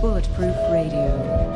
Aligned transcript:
Bulletproof 0.00 0.54
Radio, 0.70 1.08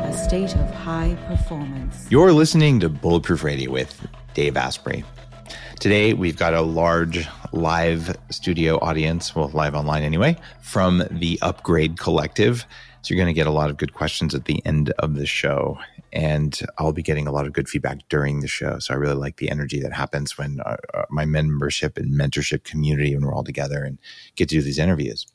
a 0.03 0.11
state 0.11 0.53
of 0.55 0.69
high 0.73 1.15
performance. 1.27 2.05
You're 2.11 2.33
listening 2.33 2.81
to 2.81 2.89
Bulletproof 2.89 3.41
Radio 3.41 3.71
with 3.71 4.05
Dave 4.33 4.57
Asprey. 4.57 5.05
Today, 5.79 6.13
we've 6.13 6.35
got 6.35 6.53
a 6.53 6.59
large 6.59 7.25
live 7.53 8.17
studio 8.31 8.79
audience, 8.79 9.33
well, 9.33 9.47
live 9.53 9.75
online 9.75 10.03
anyway, 10.03 10.35
from 10.61 11.03
the 11.09 11.39
Upgrade 11.41 11.97
Collective. 11.97 12.65
So, 13.01 13.13
you're 13.13 13.23
going 13.23 13.33
to 13.33 13.37
get 13.37 13.47
a 13.47 13.51
lot 13.51 13.69
of 13.69 13.77
good 13.77 13.93
questions 13.93 14.35
at 14.35 14.43
the 14.43 14.61
end 14.65 14.89
of 14.99 15.15
the 15.15 15.25
show. 15.25 15.79
And 16.11 16.59
I'll 16.77 16.91
be 16.91 17.01
getting 17.01 17.27
a 17.27 17.31
lot 17.31 17.47
of 17.47 17.53
good 17.53 17.69
feedback 17.69 17.99
during 18.09 18.41
the 18.41 18.49
show. 18.49 18.77
So, 18.79 18.93
I 18.93 18.97
really 18.97 19.15
like 19.15 19.37
the 19.37 19.51
energy 19.51 19.79
that 19.79 19.93
happens 19.93 20.37
when 20.37 20.59
uh, 20.65 20.75
uh 20.93 21.05
my 21.09 21.23
membership 21.23 21.97
and 21.97 22.13
mentorship 22.13 22.65
community, 22.65 23.15
when 23.15 23.25
we're 23.25 23.33
all 23.33 23.45
together 23.45 23.85
and 23.85 23.99
get 24.35 24.49
to 24.49 24.55
do 24.55 24.61
these 24.61 24.79
interviews. 24.79 25.25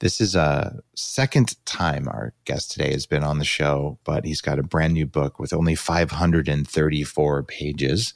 This 0.00 0.18
is 0.18 0.34
a 0.34 0.80
second 0.96 1.62
time 1.66 2.08
our 2.08 2.32
guest 2.46 2.72
today 2.72 2.90
has 2.92 3.04
been 3.04 3.22
on 3.22 3.38
the 3.38 3.44
show, 3.44 3.98
but 4.04 4.24
he's 4.24 4.40
got 4.40 4.58
a 4.58 4.62
brand 4.62 4.94
new 4.94 5.06
book 5.06 5.38
with 5.38 5.52
only 5.52 5.74
534 5.74 7.42
pages. 7.42 8.14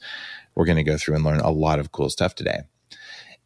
We're 0.55 0.65
going 0.65 0.77
to 0.77 0.83
go 0.83 0.97
through 0.97 1.15
and 1.15 1.23
learn 1.23 1.41
a 1.41 1.51
lot 1.51 1.77
of 1.77 1.91
cool 1.91 2.09
stuff 2.09 2.33
today. 2.33 2.61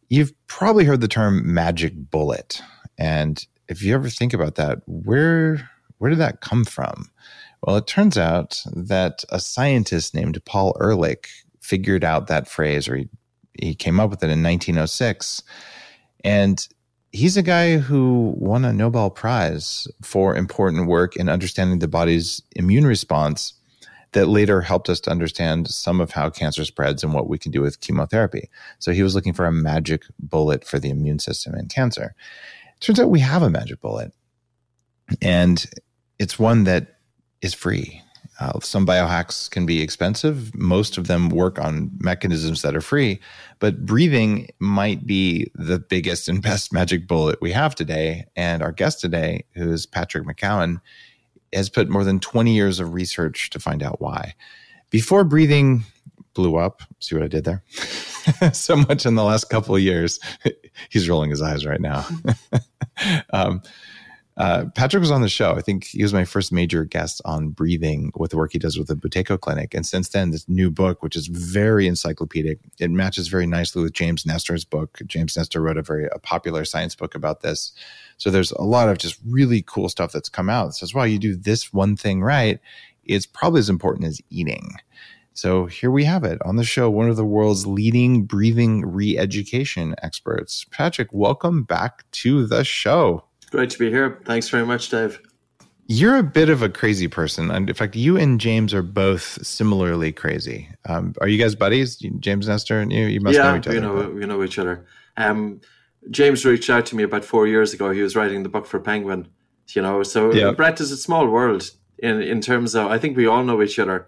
You've 0.08 0.32
probably 0.46 0.86
heard 0.86 1.02
the 1.02 1.08
term 1.08 1.52
magic 1.52 1.92
bullet. 1.94 2.62
And 2.96 3.46
if 3.68 3.82
you 3.82 3.94
ever 3.94 4.08
think 4.08 4.32
about 4.32 4.54
that, 4.54 4.78
where 4.86 5.70
where 5.98 6.08
did 6.08 6.18
that 6.20 6.40
come 6.40 6.64
from? 6.64 7.10
Well, 7.62 7.76
it 7.76 7.86
turns 7.86 8.16
out 8.16 8.62
that 8.74 9.22
a 9.28 9.38
scientist 9.38 10.14
named 10.14 10.42
Paul 10.46 10.74
Ehrlich 10.80 11.28
figured 11.60 12.04
out 12.04 12.28
that 12.28 12.48
phrase, 12.48 12.88
or 12.88 12.96
he, 12.96 13.08
he 13.60 13.74
came 13.74 14.00
up 14.00 14.08
with 14.08 14.22
it 14.22 14.30
in 14.30 14.42
1906. 14.42 15.42
And 16.24 16.66
he's 17.12 17.36
a 17.36 17.42
guy 17.42 17.78
who 17.78 18.34
won 18.36 18.64
a 18.64 18.72
Nobel 18.72 19.10
Prize 19.10 19.88
for 20.02 20.36
important 20.36 20.86
work 20.86 21.16
in 21.16 21.28
understanding 21.28 21.78
the 21.78 21.88
body's 21.88 22.42
immune 22.56 22.86
response 22.86 23.54
that 24.12 24.26
later 24.26 24.60
helped 24.60 24.88
us 24.88 25.00
to 25.00 25.10
understand 25.10 25.68
some 25.68 26.00
of 26.00 26.10
how 26.10 26.30
cancer 26.30 26.64
spreads 26.64 27.04
and 27.04 27.14
what 27.14 27.28
we 27.28 27.38
can 27.38 27.52
do 27.52 27.60
with 27.60 27.80
chemotherapy. 27.80 28.48
So 28.78 28.92
he 28.92 29.02
was 29.02 29.14
looking 29.14 29.32
for 29.32 29.46
a 29.46 29.52
magic 29.52 30.02
bullet 30.18 30.64
for 30.64 30.78
the 30.78 30.90
immune 30.90 31.20
system 31.20 31.54
and 31.54 31.68
cancer. 31.68 32.14
Turns 32.80 32.98
out 32.98 33.10
we 33.10 33.20
have 33.20 33.42
a 33.42 33.50
magic 33.50 33.80
bullet, 33.80 34.12
and 35.22 35.64
it's 36.18 36.38
one 36.38 36.64
that 36.64 36.98
is 37.40 37.54
free. 37.54 38.02
Uh, 38.40 38.58
some 38.60 38.86
biohacks 38.86 39.50
can 39.50 39.66
be 39.66 39.82
expensive. 39.82 40.54
Most 40.56 40.96
of 40.96 41.06
them 41.06 41.28
work 41.28 41.58
on 41.58 41.90
mechanisms 42.00 42.62
that 42.62 42.74
are 42.74 42.80
free, 42.80 43.20
but 43.58 43.84
breathing 43.84 44.48
might 44.58 45.06
be 45.06 45.50
the 45.54 45.78
biggest 45.78 46.26
and 46.26 46.40
best 46.50 46.72
magic 46.72 47.06
bullet 47.06 47.38
we 47.42 47.52
have 47.52 47.74
today. 47.74 48.24
And 48.36 48.62
our 48.62 48.72
guest 48.72 49.00
today, 49.00 49.44
who 49.54 49.70
is 49.70 49.84
Patrick 49.84 50.24
McKeown, 50.24 50.80
has 51.52 51.68
put 51.68 51.90
more 51.90 52.02
than 52.02 52.18
20 52.18 52.54
years 52.54 52.80
of 52.80 52.94
research 52.94 53.50
to 53.50 53.58
find 53.58 53.82
out 53.82 54.00
why. 54.00 54.34
Before 54.88 55.22
breathing 55.22 55.84
blew 56.32 56.56
up, 56.56 56.82
see 56.98 57.14
what 57.14 57.24
I 57.24 57.28
did 57.28 57.44
there? 57.44 57.62
so 58.52 58.76
much 58.76 59.04
in 59.04 59.16
the 59.16 59.24
last 59.24 59.50
couple 59.50 59.74
of 59.74 59.82
years. 59.82 60.18
He's 60.88 61.08
rolling 61.08 61.30
his 61.30 61.42
eyes 61.42 61.66
right 61.66 61.80
now. 61.80 62.06
um, 63.32 63.60
uh, 64.36 64.66
Patrick 64.74 65.00
was 65.00 65.10
on 65.10 65.22
the 65.22 65.28
show. 65.28 65.54
I 65.54 65.60
think 65.60 65.84
he 65.84 66.02
was 66.02 66.14
my 66.14 66.24
first 66.24 66.52
major 66.52 66.84
guest 66.84 67.20
on 67.24 67.50
breathing 67.50 68.12
with 68.16 68.30
the 68.30 68.36
work 68.36 68.52
he 68.52 68.58
does 68.58 68.78
with 68.78 68.88
the 68.88 68.94
Buteyko 68.94 69.38
Clinic. 69.38 69.74
And 69.74 69.84
since 69.84 70.10
then, 70.10 70.30
this 70.30 70.48
new 70.48 70.70
book, 70.70 71.02
which 71.02 71.16
is 71.16 71.26
very 71.26 71.86
encyclopedic, 71.86 72.58
it 72.78 72.90
matches 72.90 73.28
very 73.28 73.46
nicely 73.46 73.82
with 73.82 73.92
James 73.92 74.24
Nestor's 74.24 74.64
book. 74.64 75.00
James 75.06 75.36
Nestor 75.36 75.60
wrote 75.60 75.76
a 75.76 75.82
very 75.82 76.08
a 76.12 76.18
popular 76.18 76.64
science 76.64 76.94
book 76.94 77.14
about 77.14 77.42
this. 77.42 77.72
So 78.16 78.30
there's 78.30 78.52
a 78.52 78.62
lot 78.62 78.88
of 78.88 78.98
just 78.98 79.18
really 79.26 79.62
cool 79.62 79.88
stuff 79.88 80.12
that's 80.12 80.28
come 80.28 80.48
out 80.48 80.66
that 80.66 80.72
says, 80.74 80.94
wow, 80.94 81.04
you 81.04 81.18
do 81.18 81.36
this 81.36 81.72
one 81.72 81.96
thing 81.96 82.22
right, 82.22 82.60
it's 83.04 83.26
probably 83.26 83.58
as 83.60 83.70
important 83.70 84.06
as 84.06 84.20
eating. 84.30 84.76
So 85.32 85.66
here 85.66 85.90
we 85.90 86.04
have 86.04 86.24
it 86.24 86.38
on 86.44 86.56
the 86.56 86.64
show, 86.64 86.90
one 86.90 87.08
of 87.08 87.16
the 87.16 87.24
world's 87.24 87.66
leading 87.66 88.24
breathing 88.24 88.84
re 88.84 89.16
education 89.16 89.94
experts. 90.02 90.66
Patrick, 90.70 91.08
welcome 91.12 91.62
back 91.62 92.04
to 92.12 92.46
the 92.46 92.64
show. 92.64 93.24
Great 93.50 93.70
to 93.70 93.78
be 93.78 93.90
here. 93.90 94.20
Thanks 94.24 94.48
very 94.48 94.64
much, 94.64 94.88
Dave. 94.88 95.20
You're 95.86 96.18
a 96.18 96.22
bit 96.22 96.48
of 96.48 96.62
a 96.62 96.68
crazy 96.68 97.08
person. 97.08 97.50
And 97.50 97.68
in 97.68 97.74
fact, 97.74 97.96
you 97.96 98.16
and 98.16 98.40
James 98.40 98.72
are 98.72 98.82
both 98.82 99.44
similarly 99.44 100.12
crazy. 100.12 100.68
Um, 100.88 101.14
are 101.20 101.26
you 101.26 101.36
guys 101.36 101.56
buddies? 101.56 101.96
James 101.96 102.46
Nestor 102.46 102.80
and 102.80 102.92
you? 102.92 103.06
You 103.06 103.20
must 103.20 103.36
yeah, 103.36 103.50
know 103.50 103.56
each 103.56 103.66
other. 103.66 103.74
We 103.74 103.80
know, 103.80 104.10
we 104.10 104.26
know 104.26 104.44
each 104.44 104.58
other. 104.58 104.86
Um, 105.16 105.60
James 106.10 106.44
reached 106.44 106.70
out 106.70 106.86
to 106.86 106.96
me 106.96 107.02
about 107.02 107.24
four 107.24 107.48
years 107.48 107.74
ago. 107.74 107.90
He 107.90 108.02
was 108.02 108.14
writing 108.14 108.44
the 108.44 108.48
book 108.48 108.66
for 108.66 108.78
Penguin, 108.78 109.26
you 109.74 109.82
know. 109.82 110.04
So 110.04 110.32
yeah. 110.32 110.52
Brett 110.52 110.80
is 110.80 110.92
a 110.92 110.96
small 110.96 111.26
world 111.26 111.68
in 111.98 112.22
in 112.22 112.40
terms 112.40 112.76
of. 112.76 112.86
I 112.86 112.98
think 112.98 113.16
we 113.16 113.26
all 113.26 113.42
know 113.42 113.60
each 113.60 113.80
other. 113.80 114.06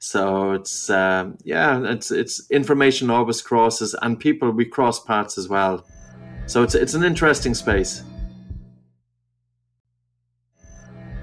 So 0.00 0.52
it's 0.52 0.90
um, 0.90 1.38
yeah, 1.44 1.80
it's 1.84 2.10
it's 2.10 2.50
information 2.50 3.10
always 3.10 3.40
crosses, 3.40 3.94
and 4.02 4.18
people 4.18 4.50
we 4.50 4.64
cross 4.64 4.98
paths 4.98 5.38
as 5.38 5.48
well. 5.48 5.86
So 6.46 6.64
it's 6.64 6.74
it's 6.74 6.94
an 6.94 7.04
interesting 7.04 7.54
space. 7.54 8.02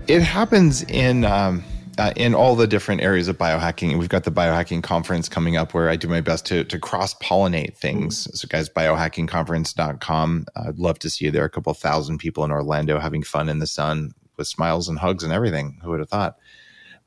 It 0.10 0.24
happens 0.24 0.82
in 0.84 1.24
um, 1.24 1.64
uh, 2.00 2.12
in 2.16 2.34
all 2.34 2.56
the 2.56 2.66
different 2.66 3.02
areas 3.02 3.28
of 3.28 3.38
biohacking. 3.38 4.00
We've 4.00 4.10
got 4.10 4.24
the 4.24 4.32
biohacking 4.32 4.82
conference 4.82 5.30
coming 5.30 5.56
up 5.56 5.74
where 5.74 5.90
I 5.90 5.98
do 5.98 6.08
my 6.08 6.22
best 6.22 6.46
to, 6.48 6.64
to 6.64 6.80
cross 6.80 7.14
pollinate 7.16 7.78
things. 7.78 8.28
So, 8.40 8.48
guys, 8.48 8.70
biohackingconference.com. 8.70 10.46
I'd 10.56 10.80
love 10.80 10.98
to 11.00 11.10
see 11.10 11.26
you 11.26 11.32
there. 11.32 11.46
A 11.46 11.50
couple 11.50 11.74
thousand 11.74 12.18
people 12.18 12.44
in 12.44 12.52
Orlando 12.52 13.00
having 13.00 13.22
fun 13.22 13.50
in 13.50 13.60
the 13.60 13.68
sun 13.68 14.14
with 14.38 14.48
smiles 14.48 14.90
and 14.90 14.98
hugs 14.98 15.24
and 15.24 15.32
everything. 15.32 15.80
Who 15.84 15.92
would 15.92 16.00
have 16.00 16.10
thought? 16.10 16.38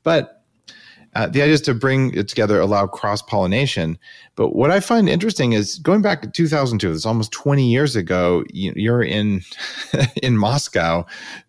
But 0.03 0.32
uh, 1.15 1.27
the 1.27 1.41
idea 1.41 1.53
is 1.53 1.61
to 1.61 1.73
bring 1.73 2.13
it 2.15 2.27
together, 2.27 2.59
allow 2.59 2.87
cross 2.87 3.21
pollination. 3.21 3.99
But 4.35 4.55
what 4.55 4.71
I 4.71 4.79
find 4.79 5.07
interesting 5.07 5.53
is 5.53 5.77
going 5.79 6.01
back 6.01 6.23
to 6.23 6.29
2002. 6.29 6.91
It's 6.91 7.05
almost 7.05 7.31
20 7.31 7.69
years 7.69 7.95
ago. 7.95 8.43
You, 8.51 8.93
are 8.93 9.03
in 9.03 9.41
in 10.23 10.37
Moscow 10.37 11.05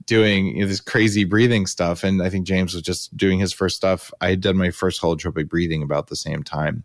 doing 0.07 0.57
you 0.57 0.63
know, 0.63 0.69
this 0.69 0.81
crazy 0.81 1.25
breathing 1.25 1.67
stuff, 1.67 2.05
and 2.05 2.23
I 2.23 2.29
think 2.29 2.47
James 2.47 2.75
was 2.75 2.83
just 2.83 3.17
doing 3.17 3.39
his 3.39 3.53
first 3.53 3.77
stuff. 3.77 4.13
I 4.21 4.31
had 4.31 4.41
done 4.41 4.57
my 4.57 4.71
first 4.71 5.01
holotropic 5.01 5.49
breathing 5.49 5.83
about 5.83 6.09
the 6.09 6.17
same 6.17 6.43
time. 6.43 6.85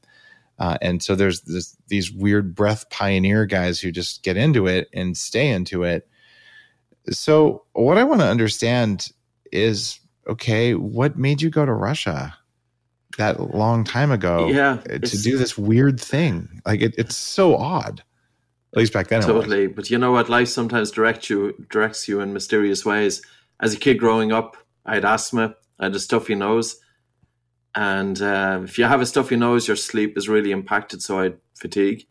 Uh, 0.57 0.77
and 0.81 1.01
so 1.01 1.15
there's 1.15 1.41
this, 1.41 1.75
these 1.87 2.11
weird 2.11 2.53
breath 2.53 2.89
pioneer 2.89 3.45
guys 3.45 3.79
who 3.79 3.91
just 3.91 4.23
get 4.23 4.35
into 4.35 4.67
it 4.67 4.89
and 4.93 5.15
stay 5.15 5.49
into 5.49 5.83
it. 5.83 6.07
So 7.09 7.63
what 7.73 7.97
I 7.97 8.03
want 8.03 8.21
to 8.21 8.27
understand 8.27 9.09
is 9.51 9.99
okay, 10.27 10.75
what 10.75 11.17
made 11.17 11.41
you 11.41 11.49
go 11.49 11.65
to 11.65 11.73
Russia? 11.73 12.37
That 13.17 13.53
long 13.53 13.83
time 13.83 14.11
ago 14.11 14.47
yeah, 14.47 14.77
to 14.77 15.17
do 15.17 15.37
this 15.37 15.57
weird 15.57 15.99
thing. 15.99 16.61
Like 16.65 16.81
it, 16.81 16.95
it's 16.97 17.15
so 17.15 17.55
odd. 17.55 18.03
At 18.71 18.77
least 18.77 18.93
back 18.93 19.07
then. 19.07 19.23
Totally. 19.23 19.67
But 19.67 19.89
you 19.89 19.97
know 19.97 20.11
what? 20.11 20.29
Life 20.29 20.49
sometimes 20.49 20.91
directs 20.91 21.29
you 21.29 21.65
directs 21.71 22.07
you 22.07 22.19
in 22.19 22.33
mysterious 22.33 22.85
ways. 22.85 23.21
As 23.59 23.73
a 23.73 23.77
kid 23.77 23.95
growing 23.99 24.31
up, 24.31 24.57
I 24.85 24.95
had 24.95 25.05
asthma, 25.05 25.55
I 25.79 25.85
had 25.85 25.95
a 25.95 25.99
stuffy 25.99 26.35
nose. 26.35 26.79
And 27.75 28.21
uh, 28.21 28.61
if 28.63 28.77
you 28.77 28.85
have 28.85 29.01
a 29.01 29.05
stuffy 29.05 29.35
nose, 29.35 29.67
your 29.67 29.77
sleep 29.77 30.17
is 30.17 30.29
really 30.29 30.51
impacted. 30.51 31.01
So 31.01 31.19
I 31.19 31.23
had 31.23 31.37
fatigue, 31.55 32.05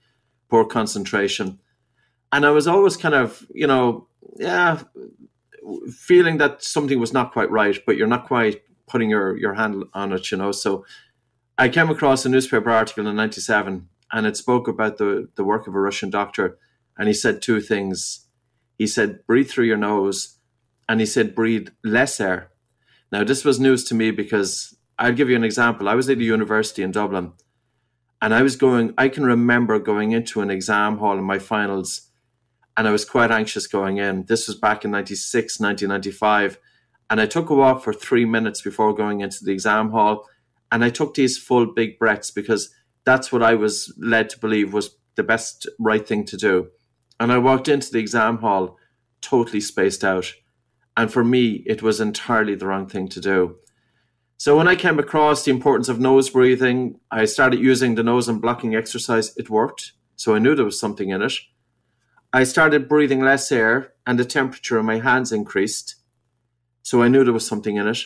poor 0.48 0.64
concentration. 0.64 1.60
And 2.32 2.44
I 2.44 2.50
was 2.50 2.66
always 2.66 2.96
kind 2.96 3.14
of, 3.14 3.46
you 3.54 3.66
know, 3.66 4.08
yeah, 4.36 4.82
feeling 5.90 6.38
that 6.38 6.62
something 6.62 7.00
was 7.00 7.12
not 7.12 7.32
quite 7.32 7.50
right, 7.50 7.78
but 7.86 7.96
you're 7.96 8.06
not 8.06 8.26
quite 8.26 8.62
putting 8.88 9.10
your 9.10 9.36
your 9.36 9.54
hand 9.54 9.84
on 9.94 10.12
it, 10.12 10.30
you 10.30 10.38
know. 10.38 10.52
So 10.52 10.84
I 11.56 11.68
came 11.68 11.90
across 11.90 12.24
a 12.24 12.28
newspaper 12.28 12.70
article 12.70 13.06
in 13.06 13.16
'97, 13.16 13.88
and 14.12 14.26
it 14.26 14.36
spoke 14.36 14.68
about 14.68 14.98
the 14.98 15.28
the 15.36 15.44
work 15.44 15.66
of 15.66 15.74
a 15.74 15.80
Russian 15.80 16.10
doctor, 16.10 16.58
and 16.96 17.08
he 17.08 17.14
said 17.14 17.42
two 17.42 17.60
things. 17.60 18.26
He 18.78 18.86
said, 18.86 19.26
"Breathe 19.26 19.48
through 19.48 19.66
your 19.66 19.76
nose," 19.76 20.38
and 20.88 21.00
he 21.00 21.06
said, 21.06 21.34
"Breathe 21.34 21.68
less 21.84 22.20
air." 22.20 22.50
Now, 23.10 23.24
this 23.24 23.44
was 23.44 23.58
news 23.58 23.84
to 23.84 23.94
me 23.94 24.10
because 24.10 24.76
I'll 24.98 25.14
give 25.14 25.30
you 25.30 25.36
an 25.36 25.44
example. 25.44 25.88
I 25.88 25.94
was 25.94 26.08
at 26.10 26.18
a 26.18 26.22
university 26.22 26.82
in 26.82 26.90
Dublin, 26.92 27.32
and 28.20 28.34
I 28.34 28.42
was 28.42 28.56
going. 28.56 28.94
I 28.98 29.08
can 29.08 29.24
remember 29.24 29.78
going 29.78 30.12
into 30.12 30.40
an 30.40 30.50
exam 30.50 30.98
hall 30.98 31.18
in 31.18 31.24
my 31.24 31.38
finals 31.38 32.08
and 32.78 32.86
I 32.86 32.92
was 32.92 33.04
quite 33.04 33.32
anxious 33.32 33.66
going 33.66 33.96
in. 33.96 34.24
This 34.26 34.46
was 34.46 34.56
back 34.56 34.84
in 34.84 34.92
96, 34.92 35.58
1995. 35.58 36.60
And 37.10 37.20
I 37.20 37.26
took 37.26 37.50
a 37.50 37.54
walk 37.54 37.82
for 37.82 37.92
three 37.92 38.24
minutes 38.24 38.60
before 38.60 38.94
going 38.94 39.20
into 39.20 39.44
the 39.44 39.52
exam 39.52 39.90
hall. 39.90 40.26
And 40.70 40.84
I 40.84 40.90
took 40.90 41.14
these 41.14 41.38
full 41.38 41.72
big 41.72 41.98
breaths 41.98 42.30
because 42.30 42.74
that's 43.04 43.32
what 43.32 43.42
I 43.42 43.54
was 43.54 43.92
led 43.98 44.28
to 44.30 44.38
believe 44.38 44.72
was 44.72 44.96
the 45.16 45.22
best 45.22 45.66
right 45.78 46.06
thing 46.06 46.24
to 46.26 46.36
do. 46.36 46.68
And 47.18 47.32
I 47.32 47.38
walked 47.38 47.68
into 47.68 47.90
the 47.90 47.98
exam 47.98 48.38
hall 48.38 48.76
totally 49.20 49.60
spaced 49.60 50.04
out. 50.04 50.32
And 50.96 51.12
for 51.12 51.24
me, 51.24 51.62
it 51.66 51.82
was 51.82 52.00
entirely 52.00 52.54
the 52.54 52.66
wrong 52.66 52.86
thing 52.86 53.08
to 53.08 53.20
do. 53.20 53.56
So 54.36 54.56
when 54.56 54.68
I 54.68 54.76
came 54.76 54.98
across 54.98 55.44
the 55.44 55.50
importance 55.50 55.88
of 55.88 55.98
nose 55.98 56.30
breathing, 56.30 57.00
I 57.10 57.24
started 57.24 57.58
using 57.58 57.94
the 57.94 58.04
nose 58.04 58.28
and 58.28 58.40
blocking 58.40 58.76
exercise. 58.76 59.36
It 59.36 59.50
worked. 59.50 59.92
So 60.14 60.34
I 60.34 60.38
knew 60.38 60.54
there 60.54 60.64
was 60.64 60.78
something 60.78 61.10
in 61.10 61.22
it. 61.22 61.32
I 62.32 62.44
started 62.44 62.88
breathing 62.88 63.20
less 63.20 63.50
air 63.50 63.94
and 64.06 64.18
the 64.18 64.24
temperature 64.24 64.78
in 64.78 64.86
my 64.86 65.00
hands 65.00 65.32
increased. 65.32 65.96
So 66.82 67.02
I 67.02 67.08
knew 67.08 67.24
there 67.24 67.32
was 67.32 67.46
something 67.46 67.76
in 67.76 67.86
it. 67.88 67.98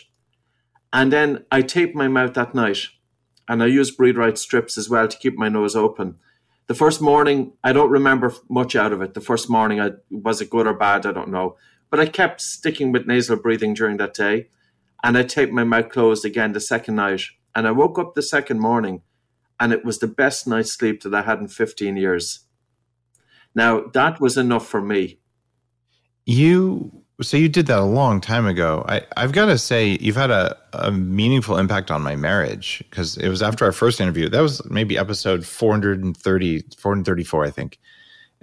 And 0.93 1.13
then 1.13 1.45
I 1.51 1.63
taped 1.63 1.95
my 1.95 2.09
mouth 2.09 2.35
that 2.35 2.55
night. 2.55 2.79
And 3.49 3.63
I 3.63 3.67
used 3.67 3.97
breathe 3.97 4.17
right 4.17 4.39
strips 4.39 4.79
as 4.79 4.89
well 4.89 5.09
to 5.09 5.19
keep 5.19 5.37
my 5.37 5.49
nose 5.49 5.75
open. 5.77 6.17
The 6.69 6.75
first 6.75 7.01
morning, 7.01 7.53
I 7.65 7.73
don't 7.73 7.91
remember 7.91 8.33
much 8.49 8.77
out 8.77 8.93
of 8.93 9.03
it. 9.03 9.15
The 9.15 9.21
first 9.21 9.51
morning, 9.51 9.81
I 9.81 9.91
was 10.11 10.41
it 10.41 10.51
good 10.51 10.67
or 10.67 10.75
bad? 10.75 11.07
I 11.07 11.13
don't 11.13 11.31
know. 11.31 11.57
But 11.91 12.01
I 12.01 12.07
kept 12.07 12.41
sticking 12.41 12.93
with 12.93 13.07
nasal 13.07 13.37
breathing 13.37 13.75
during 13.75 13.97
that 13.99 14.15
day. 14.15 14.49
And 15.03 15.19
I 15.19 15.25
taped 15.25 15.53
my 15.53 15.65
mouth 15.65 15.89
closed 15.89 16.25
again 16.25 16.53
the 16.53 16.61
second 16.61 16.97
night. 16.97 17.23
And 17.55 17.67
I 17.67 17.73
woke 17.73 17.99
up 17.99 18.15
the 18.15 18.23
second 18.23 18.61
morning 18.61 19.03
and 19.63 19.73
it 19.73 19.85
was 19.85 19.99
the 19.99 20.09
best 20.09 20.47
night's 20.47 20.73
sleep 20.73 21.03
that 21.03 21.15
I 21.15 21.23
had 21.23 21.39
in 21.39 21.49
15 21.49 21.97
years. 21.97 22.47
Now, 23.55 23.85
that 23.93 24.21
was 24.21 24.37
enough 24.37 24.67
for 24.67 24.81
me. 24.81 25.21
You 26.25 27.02
so 27.23 27.37
you 27.37 27.49
did 27.49 27.67
that 27.67 27.79
a 27.79 27.85
long 27.85 28.21
time 28.21 28.47
ago. 28.47 28.85
I, 28.89 29.03
I've 29.17 29.33
got 29.33 29.47
to 29.47 29.59
say, 29.59 29.99
you've 30.01 30.17
had 30.17 30.31
a, 30.31 30.57
a 30.73 30.91
meaningful 30.91 31.59
impact 31.59 31.91
on 31.91 32.03
my 32.03 32.17
marriage 32.17 32.83
because 32.91 33.17
it 33.17 33.29
was 33.29 33.43
after 33.43 33.65
our 33.65 33.73
first 33.73 34.01
interview. 34.01 34.29
That 34.29 34.41
was 34.41 34.65
maybe 34.71 34.99
episode 34.99 35.47
430, 35.47 36.65
434, 36.77 37.45
I 37.45 37.51
think. 37.51 37.79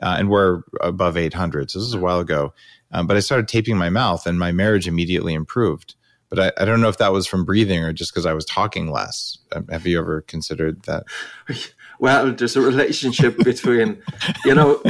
Uh, 0.01 0.15
and 0.17 0.29
we're 0.29 0.63
above 0.81 1.17
800. 1.17 1.71
So 1.71 1.79
this 1.79 1.87
is 1.87 1.93
a 1.93 1.99
while 1.99 2.19
ago. 2.19 2.53
Um, 2.91 3.05
but 3.05 3.17
I 3.17 3.19
started 3.19 3.47
taping 3.47 3.77
my 3.77 3.89
mouth 3.89 4.25
and 4.25 4.39
my 4.39 4.51
marriage 4.51 4.87
immediately 4.87 5.33
improved. 5.33 5.95
But 6.29 6.39
I, 6.39 6.61
I 6.61 6.65
don't 6.65 6.81
know 6.81 6.89
if 6.89 6.97
that 6.99 7.11
was 7.11 7.27
from 7.27 7.45
breathing 7.45 7.83
or 7.83 7.93
just 7.93 8.13
because 8.13 8.25
I 8.25 8.33
was 8.33 8.45
talking 8.45 8.89
less. 8.91 9.37
Um, 9.51 9.67
have 9.67 9.85
you 9.85 9.99
ever 9.99 10.21
considered 10.21 10.83
that? 10.83 11.03
Well, 11.99 12.31
there's 12.31 12.55
a 12.55 12.61
relationship 12.61 13.37
between, 13.39 14.01
you 14.45 14.55
know, 14.55 14.81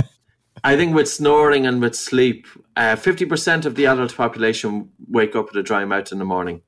I 0.64 0.76
think 0.76 0.96
with 0.96 1.10
snoring 1.10 1.66
and 1.66 1.82
with 1.82 1.96
sleep, 1.96 2.48
uh, 2.76 2.96
50% 2.96 3.66
of 3.66 3.76
the 3.76 3.86
adult 3.86 4.16
population 4.16 4.92
wake 5.08 5.36
up 5.36 5.48
with 5.48 5.58
a 5.58 5.64
dry 5.64 5.86
mouth 5.86 6.12
in 6.12 6.20
the 6.20 6.26
morning. 6.26 6.62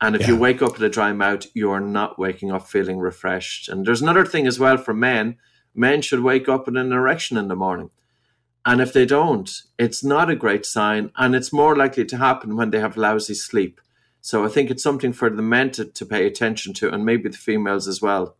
And 0.00 0.16
if 0.16 0.22
yeah. 0.22 0.28
you 0.28 0.36
wake 0.36 0.62
up 0.62 0.72
with 0.72 0.82
a 0.82 0.88
dry 0.88 1.12
mouth, 1.12 1.46
you 1.54 1.70
are 1.70 1.80
not 1.80 2.18
waking 2.18 2.50
up 2.50 2.66
feeling 2.66 2.98
refreshed. 2.98 3.68
And 3.68 3.86
there's 3.86 4.02
another 4.02 4.24
thing 4.24 4.46
as 4.46 4.58
well 4.58 4.76
for 4.76 4.94
men 4.94 5.36
men 5.74 6.02
should 6.02 6.20
wake 6.20 6.48
up 6.48 6.66
with 6.66 6.76
an 6.76 6.92
erection 6.92 7.36
in 7.36 7.48
the 7.48 7.56
morning. 7.56 7.90
And 8.66 8.80
if 8.80 8.92
they 8.92 9.06
don't, 9.06 9.50
it's 9.78 10.04
not 10.04 10.30
a 10.30 10.36
great 10.36 10.66
sign. 10.66 11.10
And 11.16 11.34
it's 11.34 11.52
more 11.52 11.76
likely 11.76 12.04
to 12.06 12.16
happen 12.16 12.56
when 12.56 12.70
they 12.70 12.80
have 12.80 12.96
lousy 12.96 13.34
sleep. 13.34 13.80
So 14.20 14.44
I 14.44 14.48
think 14.48 14.70
it's 14.70 14.82
something 14.82 15.12
for 15.12 15.30
the 15.30 15.42
men 15.42 15.70
to, 15.72 15.84
to 15.84 16.04
pay 16.04 16.26
attention 16.26 16.74
to, 16.74 16.92
and 16.92 17.06
maybe 17.06 17.28
the 17.30 17.38
females 17.38 17.88
as 17.88 18.02
well. 18.02 18.36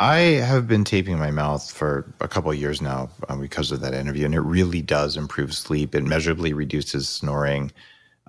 I 0.00 0.16
have 0.18 0.66
been 0.66 0.84
taping 0.84 1.18
my 1.18 1.30
mouth 1.30 1.70
for 1.70 2.12
a 2.20 2.26
couple 2.26 2.50
of 2.50 2.58
years 2.58 2.82
now 2.82 3.10
um, 3.28 3.40
because 3.40 3.70
of 3.70 3.80
that 3.80 3.94
interview, 3.94 4.24
and 4.24 4.34
it 4.34 4.40
really 4.40 4.82
does 4.82 5.16
improve 5.16 5.54
sleep. 5.54 5.94
It 5.94 6.04
measurably 6.04 6.52
reduces 6.52 7.08
snoring. 7.08 7.70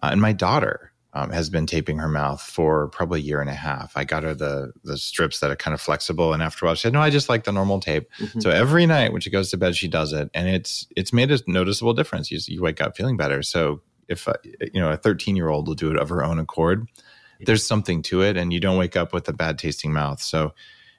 Uh, 0.03 0.09
and 0.11 0.21
my 0.21 0.31
daughter 0.31 0.91
um, 1.13 1.31
has 1.31 1.49
been 1.49 1.65
taping 1.65 1.97
her 1.97 2.09
mouth 2.09 2.41
for 2.41 2.89
probably 2.89 3.19
a 3.21 3.23
year 3.23 3.41
and 3.41 3.49
a 3.49 3.55
half. 3.55 3.93
I 3.95 4.03
got 4.03 4.23
her 4.23 4.35
the 4.35 4.73
the 4.83 4.97
strips 4.97 5.39
that 5.39 5.49
are 5.49 5.55
kind 5.55 5.73
of 5.73 5.81
flexible, 5.81 6.33
and 6.33 6.43
after 6.43 6.65
a 6.65 6.67
while, 6.67 6.75
she 6.75 6.83
said, 6.83 6.93
"No, 6.93 7.01
I 7.01 7.09
just 7.09 7.29
like 7.29 7.45
the 7.45 7.51
normal 7.51 7.79
tape." 7.79 8.11
Mm-hmm. 8.19 8.41
So 8.41 8.51
every 8.51 8.85
night 8.85 9.11
when 9.11 9.21
she 9.21 9.29
goes 9.29 9.49
to 9.51 9.57
bed, 9.57 9.75
she 9.75 9.87
does 9.87 10.13
it, 10.13 10.29
and 10.33 10.47
it's 10.47 10.85
it's 10.95 11.13
made 11.13 11.31
a 11.31 11.39
noticeable 11.47 11.93
difference. 11.93 12.29
You, 12.29 12.39
you 12.47 12.61
wake 12.61 12.81
up 12.81 12.95
feeling 12.95 13.17
better. 13.17 13.41
So 13.41 13.81
if 14.07 14.27
uh, 14.27 14.33
you 14.43 14.79
know 14.79 14.91
a 14.91 14.97
13 14.97 15.35
year 15.35 15.49
old 15.49 15.67
will 15.67 15.75
do 15.75 15.89
it 15.89 15.97
of 15.97 16.09
her 16.09 16.23
own 16.23 16.37
accord, 16.37 16.87
there's 17.45 17.65
something 17.65 18.01
to 18.03 18.21
it, 18.21 18.35
and 18.37 18.51
you 18.51 18.59
don't 18.59 18.77
wake 18.77 18.97
up 18.97 19.13
with 19.13 19.27
a 19.29 19.33
bad 19.33 19.57
tasting 19.57 19.93
mouth. 19.93 20.21
So 20.21 20.53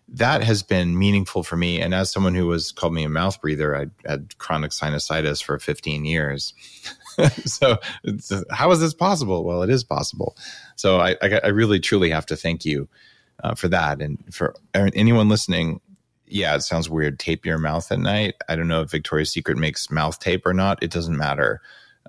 that 0.09 0.43
has 0.45 0.63
been 0.63 0.99
meaningful 0.99 1.43
for 1.43 1.57
me. 1.57 1.81
And 1.81 1.95
as 1.95 2.11
someone 2.11 2.35
who 2.35 2.47
was 2.47 2.73
called 2.73 2.95
me 2.95 3.05
a 3.05 3.09
mouth 3.09 3.41
breather, 3.41 3.77
I 3.77 3.87
had 4.09 4.39
chronic 4.39 4.71
sinusitis 4.71 5.43
for 5.43 5.59
15 5.59 6.05
years. 6.05 6.55
so 7.45 7.79
how 8.51 8.71
is 8.71 8.81
this 8.81 8.95
possible? 8.95 9.45
Well, 9.45 9.63
it 9.63 9.71
is 9.71 9.83
possible. 9.83 10.37
So 10.77 11.01
I, 11.01 11.17
I, 11.23 11.41
I 11.45 11.49
really 11.49 11.81
truly 11.81 12.11
have 12.11 12.27
to 12.27 12.37
thank 12.37 12.65
you 12.65 12.89
uh, 13.43 13.55
for 13.55 13.69
that. 13.69 14.01
And 14.01 14.19
for 14.33 14.55
anyone 14.75 15.29
listening, 15.29 15.81
yeah, 16.27 16.55
it 16.55 16.63
sounds 16.63 16.89
weird. 16.89 17.19
Tape 17.19 17.45
your 17.45 17.59
mouth 17.59 17.91
at 17.91 17.99
night. 17.99 18.35
I 18.49 18.57
don't 18.57 18.69
know 18.69 18.83
if 18.83 18.91
Victoria's 18.91 19.31
Secret 19.31 19.59
makes 19.59 19.91
mouth 19.91 20.19
tape 20.19 20.47
or 20.47 20.55
not. 20.55 20.83
It 20.83 20.91
doesn't 20.91 21.17
matter. 21.17 21.61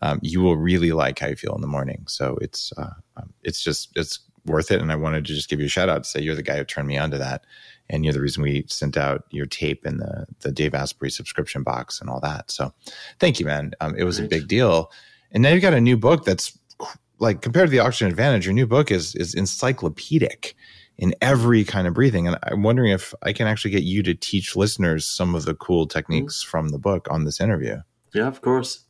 Um, 0.02 0.20
you 0.22 0.42
will 0.42 0.58
really 0.58 0.92
like 0.92 1.20
how 1.20 1.28
you 1.28 1.36
feel 1.36 1.56
in 1.56 1.62
the 1.62 1.68
morning. 1.68 2.04
So 2.08 2.38
it's 2.42 2.72
uh, 2.78 2.94
um, 3.16 3.34
it's 3.44 3.64
just 3.64 3.90
it's 3.96 4.20
worth 4.48 4.72
it. 4.72 4.82
And 4.82 4.92
I 4.92 4.96
wanted 4.96 5.26
to 5.26 5.34
just 5.34 5.50
give 5.50 5.60
you 5.60 5.68
a 5.68 5.70
shout 5.70 5.90
out 5.90 6.04
to 6.04 6.10
say 6.10 6.22
you're 6.22 6.36
the 6.36 6.44
guy 6.44 6.58
who 6.58 6.64
turned 6.64 6.88
me 6.88 6.98
onto 6.98 7.18
that 7.18 7.46
and 7.90 8.04
you're 8.04 8.14
the 8.14 8.22
reason 8.22 8.44
we 8.44 8.66
sent 8.68 8.98
out 8.98 9.24
your 9.30 9.46
tape 9.46 9.86
and 9.86 10.00
the 10.00 10.26
the 10.42 10.52
Dave 10.52 10.74
Asprey 10.74 11.10
subscription 11.10 11.64
box 11.64 12.02
and 12.02 12.10
all 12.10 12.20
that. 12.22 12.52
So, 12.52 12.74
thank 13.20 13.40
you, 13.40 13.46
man. 13.46 13.72
Um, 13.80 13.96
it 13.98 14.04
was 14.04 14.20
a 14.20 14.28
big 14.28 14.48
deal, 14.48 14.92
and 15.32 15.44
now 15.44 15.50
you've 15.50 15.62
got 15.62 15.74
a 15.74 15.82
new 15.82 15.98
book 15.98 16.26
that's 16.26 16.58
like 17.20 17.42
compared 17.42 17.68
to 17.68 17.72
the 17.72 17.80
Oxygen 17.80 18.10
Advantage. 18.10 18.46
Your 18.46 18.54
new 18.54 18.68
book 18.68 18.92
is 18.92 19.16
is 19.16 19.34
encyclopedic 19.34 20.56
in 20.98 21.14
every 21.22 21.64
kind 21.64 21.88
of 21.88 21.94
breathing, 21.94 22.28
and 22.28 22.38
I'm 22.44 22.64
wondering 22.64 22.92
if 22.92 23.14
I 23.24 23.34
can 23.34 23.48
actually 23.48 23.72
get 23.72 23.84
you 23.84 24.04
to 24.04 24.14
teach 24.14 24.56
listeners 24.56 25.06
some 25.06 25.36
of 25.36 25.46
the 25.46 25.56
cool 25.56 25.88
techniques 25.88 26.42
mm-hmm. 26.42 26.50
from 26.50 26.70
the 26.70 26.80
book 26.80 27.08
on 27.10 27.24
this 27.24 27.40
interview. 27.40 27.78
Yeah, 28.14 28.28
of 28.28 28.42
course. 28.42 28.84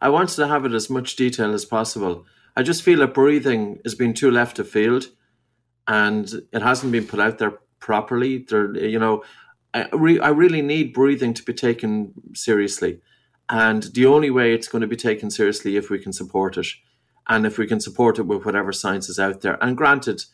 I 0.00 0.08
wanted 0.10 0.34
to 0.36 0.48
have 0.48 0.66
it 0.66 0.72
as 0.72 0.90
much 0.90 1.16
detail 1.16 1.54
as 1.54 1.64
possible. 1.64 2.26
I 2.56 2.62
just 2.62 2.82
feel 2.82 3.00
that 3.00 3.14
breathing 3.14 3.80
has 3.84 3.94
been 3.94 4.14
too 4.14 4.30
left 4.30 4.58
of 4.58 4.68
field 4.68 5.06
and 5.86 6.32
it 6.52 6.62
hasn't 6.62 6.92
been 6.92 7.06
put 7.06 7.20
out 7.20 7.38
there 7.38 7.58
properly. 7.80 8.38
There, 8.48 8.76
you 8.76 8.98
know, 8.98 9.24
I, 9.72 9.88
re- 9.92 10.20
I 10.20 10.28
really 10.28 10.62
need 10.62 10.92
breathing 10.92 11.34
to 11.34 11.42
be 11.42 11.52
taken 11.52 12.12
seriously, 12.34 13.00
and 13.48 13.82
the 13.82 14.06
only 14.06 14.30
way 14.30 14.54
it's 14.54 14.68
going 14.68 14.82
to 14.82 14.88
be 14.88 14.96
taken 14.96 15.30
seriously 15.30 15.76
if 15.76 15.90
we 15.90 15.98
can 15.98 16.12
support 16.12 16.56
it, 16.56 16.66
and 17.28 17.44
if 17.44 17.58
we 17.58 17.66
can 17.66 17.80
support 17.80 18.18
it 18.18 18.22
with 18.22 18.44
whatever 18.44 18.72
science 18.72 19.08
is 19.08 19.18
out 19.18 19.42
there. 19.42 19.62
And 19.62 19.76
granted, 19.76 20.24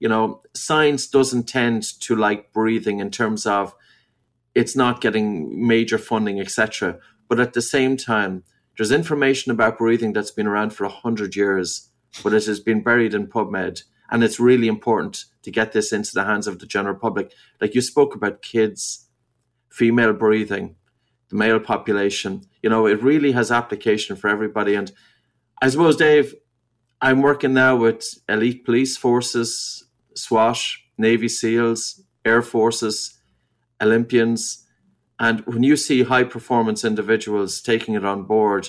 you 0.00 0.08
know, 0.08 0.42
science 0.54 1.06
doesn't 1.06 1.48
tend 1.48 1.84
to 2.00 2.16
like 2.16 2.52
breathing 2.52 3.00
in 3.00 3.10
terms 3.10 3.46
of 3.46 3.74
it's 4.54 4.74
not 4.74 5.00
getting 5.00 5.66
major 5.66 5.98
funding, 5.98 6.40
etc. 6.40 6.98
But 7.28 7.40
at 7.40 7.52
the 7.52 7.62
same 7.62 7.96
time, 7.96 8.42
there's 8.76 8.92
information 8.92 9.52
about 9.52 9.78
breathing 9.78 10.12
that's 10.12 10.30
been 10.30 10.46
around 10.46 10.70
for 10.70 10.84
a 10.84 10.90
hundred 10.90 11.34
years, 11.34 11.90
but 12.22 12.32
it 12.32 12.46
has 12.46 12.60
been 12.60 12.82
buried 12.82 13.14
in 13.14 13.26
PubMed 13.26 13.82
and 14.10 14.22
it's 14.22 14.40
really 14.40 14.68
important 14.68 15.24
to 15.42 15.50
get 15.50 15.72
this 15.72 15.92
into 15.92 16.12
the 16.14 16.24
hands 16.24 16.46
of 16.46 16.58
the 16.58 16.66
general 16.66 16.94
public. 16.94 17.32
Like 17.60 17.74
you 17.74 17.80
spoke 17.80 18.14
about 18.14 18.42
kids, 18.42 19.08
female 19.70 20.12
breathing, 20.12 20.76
the 21.28 21.36
male 21.36 21.60
population. 21.60 22.46
You 22.62 22.70
know, 22.70 22.86
it 22.86 23.02
really 23.02 23.32
has 23.32 23.50
application 23.50 24.16
for 24.16 24.28
everybody. 24.28 24.74
And 24.74 24.92
I 25.60 25.68
suppose, 25.68 25.96
Dave, 25.96 26.34
I'm 27.00 27.22
working 27.22 27.54
now 27.54 27.76
with 27.76 28.04
elite 28.28 28.64
police 28.64 28.96
forces, 28.96 29.84
SWAT, 30.14 30.58
Navy 30.98 31.28
SEALs, 31.28 32.02
Air 32.24 32.42
Forces, 32.42 33.18
Olympians. 33.82 34.65
And 35.18 35.40
when 35.46 35.62
you 35.62 35.76
see 35.76 36.02
high 36.02 36.24
performance 36.24 36.84
individuals 36.84 37.60
taking 37.60 37.94
it 37.94 38.04
on 38.04 38.24
board, 38.24 38.68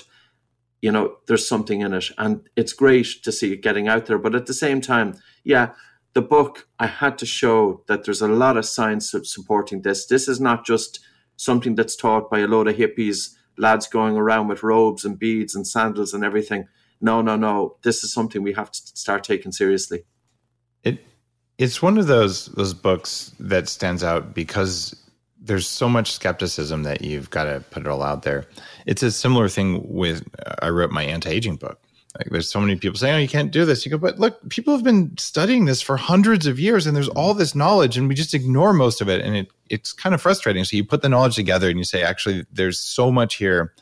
you 0.80 0.90
know, 0.92 1.16
there's 1.26 1.48
something 1.48 1.80
in 1.80 1.92
it. 1.92 2.06
And 2.16 2.48
it's 2.56 2.72
great 2.72 3.06
to 3.22 3.32
see 3.32 3.52
it 3.52 3.62
getting 3.62 3.88
out 3.88 4.06
there. 4.06 4.18
But 4.18 4.34
at 4.34 4.46
the 4.46 4.54
same 4.54 4.80
time, 4.80 5.14
yeah, 5.44 5.72
the 6.14 6.22
book, 6.22 6.68
I 6.78 6.86
had 6.86 7.18
to 7.18 7.26
show 7.26 7.82
that 7.86 8.04
there's 8.04 8.22
a 8.22 8.28
lot 8.28 8.56
of 8.56 8.64
science 8.64 9.14
supporting 9.24 9.82
this. 9.82 10.06
This 10.06 10.28
is 10.28 10.40
not 10.40 10.64
just 10.64 11.00
something 11.36 11.74
that's 11.74 11.96
taught 11.96 12.30
by 12.30 12.40
a 12.40 12.46
load 12.46 12.68
of 12.68 12.76
hippies, 12.76 13.34
lads 13.56 13.86
going 13.86 14.16
around 14.16 14.48
with 14.48 14.62
robes 14.62 15.04
and 15.04 15.18
beads 15.18 15.54
and 15.54 15.66
sandals 15.66 16.14
and 16.14 16.24
everything. 16.24 16.66
No, 17.00 17.22
no, 17.22 17.36
no. 17.36 17.76
This 17.82 18.02
is 18.02 18.12
something 18.12 18.42
we 18.42 18.54
have 18.54 18.70
to 18.70 18.80
start 18.94 19.22
taking 19.22 19.52
seriously. 19.52 20.04
It 20.82 21.04
it's 21.58 21.82
one 21.82 21.98
of 21.98 22.06
those 22.06 22.46
those 22.46 22.74
books 22.74 23.32
that 23.38 23.68
stands 23.68 24.02
out 24.02 24.34
because 24.34 24.94
there's 25.40 25.68
so 25.68 25.88
much 25.88 26.12
skepticism 26.12 26.82
that 26.82 27.02
you've 27.02 27.30
got 27.30 27.44
to 27.44 27.60
put 27.70 27.82
it 27.82 27.88
all 27.88 28.02
out 28.02 28.22
there. 28.22 28.46
It's 28.86 29.02
a 29.02 29.10
similar 29.10 29.48
thing 29.48 29.82
with 29.88 30.26
uh, 30.44 30.54
I 30.62 30.70
wrote 30.70 30.90
my 30.90 31.04
anti-aging 31.04 31.56
book. 31.56 31.80
Like 32.18 32.30
there's 32.30 32.50
so 32.50 32.60
many 32.60 32.74
people 32.76 32.98
saying, 32.98 33.14
"Oh, 33.14 33.18
you 33.18 33.28
can't 33.28 33.52
do 33.52 33.64
this." 33.64 33.84
You 33.84 33.90
go, 33.90 33.98
"But 33.98 34.18
look, 34.18 34.48
people 34.48 34.74
have 34.74 34.82
been 34.82 35.16
studying 35.18 35.66
this 35.66 35.80
for 35.80 35.96
hundreds 35.96 36.46
of 36.46 36.58
years, 36.58 36.86
and 36.86 36.96
there's 36.96 37.08
all 37.10 37.34
this 37.34 37.54
knowledge, 37.54 37.96
and 37.96 38.08
we 38.08 38.14
just 38.14 38.34
ignore 38.34 38.72
most 38.72 39.00
of 39.00 39.08
it, 39.08 39.20
and 39.20 39.36
it 39.36 39.48
it's 39.68 39.92
kind 39.92 40.14
of 40.14 40.22
frustrating." 40.22 40.64
So 40.64 40.76
you 40.76 40.84
put 40.84 41.02
the 41.02 41.08
knowledge 41.08 41.36
together, 41.36 41.68
and 41.68 41.78
you 41.78 41.84
say, 41.84 42.02
"Actually, 42.02 42.44
there's 42.52 42.78
so 42.80 43.12
much 43.12 43.36
here." 43.36 43.74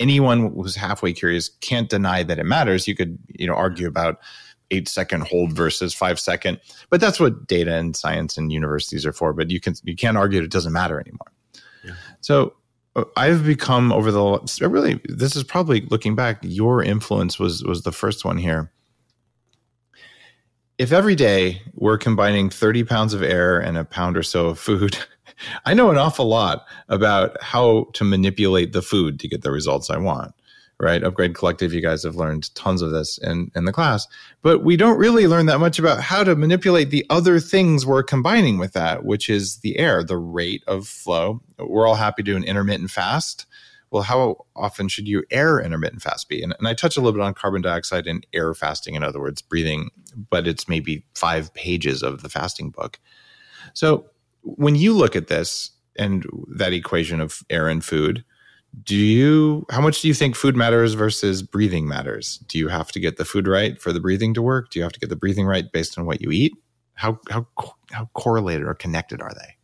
Anyone 0.00 0.52
who's 0.54 0.74
halfway 0.74 1.12
curious 1.12 1.50
can't 1.60 1.90
deny 1.90 2.22
that 2.22 2.38
it 2.38 2.44
matters. 2.44 2.88
You 2.88 2.96
could, 2.96 3.18
you 3.28 3.46
know, 3.46 3.54
argue 3.54 3.86
about 3.86 4.20
eight 4.72 4.88
second 4.88 5.22
hold 5.28 5.52
versus 5.52 5.94
five 5.94 6.18
second. 6.18 6.60
But 6.90 7.00
that's 7.00 7.20
what 7.20 7.46
data 7.46 7.74
and 7.74 7.94
science 7.94 8.36
and 8.36 8.50
universities 8.50 9.06
are 9.06 9.12
for. 9.12 9.32
But 9.32 9.50
you 9.50 9.60
can 9.60 9.74
you 9.84 9.94
can't 9.94 10.16
argue 10.16 10.42
it 10.42 10.50
doesn't 10.50 10.72
matter 10.72 10.98
anymore. 10.98 11.32
Yeah. 11.84 11.94
So 12.20 12.54
uh, 12.96 13.04
I've 13.16 13.44
become 13.44 13.92
over 13.92 14.10
the 14.10 14.68
really 14.68 15.00
this 15.04 15.36
is 15.36 15.44
probably 15.44 15.82
looking 15.82 16.16
back 16.16 16.38
your 16.42 16.82
influence 16.82 17.38
was 17.38 17.62
was 17.62 17.82
the 17.82 17.92
first 17.92 18.24
one 18.24 18.38
here. 18.38 18.72
If 20.78 20.90
every 20.90 21.14
day 21.14 21.62
we're 21.74 21.98
combining 21.98 22.50
30 22.50 22.82
pounds 22.84 23.14
of 23.14 23.22
air 23.22 23.58
and 23.58 23.76
a 23.76 23.84
pound 23.84 24.16
or 24.16 24.22
so 24.22 24.46
of 24.48 24.58
food, 24.58 24.98
I 25.64 25.74
know 25.74 25.90
an 25.90 25.98
awful 25.98 26.26
lot 26.26 26.66
about 26.88 27.40
how 27.42 27.88
to 27.92 28.04
manipulate 28.04 28.72
the 28.72 28.82
food 28.82 29.20
to 29.20 29.28
get 29.28 29.42
the 29.42 29.52
results 29.52 29.90
I 29.90 29.98
want 29.98 30.34
right? 30.82 31.04
Upgrade 31.04 31.36
Collective, 31.36 31.72
you 31.72 31.80
guys 31.80 32.02
have 32.02 32.16
learned 32.16 32.52
tons 32.56 32.82
of 32.82 32.90
this 32.90 33.16
in, 33.18 33.52
in 33.54 33.66
the 33.66 33.72
class, 33.72 34.08
but 34.42 34.64
we 34.64 34.76
don't 34.76 34.98
really 34.98 35.28
learn 35.28 35.46
that 35.46 35.60
much 35.60 35.78
about 35.78 36.00
how 36.00 36.24
to 36.24 36.34
manipulate 36.34 36.90
the 36.90 37.06
other 37.08 37.38
things 37.38 37.86
we're 37.86 38.02
combining 38.02 38.58
with 38.58 38.72
that, 38.72 39.04
which 39.04 39.30
is 39.30 39.58
the 39.58 39.78
air, 39.78 40.02
the 40.02 40.16
rate 40.16 40.64
of 40.66 40.88
flow. 40.88 41.40
We're 41.56 41.86
all 41.86 41.94
happy 41.94 42.24
to 42.24 42.32
do 42.32 42.36
an 42.36 42.42
intermittent 42.42 42.90
fast. 42.90 43.46
Well, 43.92 44.02
how 44.02 44.46
often 44.56 44.88
should 44.88 45.06
you 45.06 45.22
air 45.30 45.60
intermittent 45.60 46.02
fast 46.02 46.28
be? 46.28 46.42
And, 46.42 46.52
and 46.58 46.66
I 46.66 46.74
touch 46.74 46.96
a 46.96 47.00
little 47.00 47.12
bit 47.12 47.24
on 47.24 47.34
carbon 47.34 47.62
dioxide 47.62 48.08
and 48.08 48.26
air 48.32 48.52
fasting, 48.52 48.96
in 48.96 49.04
other 49.04 49.20
words, 49.20 49.40
breathing, 49.40 49.90
but 50.30 50.48
it's 50.48 50.68
maybe 50.68 51.04
five 51.14 51.54
pages 51.54 52.02
of 52.02 52.22
the 52.22 52.28
fasting 52.28 52.70
book. 52.70 52.98
So 53.72 54.06
when 54.42 54.74
you 54.74 54.94
look 54.94 55.14
at 55.14 55.28
this 55.28 55.70
and 55.96 56.26
that 56.48 56.72
equation 56.72 57.20
of 57.20 57.44
air 57.50 57.68
and 57.68 57.84
food, 57.84 58.24
do 58.80 58.96
you 58.96 59.66
how 59.70 59.80
much 59.80 60.00
do 60.00 60.08
you 60.08 60.14
think 60.14 60.34
food 60.34 60.56
matters 60.56 60.94
versus 60.94 61.42
breathing 61.42 61.86
matters? 61.86 62.38
Do 62.48 62.58
you 62.58 62.68
have 62.68 62.90
to 62.92 63.00
get 63.00 63.16
the 63.16 63.24
food 63.24 63.46
right 63.46 63.80
for 63.80 63.92
the 63.92 64.00
breathing 64.00 64.32
to 64.34 64.42
work? 64.42 64.70
Do 64.70 64.78
you 64.78 64.82
have 64.82 64.92
to 64.92 65.00
get 65.00 65.10
the 65.10 65.16
breathing 65.16 65.46
right 65.46 65.70
based 65.70 65.98
on 65.98 66.06
what 66.06 66.22
you 66.22 66.30
eat? 66.30 66.54
How 66.94 67.18
how 67.30 67.46
how 67.90 68.08
correlated 68.14 68.66
or 68.66 68.74
connected 68.74 69.20
are 69.20 69.32
they? 69.34 69.56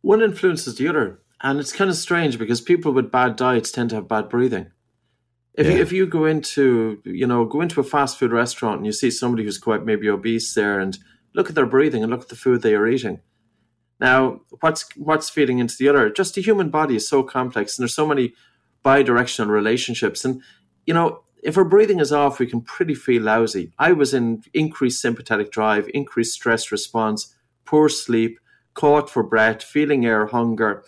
One 0.00 0.22
influences 0.22 0.76
the 0.76 0.88
other. 0.88 1.20
And 1.42 1.58
it's 1.58 1.72
kind 1.72 1.90
of 1.90 1.96
strange 1.96 2.38
because 2.38 2.60
people 2.60 2.92
with 2.92 3.10
bad 3.10 3.36
diets 3.36 3.72
tend 3.72 3.90
to 3.90 3.96
have 3.96 4.08
bad 4.08 4.28
breathing. 4.28 4.70
If, 5.54 5.66
yeah. 5.66 5.72
you, 5.72 5.82
if 5.82 5.92
you 5.92 6.06
go 6.06 6.24
into 6.24 7.02
you 7.04 7.26
know 7.26 7.44
go 7.44 7.60
into 7.60 7.80
a 7.80 7.84
fast 7.84 8.18
food 8.18 8.32
restaurant 8.32 8.78
and 8.78 8.86
you 8.86 8.92
see 8.92 9.10
somebody 9.10 9.44
who's 9.44 9.58
quite 9.58 9.84
maybe 9.84 10.08
obese 10.08 10.54
there 10.54 10.80
and 10.80 10.96
look 11.34 11.50
at 11.50 11.54
their 11.54 11.66
breathing 11.66 12.02
and 12.02 12.10
look 12.10 12.22
at 12.22 12.28
the 12.28 12.36
food 12.36 12.62
they 12.62 12.74
are 12.74 12.86
eating 12.86 13.20
now, 14.02 14.40
what's 14.58 14.84
what's 14.96 15.30
feeding 15.30 15.60
into 15.60 15.76
the 15.78 15.88
other? 15.88 16.10
Just 16.10 16.34
the 16.34 16.42
human 16.42 16.70
body 16.70 16.96
is 16.96 17.08
so 17.08 17.22
complex, 17.22 17.78
and 17.78 17.84
there's 17.84 17.94
so 17.94 18.04
many 18.04 18.34
bi-directional 18.82 19.52
relationships. 19.52 20.24
And 20.24 20.42
you 20.86 20.92
know, 20.92 21.22
if 21.40 21.56
our 21.56 21.64
breathing 21.64 22.00
is 22.00 22.12
off, 22.12 22.40
we 22.40 22.48
can 22.48 22.62
pretty 22.62 22.94
feel 22.94 23.22
lousy. 23.22 23.72
I 23.78 23.92
was 23.92 24.12
in 24.12 24.42
increased 24.52 25.00
sympathetic 25.00 25.52
drive, 25.52 25.88
increased 25.94 26.32
stress 26.32 26.72
response, 26.72 27.32
poor 27.64 27.88
sleep, 27.88 28.40
caught 28.74 29.08
for 29.08 29.22
breath, 29.22 29.62
feeling 29.62 30.04
air 30.04 30.26
hunger. 30.26 30.82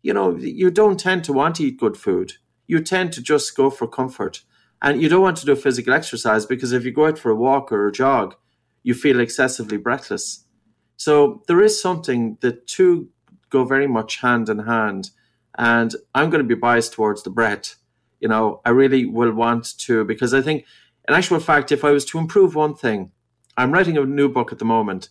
You 0.00 0.14
know, 0.14 0.34
you 0.34 0.70
don't 0.70 0.98
tend 0.98 1.24
to 1.24 1.34
want 1.34 1.56
to 1.56 1.64
eat 1.64 1.78
good 1.78 1.98
food. 1.98 2.32
You 2.66 2.80
tend 2.80 3.12
to 3.12 3.22
just 3.22 3.54
go 3.54 3.68
for 3.68 3.86
comfort. 3.86 4.40
And 4.80 5.02
you 5.02 5.10
don't 5.10 5.22
want 5.22 5.36
to 5.38 5.46
do 5.46 5.56
physical 5.56 5.92
exercise 5.92 6.46
because 6.46 6.72
if 6.72 6.86
you 6.86 6.92
go 6.92 7.06
out 7.06 7.18
for 7.18 7.30
a 7.30 7.36
walk 7.36 7.70
or 7.70 7.86
a 7.86 7.92
jog, 7.92 8.34
you 8.82 8.94
feel 8.94 9.20
excessively 9.20 9.76
breathless. 9.76 10.45
So 10.96 11.42
there 11.46 11.60
is 11.60 11.80
something 11.80 12.38
that 12.40 12.66
two 12.66 13.08
go 13.50 13.64
very 13.64 13.86
much 13.86 14.18
hand 14.18 14.48
in 14.48 14.60
hand. 14.60 15.10
And 15.58 15.94
I'm 16.14 16.30
going 16.30 16.42
to 16.42 16.48
be 16.48 16.54
biased 16.54 16.92
towards 16.92 17.22
the 17.22 17.30
breath. 17.30 17.76
You 18.20 18.28
know, 18.28 18.60
I 18.64 18.70
really 18.70 19.06
will 19.06 19.32
want 19.32 19.78
to, 19.78 20.04
because 20.04 20.34
I 20.34 20.42
think, 20.42 20.64
in 21.08 21.14
actual 21.14 21.40
fact, 21.40 21.72
if 21.72 21.84
I 21.84 21.90
was 21.90 22.04
to 22.06 22.18
improve 22.18 22.54
one 22.54 22.74
thing, 22.74 23.12
I'm 23.56 23.72
writing 23.72 23.96
a 23.96 24.04
new 24.04 24.28
book 24.28 24.52
at 24.52 24.58
the 24.58 24.64
moment. 24.64 25.08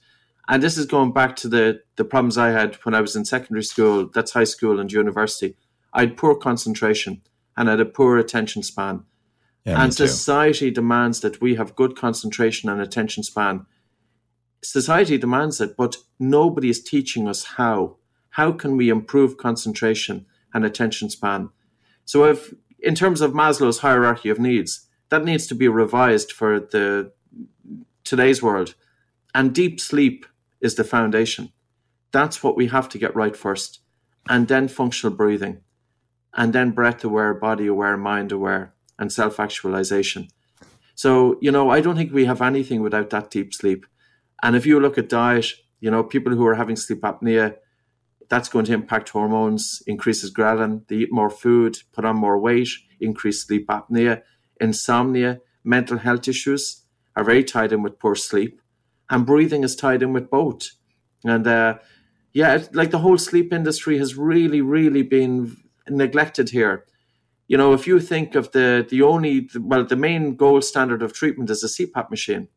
And 0.48 0.62
this 0.62 0.78
is 0.78 0.86
going 0.86 1.14
back 1.14 1.36
to 1.38 1.48
the, 1.48 1.82
the 1.96 2.06
problems 2.06 2.38
I 2.38 2.50
had 2.50 2.76
when 2.84 2.94
I 2.94 3.02
was 3.02 3.16
in 3.16 3.26
secondary 3.26 3.64
school, 3.64 4.10
that's 4.14 4.32
high 4.34 4.44
school 4.44 4.80
and 4.80 4.92
university. 4.92 5.56
I 5.94 6.02
had 6.02 6.18
poor 6.18 6.36
concentration 6.36 7.22
and 7.58 7.68
I 7.68 7.72
had 7.72 7.80
a 7.80 7.86
poor 7.86 8.18
attention 8.18 8.62
span. 8.62 9.04
Yeah, 9.64 9.82
and 9.82 9.92
society 9.92 10.70
demands 10.70 11.22
that 11.22 11.42
we 11.42 11.56
have 11.56 11.76
good 11.76 11.96
concentration 11.96 12.70
and 12.70 12.80
attention 12.80 13.24
span 13.24 13.66
society 14.66 15.18
demands 15.18 15.62
it, 15.62 15.78
but 15.78 15.98
nobody 16.20 16.70
is 16.70 16.84
teaching 16.84 17.28
us 17.28 17.44
how. 17.44 17.98
How 18.32 18.52
can 18.52 18.78
we 18.78 18.90
improve 18.90 19.38
concentration 19.38 20.26
and 20.54 20.66
attention 20.66 21.10
span? 21.10 21.50
So, 22.06 22.26
if 22.26 22.54
in 22.80 22.96
terms 22.96 23.22
of 23.22 23.32
Maslow's 23.32 23.80
hierarchy 23.80 24.30
of 24.30 24.40
needs, 24.40 24.88
that 25.10 25.24
needs 25.24 25.48
to 25.48 25.56
be 25.56 25.68
revised 25.68 26.32
for 26.32 26.60
the 26.60 27.12
today's 28.04 28.42
world, 28.42 28.76
and 29.34 29.54
deep 29.54 29.80
sleep 29.80 30.26
is 30.62 30.76
the 30.76 30.84
foundation. 30.84 31.52
That's 32.12 32.44
what 32.44 32.56
we 32.56 32.68
have 32.68 32.90
to 32.90 32.98
get 32.98 33.16
right 33.16 33.36
first, 33.36 33.80
and 34.30 34.48
then 34.48 34.68
functional 34.68 35.16
breathing, 35.16 35.62
and 36.34 36.54
then 36.54 36.72
breath 36.72 37.04
aware, 37.04 37.34
body 37.34 37.68
aware, 37.68 37.98
mind 37.98 38.32
aware, 38.32 38.74
and 39.00 39.12
self 39.12 39.40
actualization. 39.40 40.28
So, 40.96 41.38
you 41.42 41.52
know, 41.52 41.70
I 41.70 41.82
don't 41.82 41.98
think 41.98 42.14
we 42.14 42.26
have 42.26 42.42
anything 42.42 42.82
without 42.82 43.10
that 43.10 43.30
deep 43.30 43.54
sleep. 43.54 43.86
And 44.44 44.56
if 44.56 44.66
you 44.66 44.80
look 44.80 44.98
at 44.98 45.10
diet, 45.10 45.48
you 45.80 45.92
know, 45.92 46.04
people 46.04 46.34
who 46.34 46.46
are 46.46 46.56
having 46.56 46.76
sleep 46.76 47.02
apnea, 47.02 47.56
that's 48.30 48.50
going 48.50 48.66
to 48.66 48.74
impact 48.74 49.10
hormones, 49.10 49.84
increases 49.88 50.34
ghrelin, 50.34 50.88
they 50.88 50.96
eat 50.96 51.12
more 51.12 51.30
food, 51.30 51.78
put 51.94 52.06
on 52.06 52.16
more 52.16 52.40
weight, 52.40 52.70
increase 53.00 53.46
sleep 53.46 53.68
apnea, 53.68 54.22
insomnia, 54.60 55.42
mental 55.64 55.98
health 55.98 56.28
issues 56.28 56.84
are 57.16 57.24
very 57.24 57.44
tied 57.44 57.72
in 57.72 57.82
with 57.82 58.00
poor 58.00 58.16
sleep. 58.16 58.62
And 59.10 59.26
breathing 59.26 59.64
is 59.64 59.76
tied 59.76 60.02
in 60.02 60.14
with 60.14 60.30
both. 60.30 60.72
And 61.24 61.46
uh, 61.46 61.78
yeah, 62.34 62.64
like 62.74 62.92
the 62.92 63.00
whole 63.00 63.18
sleep 63.18 63.54
industry 63.54 63.98
has 64.00 64.16
really, 64.16 64.62
really 64.62 65.04
been 65.04 65.56
neglected 65.88 66.50
here. 66.50 66.86
You 67.48 67.58
know, 67.58 67.74
if 67.74 67.86
you 67.86 68.00
think 68.00 68.34
of 68.34 68.52
the 68.52 68.86
the 68.90 69.04
only 69.04 69.50
well, 69.60 69.86
the 69.86 69.96
main 69.96 70.36
gold 70.36 70.64
standard 70.64 71.04
of 71.04 71.14
treatment 71.14 71.52
is 71.52 71.64
a 71.64 71.68
CPAP 71.68 72.10
machine 72.10 72.48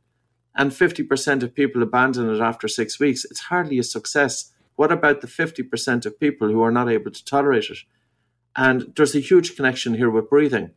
and 0.58 0.72
50% 0.72 1.44
of 1.44 1.54
people 1.54 1.84
abandon 1.84 2.34
it 2.34 2.40
after 2.40 2.66
six 2.66 2.98
weeks, 2.98 3.24
it's 3.24 3.42
hardly 3.42 3.78
a 3.78 3.84
success. 3.84 4.52
What 4.74 4.90
about 4.90 5.20
the 5.20 5.28
50% 5.28 6.04
of 6.04 6.18
people 6.18 6.48
who 6.48 6.62
are 6.62 6.72
not 6.72 6.90
able 6.90 7.12
to 7.12 7.24
tolerate 7.24 7.70
it? 7.70 7.78
And 8.56 8.92
there's 8.96 9.14
a 9.14 9.20
huge 9.20 9.54
connection 9.54 9.94
here 9.94 10.10
with 10.10 10.28
breathing. 10.28 10.72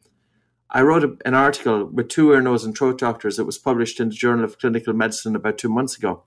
I 0.70 0.84
wrote 0.84 1.20
an 1.26 1.34
article 1.34 1.86
with 1.86 2.10
two 2.10 2.32
ear, 2.32 2.42
nose, 2.42 2.64
and 2.64 2.78
throat 2.78 3.00
doctors 3.00 3.38
that 3.38 3.46
was 3.46 3.58
published 3.58 4.00
in 4.00 4.10
the 4.10 4.16
Journal 4.16 4.46
of 4.46 4.60
Clinical 4.60 4.94
Medicine 4.94 5.36
about 5.36 5.58
two 5.58 5.68
months 5.68 5.98
ago. 5.98 6.24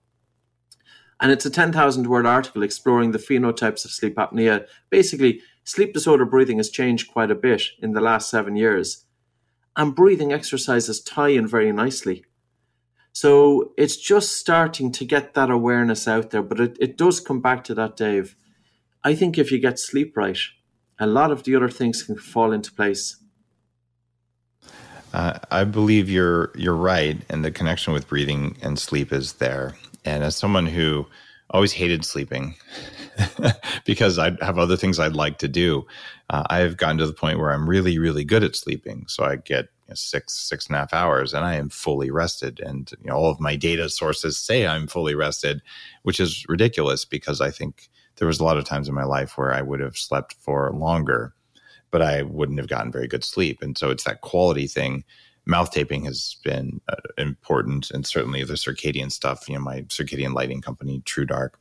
And 1.21 1.31
it's 1.31 1.45
a 1.45 1.49
10,000 1.49 2.07
word 2.07 2.25
article 2.25 2.61
exploring 2.61 3.11
the 3.11 3.17
phenotypes 3.17 3.85
of 3.85 3.91
sleep 3.91 4.15
apnea. 4.15 4.67
Basically, 4.89 5.41
sleep 5.63 5.93
disorder 5.93 6.25
breathing 6.25 6.57
has 6.57 6.69
changed 6.69 7.11
quite 7.11 7.31
a 7.31 7.35
bit 7.35 7.63
in 7.81 7.93
the 7.93 8.01
last 8.01 8.29
seven 8.29 8.57
years. 8.57 9.05
And 9.77 9.95
breathing 9.95 10.33
exercises 10.33 11.01
tie 11.01 11.29
in 11.29 11.47
very 11.47 11.71
nicely. 11.71 12.25
So 13.15 13.71
it's 13.77 13.95
just 13.95 14.33
starting 14.33 14.91
to 14.91 15.05
get 15.05 15.35
that 15.35 15.49
awareness 15.49 16.05
out 16.05 16.31
there. 16.31 16.43
But 16.43 16.59
it, 16.59 16.77
it 16.81 16.97
does 16.97 17.21
come 17.21 17.39
back 17.39 17.63
to 17.63 17.73
that, 17.75 17.95
Dave. 17.95 18.35
I 19.05 19.15
think 19.15 19.37
if 19.37 19.53
you 19.53 19.57
get 19.57 19.79
sleep 19.79 20.17
right, 20.17 20.37
a 20.99 21.07
lot 21.07 21.31
of 21.31 21.43
the 21.43 21.55
other 21.55 21.69
things 21.69 22.03
can 22.03 22.17
fall 22.17 22.51
into 22.51 22.73
place. 22.73 23.15
Uh, 25.13 25.39
I 25.49 25.63
believe 25.63 26.09
you're 26.09 26.51
you're 26.55 26.75
right, 26.75 27.17
and 27.29 27.45
the 27.45 27.51
connection 27.51 27.93
with 27.93 28.09
breathing 28.09 28.57
and 28.61 28.77
sleep 28.77 29.13
is 29.13 29.33
there. 29.33 29.77
And 30.03 30.21
as 30.21 30.35
someone 30.35 30.65
who 30.65 31.07
always 31.51 31.71
hated 31.71 32.03
sleeping 32.03 32.55
because 33.85 34.19
I 34.19 34.31
have 34.41 34.57
other 34.57 34.75
things 34.75 34.99
I'd 34.99 35.15
like 35.15 35.37
to 35.37 35.47
do, 35.47 35.87
uh, 36.29 36.43
I've 36.49 36.75
gotten 36.75 36.97
to 36.97 37.07
the 37.07 37.13
point 37.13 37.39
where 37.39 37.53
I'm 37.53 37.69
really 37.69 37.97
really 37.97 38.25
good 38.25 38.43
at 38.43 38.57
sleeping. 38.57 39.05
So 39.07 39.23
I 39.23 39.37
get 39.37 39.69
you 39.87 39.91
know, 39.91 39.95
six 39.95 40.33
six 40.33 40.67
and 40.67 40.75
a 40.75 40.79
half 40.79 40.93
hours 40.93 41.33
and 41.33 41.45
i 41.45 41.55
am 41.55 41.69
fully 41.69 42.09
rested. 42.11 42.59
And 42.59 42.91
you 43.01 43.09
know 43.09 43.15
all 43.15 43.29
of 43.29 43.39
my 43.39 43.55
data 43.55 43.89
sources 43.89 44.37
say 44.37 44.65
i'm 44.67 44.87
fully 44.87 45.15
rested 45.15 45.61
which 46.03 46.19
is 46.19 46.45
ridiculous 46.47 47.05
because 47.05 47.41
i 47.41 47.51
think 47.51 47.89
there 48.17 48.27
was 48.27 48.39
a 48.39 48.43
lot 48.43 48.57
of 48.57 48.65
times 48.65 48.87
in 48.87 48.95
my 48.95 49.03
life 49.03 49.37
where 49.37 49.53
i 49.53 49.61
would 49.61 49.79
have 49.79 49.97
slept 49.97 50.35
for 50.39 50.71
longer 50.71 51.33
but 51.91 52.01
i 52.01 52.23
wouldn't 52.23 52.59
have 52.59 52.67
gotten 52.69 52.91
very 52.91 53.07
good 53.07 53.23
sleep. 53.23 53.61
And 53.61 53.77
so 53.77 53.89
it's 53.89 54.03
that 54.03 54.21
quality 54.21 54.67
thing. 54.67 55.03
Mouth 55.47 55.71
taping 55.71 56.03
has 56.05 56.37
been 56.43 56.81
uh, 56.89 56.95
important 57.19 57.91
and 57.91 58.05
certainly 58.05 58.43
the 58.43 58.55
circadian 58.55 59.11
stuff 59.11 59.47
you 59.47 59.55
know 59.55 59.61
my 59.61 59.81
circadian 59.83 60.33
lighting 60.33 60.59
company 60.59 61.01
TrueDark 61.05 61.51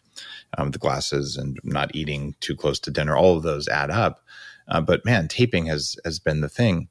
um, 0.58 0.70
the 0.70 0.78
glasses 0.78 1.36
and 1.36 1.58
not 1.64 1.94
eating 1.94 2.34
too 2.40 2.56
close 2.56 2.78
to 2.80 2.90
dinner 2.90 3.16
all 3.16 3.36
of 3.36 3.42
those 3.42 3.68
add 3.68 3.90
up. 3.90 4.20
Uh, 4.68 4.80
but 4.80 5.04
man 5.04 5.28
taping 5.28 5.66
has 5.66 5.96
has 6.04 6.18
been 6.18 6.40
the 6.40 6.48
thing 6.48 6.88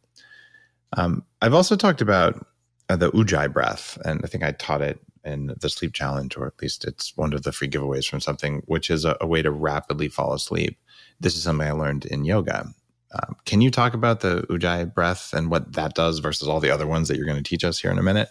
um, 0.98 1.24
I've 1.42 1.54
also 1.54 1.76
talked 1.76 2.02
about 2.02 2.46
uh, 2.90 2.96
the 2.96 3.12
Ujjayi 3.12 3.52
breath, 3.52 3.98
and 4.06 4.22
I 4.24 4.28
think 4.28 4.44
I 4.44 4.52
taught 4.52 4.82
it 4.82 5.00
in 5.24 5.54
the 5.62 5.70
sleep 5.70 5.94
challenge, 5.94 6.36
or 6.38 6.48
at 6.48 6.62
least 6.62 6.86
it's 6.86 7.16
one 7.16 7.34
of 7.34 7.44
the 7.44 7.52
free 7.52 7.70
giveaways 7.70 8.08
from 8.08 8.20
something, 8.20 8.62
which 8.66 8.90
is 8.90 9.06
a, 9.06 9.18
a 9.22 9.28
way 9.28 9.42
to 9.42 9.52
rapidly 9.52 10.10
fall 10.10 10.34
asleep. 10.34 10.78
This 11.20 11.36
is 11.36 11.44
something 11.44 11.68
I 11.68 11.72
learned 11.72 12.06
in 12.06 12.26
yoga. 12.26 12.74
Um, 13.14 13.36
can 13.46 13.62
you 13.62 13.72
talk 13.72 13.94
about 13.94 14.22
the 14.22 14.42
Ujjayi 14.50 14.94
breath 14.94 15.34
and 15.34 15.50
what 15.50 15.74
that 15.74 15.94
does 15.94 16.20
versus 16.20 16.48
all 16.48 16.60
the 16.60 16.72
other 16.72 16.88
ones 16.88 17.08
that 17.08 17.18
you're 17.18 17.28
going 17.28 17.42
to 17.42 17.50
teach 17.50 17.64
us 17.64 17.80
here 17.80 17.92
in 17.92 18.00
a 18.00 18.04
minute? 18.04 18.30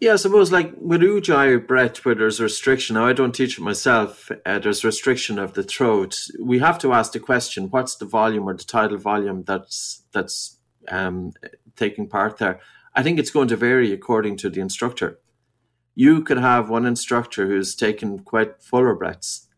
Yeah, 0.00 0.14
I 0.14 0.16
suppose 0.16 0.50
like 0.50 0.72
with 0.78 1.02
Ujjayi 1.02 1.66
breath, 1.66 2.04
where 2.04 2.14
there's 2.14 2.40
restriction, 2.40 2.94
now 2.94 3.06
I 3.06 3.12
don't 3.12 3.34
teach 3.34 3.58
it 3.58 3.62
myself, 3.62 4.30
uh, 4.44 4.58
there's 4.58 4.84
restriction 4.84 5.38
of 5.38 5.54
the 5.54 5.62
throat. 5.62 6.18
We 6.40 6.58
have 6.58 6.78
to 6.80 6.92
ask 6.92 7.12
the 7.12 7.20
question, 7.20 7.70
what's 7.70 7.96
the 7.96 8.06
volume 8.06 8.48
or 8.48 8.54
the 8.54 8.64
tidal 8.64 8.98
volume 8.98 9.44
that's 9.46 10.02
that's 10.12 10.56
um, 10.88 11.32
taking 11.76 12.08
part 12.08 12.38
there. 12.38 12.60
I 12.94 13.02
think 13.02 13.18
it's 13.18 13.30
going 13.30 13.48
to 13.48 13.56
vary 13.56 13.92
according 13.92 14.36
to 14.38 14.50
the 14.50 14.60
instructor. 14.60 15.18
You 15.94 16.22
could 16.22 16.38
have 16.38 16.70
one 16.70 16.86
instructor 16.86 17.46
who's 17.46 17.74
taken 17.74 18.20
quite 18.20 18.62
fuller 18.62 18.94
breaths, 18.94 19.48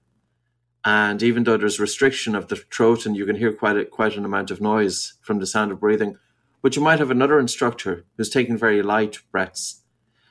and 0.85 1.23
even 1.23 1.45
though 1.45 1.57
there's 1.57 1.79
restriction 1.79 2.35
of 2.35 2.49
the 2.49 2.57
throat 2.57 3.07
and 3.07 3.17
you 3.17 3.25
can 3.25 3.37
hear 3.37 3.53
quite 3.53 3.77
a, 3.77 3.85
quite 3.85 4.17
an 4.17 4.25
amount 4.25 4.51
of 4.51 4.61
noise 4.61 5.15
from 5.23 5.39
the 5.39 5.47
sound 5.47 5.71
of 5.71 5.81
breathing, 5.81 6.17
but 6.61 6.75
you 6.77 6.83
might 6.83 6.99
have 6.99 7.11
another 7.11 7.39
instructor 7.39 8.05
who's 8.17 8.31
taking 8.31 8.57
very 8.57 8.83
light 8.83 9.19
breaths. 9.31 9.83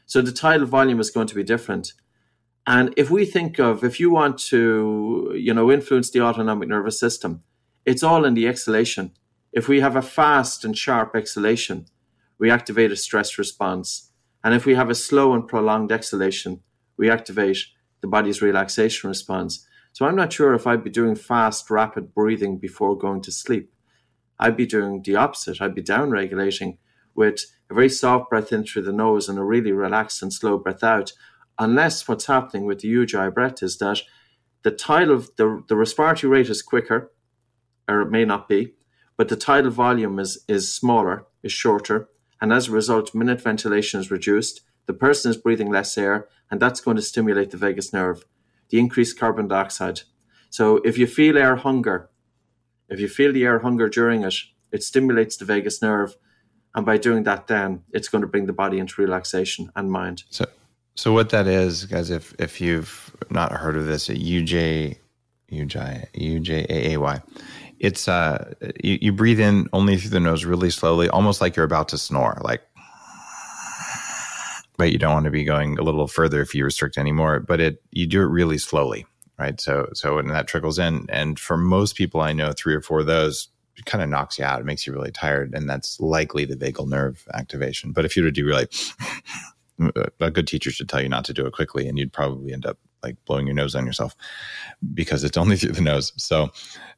So 0.06 0.22
the 0.22 0.32
tidal 0.32 0.68
volume 0.68 1.00
is 1.00 1.10
going 1.10 1.28
to 1.28 1.36
be 1.36 1.44
different. 1.44 1.94
And 2.68 2.94
if 2.98 3.10
we 3.10 3.26
think 3.26 3.60
of, 3.60 3.84
if 3.84 4.00
you 4.00 4.12
want 4.12 4.38
to, 4.50 5.34
you 5.36 5.54
know, 5.54 5.72
influence 5.72 6.12
the 6.12 6.22
autonomic 6.22 6.68
nervous 6.70 7.00
system, 7.00 7.44
it's 7.86 8.04
all 8.04 8.26
in 8.26 8.34
the 8.34 8.48
exhalation. 8.48 9.14
If 9.54 9.68
we 9.68 9.82
have 9.82 9.96
a 9.96 10.02
fast 10.02 10.64
and 10.64 10.78
sharp 10.78 11.16
exhalation, 11.16 11.86
we 12.40 12.50
activate 12.50 12.92
a 12.92 12.96
stress 12.96 13.38
response. 13.38 14.12
And 14.44 14.54
if 14.54 14.66
we 14.66 14.76
have 14.76 14.90
a 14.90 14.96
slow 14.96 15.34
and 15.34 15.48
prolonged 15.48 15.92
exhalation, 15.92 16.62
we 16.98 17.10
activate 17.10 17.58
the 18.02 18.08
body's 18.08 18.42
relaxation 18.42 19.10
response. 19.10 19.68
So 19.94 20.06
I'm 20.06 20.16
not 20.16 20.32
sure 20.32 20.54
if 20.54 20.66
I'd 20.66 20.84
be 20.84 20.90
doing 20.90 21.16
fast, 21.16 21.70
rapid 21.70 22.14
breathing 22.14 22.58
before 22.58 22.98
going 22.98 23.22
to 23.24 23.32
sleep. 23.32 23.74
I'd 24.40 24.58
be 24.58 24.66
doing 24.66 25.02
the 25.04 25.18
opposite. 25.18 25.62
I'd 25.62 25.76
be 25.76 25.82
down 25.82 26.12
regulating 26.12 26.78
with 27.14 27.46
a 27.70 27.74
very 27.74 27.90
soft 27.90 28.30
breath 28.30 28.54
in 28.54 28.64
through 28.64 28.84
the 28.84 28.94
nose 28.94 29.28
and 29.28 29.38
a 29.38 29.44
really 29.44 29.74
relaxed 29.74 30.24
and 30.24 30.34
slow 30.34 30.58
breath 30.58 30.84
out. 30.84 31.12
Unless 31.60 32.08
what's 32.08 32.26
happening 32.26 32.66
with 32.66 32.80
the 32.80 32.88
ujjayi 32.88 33.34
breath 33.34 33.62
is 33.62 33.78
that 33.80 34.02
the 34.64 34.72
tidal, 34.72 35.26
the, 35.38 35.62
the 35.68 35.76
respiratory 35.76 36.32
rate 36.32 36.50
is 36.50 36.62
quicker, 36.62 37.12
or 37.88 38.02
it 38.02 38.10
may 38.10 38.26
not 38.26 38.48
be, 38.48 38.74
but 39.22 39.30
the 39.30 39.36
tidal 39.36 39.70
volume 39.70 40.18
is, 40.18 40.44
is 40.48 40.74
smaller, 40.74 41.28
is 41.44 41.52
shorter, 41.52 42.10
and 42.42 42.52
as 42.52 42.68
a 42.68 42.72
result, 42.72 43.14
minute 43.14 43.40
ventilation 43.40 44.00
is 44.00 44.10
reduced. 44.10 44.62
The 44.88 44.96
person 44.96 45.30
is 45.30 45.38
breathing 45.38 45.70
less 45.70 45.96
air, 45.96 46.28
and 46.50 46.60
that's 46.60 46.82
going 46.82 46.96
to 46.98 47.04
stimulate 47.04 47.52
the 47.52 47.58
vagus 47.58 47.94
nerve, 47.94 48.26
the 48.72 48.80
increased 48.80 49.20
carbon 49.20 49.48
dioxide. 49.48 50.02
So 50.50 50.78
if 50.78 50.98
you 50.98 51.06
feel 51.06 51.38
air 51.38 51.56
hunger, 51.56 52.10
if 52.90 53.00
you 53.00 53.08
feel 53.08 53.32
the 53.32 53.46
air 53.46 53.60
hunger 53.60 53.90
during 53.90 54.24
it, 54.24 54.34
it 54.72 54.82
stimulates 54.82 55.38
the 55.38 55.46
vagus 55.46 55.84
nerve, 55.84 56.16
and 56.74 56.84
by 56.84 56.98
doing 56.98 57.22
that, 57.26 57.46
then 57.46 57.84
it's 57.92 58.08
going 58.08 58.24
to 58.24 58.28
bring 58.28 58.48
the 58.48 58.54
body 58.54 58.80
into 58.80 59.00
relaxation 59.00 59.72
and 59.76 59.92
mind. 59.92 60.24
So, 60.32 60.46
so 60.96 61.14
what 61.14 61.30
that 61.30 61.46
is, 61.46 61.86
guys, 61.86 62.10
if 62.10 62.34
if 62.40 62.60
you've 62.60 63.16
not 63.30 63.52
heard 63.52 63.78
of 63.78 63.86
this, 63.86 64.08
UJ, 64.08 64.98
UJ, 65.52 66.08
UJAAY, 66.16 67.22
it's 67.82 68.08
uh, 68.08 68.54
you, 68.84 69.00
you 69.02 69.12
breathe 69.12 69.40
in 69.40 69.68
only 69.74 69.98
through 69.98 70.12
the 70.12 70.20
nose, 70.20 70.46
really 70.46 70.70
slowly, 70.70 71.10
almost 71.10 71.42
like 71.42 71.56
you're 71.56 71.66
about 71.66 71.90
to 71.90 71.98
snore, 71.98 72.40
like. 72.42 72.62
But 74.78 74.92
you 74.92 74.98
don't 74.98 75.14
want 75.14 75.26
to 75.26 75.32
be 75.32 75.44
going 75.44 75.78
a 75.78 75.84
little 75.84 76.08
further 76.08 76.42
if 76.42 76.56
you 76.56 76.64
restrict 76.64 76.98
anymore. 76.98 77.40
But 77.40 77.60
it 77.60 77.84
you 77.92 78.08
do 78.08 78.22
it 78.22 78.26
really 78.26 78.58
slowly, 78.58 79.06
right? 79.38 79.60
So 79.60 79.90
so 79.94 80.16
when 80.16 80.28
that 80.28 80.48
trickles 80.48 80.80
in, 80.80 81.08
and 81.10 81.40
for 81.40 81.58
most 81.58 81.96
people 81.96 82.22
I 82.22 82.34
know, 82.34 82.52
three 82.52 82.74
or 82.74 82.82
four 82.82 83.00
of 83.00 83.08
those 83.08 83.50
kind 83.86 84.04
of 84.04 84.10
knocks 84.10 84.38
you 84.38 84.46
out. 84.46 84.60
It 84.60 84.66
makes 84.66 84.86
you 84.86 84.94
really 84.94 85.12
tired, 85.12 85.54
and 85.54 85.70
that's 85.70 86.00
likely 86.00 86.46
the 86.46 86.56
vagal 86.56 86.88
nerve 86.88 87.28
activation. 87.34 87.92
But 87.94 88.06
if 88.06 88.16
you 88.16 88.24
were 88.24 88.30
to 88.30 88.32
do 88.32 88.46
really, 88.46 88.68
a 90.20 90.32
good 90.32 90.48
teacher 90.48 90.72
should 90.72 90.90
tell 90.90 91.02
you 91.02 91.10
not 91.10 91.26
to 91.26 91.34
do 91.34 91.46
it 91.46 91.54
quickly, 91.54 91.88
and 91.88 91.98
you'd 91.98 92.14
probably 92.14 92.54
end 92.54 92.66
up 92.66 92.78
like 93.04 93.16
blowing 93.26 93.48
your 93.48 93.56
nose 93.56 93.76
on 93.76 93.86
yourself 93.86 94.16
because 94.94 95.24
it's 95.24 95.38
only 95.38 95.56
through 95.58 95.74
the 95.74 95.82
nose. 95.82 96.14
So 96.18 96.50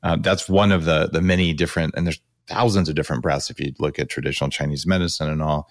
uh, 0.03 0.17
that's 0.17 0.50
one 0.50 0.72
of 0.72 0.86
the 0.86 1.10
the 1.12 1.22
many 1.22 1.53
different, 1.53 1.93
and 1.95 2.05
there's 2.05 2.19
thousands 2.48 2.89
of 2.89 2.95
different 2.95 3.22
breaths 3.22 3.50
if 3.50 3.60
you 3.60 3.74
look 3.79 4.00
at 4.00 4.10
traditional 4.10 4.50
Chinese 4.50 4.86
medicine 4.86 5.29
and 5.29 5.41
all. 5.41 5.69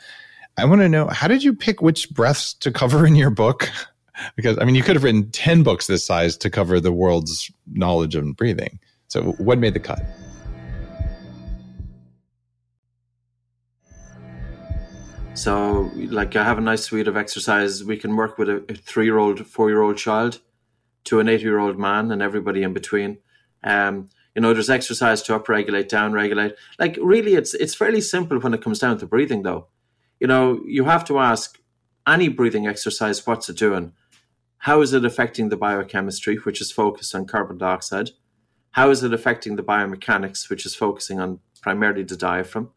I 0.58 0.64
want 0.66 0.82
to 0.82 0.88
know 0.88 1.08
how 1.08 1.28
did 1.28 1.42
you 1.42 1.54
pick 1.54 1.80
which 1.80 2.10
breaths 2.10 2.52
to 2.54 2.70
cover 2.70 3.06
in 3.06 3.16
your 3.16 3.30
book? 3.30 3.70
because 4.36 4.58
I 4.58 4.64
mean, 4.64 4.74
you 4.74 4.82
could 4.82 4.96
have 4.96 5.04
written 5.04 5.30
ten 5.30 5.62
books 5.62 5.86
this 5.86 6.04
size 6.04 6.36
to 6.38 6.50
cover 6.50 6.80
the 6.80 6.92
world's 6.92 7.50
knowledge 7.72 8.14
of 8.14 8.36
breathing. 8.36 8.78
So 9.08 9.32
what 9.32 9.58
made 9.58 9.74
the 9.74 9.80
cut? 9.80 10.02
So, 15.42 15.90
like, 15.96 16.36
I 16.36 16.44
have 16.44 16.58
a 16.58 16.60
nice 16.60 16.84
suite 16.84 17.08
of 17.08 17.16
exercises. 17.16 17.82
We 17.82 17.96
can 17.96 18.14
work 18.14 18.38
with 18.38 18.48
a, 18.48 18.64
a 18.68 18.74
three 18.74 19.06
year 19.06 19.18
old, 19.18 19.44
four 19.44 19.70
year 19.70 19.82
old 19.82 19.96
child 19.96 20.38
to 21.02 21.18
an 21.18 21.28
eight 21.28 21.40
year 21.40 21.58
old 21.58 21.80
man 21.80 22.12
and 22.12 22.22
everybody 22.22 22.62
in 22.62 22.72
between. 22.72 23.18
Um, 23.64 24.08
you 24.36 24.40
know, 24.40 24.54
there's 24.54 24.70
exercise 24.70 25.20
to 25.22 25.36
upregulate, 25.36 25.88
downregulate. 25.88 26.52
Like, 26.78 26.96
really, 27.02 27.34
it's 27.34 27.54
it's 27.54 27.74
fairly 27.74 28.00
simple 28.00 28.38
when 28.38 28.54
it 28.54 28.62
comes 28.62 28.78
down 28.78 28.98
to 28.98 29.06
breathing, 29.06 29.42
though. 29.42 29.66
You 30.20 30.28
know, 30.28 30.60
you 30.64 30.84
have 30.84 31.04
to 31.06 31.18
ask 31.18 31.58
any 32.06 32.28
breathing 32.28 32.68
exercise, 32.68 33.26
what's 33.26 33.48
it 33.48 33.56
doing? 33.56 33.94
How 34.58 34.80
is 34.80 34.92
it 34.92 35.04
affecting 35.04 35.48
the 35.48 35.56
biochemistry, 35.56 36.36
which 36.36 36.60
is 36.60 36.70
focused 36.70 37.16
on 37.16 37.26
carbon 37.26 37.58
dioxide? 37.58 38.10
How 38.70 38.90
is 38.90 39.02
it 39.02 39.12
affecting 39.12 39.56
the 39.56 39.64
biomechanics, 39.64 40.48
which 40.48 40.64
is 40.64 40.76
focusing 40.76 41.18
on 41.18 41.40
primarily 41.62 42.04
the 42.04 42.16
diaphragm? 42.16 42.70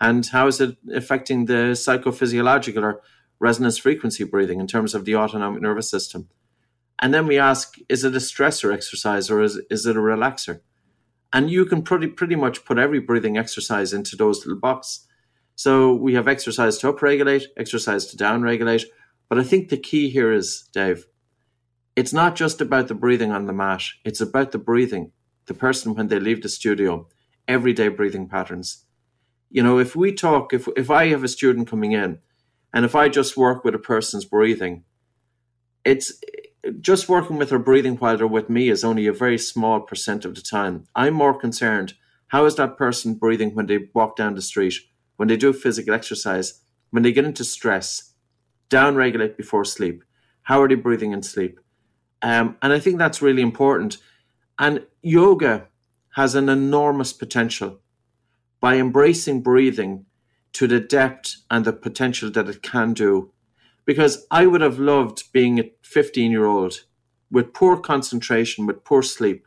And 0.00 0.26
how 0.26 0.46
is 0.46 0.60
it 0.60 0.76
affecting 0.92 1.46
the 1.46 1.72
psychophysiological 1.72 2.82
or 2.82 3.02
resonance 3.38 3.78
frequency 3.78 4.24
breathing 4.24 4.60
in 4.60 4.66
terms 4.66 4.94
of 4.94 5.04
the 5.04 5.16
autonomic 5.16 5.62
nervous 5.62 5.90
system? 5.90 6.28
And 6.98 7.12
then 7.12 7.26
we 7.26 7.38
ask, 7.38 7.76
is 7.88 8.04
it 8.04 8.14
a 8.14 8.18
stressor 8.18 8.72
exercise 8.72 9.30
or 9.30 9.42
is, 9.42 9.60
is 9.70 9.86
it 9.86 9.96
a 9.96 10.00
relaxer? 10.00 10.60
And 11.32 11.50
you 11.50 11.64
can 11.64 11.82
pretty, 11.82 12.06
pretty 12.06 12.36
much 12.36 12.64
put 12.64 12.78
every 12.78 13.00
breathing 13.00 13.36
exercise 13.36 13.92
into 13.92 14.14
those 14.14 14.46
little 14.46 14.60
boxes. 14.60 15.06
So 15.56 15.94
we 15.94 16.14
have 16.14 16.28
exercise 16.28 16.78
to 16.78 16.92
upregulate, 16.92 17.44
exercise 17.56 18.06
to 18.06 18.16
downregulate. 18.16 18.84
But 19.28 19.38
I 19.38 19.44
think 19.44 19.68
the 19.68 19.76
key 19.76 20.10
here 20.10 20.32
is, 20.32 20.68
Dave, 20.72 21.06
it's 21.96 22.12
not 22.12 22.36
just 22.36 22.60
about 22.60 22.88
the 22.88 22.94
breathing 22.94 23.30
on 23.30 23.46
the 23.46 23.52
mat, 23.52 23.82
it's 24.04 24.20
about 24.20 24.52
the 24.52 24.58
breathing, 24.58 25.12
the 25.46 25.54
person 25.54 25.94
when 25.94 26.08
they 26.08 26.18
leave 26.18 26.42
the 26.42 26.48
studio, 26.48 27.08
everyday 27.46 27.88
breathing 27.88 28.28
patterns. 28.28 28.84
You 29.54 29.62
know, 29.62 29.78
if 29.78 29.94
we 29.94 30.12
talk, 30.12 30.52
if 30.52 30.66
if 30.76 30.90
I 30.90 31.06
have 31.10 31.22
a 31.22 31.28
student 31.28 31.68
coming 31.68 31.92
in, 31.92 32.18
and 32.72 32.84
if 32.84 32.96
I 32.96 33.08
just 33.08 33.36
work 33.36 33.62
with 33.62 33.72
a 33.76 33.78
person's 33.78 34.24
breathing, 34.24 34.82
it's 35.84 36.20
just 36.80 37.08
working 37.08 37.36
with 37.36 37.50
their 37.50 37.60
breathing 37.60 37.94
while 37.96 38.16
they're 38.16 38.26
with 38.26 38.50
me 38.50 38.68
is 38.68 38.82
only 38.82 39.06
a 39.06 39.12
very 39.12 39.38
small 39.38 39.78
percent 39.78 40.24
of 40.24 40.34
the 40.34 40.40
time. 40.40 40.88
I'm 40.96 41.14
more 41.14 41.38
concerned 41.38 41.94
how 42.28 42.46
is 42.46 42.56
that 42.56 42.76
person 42.76 43.14
breathing 43.14 43.54
when 43.54 43.66
they 43.66 43.78
walk 43.94 44.16
down 44.16 44.34
the 44.34 44.42
street, 44.42 44.74
when 45.18 45.28
they 45.28 45.36
do 45.36 45.52
physical 45.52 45.94
exercise, 45.94 46.60
when 46.90 47.04
they 47.04 47.12
get 47.12 47.24
into 47.24 47.44
stress, 47.44 48.14
down 48.68 48.96
regulate 48.96 49.36
before 49.36 49.64
sleep. 49.64 50.02
How 50.42 50.60
are 50.62 50.68
they 50.68 50.74
breathing 50.74 51.12
in 51.12 51.22
sleep? 51.22 51.60
Um, 52.22 52.56
and 52.60 52.72
I 52.72 52.80
think 52.80 52.98
that's 52.98 53.22
really 53.22 53.42
important. 53.42 53.98
And 54.58 54.84
yoga 55.00 55.68
has 56.16 56.34
an 56.34 56.48
enormous 56.48 57.12
potential 57.12 57.78
by 58.64 58.76
embracing 58.76 59.42
breathing 59.42 60.06
to 60.54 60.66
the 60.66 60.80
depth 60.80 61.36
and 61.50 61.66
the 61.66 61.72
potential 61.74 62.30
that 62.30 62.48
it 62.48 62.62
can 62.62 62.94
do. 62.94 63.30
Because 63.84 64.26
I 64.30 64.46
would 64.46 64.62
have 64.62 64.78
loved 64.78 65.30
being 65.34 65.60
a 65.60 65.70
15 65.82 66.30
year 66.30 66.46
old 66.46 66.86
with 67.30 67.52
poor 67.52 67.76
concentration, 67.76 68.64
with 68.64 68.82
poor 68.82 69.02
sleep, 69.02 69.46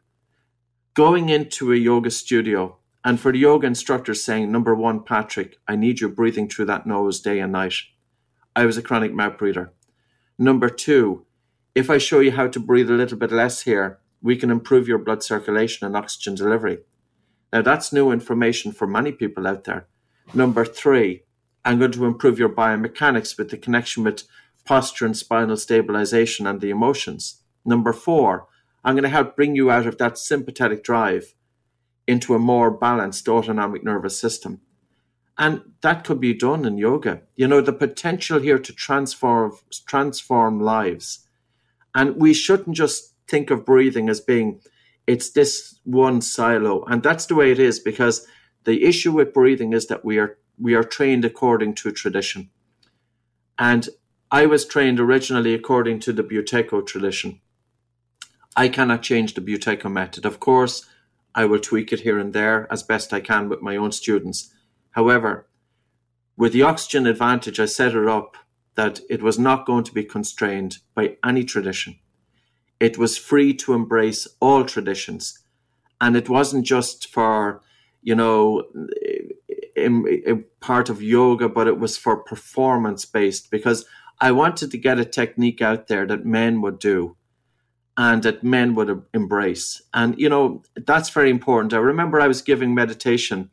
going 0.93 1.29
into 1.29 1.73
a 1.73 1.75
yoga 1.75 2.11
studio 2.11 2.77
and 3.03 3.19
for 3.19 3.31
the 3.31 3.39
yoga 3.39 3.65
instructor 3.65 4.13
saying, 4.13 4.51
number 4.51 4.75
one, 4.75 5.03
Patrick, 5.03 5.57
I 5.67 5.75
need 5.75 5.99
you 5.99 6.09
breathing 6.09 6.47
through 6.47 6.65
that 6.65 6.85
nose 6.85 7.19
day 7.19 7.39
and 7.39 7.51
night. 7.51 7.73
I 8.55 8.67
was 8.67 8.77
a 8.77 8.83
chronic 8.83 9.15
mouth 9.15 9.39
breather. 9.39 9.73
Number 10.37 10.69
two, 10.69 11.25
if 11.73 11.89
I 11.89 11.97
show 11.97 12.19
you 12.19 12.33
how 12.33 12.49
to 12.49 12.59
breathe 12.59 12.91
a 12.91 12.93
little 12.93 13.17
bit 13.17 13.31
less 13.31 13.63
here, 13.63 13.97
we 14.21 14.35
can 14.35 14.51
improve 14.51 14.87
your 14.87 14.99
blood 14.99 15.23
circulation 15.23 15.87
and 15.87 15.97
oxygen 15.97 16.35
delivery. 16.35 16.81
Now, 17.51 17.61
that's 17.61 17.93
new 17.93 18.11
information 18.11 18.71
for 18.71 18.87
many 18.87 19.11
people 19.11 19.47
out 19.47 19.63
there. 19.63 19.87
Number 20.33 20.65
three, 20.65 21.23
I'm 21.63 21.79
going 21.79 21.91
to 21.93 22.05
improve 22.05 22.39
your 22.39 22.49
biomechanics 22.49 23.37
with 23.37 23.49
the 23.49 23.57
connection 23.57 24.03
with 24.03 24.23
posture 24.65 25.05
and 25.05 25.17
spinal 25.17 25.57
stabilization 25.57 26.45
and 26.45 26.59
the 26.59 26.69
emotions. 26.69 27.43
Number 27.65 27.93
four, 27.93 28.47
I'm 28.83 28.95
going 28.95 29.03
to 29.03 29.09
help 29.09 29.35
bring 29.35 29.55
you 29.55 29.71
out 29.71 29.87
of 29.87 29.97
that 29.97 30.17
sympathetic 30.17 30.83
drive 30.83 31.33
into 32.05 32.33
a 32.35 32.39
more 32.39 32.71
balanced 32.71 33.27
autonomic 33.27 33.83
nervous 33.83 34.19
system. 34.19 34.61
And 35.37 35.61
that 35.81 36.03
could 36.03 36.19
be 36.19 36.33
done 36.33 36.65
in 36.65 36.77
yoga. 36.77 37.21
You 37.35 37.47
know, 37.47 37.61
the 37.61 37.73
potential 37.73 38.39
here 38.39 38.57
to 38.57 38.73
transform 38.73 39.53
transform 39.85 40.59
lives. 40.59 41.27
And 41.93 42.15
we 42.15 42.33
shouldn't 42.33 42.75
just 42.75 43.13
think 43.27 43.51
of 43.51 43.65
breathing 43.65 44.09
as 44.09 44.19
being 44.19 44.61
it's 45.07 45.29
this 45.31 45.79
one 45.85 46.21
silo. 46.21 46.83
And 46.83 47.01
that's 47.01 47.25
the 47.25 47.35
way 47.35 47.51
it 47.51 47.59
is 47.59 47.79
because 47.79 48.27
the 48.65 48.83
issue 48.83 49.13
with 49.13 49.33
breathing 49.33 49.73
is 49.73 49.87
that 49.87 50.05
we 50.05 50.19
are 50.19 50.37
we 50.59 50.75
are 50.75 50.83
trained 50.83 51.23
according 51.23 51.73
to 51.75 51.91
tradition. 51.91 52.49
And 53.57 53.89
i 54.29 54.45
was 54.45 54.65
trained 54.65 54.99
originally 54.99 55.53
according 55.53 55.99
to 56.01 56.13
the 56.13 56.23
buteyko 56.23 56.85
tradition. 56.85 57.39
I 58.55 58.67
cannot 58.67 59.03
change 59.03 59.33
the 59.33 59.41
buteyko 59.41 59.89
method. 59.91 60.25
Of 60.25 60.39
course 60.39 60.85
i 61.33 61.45
will 61.45 61.59
tweak 61.59 61.93
it 61.93 62.01
here 62.01 62.19
and 62.19 62.33
there 62.33 62.67
as 62.71 62.83
best 62.83 63.13
i 63.13 63.21
can 63.21 63.47
with 63.47 63.61
my 63.61 63.77
own 63.77 63.93
students. 63.93 64.53
However 64.91 65.47
with 66.35 66.51
the 66.51 66.63
oxygen 66.63 67.07
advantage 67.07 67.59
i 67.59 67.65
set 67.65 67.95
it 67.95 68.07
up 68.07 68.35
that 68.75 68.99
it 69.09 69.23
was 69.23 69.39
not 69.39 69.65
going 69.65 69.85
to 69.85 69.93
be 69.93 70.03
constrained 70.03 70.77
by 70.93 71.17
any 71.23 71.43
tradition 71.43 71.97
it 72.79 72.97
was 72.97 73.17
free 73.17 73.53
to 73.53 73.73
embrace 73.73 74.27
all 74.39 74.63
traditions. 74.63 75.39
And 75.99 76.15
it 76.15 76.29
wasn't 76.29 76.65
just 76.65 77.07
for, 77.07 77.61
you 78.01 78.15
know, 78.15 78.63
in, 79.75 80.05
in 80.25 80.45
part 80.59 80.89
of 80.89 81.01
yoga, 81.01 81.49
but 81.49 81.67
it 81.67 81.79
was 81.79 81.97
for 81.97 82.17
performance 82.17 83.05
based 83.05 83.49
because 83.49 83.85
I 84.19 84.31
wanted 84.31 84.71
to 84.71 84.77
get 84.77 84.99
a 84.99 85.05
technique 85.05 85.61
out 85.61 85.87
there 85.87 86.05
that 86.07 86.25
men 86.25 86.61
would 86.61 86.79
do 86.79 87.15
and 87.95 88.21
that 88.23 88.43
men 88.43 88.75
would 88.75 89.03
embrace. 89.13 89.81
And, 89.93 90.19
you 90.19 90.29
know, 90.29 90.61
that's 90.75 91.09
very 91.09 91.31
important. 91.31 91.73
I 91.73 91.77
remember 91.77 92.21
I 92.21 92.27
was 92.27 92.43
giving 92.43 92.75
meditation 92.75 93.49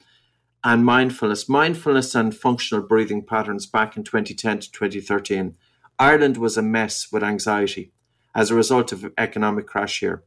and 0.62 0.84
mindfulness, 0.84 1.48
mindfulness 1.48 2.14
and 2.14 2.34
functional 2.34 2.86
breathing 2.86 3.24
patterns 3.24 3.66
back 3.66 3.96
in 3.96 4.04
2010 4.04 4.60
to 4.60 4.72
2013. 4.72 5.56
Ireland 5.98 6.36
was 6.36 6.58
a 6.58 6.62
mess 6.62 7.10
with 7.10 7.22
anxiety 7.22 7.92
as 8.34 8.50
a 8.50 8.54
result 8.54 8.92
of 8.92 9.12
economic 9.16 9.66
crash 9.66 10.00
here. 10.00 10.24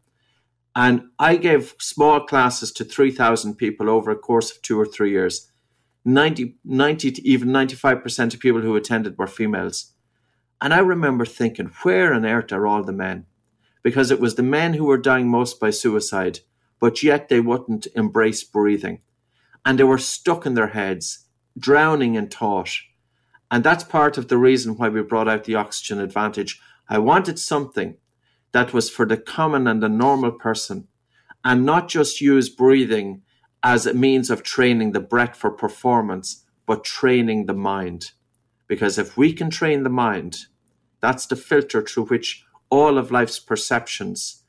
And 0.75 1.09
I 1.17 1.37
gave 1.37 1.75
small 1.79 2.19
classes 2.21 2.71
to 2.73 2.83
3,000 2.83 3.55
people 3.55 3.89
over 3.89 4.11
a 4.11 4.15
course 4.15 4.51
of 4.51 4.61
two 4.61 4.79
or 4.79 4.85
three 4.85 5.11
years. 5.11 5.51
90, 6.05 6.55
90 6.63 7.11
to 7.11 7.27
even 7.27 7.49
95% 7.49 8.33
of 8.33 8.39
people 8.39 8.61
who 8.61 8.75
attended 8.75 9.17
were 9.17 9.27
females. 9.27 9.93
And 10.61 10.73
I 10.73 10.79
remember 10.79 11.25
thinking, 11.25 11.71
where 11.83 12.13
on 12.13 12.25
earth 12.25 12.51
are 12.51 12.65
all 12.65 12.83
the 12.83 12.93
men? 12.93 13.25
Because 13.83 14.09
it 14.11 14.19
was 14.19 14.35
the 14.35 14.43
men 14.43 14.73
who 14.73 14.85
were 14.85 14.97
dying 14.97 15.29
most 15.29 15.59
by 15.59 15.69
suicide, 15.69 16.39
but 16.79 17.03
yet 17.03 17.29
they 17.29 17.39
wouldn't 17.39 17.87
embrace 17.95 18.43
breathing. 18.43 19.01
And 19.65 19.77
they 19.77 19.83
were 19.83 19.97
stuck 19.97 20.45
in 20.45 20.53
their 20.53 20.67
heads, 20.67 21.25
drowning 21.57 22.15
in 22.15 22.27
thought. 22.27 22.71
And 23.51 23.63
that's 23.63 23.83
part 23.83 24.17
of 24.17 24.27
the 24.27 24.37
reason 24.37 24.77
why 24.77 24.89
we 24.89 25.01
brought 25.01 25.27
out 25.27 25.43
the 25.43 25.55
oxygen 25.55 25.99
advantage. 25.99 26.59
I 26.89 26.99
wanted 26.99 27.37
something 27.39 27.97
that 28.51 28.73
was 28.73 28.89
for 28.89 29.05
the 29.05 29.17
common 29.17 29.67
and 29.67 29.83
the 29.83 29.89
normal 29.89 30.31
person 30.31 30.87
and 31.43 31.65
not 31.65 31.89
just 31.89 32.21
use 32.21 32.49
breathing 32.49 33.21
as 33.63 33.85
a 33.85 33.93
means 33.93 34.29
of 34.29 34.43
training 34.43 34.91
the 34.91 34.99
breath 34.99 35.35
for 35.35 35.51
performance, 35.51 36.45
but 36.65 36.83
training 36.83 37.45
the 37.45 37.53
mind. 37.53 38.11
Because 38.67 38.97
if 38.97 39.17
we 39.17 39.33
can 39.33 39.49
train 39.49 39.83
the 39.83 39.89
mind, 39.89 40.45
that's 41.01 41.25
the 41.25 41.35
filter 41.35 41.81
through 41.81 42.05
which 42.05 42.43
all 42.69 42.97
of 42.97 43.11
life's 43.11 43.39
perceptions 43.39 44.43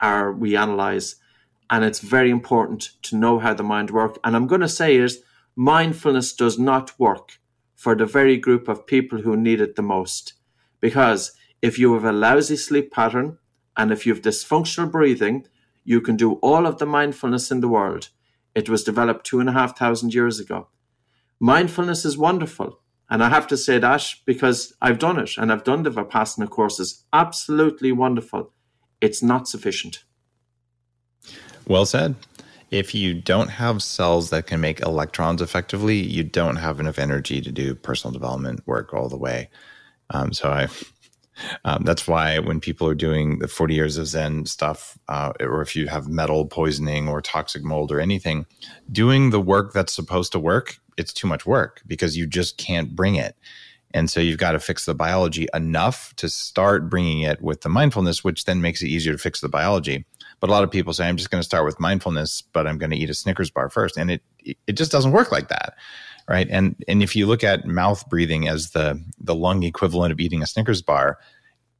are 0.00 0.32
we 0.32 0.56
analyze. 0.56 1.16
And 1.68 1.84
it's 1.84 2.00
very 2.00 2.30
important 2.30 2.90
to 3.02 3.16
know 3.16 3.38
how 3.38 3.54
the 3.54 3.62
mind 3.62 3.90
works. 3.90 4.18
And 4.24 4.34
I'm 4.34 4.46
going 4.46 4.60
to 4.60 4.68
say 4.68 4.96
is 4.96 5.22
mindfulness 5.54 6.32
does 6.32 6.58
not 6.58 6.98
work 6.98 7.38
for 7.74 7.94
the 7.94 8.06
very 8.06 8.36
group 8.36 8.68
of 8.68 8.86
people 8.86 9.20
who 9.22 9.36
need 9.36 9.60
it 9.60 9.76
the 9.76 9.82
most. 9.82 10.34
Because 10.80 11.32
if 11.62 11.78
you 11.78 11.92
have 11.94 12.04
a 12.04 12.12
lousy 12.12 12.56
sleep 12.56 12.92
pattern 12.92 13.38
and 13.76 13.92
if 13.92 14.06
you 14.06 14.14
have 14.14 14.22
dysfunctional 14.22 14.90
breathing, 14.90 15.46
you 15.84 16.00
can 16.00 16.16
do 16.16 16.34
all 16.34 16.66
of 16.66 16.78
the 16.78 16.86
mindfulness 16.86 17.50
in 17.50 17.60
the 17.60 17.68
world. 17.68 18.08
It 18.54 18.68
was 18.68 18.84
developed 18.84 19.26
two 19.26 19.40
and 19.40 19.48
a 19.48 19.52
half 19.52 19.78
thousand 19.78 20.14
years 20.14 20.40
ago. 20.40 20.68
Mindfulness 21.38 22.04
is 22.04 22.18
wonderful. 22.18 22.80
And 23.08 23.24
I 23.24 23.28
have 23.28 23.46
to 23.48 23.56
say 23.56 23.78
that 23.78 24.14
because 24.24 24.72
I've 24.80 24.98
done 24.98 25.18
it 25.18 25.36
and 25.36 25.50
I've 25.50 25.64
done 25.64 25.82
the 25.82 25.90
Vipassana 25.90 26.48
courses. 26.48 27.04
Absolutely 27.12 27.90
wonderful. 27.90 28.52
It's 29.00 29.22
not 29.22 29.48
sufficient. 29.48 30.04
Well 31.66 31.86
said. 31.86 32.14
If 32.70 32.94
you 32.94 33.14
don't 33.14 33.48
have 33.48 33.82
cells 33.82 34.30
that 34.30 34.46
can 34.46 34.60
make 34.60 34.80
electrons 34.80 35.42
effectively, 35.42 35.96
you 35.98 36.22
don't 36.22 36.56
have 36.56 36.78
enough 36.78 37.00
energy 37.00 37.40
to 37.40 37.50
do 37.50 37.74
personal 37.74 38.12
development 38.12 38.64
work 38.64 38.94
all 38.94 39.08
the 39.08 39.16
way. 39.16 39.50
Um, 40.10 40.32
so 40.32 40.50
I 40.50 40.68
um, 41.64 41.82
that's 41.84 42.06
why 42.06 42.38
when 42.38 42.60
people 42.60 42.86
are 42.88 42.94
doing 42.94 43.38
the 43.38 43.48
40 43.48 43.74
years 43.74 43.96
of 43.96 44.06
Zen 44.06 44.46
stuff, 44.46 44.98
uh, 45.08 45.32
or 45.40 45.62
if 45.62 45.74
you 45.76 45.88
have 45.88 46.08
metal 46.08 46.46
poisoning 46.46 47.08
or 47.08 47.20
toxic 47.20 47.62
mold 47.62 47.92
or 47.92 48.00
anything, 48.00 48.46
doing 48.90 49.30
the 49.30 49.40
work 49.40 49.72
that's 49.72 49.92
supposed 49.92 50.32
to 50.32 50.38
work, 50.38 50.76
it's 50.96 51.12
too 51.12 51.26
much 51.26 51.46
work 51.46 51.82
because 51.86 52.16
you 52.16 52.26
just 52.26 52.58
can't 52.58 52.94
bring 52.94 53.14
it. 53.14 53.36
And 53.92 54.08
so 54.08 54.20
you've 54.20 54.38
got 54.38 54.52
to 54.52 54.60
fix 54.60 54.84
the 54.84 54.94
biology 54.94 55.48
enough 55.52 56.14
to 56.16 56.28
start 56.28 56.88
bringing 56.88 57.22
it 57.22 57.42
with 57.42 57.62
the 57.62 57.68
mindfulness, 57.68 58.22
which 58.22 58.44
then 58.44 58.60
makes 58.60 58.82
it 58.82 58.86
easier 58.86 59.12
to 59.12 59.18
fix 59.18 59.40
the 59.40 59.48
biology. 59.48 60.04
But 60.38 60.48
a 60.48 60.52
lot 60.52 60.62
of 60.62 60.70
people 60.70 60.92
say, 60.92 61.08
I'm 61.08 61.16
just 61.16 61.30
going 61.30 61.40
to 61.40 61.46
start 61.46 61.64
with 61.64 61.80
mindfulness, 61.80 62.42
but 62.52 62.66
I'm 62.66 62.78
going 62.78 62.90
to 62.90 62.96
eat 62.96 63.10
a 63.10 63.14
Snickers 63.14 63.50
bar 63.50 63.68
first. 63.68 63.96
And 63.96 64.10
it, 64.10 64.22
it 64.66 64.72
just 64.72 64.92
doesn't 64.92 65.12
work 65.12 65.32
like 65.32 65.48
that 65.48 65.74
right? 66.30 66.46
And 66.48 66.76
and 66.86 67.02
if 67.02 67.16
you 67.16 67.26
look 67.26 67.42
at 67.42 67.66
mouth 67.66 68.08
breathing 68.08 68.48
as 68.48 68.70
the 68.70 69.02
the 69.18 69.34
lung 69.34 69.64
equivalent 69.64 70.12
of 70.12 70.20
eating 70.20 70.42
a 70.42 70.46
Snickers 70.46 70.80
bar, 70.80 71.18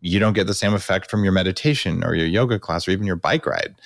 you 0.00 0.18
don't 0.18 0.32
get 0.32 0.48
the 0.48 0.54
same 0.54 0.74
effect 0.74 1.08
from 1.08 1.22
your 1.22 1.32
meditation 1.32 2.04
or 2.04 2.14
your 2.16 2.26
yoga 2.26 2.58
class 2.58 2.86
or 2.88 2.90
even 2.90 3.06
your 3.06 3.16
bike 3.16 3.46
ride. 3.46 3.76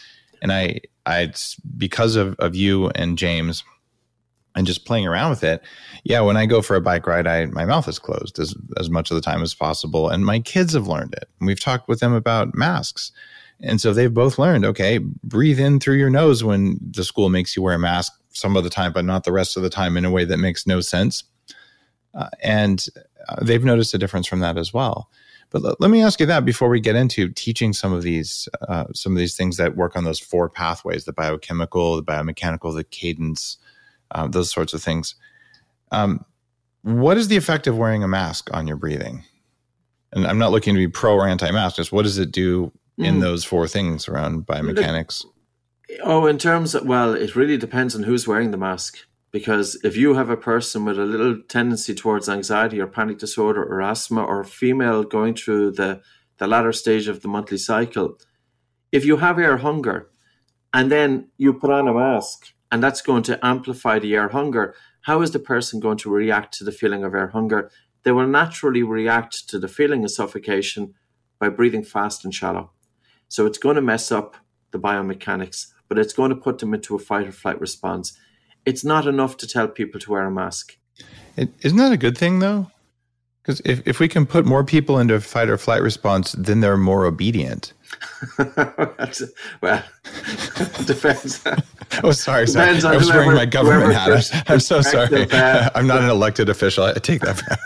And 0.42 0.50
I 0.50 0.80
I 1.04 1.32
because 1.76 2.16
of 2.16 2.34
of 2.38 2.56
you 2.56 2.88
and 2.94 3.18
James 3.18 3.62
and 4.56 4.66
just 4.66 4.86
playing 4.86 5.06
around 5.06 5.30
with 5.30 5.44
it. 5.44 5.62
Yeah, 6.04 6.20
when 6.20 6.36
I 6.36 6.46
go 6.46 6.62
for 6.62 6.76
a 6.76 6.80
bike 6.80 7.06
ride, 7.06 7.26
I 7.26 7.46
my 7.46 7.66
mouth 7.66 7.86
is 7.86 7.98
closed 7.98 8.38
as 8.38 8.54
as 8.78 8.88
much 8.88 9.10
of 9.10 9.16
the 9.16 9.20
time 9.20 9.42
as 9.42 9.54
possible. 9.54 10.08
And 10.08 10.24
my 10.24 10.40
kids 10.40 10.72
have 10.72 10.88
learned 10.88 11.12
it. 11.12 11.28
And 11.40 11.46
we've 11.46 11.60
talked 11.60 11.88
with 11.88 12.00
them 12.00 12.14
about 12.14 12.54
masks. 12.54 13.12
And 13.60 13.80
so 13.80 13.92
they've 13.92 14.12
both 14.12 14.38
learned, 14.38 14.64
okay, 14.64 14.98
breathe 14.98 15.60
in 15.60 15.78
through 15.78 15.96
your 15.96 16.10
nose 16.10 16.42
when 16.42 16.78
the 16.80 17.04
school 17.04 17.28
makes 17.28 17.54
you 17.54 17.62
wear 17.62 17.74
a 17.74 17.78
mask 17.78 18.12
some 18.34 18.56
of 18.56 18.64
the 18.64 18.70
time, 18.70 18.92
but 18.92 19.04
not 19.04 19.24
the 19.24 19.32
rest 19.32 19.56
of 19.56 19.62
the 19.62 19.70
time 19.70 19.96
in 19.96 20.04
a 20.04 20.10
way 20.10 20.24
that 20.24 20.36
makes 20.36 20.66
no 20.66 20.80
sense. 20.80 21.24
Uh, 22.14 22.28
and 22.42 22.86
uh, 23.28 23.42
they've 23.42 23.64
noticed 23.64 23.94
a 23.94 23.98
difference 23.98 24.26
from 24.26 24.40
that 24.40 24.58
as 24.58 24.74
well. 24.74 25.08
But 25.50 25.64
l- 25.64 25.76
let 25.78 25.90
me 25.90 26.02
ask 26.02 26.20
you 26.20 26.26
that 26.26 26.44
before 26.44 26.68
we 26.68 26.80
get 26.80 26.96
into 26.96 27.28
teaching 27.28 27.72
some 27.72 27.92
of 27.92 28.02
these 28.02 28.48
uh, 28.68 28.86
some 28.94 29.12
of 29.12 29.18
these 29.18 29.36
things 29.36 29.56
that 29.56 29.76
work 29.76 29.96
on 29.96 30.04
those 30.04 30.20
four 30.20 30.48
pathways: 30.48 31.04
the 31.04 31.12
biochemical, 31.12 31.96
the 31.96 32.02
biomechanical, 32.02 32.74
the 32.74 32.84
cadence, 32.84 33.56
uh, 34.10 34.26
those 34.26 34.50
sorts 34.50 34.74
of 34.74 34.82
things. 34.82 35.14
Um, 35.90 36.24
what 36.82 37.16
is 37.16 37.28
the 37.28 37.36
effect 37.36 37.66
of 37.66 37.78
wearing 37.78 38.02
a 38.02 38.08
mask 38.08 38.50
on 38.52 38.66
your 38.66 38.76
breathing? 38.76 39.24
And 40.12 40.26
I'm 40.26 40.38
not 40.38 40.52
looking 40.52 40.74
to 40.74 40.78
be 40.78 40.88
pro 40.88 41.14
or 41.14 41.26
anti-mask. 41.26 41.76
Just 41.76 41.92
what 41.92 42.02
does 42.02 42.18
it 42.18 42.30
do 42.30 42.70
in 42.98 43.16
mm. 43.16 43.20
those 43.20 43.44
four 43.44 43.66
things 43.66 44.06
around 44.06 44.46
biomechanics? 44.46 45.24
Oh, 46.02 46.26
in 46.26 46.38
terms 46.38 46.74
of, 46.74 46.86
well, 46.86 47.14
it 47.14 47.36
really 47.36 47.58
depends 47.58 47.94
on 47.94 48.04
who's 48.04 48.26
wearing 48.26 48.50
the 48.50 48.56
mask. 48.56 48.98
Because 49.34 49.76
if 49.82 49.96
you 49.96 50.14
have 50.14 50.30
a 50.30 50.36
person 50.36 50.84
with 50.84 50.96
a 50.96 51.04
little 51.04 51.42
tendency 51.48 51.92
towards 51.92 52.28
anxiety 52.28 52.80
or 52.80 52.86
panic 52.86 53.18
disorder 53.18 53.64
or 53.64 53.82
asthma 53.82 54.22
or 54.22 54.40
a 54.40 54.44
female 54.44 55.02
going 55.02 55.34
through 55.34 55.72
the, 55.72 56.02
the 56.38 56.46
latter 56.46 56.72
stage 56.72 57.08
of 57.08 57.20
the 57.20 57.26
monthly 57.26 57.58
cycle, 57.58 58.16
if 58.92 59.04
you 59.04 59.16
have 59.16 59.40
air 59.40 59.56
hunger 59.56 60.08
and 60.72 60.90
then 60.90 61.30
you 61.36 61.52
put 61.52 61.70
on 61.70 61.88
a 61.88 61.92
mask 61.92 62.52
and 62.70 62.80
that's 62.80 63.02
going 63.02 63.24
to 63.24 63.44
amplify 63.44 63.98
the 63.98 64.14
air 64.14 64.28
hunger, 64.28 64.76
how 65.00 65.20
is 65.20 65.32
the 65.32 65.40
person 65.40 65.80
going 65.80 65.98
to 65.98 66.10
react 66.10 66.54
to 66.54 66.64
the 66.64 66.70
feeling 66.70 67.02
of 67.02 67.12
air 67.12 67.28
hunger? 67.28 67.72
They 68.04 68.12
will 68.12 68.28
naturally 68.28 68.84
react 68.84 69.48
to 69.48 69.58
the 69.58 69.66
feeling 69.66 70.04
of 70.04 70.12
suffocation 70.12 70.94
by 71.40 71.48
breathing 71.48 71.82
fast 71.82 72.24
and 72.24 72.32
shallow. 72.32 72.70
So 73.26 73.46
it's 73.46 73.58
going 73.58 73.74
to 73.74 73.82
mess 73.82 74.12
up 74.12 74.36
the 74.70 74.78
biomechanics 74.78 75.72
but 75.94 76.00
it's 76.00 76.12
going 76.12 76.30
to 76.30 76.36
put 76.36 76.58
them 76.58 76.74
into 76.74 76.96
a 76.96 76.98
fight 76.98 77.24
or 77.24 77.30
flight 77.30 77.60
response. 77.60 78.18
It's 78.66 78.84
not 78.84 79.06
enough 79.06 79.36
to 79.38 79.46
tell 79.46 79.68
people 79.68 80.00
to 80.00 80.10
wear 80.10 80.26
a 80.26 80.30
mask. 80.30 80.76
is 81.36 81.46
isn't 81.62 81.78
that 81.78 81.92
a 81.92 81.96
good 81.96 82.18
thing 82.18 82.40
though? 82.40 82.68
Because 83.40 83.60
if, 83.64 83.86
if 83.86 84.00
we 84.00 84.08
can 84.08 84.26
put 84.26 84.44
more 84.44 84.64
people 84.64 84.98
into 84.98 85.14
a 85.14 85.20
fight 85.20 85.48
or 85.48 85.56
flight 85.56 85.82
response, 85.82 86.32
then 86.32 86.60
they're 86.60 86.76
more 86.76 87.04
obedient. 87.04 87.74
well, 89.60 89.84
depends. 90.86 91.44
oh, 92.02 92.10
sorry, 92.10 92.48
sorry. 92.48 92.66
Depends 92.66 92.84
I 92.84 92.96
was 92.96 93.08
wearing 93.10 93.34
my 93.34 93.46
government 93.46 93.94
hat. 93.94 94.44
I'm 94.48 94.58
so 94.58 94.80
sorry. 94.80 95.30
Uh, 95.30 95.70
I'm 95.76 95.86
not 95.86 96.02
an 96.02 96.08
elected 96.08 96.48
official. 96.48 96.84
I 96.84 96.94
take 96.94 97.20
that 97.20 97.40
back. 97.46 97.60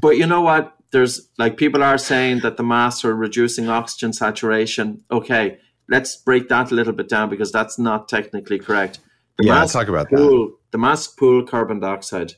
but 0.00 0.16
you 0.16 0.26
know 0.26 0.40
what? 0.40 0.74
There's 0.90 1.28
like 1.38 1.58
people 1.58 1.84
are 1.84 1.98
saying 1.98 2.40
that 2.40 2.56
the 2.56 2.64
masks 2.64 3.04
are 3.04 3.14
reducing 3.14 3.68
oxygen 3.68 4.12
saturation. 4.12 5.04
Okay, 5.12 5.58
let's 5.88 6.16
break 6.16 6.48
that 6.48 6.70
a 6.70 6.74
little 6.74 6.92
bit 6.92 7.08
down 7.08 7.28
because 7.28 7.52
that's 7.52 7.78
not 7.78 8.08
technically 8.08 8.58
correct. 8.58 9.00
The 9.38 9.46
yeah, 9.46 9.60
let's 9.60 9.72
talk 9.72 9.88
about 9.88 10.10
pool, 10.10 10.46
that. 10.46 10.56
The 10.72 10.78
mask 10.78 11.18
pool 11.18 11.44
carbon 11.44 11.80
dioxide. 11.80 12.34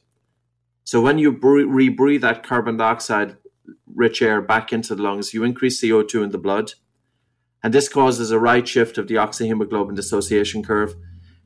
So 0.85 1.01
when 1.01 1.19
you 1.19 1.33
rebreathe 1.33 2.21
that 2.21 2.43
carbon 2.43 2.77
dioxide 2.77 3.37
rich 3.95 4.21
air 4.21 4.41
back 4.43 4.73
into 4.73 4.95
the 4.95 5.03
lungs, 5.03 5.33
you 5.33 5.45
increase 5.45 5.83
CO2 5.83 6.25
in 6.25 6.31
the 6.31 6.39
blood. 6.39 6.73
And 7.63 7.73
this 7.73 7.89
causes 7.89 8.31
a 8.31 8.39
right 8.39 8.67
shift 8.69 8.99
of 8.99 9.09
the 9.09 9.15
oxyhemoglobin 9.15 9.97
dissociation 9.97 10.63
curve, 10.63 10.95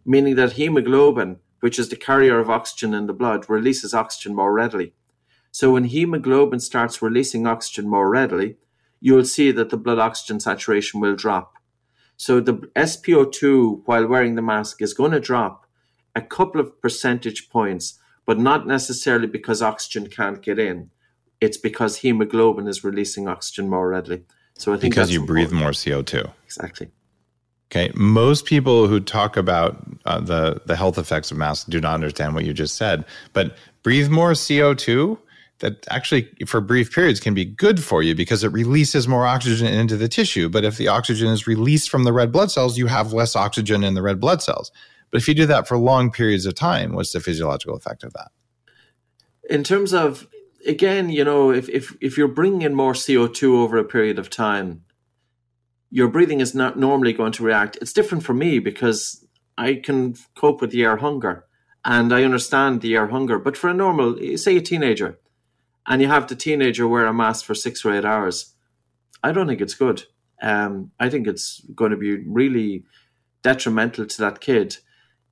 meaning 0.04 0.34
that 0.34 0.52
hemoglobin, 0.52 1.38
which 1.60 1.78
is 1.78 1.88
the 1.88 1.96
carrier 1.96 2.40
of 2.40 2.50
oxygen 2.50 2.92
in 2.92 3.06
the 3.06 3.12
blood, 3.12 3.48
releases 3.48 3.94
oxygen 3.94 4.34
more 4.34 4.52
readily. 4.52 4.94
So 5.52 5.72
when 5.72 5.84
hemoglobin 5.84 6.60
starts 6.60 7.00
releasing 7.00 7.46
oxygen 7.46 7.88
more 7.88 8.10
readily, 8.10 8.56
you'll 9.00 9.24
see 9.24 9.52
that 9.52 9.70
the 9.70 9.76
blood 9.76 9.98
oxygen 9.98 10.40
saturation 10.40 11.00
will 11.00 11.14
drop. 11.14 11.54
So 12.18 12.40
the 12.40 12.54
SpO2 12.76 13.82
while 13.86 14.06
wearing 14.06 14.34
the 14.34 14.42
mask 14.42 14.82
is 14.82 14.92
going 14.92 15.12
to 15.12 15.20
drop 15.20 15.66
a 16.16 16.20
couple 16.20 16.60
of 16.60 16.80
percentage 16.82 17.48
points, 17.48 17.98
but 18.26 18.38
not 18.38 18.66
necessarily 18.66 19.28
because 19.28 19.62
oxygen 19.62 20.08
can't 20.08 20.42
get 20.42 20.58
in. 20.58 20.90
It's 21.40 21.56
because 21.56 21.98
hemoglobin 21.98 22.66
is 22.66 22.82
releasing 22.82 23.28
oxygen 23.28 23.70
more 23.70 23.88
readily. 23.88 24.24
So 24.58 24.74
I 24.74 24.78
think 24.78 24.92
because 24.92 25.12
you 25.12 25.24
breathe 25.24 25.52
more 25.52 25.70
CO2. 25.70 26.28
Exactly. 26.44 26.90
Okay, 27.70 27.92
most 27.94 28.46
people 28.46 28.88
who 28.88 28.98
talk 28.98 29.36
about 29.36 29.76
uh, 30.04 30.20
the 30.20 30.60
the 30.66 30.74
health 30.74 30.98
effects 30.98 31.30
of 31.30 31.36
masks 31.36 31.68
do 31.68 31.80
not 31.80 31.94
understand 31.94 32.34
what 32.34 32.44
you 32.44 32.52
just 32.52 32.74
said. 32.74 33.04
But 33.32 33.56
breathe 33.84 34.08
more 34.08 34.34
CO 34.34 34.74
two. 34.74 35.18
That 35.60 35.86
actually, 35.90 36.32
for 36.46 36.60
brief 36.60 36.92
periods, 36.92 37.18
can 37.18 37.34
be 37.34 37.44
good 37.44 37.82
for 37.82 38.00
you 38.00 38.14
because 38.14 38.44
it 38.44 38.52
releases 38.52 39.08
more 39.08 39.26
oxygen 39.26 39.66
into 39.66 39.96
the 39.96 40.08
tissue. 40.08 40.48
But 40.48 40.64
if 40.64 40.76
the 40.76 40.86
oxygen 40.86 41.28
is 41.28 41.48
released 41.48 41.90
from 41.90 42.04
the 42.04 42.12
red 42.12 42.30
blood 42.30 42.52
cells, 42.52 42.78
you 42.78 42.86
have 42.86 43.12
less 43.12 43.34
oxygen 43.34 43.82
in 43.82 43.94
the 43.94 44.02
red 44.02 44.20
blood 44.20 44.40
cells. 44.40 44.70
But 45.10 45.20
if 45.20 45.26
you 45.26 45.34
do 45.34 45.46
that 45.46 45.66
for 45.66 45.76
long 45.76 46.12
periods 46.12 46.46
of 46.46 46.54
time, 46.54 46.92
what's 46.92 47.12
the 47.12 47.20
physiological 47.20 47.76
effect 47.76 48.04
of 48.04 48.12
that? 48.12 48.30
In 49.50 49.64
terms 49.64 49.92
of 49.92 50.28
again, 50.66 51.10
you 51.10 51.24
know, 51.24 51.50
if 51.50 51.68
if 51.68 51.96
if 52.00 52.16
you're 52.16 52.28
bringing 52.28 52.62
in 52.62 52.74
more 52.74 52.94
CO 52.94 53.26
two 53.26 53.60
over 53.60 53.78
a 53.78 53.84
period 53.84 54.18
of 54.18 54.30
time, 54.30 54.84
your 55.90 56.08
breathing 56.08 56.40
is 56.40 56.54
not 56.54 56.78
normally 56.78 57.12
going 57.12 57.32
to 57.32 57.42
react. 57.42 57.78
It's 57.80 57.92
different 57.92 58.24
for 58.24 58.34
me 58.34 58.58
because 58.58 59.26
I 59.56 59.74
can 59.74 60.14
cope 60.36 60.60
with 60.60 60.70
the 60.70 60.84
air 60.84 60.98
hunger 60.98 61.46
and 61.84 62.12
I 62.12 62.24
understand 62.24 62.80
the 62.80 62.94
air 62.94 63.08
hunger. 63.08 63.38
But 63.38 63.56
for 63.56 63.70
a 63.70 63.74
normal, 63.74 64.16
say 64.36 64.56
a 64.56 64.60
teenager, 64.60 65.18
and 65.88 66.02
you 66.02 66.08
have 66.08 66.28
the 66.28 66.36
teenager 66.36 66.86
wear 66.86 67.06
a 67.06 67.14
mask 67.14 67.44
for 67.44 67.54
six 67.54 67.84
or 67.84 67.94
eight 67.94 68.04
hours, 68.04 68.54
I 69.22 69.32
don't 69.32 69.48
think 69.48 69.60
it's 69.60 69.74
good. 69.74 70.04
Um, 70.40 70.92
I 71.00 71.08
think 71.08 71.26
it's 71.26 71.62
going 71.74 71.90
to 71.90 71.96
be 71.96 72.18
really 72.24 72.84
detrimental 73.42 74.06
to 74.06 74.18
that 74.20 74.40
kid 74.40 74.76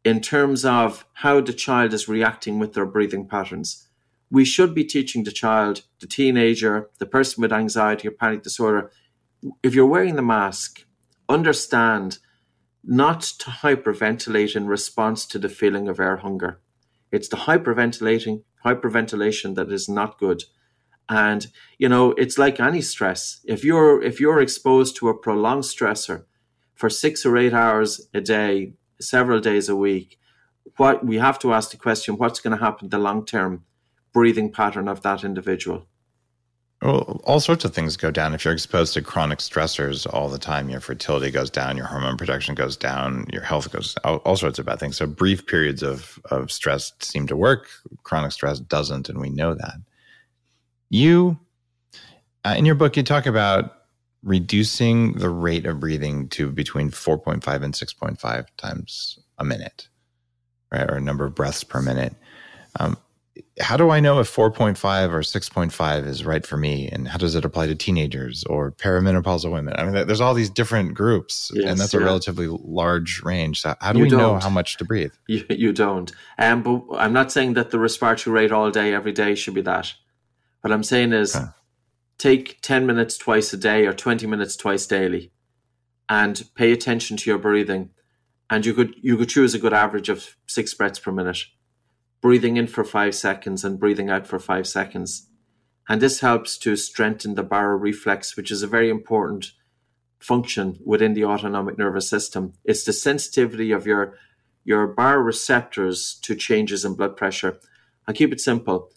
in 0.04 0.20
terms 0.20 0.64
of 0.64 1.06
how 1.12 1.40
the 1.40 1.52
child 1.52 1.92
is 1.92 2.08
reacting 2.08 2.58
with 2.58 2.72
their 2.72 2.86
breathing 2.86 3.28
patterns. 3.28 3.86
We 4.30 4.44
should 4.44 4.74
be 4.74 4.84
teaching 4.84 5.24
the 5.24 5.30
child, 5.30 5.82
the 6.00 6.06
teenager, 6.06 6.90
the 6.98 7.06
person 7.06 7.42
with 7.42 7.52
anxiety 7.52 8.08
or 8.08 8.12
panic 8.12 8.42
disorder, 8.42 8.90
if 9.62 9.74
you're 9.74 9.86
wearing 9.86 10.16
the 10.16 10.22
mask, 10.22 10.84
understand 11.28 12.18
not 12.82 13.20
to 13.20 13.50
hyperventilate 13.50 14.56
in 14.56 14.66
response 14.66 15.26
to 15.26 15.38
the 15.38 15.48
feeling 15.48 15.88
of 15.88 16.00
air 16.00 16.16
hunger. 16.16 16.60
It's 17.12 17.28
the 17.28 17.36
hyperventilating, 17.36 18.42
hyperventilation 18.64 19.54
that 19.54 19.70
is 19.70 19.88
not 19.88 20.18
good. 20.18 20.44
And 21.08 21.46
you 21.78 21.88
know, 21.88 22.12
it's 22.12 22.38
like 22.38 22.58
any 22.58 22.80
stress. 22.80 23.40
If 23.44 23.64
you're 23.64 24.02
if 24.02 24.20
you're 24.20 24.40
exposed 24.40 24.96
to 24.96 25.08
a 25.08 25.18
prolonged 25.18 25.64
stressor 25.64 26.24
for 26.74 26.90
six 26.90 27.24
or 27.24 27.36
eight 27.36 27.54
hours 27.54 28.08
a 28.12 28.20
day, 28.20 28.72
several 29.00 29.40
days 29.40 29.68
a 29.68 29.76
week, 29.76 30.18
what 30.76 31.06
we 31.06 31.18
have 31.18 31.38
to 31.40 31.52
ask 31.52 31.70
the 31.70 31.76
question: 31.76 32.16
What's 32.16 32.40
going 32.40 32.56
to 32.58 32.64
happen 32.64 32.88
the 32.88 32.98
long 32.98 33.24
term 33.24 33.64
breathing 34.12 34.50
pattern 34.50 34.88
of 34.88 35.02
that 35.02 35.22
individual? 35.22 35.86
Well, 36.82 37.22
all 37.24 37.40
sorts 37.40 37.64
of 37.64 37.74
things 37.74 37.96
go 37.96 38.10
down 38.10 38.34
if 38.34 38.44
you're 38.44 38.52
exposed 38.52 38.92
to 38.94 39.02
chronic 39.02 39.38
stressors 39.38 40.06
all 40.12 40.28
the 40.28 40.38
time. 40.38 40.68
Your 40.68 40.80
fertility 40.80 41.30
goes 41.30 41.48
down, 41.48 41.76
your 41.76 41.86
hormone 41.86 42.18
production 42.18 42.54
goes 42.54 42.76
down, 42.76 43.26
your 43.32 43.42
health 43.42 43.72
goes 43.72 43.96
all, 44.04 44.16
all 44.18 44.36
sorts 44.36 44.58
of 44.58 44.66
bad 44.66 44.78
things. 44.78 44.98
So 44.98 45.06
brief 45.06 45.46
periods 45.46 45.82
of 45.82 46.20
of 46.30 46.52
stress 46.52 46.92
seem 47.00 47.26
to 47.28 47.36
work. 47.36 47.68
Chronic 48.02 48.32
stress 48.32 48.60
doesn't, 48.60 49.08
and 49.08 49.18
we 49.18 49.30
know 49.30 49.54
that. 49.54 49.76
You, 50.90 51.38
uh, 52.44 52.54
in 52.58 52.66
your 52.66 52.74
book, 52.74 52.96
you 52.96 53.02
talk 53.02 53.26
about 53.26 53.76
reducing 54.22 55.14
the 55.14 55.30
rate 55.30 55.64
of 55.66 55.80
breathing 55.80 56.28
to 56.28 56.50
between 56.50 56.90
4.5 56.90 57.62
and 57.62 57.72
6.5 57.72 58.46
times 58.56 59.18
a 59.38 59.44
minute, 59.44 59.88
right, 60.70 60.90
or 60.90 60.96
a 60.96 61.00
number 61.00 61.24
of 61.24 61.34
breaths 61.34 61.64
per 61.64 61.80
minute. 61.80 62.14
Um, 62.78 62.98
how 63.60 63.76
do 63.76 63.90
I 63.90 64.00
know 64.00 64.20
if 64.20 64.34
4.5 64.34 65.12
or 65.12 65.20
6.5 65.20 66.06
is 66.06 66.24
right 66.24 66.46
for 66.46 66.56
me? 66.56 66.88
And 66.88 67.08
how 67.08 67.16
does 67.16 67.34
it 67.34 67.44
apply 67.44 67.66
to 67.68 67.74
teenagers 67.74 68.44
or 68.44 68.70
perimenopausal 68.72 69.50
women? 69.50 69.74
I 69.78 69.84
mean, 69.84 70.06
there's 70.06 70.20
all 70.20 70.34
these 70.34 70.50
different 70.50 70.94
groups, 70.94 71.50
yes, 71.54 71.70
and 71.70 71.80
that's 71.80 71.94
yeah. 71.94 72.00
a 72.00 72.04
relatively 72.04 72.48
large 72.48 73.22
range. 73.22 73.62
So, 73.62 73.74
how 73.80 73.92
do 73.92 74.00
you 74.00 74.04
we 74.04 74.10
don't. 74.10 74.20
know 74.20 74.38
how 74.38 74.50
much 74.50 74.76
to 74.78 74.84
breathe? 74.84 75.12
You, 75.28 75.44
you 75.48 75.72
don't. 75.72 76.12
Um, 76.38 76.62
but 76.62 76.82
I'm 76.96 77.12
not 77.12 77.32
saying 77.32 77.54
that 77.54 77.70
the 77.70 77.78
respiratory 77.78 78.32
rate 78.32 78.52
all 78.52 78.70
day, 78.70 78.94
every 78.94 79.12
day 79.12 79.34
should 79.34 79.54
be 79.54 79.62
that. 79.62 79.92
What 80.60 80.72
I'm 80.72 80.84
saying 80.84 81.12
is 81.12 81.34
huh. 81.34 81.48
take 82.18 82.60
10 82.62 82.86
minutes 82.86 83.18
twice 83.18 83.52
a 83.52 83.56
day 83.56 83.86
or 83.86 83.92
20 83.92 84.26
minutes 84.26 84.56
twice 84.56 84.86
daily 84.86 85.32
and 86.08 86.44
pay 86.54 86.72
attention 86.72 87.16
to 87.18 87.30
your 87.30 87.38
breathing. 87.38 87.90
And 88.48 88.64
you 88.64 88.74
could 88.74 88.94
you 89.02 89.16
could 89.16 89.28
choose 89.28 89.54
a 89.54 89.58
good 89.58 89.72
average 89.72 90.08
of 90.08 90.36
six 90.46 90.72
breaths 90.74 91.00
per 91.00 91.10
minute 91.10 91.38
breathing 92.26 92.56
in 92.56 92.66
for 92.66 92.82
five 92.82 93.14
seconds 93.14 93.62
and 93.62 93.78
breathing 93.78 94.10
out 94.10 94.26
for 94.26 94.40
five 94.40 94.66
seconds. 94.66 95.28
And 95.88 96.02
this 96.02 96.18
helps 96.18 96.58
to 96.58 96.74
strengthen 96.74 97.36
the 97.36 97.44
baroreflex, 97.44 98.36
which 98.36 98.50
is 98.50 98.64
a 98.64 98.66
very 98.66 98.90
important 98.90 99.52
function 100.18 100.76
within 100.84 101.14
the 101.14 101.24
autonomic 101.24 101.78
nervous 101.78 102.10
system. 102.10 102.54
It's 102.64 102.82
the 102.82 102.92
sensitivity 102.92 103.70
of 103.70 103.86
your, 103.86 104.18
your 104.64 104.92
baroreceptors 104.92 106.20
to 106.22 106.34
changes 106.34 106.84
in 106.84 106.94
blood 106.94 107.16
pressure. 107.16 107.60
I'll 108.08 108.14
keep 108.14 108.32
it 108.32 108.40
simple. 108.40 108.90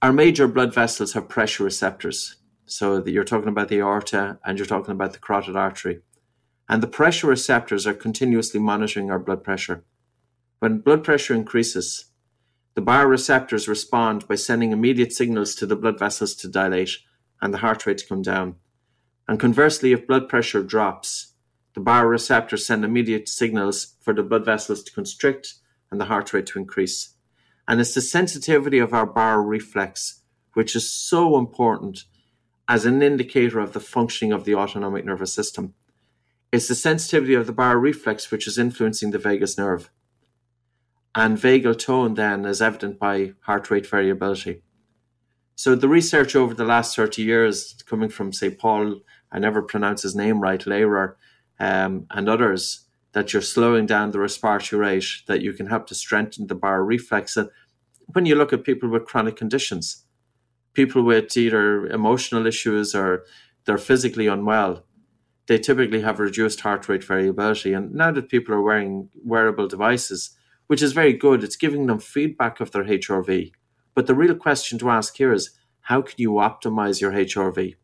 Our 0.00 0.14
major 0.14 0.48
blood 0.48 0.72
vessels 0.72 1.12
have 1.12 1.28
pressure 1.28 1.64
receptors. 1.64 2.36
So 2.64 3.04
you're 3.04 3.24
talking 3.24 3.50
about 3.50 3.68
the 3.68 3.80
aorta 3.80 4.38
and 4.46 4.56
you're 4.56 4.64
talking 4.64 4.92
about 4.92 5.12
the 5.12 5.18
carotid 5.18 5.56
artery. 5.56 6.00
And 6.70 6.82
the 6.82 6.88
pressure 6.88 7.26
receptors 7.26 7.86
are 7.86 7.92
continuously 7.92 8.60
monitoring 8.60 9.10
our 9.10 9.18
blood 9.18 9.44
pressure. 9.44 9.84
When 10.60 10.78
blood 10.78 11.04
pressure 11.04 11.34
increases, 11.34 12.06
the 12.76 12.82
baroreceptors 12.82 13.66
respond 13.66 14.28
by 14.28 14.34
sending 14.34 14.70
immediate 14.70 15.10
signals 15.10 15.54
to 15.54 15.64
the 15.64 15.74
blood 15.74 15.98
vessels 15.98 16.34
to 16.34 16.46
dilate 16.46 16.98
and 17.40 17.52
the 17.52 17.58
heart 17.58 17.86
rate 17.86 17.98
to 17.98 18.06
come 18.06 18.20
down. 18.20 18.56
And 19.26 19.40
conversely, 19.40 19.92
if 19.92 20.06
blood 20.06 20.28
pressure 20.28 20.62
drops, 20.62 21.32
the 21.74 21.80
baroreceptors 21.80 22.60
send 22.60 22.84
immediate 22.84 23.30
signals 23.30 23.94
for 24.02 24.12
the 24.12 24.22
blood 24.22 24.44
vessels 24.44 24.82
to 24.84 24.92
constrict 24.92 25.54
and 25.90 25.98
the 25.98 26.04
heart 26.04 26.34
rate 26.34 26.44
to 26.48 26.58
increase. 26.58 27.14
And 27.66 27.80
it's 27.80 27.94
the 27.94 28.02
sensitivity 28.02 28.78
of 28.78 28.92
our 28.92 29.06
baroreflex, 29.06 30.20
which 30.52 30.76
is 30.76 30.92
so 30.92 31.38
important 31.38 32.04
as 32.68 32.84
an 32.84 33.02
indicator 33.02 33.58
of 33.58 33.72
the 33.72 33.80
functioning 33.80 34.32
of 34.32 34.44
the 34.44 34.54
autonomic 34.54 35.06
nervous 35.06 35.32
system. 35.32 35.72
It's 36.52 36.68
the 36.68 36.74
sensitivity 36.74 37.32
of 37.32 37.46
the 37.46 37.54
baroreflex 37.54 38.30
which 38.30 38.46
is 38.46 38.58
influencing 38.58 39.12
the 39.12 39.18
vagus 39.18 39.56
nerve 39.56 39.90
and 41.16 41.38
vagal 41.38 41.78
tone 41.78 42.12
then 42.14 42.44
is 42.44 42.60
evident 42.60 42.98
by 42.98 43.32
heart 43.40 43.70
rate 43.70 43.86
variability. 43.86 44.62
So 45.54 45.74
the 45.74 45.88
research 45.88 46.36
over 46.36 46.52
the 46.52 46.66
last 46.66 46.94
30 46.94 47.22
years, 47.22 47.74
coming 47.86 48.10
from, 48.10 48.34
say, 48.34 48.50
Paul, 48.50 49.00
I 49.32 49.38
never 49.38 49.62
pronounce 49.62 50.02
his 50.02 50.14
name 50.14 50.40
right, 50.40 50.60
Lehrer, 50.60 51.14
um, 51.58 52.06
and 52.10 52.28
others, 52.28 52.82
that 53.12 53.32
you're 53.32 53.40
slowing 53.40 53.86
down 53.86 54.10
the 54.10 54.18
respiratory 54.18 54.78
rate, 54.78 55.22
that 55.26 55.40
you 55.40 55.54
can 55.54 55.68
help 55.68 55.86
to 55.86 55.94
strengthen 55.94 56.48
the 56.48 56.54
baroreflex. 56.54 57.38
And 57.38 57.48
when 58.12 58.26
you 58.26 58.34
look 58.34 58.52
at 58.52 58.64
people 58.64 58.90
with 58.90 59.06
chronic 59.06 59.36
conditions, 59.36 60.04
people 60.74 61.02
with 61.02 61.34
either 61.34 61.86
emotional 61.86 62.46
issues 62.46 62.94
or 62.94 63.24
they're 63.64 63.78
physically 63.78 64.26
unwell, 64.26 64.84
they 65.46 65.58
typically 65.58 66.02
have 66.02 66.20
reduced 66.20 66.60
heart 66.60 66.86
rate 66.90 67.04
variability. 67.04 67.72
And 67.72 67.94
now 67.94 68.10
that 68.10 68.28
people 68.28 68.54
are 68.54 68.60
wearing 68.60 69.08
wearable 69.24 69.68
devices, 69.68 70.35
which 70.66 70.82
is 70.82 70.92
very 70.92 71.12
good. 71.12 71.44
It's 71.44 71.56
giving 71.56 71.86
them 71.86 71.98
feedback 71.98 72.60
of 72.60 72.70
their 72.70 72.84
HRV. 72.84 73.52
But 73.94 74.06
the 74.06 74.14
real 74.14 74.34
question 74.34 74.78
to 74.78 74.90
ask 74.90 75.16
here 75.16 75.32
is 75.32 75.50
how 75.82 76.02
can 76.02 76.16
you 76.18 76.32
optimize 76.32 77.00
your 77.00 77.12
HRV? 77.12 77.76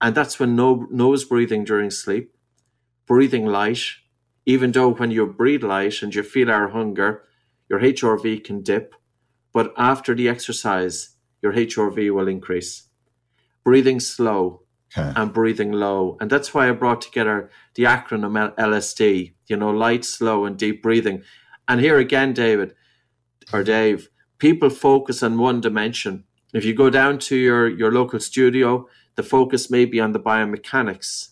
And 0.00 0.14
that's 0.14 0.38
when 0.38 0.56
no, 0.56 0.86
nose 0.90 1.24
breathing 1.24 1.64
during 1.64 1.90
sleep, 1.90 2.32
breathing 3.06 3.46
light, 3.46 3.82
even 4.46 4.72
though 4.72 4.90
when 4.90 5.10
you 5.10 5.26
breathe 5.26 5.62
light 5.62 6.02
and 6.02 6.14
you 6.14 6.22
feel 6.22 6.50
air 6.50 6.68
hunger, 6.68 7.24
your 7.68 7.80
HRV 7.80 8.42
can 8.44 8.62
dip. 8.62 8.94
But 9.52 9.72
after 9.76 10.14
the 10.14 10.28
exercise, 10.28 11.16
your 11.42 11.52
HRV 11.52 12.12
will 12.12 12.28
increase. 12.28 12.84
Breathing 13.64 14.00
slow 14.00 14.62
okay. 14.96 15.12
and 15.16 15.32
breathing 15.32 15.72
low. 15.72 16.16
And 16.20 16.30
that's 16.30 16.54
why 16.54 16.68
I 16.68 16.72
brought 16.72 17.00
together 17.00 17.50
the 17.74 17.84
acronym 17.84 18.54
LSD, 18.56 19.34
you 19.48 19.56
know, 19.56 19.70
light, 19.70 20.04
slow, 20.04 20.44
and 20.44 20.56
deep 20.56 20.82
breathing. 20.82 21.22
And 21.70 21.80
here 21.80 22.00
again, 22.00 22.32
David 22.32 22.74
or 23.52 23.62
Dave, 23.62 24.10
people 24.38 24.70
focus 24.70 25.22
on 25.22 25.38
one 25.38 25.60
dimension. 25.60 26.24
If 26.52 26.64
you 26.64 26.74
go 26.74 26.90
down 26.90 27.20
to 27.20 27.36
your, 27.36 27.68
your 27.68 27.92
local 27.92 28.18
studio, 28.18 28.88
the 29.14 29.22
focus 29.22 29.70
may 29.70 29.84
be 29.84 30.00
on 30.00 30.10
the 30.10 30.18
biomechanics, 30.18 31.28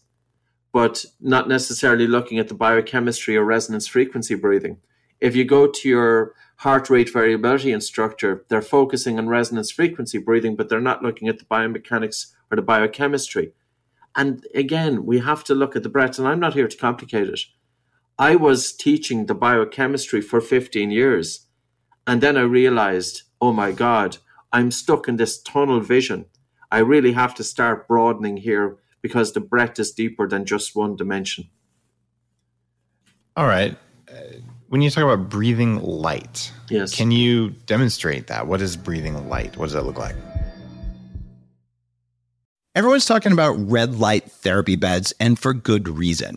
but 0.72 1.04
not 1.20 1.48
necessarily 1.48 2.06
looking 2.06 2.38
at 2.38 2.46
the 2.46 2.54
biochemistry 2.54 3.36
or 3.36 3.42
resonance 3.42 3.88
frequency 3.88 4.36
breathing. 4.36 4.78
If 5.20 5.34
you 5.34 5.44
go 5.44 5.66
to 5.66 5.88
your 5.88 6.34
heart 6.58 6.88
rate 6.88 7.12
variability 7.12 7.72
instructor, 7.72 8.44
they're 8.48 8.62
focusing 8.62 9.18
on 9.18 9.28
resonance 9.28 9.72
frequency 9.72 10.18
breathing, 10.18 10.54
but 10.54 10.68
they're 10.68 10.80
not 10.80 11.02
looking 11.02 11.26
at 11.26 11.40
the 11.40 11.46
biomechanics 11.46 12.26
or 12.48 12.54
the 12.54 12.62
biochemistry. 12.62 13.54
And 14.14 14.46
again, 14.54 15.04
we 15.04 15.18
have 15.18 15.42
to 15.44 15.54
look 15.56 15.74
at 15.74 15.82
the 15.82 15.88
breath, 15.88 16.16
and 16.16 16.28
I'm 16.28 16.38
not 16.38 16.54
here 16.54 16.68
to 16.68 16.76
complicate 16.76 17.28
it. 17.28 17.40
I 18.18 18.34
was 18.34 18.72
teaching 18.72 19.26
the 19.26 19.34
biochemistry 19.34 20.20
for 20.20 20.40
15 20.40 20.90
years. 20.90 21.46
And 22.06 22.20
then 22.20 22.36
I 22.36 22.42
realized, 22.42 23.22
oh 23.40 23.52
my 23.52 23.70
God, 23.70 24.18
I'm 24.52 24.70
stuck 24.70 25.08
in 25.08 25.16
this 25.16 25.40
tunnel 25.40 25.80
vision. 25.80 26.26
I 26.70 26.78
really 26.78 27.12
have 27.12 27.34
to 27.36 27.44
start 27.44 27.86
broadening 27.86 28.38
here 28.38 28.78
because 29.02 29.32
the 29.32 29.40
breadth 29.40 29.78
is 29.78 29.92
deeper 29.92 30.28
than 30.28 30.44
just 30.44 30.74
one 30.74 30.96
dimension. 30.96 31.48
All 33.36 33.46
right. 33.46 33.76
Uh, 34.10 34.14
when 34.68 34.82
you 34.82 34.90
talk 34.90 35.04
about 35.04 35.28
breathing 35.28 35.80
light, 35.80 36.52
yes, 36.68 36.94
can 36.94 37.10
you 37.10 37.50
demonstrate 37.50 38.26
that? 38.26 38.46
What 38.46 38.60
is 38.60 38.76
breathing 38.76 39.28
light? 39.28 39.56
What 39.56 39.66
does 39.66 39.74
that 39.74 39.84
look 39.86 39.98
like? 39.98 40.16
Everyone's 42.74 43.06
talking 43.06 43.32
about 43.32 43.52
red 43.54 43.98
light 43.98 44.30
therapy 44.30 44.76
beds, 44.76 45.14
and 45.20 45.38
for 45.38 45.54
good 45.54 45.88
reason. 45.88 46.36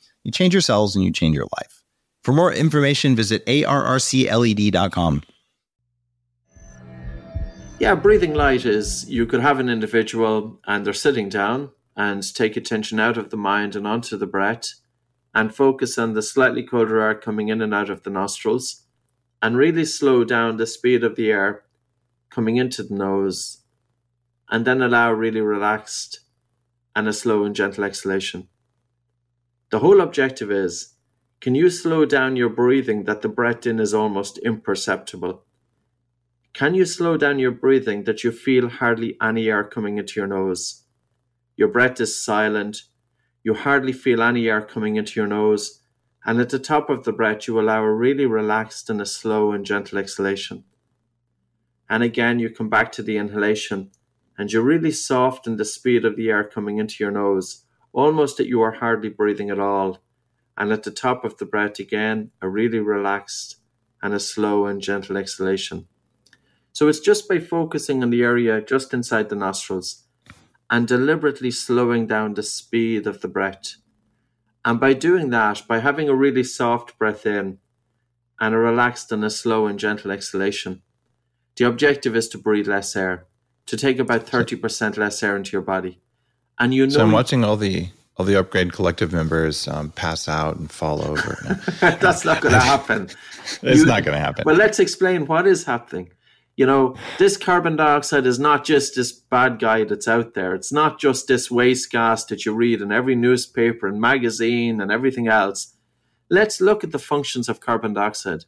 You 0.23 0.31
change 0.31 0.53
your 0.53 0.61
cells 0.61 0.95
and 0.95 1.03
you 1.03 1.11
change 1.11 1.35
your 1.35 1.47
life. 1.57 1.83
For 2.23 2.33
more 2.33 2.53
information, 2.53 3.15
visit 3.15 3.45
arrcled.com. 3.45 5.23
Yeah, 7.79 7.95
breathing 7.95 8.35
light 8.35 8.63
is 8.63 9.09
you 9.09 9.25
could 9.25 9.41
have 9.41 9.59
an 9.59 9.67
individual 9.67 10.59
and 10.67 10.85
they're 10.85 10.93
sitting 10.93 11.29
down 11.29 11.71
and 11.97 12.21
take 12.35 12.55
attention 12.55 12.99
out 12.99 13.17
of 13.17 13.31
the 13.31 13.37
mind 13.37 13.75
and 13.75 13.87
onto 13.87 14.17
the 14.17 14.27
breath 14.27 14.75
and 15.33 15.55
focus 15.55 15.97
on 15.97 16.13
the 16.13 16.21
slightly 16.21 16.61
colder 16.61 17.01
air 17.01 17.15
coming 17.15 17.47
in 17.47 17.61
and 17.61 17.73
out 17.73 17.89
of 17.89 18.03
the 18.03 18.11
nostrils 18.11 18.83
and 19.41 19.57
really 19.57 19.85
slow 19.85 20.23
down 20.23 20.57
the 20.57 20.67
speed 20.67 21.03
of 21.03 21.15
the 21.15 21.31
air 21.31 21.63
coming 22.29 22.57
into 22.57 22.83
the 22.83 22.93
nose 22.93 23.63
and 24.49 24.65
then 24.65 24.81
allow 24.81 25.11
really 25.11 25.41
relaxed 25.41 26.19
and 26.95 27.07
a 27.07 27.13
slow 27.13 27.45
and 27.45 27.55
gentle 27.55 27.83
exhalation. 27.83 28.47
The 29.71 29.79
whole 29.79 30.01
objective 30.01 30.51
is 30.51 30.95
can 31.39 31.55
you 31.55 31.69
slow 31.69 32.05
down 32.05 32.35
your 32.35 32.49
breathing 32.49 33.05
that 33.05 33.21
the 33.21 33.29
breath 33.29 33.65
in 33.65 33.79
is 33.79 33.93
almost 33.93 34.37
imperceptible? 34.39 35.43
Can 36.53 36.75
you 36.75 36.85
slow 36.85 37.15
down 37.17 37.39
your 37.39 37.51
breathing 37.51 38.03
that 38.03 38.23
you 38.23 38.31
feel 38.31 38.67
hardly 38.67 39.17
any 39.21 39.49
air 39.49 39.63
coming 39.63 39.97
into 39.97 40.19
your 40.19 40.27
nose? 40.27 40.83
Your 41.55 41.69
breath 41.69 42.01
is 42.01 42.21
silent. 42.23 42.83
You 43.43 43.53
hardly 43.53 43.93
feel 43.93 44.21
any 44.21 44.49
air 44.49 44.61
coming 44.61 44.97
into 44.97 45.19
your 45.19 45.27
nose. 45.27 45.81
And 46.25 46.39
at 46.39 46.49
the 46.49 46.59
top 46.59 46.89
of 46.89 47.05
the 47.05 47.13
breath, 47.13 47.47
you 47.47 47.59
allow 47.59 47.81
a 47.81 47.91
really 47.91 48.25
relaxed 48.25 48.89
and 48.89 49.01
a 49.01 49.05
slow 49.05 49.53
and 49.53 49.65
gentle 49.65 49.97
exhalation. 49.97 50.65
And 51.89 52.03
again, 52.03 52.39
you 52.39 52.49
come 52.49 52.69
back 52.69 52.91
to 52.93 53.03
the 53.03 53.17
inhalation 53.17 53.91
and 54.37 54.51
you 54.51 54.61
really 54.61 54.91
soften 54.91 55.55
the 55.55 55.65
speed 55.65 56.03
of 56.03 56.17
the 56.17 56.29
air 56.29 56.43
coming 56.43 56.77
into 56.77 57.03
your 57.03 57.11
nose, 57.11 57.65
almost 57.93 58.37
that 58.37 58.47
you 58.47 58.61
are 58.61 58.71
hardly 58.71 59.09
breathing 59.09 59.49
at 59.49 59.59
all. 59.59 59.99
And 60.57 60.71
at 60.71 60.83
the 60.83 60.91
top 60.91 61.23
of 61.23 61.37
the 61.37 61.45
breath, 61.45 61.79
again, 61.79 62.31
a 62.41 62.49
really 62.49 62.79
relaxed 62.79 63.57
and 64.01 64.13
a 64.13 64.19
slow 64.19 64.65
and 64.65 64.81
gentle 64.81 65.17
exhalation. 65.17 65.87
So 66.73 66.87
it's 66.87 66.99
just 66.99 67.27
by 67.27 67.39
focusing 67.39 68.01
on 68.01 68.09
the 68.09 68.23
area 68.23 68.61
just 68.61 68.93
inside 68.93 69.29
the 69.29 69.35
nostrils 69.35 70.05
and 70.69 70.87
deliberately 70.87 71.51
slowing 71.51 72.07
down 72.07 72.33
the 72.33 72.43
speed 72.43 73.05
of 73.05 73.21
the 73.21 73.27
breath. 73.27 73.75
And 74.63 74.79
by 74.79 74.93
doing 74.93 75.29
that, 75.31 75.63
by 75.67 75.79
having 75.79 76.07
a 76.07 76.15
really 76.15 76.43
soft 76.43 76.97
breath 76.97 77.25
in 77.25 77.57
and 78.39 78.55
a 78.55 78.57
relaxed 78.57 79.11
and 79.11 79.23
a 79.25 79.29
slow 79.29 79.67
and 79.67 79.77
gentle 79.77 80.11
exhalation, 80.11 80.81
the 81.57 81.65
objective 81.65 82.15
is 82.15 82.29
to 82.29 82.37
breathe 82.37 82.67
less 82.67 82.95
air, 82.95 83.27
to 83.65 83.75
take 83.75 83.99
about 83.99 84.25
30% 84.25 84.97
less 84.97 85.21
air 85.21 85.35
into 85.35 85.51
your 85.51 85.61
body. 85.61 85.99
And 86.61 86.73
you 86.73 86.85
know. 86.85 86.93
So 86.93 87.01
I'm 87.01 87.11
watching 87.11 87.43
all 87.43 87.57
the 87.57 87.89
all 88.17 88.25
the 88.25 88.39
upgrade 88.39 88.71
collective 88.71 89.11
members 89.11 89.67
um, 89.67 89.89
pass 89.91 90.29
out 90.29 90.55
and 90.55 90.71
fall 90.71 91.03
over. 91.03 91.59
That's 91.81 92.23
not 92.23 92.41
going 92.41 92.53
to 92.53 92.59
happen. 92.59 93.03
it's 93.63 93.79
you, 93.79 93.85
not 93.85 94.03
going 94.03 94.15
to 94.15 94.23
happen. 94.23 94.43
Well, 94.45 94.55
let's 94.55 94.79
explain 94.79 95.25
what 95.25 95.45
is 95.47 95.65
happening 95.65 96.11
you 96.61 96.65
know, 96.65 96.95
this 97.17 97.37
carbon 97.37 97.75
dioxide 97.75 98.25
is 98.27 98.37
not 98.37 98.65
just 98.65 98.95
this 98.95 99.11
bad 99.11 99.57
guy 99.59 99.83
that's 99.83 100.07
out 100.07 100.33
there. 100.33 100.53
It's 100.53 100.71
not 100.71 100.99
just 100.99 101.27
this 101.27 101.49
waste 101.49 101.89
gas 101.91 102.25
that 102.25 102.45
you 102.45 102.53
read 102.53 102.81
in 102.81 102.91
every 102.91 103.15
newspaper 103.15 103.87
and 103.87 103.99
magazine 103.99 104.81
and 104.81 104.91
everything 104.91 105.27
else. 105.27 105.75
Let's 106.29 106.61
look 106.61 106.83
at 106.83 106.91
the 106.91 106.99
functions 106.99 107.49
of 107.49 107.61
carbon 107.61 107.93
dioxide. 107.93 108.45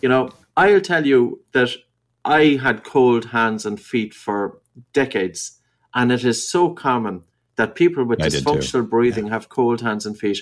You 0.00 0.08
know, 0.08 0.30
I'll 0.56 0.80
tell 0.80 1.06
you 1.06 1.42
that 1.52 1.70
I 2.24 2.60
had 2.62 2.84
cold 2.84 3.26
hands 3.26 3.64
and 3.64 3.80
feet 3.80 4.14
for 4.14 4.60
decades, 4.92 5.58
and 5.94 6.12
it 6.12 6.24
is 6.24 6.48
so 6.48 6.70
common 6.70 7.24
that 7.58 7.74
people 7.74 8.04
with 8.04 8.22
I 8.22 8.28
dysfunctional 8.28 8.88
breathing 8.88 9.26
yeah. 9.26 9.32
have 9.32 9.48
cold 9.48 9.80
hands 9.80 10.06
and 10.06 10.16
feet. 10.16 10.38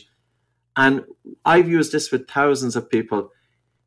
And 0.77 1.05
I've 1.47 1.69
used 1.69 1.91
this 1.91 2.13
with 2.13 2.29
thousands 2.29 2.77
of 2.77 2.91
people. 2.91 3.33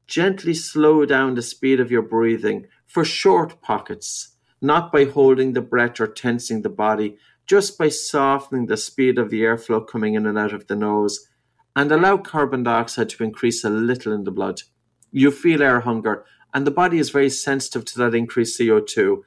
Gently 0.08 0.56
slow 0.56 1.06
down 1.06 1.36
the 1.36 1.44
speed 1.44 1.80
of 1.80 1.92
your 1.92 2.02
breathing 2.02 2.66
for 2.88 3.06
short 3.06 3.62
pockets, 3.62 4.36
not 4.60 4.92
by 4.92 5.06
holding 5.06 5.54
the 5.54 5.62
breath 5.62 6.00
or 6.00 6.08
tensing 6.08 6.64
the 6.64 6.70
body, 6.70 7.18
just 7.46 7.78
by 7.78 7.90
softening 7.90 8.66
the 8.66 8.78
speed 8.78 9.20
of 9.20 9.30
the 9.30 9.42
airflow 9.44 9.88
coming 9.88 10.16
in 10.16 10.26
and 10.26 10.38
out 10.38 10.52
of 10.52 10.66
the 10.66 10.76
nose, 10.76 11.28
and 11.76 11.92
allow 11.92 12.18
carbon 12.18 12.64
dioxide 12.64 13.10
to 13.10 13.24
increase 13.24 13.64
a 13.64 13.70
little 13.70 14.12
in 14.12 14.24
the 14.24 14.32
blood. 14.32 14.64
You 15.12 15.30
feel 15.30 15.62
air 15.62 15.82
hunger, 15.82 16.26
and 16.52 16.66
the 16.66 16.72
body 16.72 16.98
is 16.98 17.12
very 17.12 17.30
sensitive 17.30 17.86
to 17.86 18.00
that 18.00 18.16
increased 18.16 18.60
CO2. 18.60 19.22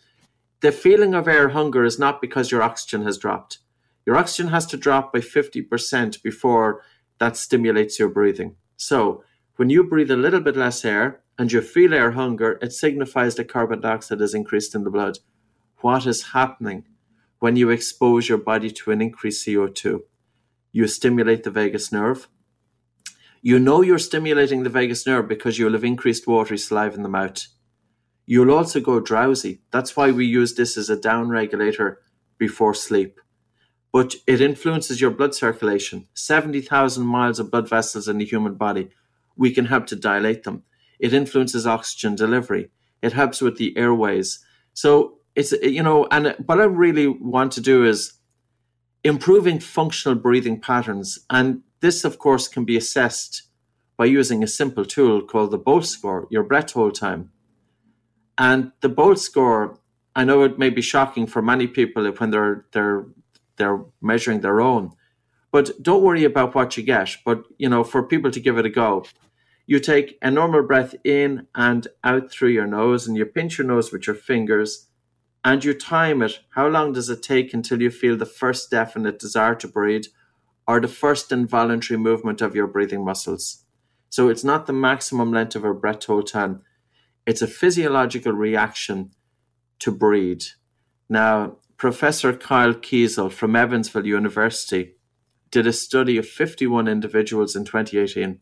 The 0.58 0.72
feeling 0.72 1.14
of 1.14 1.28
air 1.28 1.50
hunger 1.50 1.84
is 1.84 2.00
not 2.00 2.20
because 2.20 2.50
your 2.50 2.62
oxygen 2.62 3.04
has 3.04 3.16
dropped. 3.16 3.58
Your 4.06 4.16
oxygen 4.16 4.50
has 4.50 4.66
to 4.66 4.76
drop 4.76 5.12
by 5.12 5.20
50% 5.20 6.22
before 6.22 6.82
that 7.18 7.36
stimulates 7.36 7.98
your 7.98 8.08
breathing. 8.08 8.56
So, 8.76 9.22
when 9.56 9.70
you 9.70 9.84
breathe 9.84 10.10
a 10.10 10.16
little 10.16 10.40
bit 10.40 10.56
less 10.56 10.84
air, 10.84 11.22
and 11.38 11.50
you 11.50 11.60
feel 11.60 11.94
air 11.94 12.12
hunger, 12.12 12.58
it 12.62 12.72
signifies 12.72 13.34
that 13.34 13.48
carbon 13.48 13.80
dioxide 13.80 14.20
is 14.20 14.34
increased 14.34 14.74
in 14.74 14.84
the 14.84 14.90
blood. 14.90 15.18
What 15.78 16.06
is 16.06 16.32
happening 16.32 16.84
when 17.38 17.56
you 17.56 17.70
expose 17.70 18.28
your 18.28 18.38
body 18.38 18.70
to 18.70 18.90
an 18.90 19.00
increased 19.00 19.46
CO2? 19.46 20.00
You 20.72 20.86
stimulate 20.86 21.42
the 21.42 21.50
vagus 21.50 21.90
nerve. 21.90 22.28
You 23.40 23.58
know 23.58 23.82
you're 23.82 23.98
stimulating 23.98 24.62
the 24.62 24.70
vagus 24.70 25.06
nerve 25.06 25.26
because 25.26 25.58
you'll 25.58 25.72
have 25.72 25.84
increased 25.84 26.26
watery 26.26 26.58
saliva 26.58 26.94
in 26.94 27.02
the 27.02 27.08
mouth. 27.08 27.46
You'll 28.24 28.52
also 28.52 28.78
go 28.80 29.00
drowsy. 29.00 29.62
That's 29.72 29.96
why 29.96 30.12
we 30.12 30.26
use 30.26 30.54
this 30.54 30.76
as 30.76 30.88
a 30.88 30.96
down 30.96 31.28
regulator 31.28 32.00
before 32.38 32.74
sleep. 32.74 33.18
But 33.92 34.14
it 34.26 34.40
influences 34.40 35.00
your 35.00 35.10
blood 35.10 35.34
circulation. 35.34 36.08
70,000 36.14 37.04
miles 37.04 37.38
of 37.38 37.50
blood 37.50 37.68
vessels 37.68 38.08
in 38.08 38.18
the 38.18 38.24
human 38.24 38.54
body. 38.54 38.88
We 39.36 39.52
can 39.52 39.66
help 39.66 39.86
to 39.88 39.96
dilate 39.96 40.44
them. 40.44 40.62
It 40.98 41.12
influences 41.12 41.66
oxygen 41.66 42.14
delivery. 42.14 42.70
It 43.02 43.12
helps 43.12 43.40
with 43.40 43.58
the 43.58 43.76
airways. 43.76 44.44
So 44.72 45.18
it's 45.34 45.52
you 45.52 45.82
know, 45.82 46.06
and 46.10 46.34
what 46.46 46.60
I 46.60 46.64
really 46.64 47.08
want 47.08 47.52
to 47.52 47.60
do 47.60 47.84
is 47.84 48.14
improving 49.04 49.58
functional 49.58 50.16
breathing 50.16 50.60
patterns, 50.60 51.18
and 51.28 51.62
this, 51.80 52.04
of 52.04 52.18
course, 52.18 52.48
can 52.48 52.64
be 52.64 52.76
assessed 52.76 53.42
by 53.96 54.04
using 54.04 54.42
a 54.42 54.46
simple 54.46 54.84
tool 54.84 55.22
called 55.22 55.50
the 55.50 55.58
Bolt 55.58 55.86
score, 55.86 56.26
your 56.30 56.44
breath 56.44 56.72
hold 56.72 56.94
time. 56.94 57.30
And 58.38 58.72
the 58.80 58.88
Bolt 58.88 59.18
score, 59.18 59.78
I 60.14 60.24
know 60.24 60.42
it 60.42 60.58
may 60.58 60.70
be 60.70 60.82
shocking 60.82 61.26
for 61.26 61.42
many 61.42 61.66
people 61.66 62.06
when 62.06 62.30
they're 62.30 62.66
they're 62.72 63.06
they're 63.56 63.84
measuring 64.00 64.40
their 64.40 64.60
own, 64.60 64.92
but 65.50 65.82
don't 65.82 66.02
worry 66.02 66.24
about 66.24 66.54
what 66.54 66.76
you 66.76 66.82
get. 66.82 67.16
But 67.24 67.44
you 67.58 67.68
know, 67.68 67.84
for 67.84 68.02
people 68.02 68.30
to 68.30 68.40
give 68.40 68.58
it 68.58 68.66
a 68.66 68.70
go, 68.70 69.04
you 69.66 69.78
take 69.78 70.18
a 70.22 70.30
normal 70.30 70.62
breath 70.62 70.94
in 71.04 71.46
and 71.54 71.86
out 72.02 72.30
through 72.30 72.50
your 72.50 72.66
nose, 72.66 73.06
and 73.06 73.16
you 73.16 73.24
pinch 73.24 73.58
your 73.58 73.66
nose 73.66 73.92
with 73.92 74.06
your 74.06 74.16
fingers, 74.16 74.88
and 75.44 75.64
you 75.64 75.74
time 75.74 76.22
it. 76.22 76.40
How 76.50 76.68
long 76.68 76.92
does 76.92 77.08
it 77.10 77.22
take 77.22 77.54
until 77.54 77.80
you 77.80 77.90
feel 77.90 78.16
the 78.16 78.26
first 78.26 78.70
definite 78.70 79.18
desire 79.18 79.54
to 79.56 79.68
breathe, 79.68 80.06
or 80.66 80.80
the 80.80 80.88
first 80.88 81.32
involuntary 81.32 81.98
movement 81.98 82.40
of 82.40 82.54
your 82.54 82.66
breathing 82.66 83.04
muscles? 83.04 83.64
So 84.08 84.28
it's 84.28 84.44
not 84.44 84.66
the 84.66 84.74
maximum 84.74 85.32
length 85.32 85.56
of 85.56 85.64
a 85.64 85.72
breath 85.72 86.04
hold 86.04 86.26
time, 86.26 86.62
it's 87.24 87.40
a 87.40 87.46
physiological 87.46 88.32
reaction 88.32 89.12
to 89.78 89.90
breathe. 89.90 90.42
Now, 91.08 91.58
Professor 91.82 92.32
Kyle 92.32 92.74
Kiesel 92.74 93.32
from 93.32 93.56
Evansville 93.56 94.06
University 94.06 94.94
did 95.50 95.66
a 95.66 95.72
study 95.72 96.16
of 96.16 96.28
51 96.28 96.86
individuals 96.86 97.56
in 97.56 97.64
2018 97.64 98.38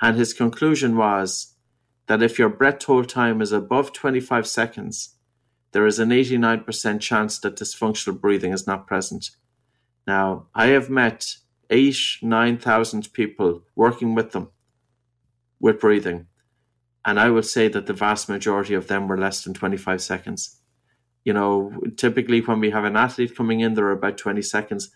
and 0.00 0.16
his 0.16 0.32
conclusion 0.32 0.96
was 0.96 1.54
that 2.06 2.22
if 2.22 2.38
your 2.38 2.48
breath 2.48 2.82
hold 2.82 3.10
time 3.10 3.42
is 3.42 3.52
above 3.52 3.92
25 3.92 4.46
seconds, 4.46 5.16
there 5.72 5.84
is 5.84 5.98
an 5.98 6.08
89% 6.08 6.98
chance 7.00 7.38
that 7.40 7.56
dysfunctional 7.56 8.18
breathing 8.18 8.54
is 8.54 8.66
not 8.66 8.86
present. 8.86 9.32
Now, 10.06 10.46
I 10.54 10.68
have 10.68 10.88
met 10.88 11.26
eight, 11.68 11.98
9,000 12.22 13.12
people 13.12 13.64
working 13.76 14.14
with 14.14 14.32
them 14.32 14.48
with 15.60 15.78
breathing. 15.78 16.26
And 17.04 17.20
I 17.20 17.28
would 17.28 17.44
say 17.44 17.68
that 17.68 17.84
the 17.84 17.92
vast 17.92 18.30
majority 18.30 18.72
of 18.72 18.86
them 18.86 19.08
were 19.08 19.18
less 19.18 19.44
than 19.44 19.52
25 19.52 20.00
seconds. 20.00 20.61
You 21.24 21.32
know, 21.32 21.72
typically 21.96 22.40
when 22.40 22.60
we 22.60 22.70
have 22.70 22.84
an 22.84 22.96
athlete 22.96 23.36
coming 23.36 23.60
in, 23.60 23.74
they're 23.74 23.90
about 23.90 24.18
20 24.18 24.42
seconds. 24.42 24.90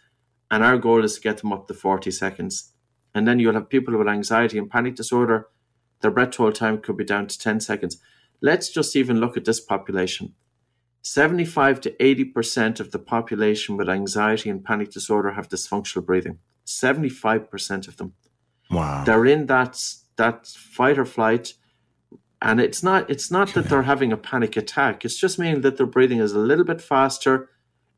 And 0.51 0.63
our 0.63 0.79
goal 0.79 1.05
is 1.05 1.15
to 1.15 1.21
get 1.21 1.39
them 1.39 1.53
up 1.53 1.67
to 1.69 1.75
40 1.75 2.11
seconds. 2.11 2.73
And 3.15 3.27
then 3.27 3.39
you'll 3.39 3.55
have 3.55 3.69
people 3.69 3.97
with 3.97 4.09
anxiety 4.09 4.59
and 4.59 4.71
panic 4.71 4.95
disorder. 4.95 5.49
Their 6.01 6.11
breath 6.11 6.37
hold 6.37 6.55
time 6.55 6.79
could 6.79 6.97
be 6.97 7.05
down 7.05 7.27
to 7.29 7.39
10 7.39 7.61
seconds. 7.61 7.99
Let's 8.41 8.69
just 8.69 8.95
even 8.97 9.19
look 9.19 9.37
at 9.37 9.45
this 9.45 9.61
population. 9.61 10.35
75 11.03 11.81
to 11.83 11.91
80% 11.93 12.81
of 12.81 12.91
the 12.91 12.99
population 12.99 13.77
with 13.77 13.89
anxiety 13.89 14.51
and 14.51 14.65
panic 14.65 14.91
disorder 14.91 15.33
have 15.33 15.49
dysfunctional 15.49 16.05
breathing. 16.05 16.41
75% 16.67 17.89
of 17.89 17.97
them. 17.97 18.15
Wow. 18.71 19.05
They're 19.05 19.25
in 19.25 19.47
that 19.47 19.81
that 20.17 20.47
fight 20.47 20.99
or 20.99 21.05
flight 21.05 21.55
and 22.47 22.61
it's 22.61 22.81
not 22.81 23.11
it's 23.11 23.29
not 23.29 23.55
that 23.55 23.69
they're 23.69 23.83
having 23.83 24.13
a 24.13 24.17
panic 24.17 24.57
attack. 24.57 25.05
It's 25.05 25.19
just 25.19 25.37
meaning 25.37 25.63
that 25.63 25.79
their 25.79 25.87
breathing 25.87 26.21
is 26.21 26.33
a 26.33 26.39
little 26.39 26.65
bit 26.65 26.81
faster. 26.81 27.51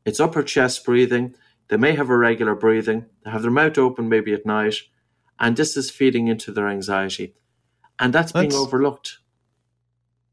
It's 0.05 0.19
upper 0.19 0.41
chest 0.41 0.83
breathing. 0.83 1.35
They 1.67 1.77
may 1.77 1.93
have 1.93 2.09
irregular 2.09 2.55
breathing. 2.55 3.05
They 3.23 3.29
have 3.29 3.43
their 3.43 3.51
mouth 3.51 3.77
open 3.77 4.09
maybe 4.09 4.33
at 4.33 4.47
night. 4.47 4.77
And 5.39 5.55
this 5.55 5.77
is 5.77 5.91
feeding 5.91 6.27
into 6.27 6.51
their 6.51 6.67
anxiety. 6.67 7.35
And 7.99 8.11
that's 8.11 8.31
being 8.31 8.45
Let's- 8.45 8.55
overlooked. 8.55 9.19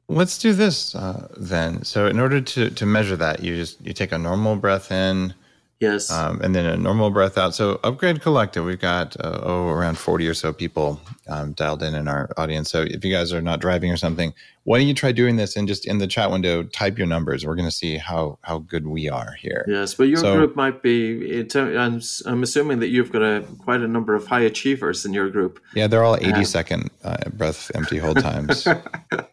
Let's 0.08 0.38
do 0.38 0.52
this 0.54 0.94
uh, 0.94 1.28
then. 1.36 1.84
So, 1.84 2.06
in 2.06 2.18
order 2.20 2.40
to 2.40 2.70
to 2.70 2.86
measure 2.86 3.16
that, 3.16 3.42
you 3.42 3.56
just 3.56 3.84
you 3.84 3.92
take 3.92 4.12
a 4.12 4.18
normal 4.18 4.54
breath 4.56 4.92
in, 4.92 5.34
Yes. 5.78 6.10
um, 6.10 6.40
and 6.40 6.54
then 6.54 6.64
a 6.64 6.76
normal 6.76 7.10
breath 7.10 7.36
out. 7.36 7.54
So, 7.54 7.78
Upgrade 7.84 8.22
Collective, 8.22 8.64
we've 8.64 8.80
got 8.80 9.14
uh, 9.20 9.40
oh 9.42 9.68
around 9.68 9.98
forty 9.98 10.26
or 10.26 10.32
so 10.34 10.52
people 10.52 11.00
um, 11.28 11.52
dialed 11.52 11.82
in 11.82 11.94
in 11.94 12.08
our 12.08 12.30
audience. 12.38 12.70
So, 12.70 12.82
if 12.82 13.04
you 13.04 13.12
guys 13.12 13.32
are 13.32 13.42
not 13.42 13.60
driving 13.60 13.90
or 13.92 13.96
something, 13.98 14.32
why 14.64 14.78
don't 14.78 14.86
you 14.88 14.94
try 14.94 15.12
doing 15.12 15.36
this 15.36 15.54
and 15.54 15.68
just 15.68 15.86
in 15.86 15.98
the 15.98 16.06
chat 16.06 16.30
window 16.30 16.62
type 16.62 16.96
your 16.96 17.06
numbers? 17.06 17.44
We're 17.44 17.56
going 17.56 17.68
to 17.68 17.74
see 17.74 17.98
how 17.98 18.38
how 18.42 18.58
good 18.60 18.86
we 18.86 19.10
are 19.10 19.32
here. 19.38 19.66
Yes, 19.68 19.92
but 19.94 20.04
your 20.04 20.16
So- 20.16 20.36
group 20.36 20.56
might 20.56 20.80
be. 20.82 21.18
It, 21.40 21.54
I'm, 21.54 22.00
I'm 22.24 22.42
assuming 22.42 22.78
that 22.80 22.88
you've 22.88 23.12
got 23.12 23.22
a 23.22 23.44
quite 23.58 23.82
a 23.82 23.88
number 23.88 24.14
of 24.14 24.26
high 24.26 24.40
achievers 24.40 25.04
in 25.04 25.12
your 25.12 25.28
group. 25.28 25.60
Yeah, 25.74 25.88
they're 25.88 26.04
all 26.04 26.16
80 26.16 26.44
second 26.44 26.90
uh, 27.04 27.28
breath 27.34 27.70
empty 27.74 27.98
hold 27.98 28.18
times 28.20 28.66
uh, 28.66 28.80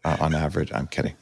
on 0.03 0.35
average. 0.35 0.71
I'm 0.73 0.87
kidding. 0.87 1.15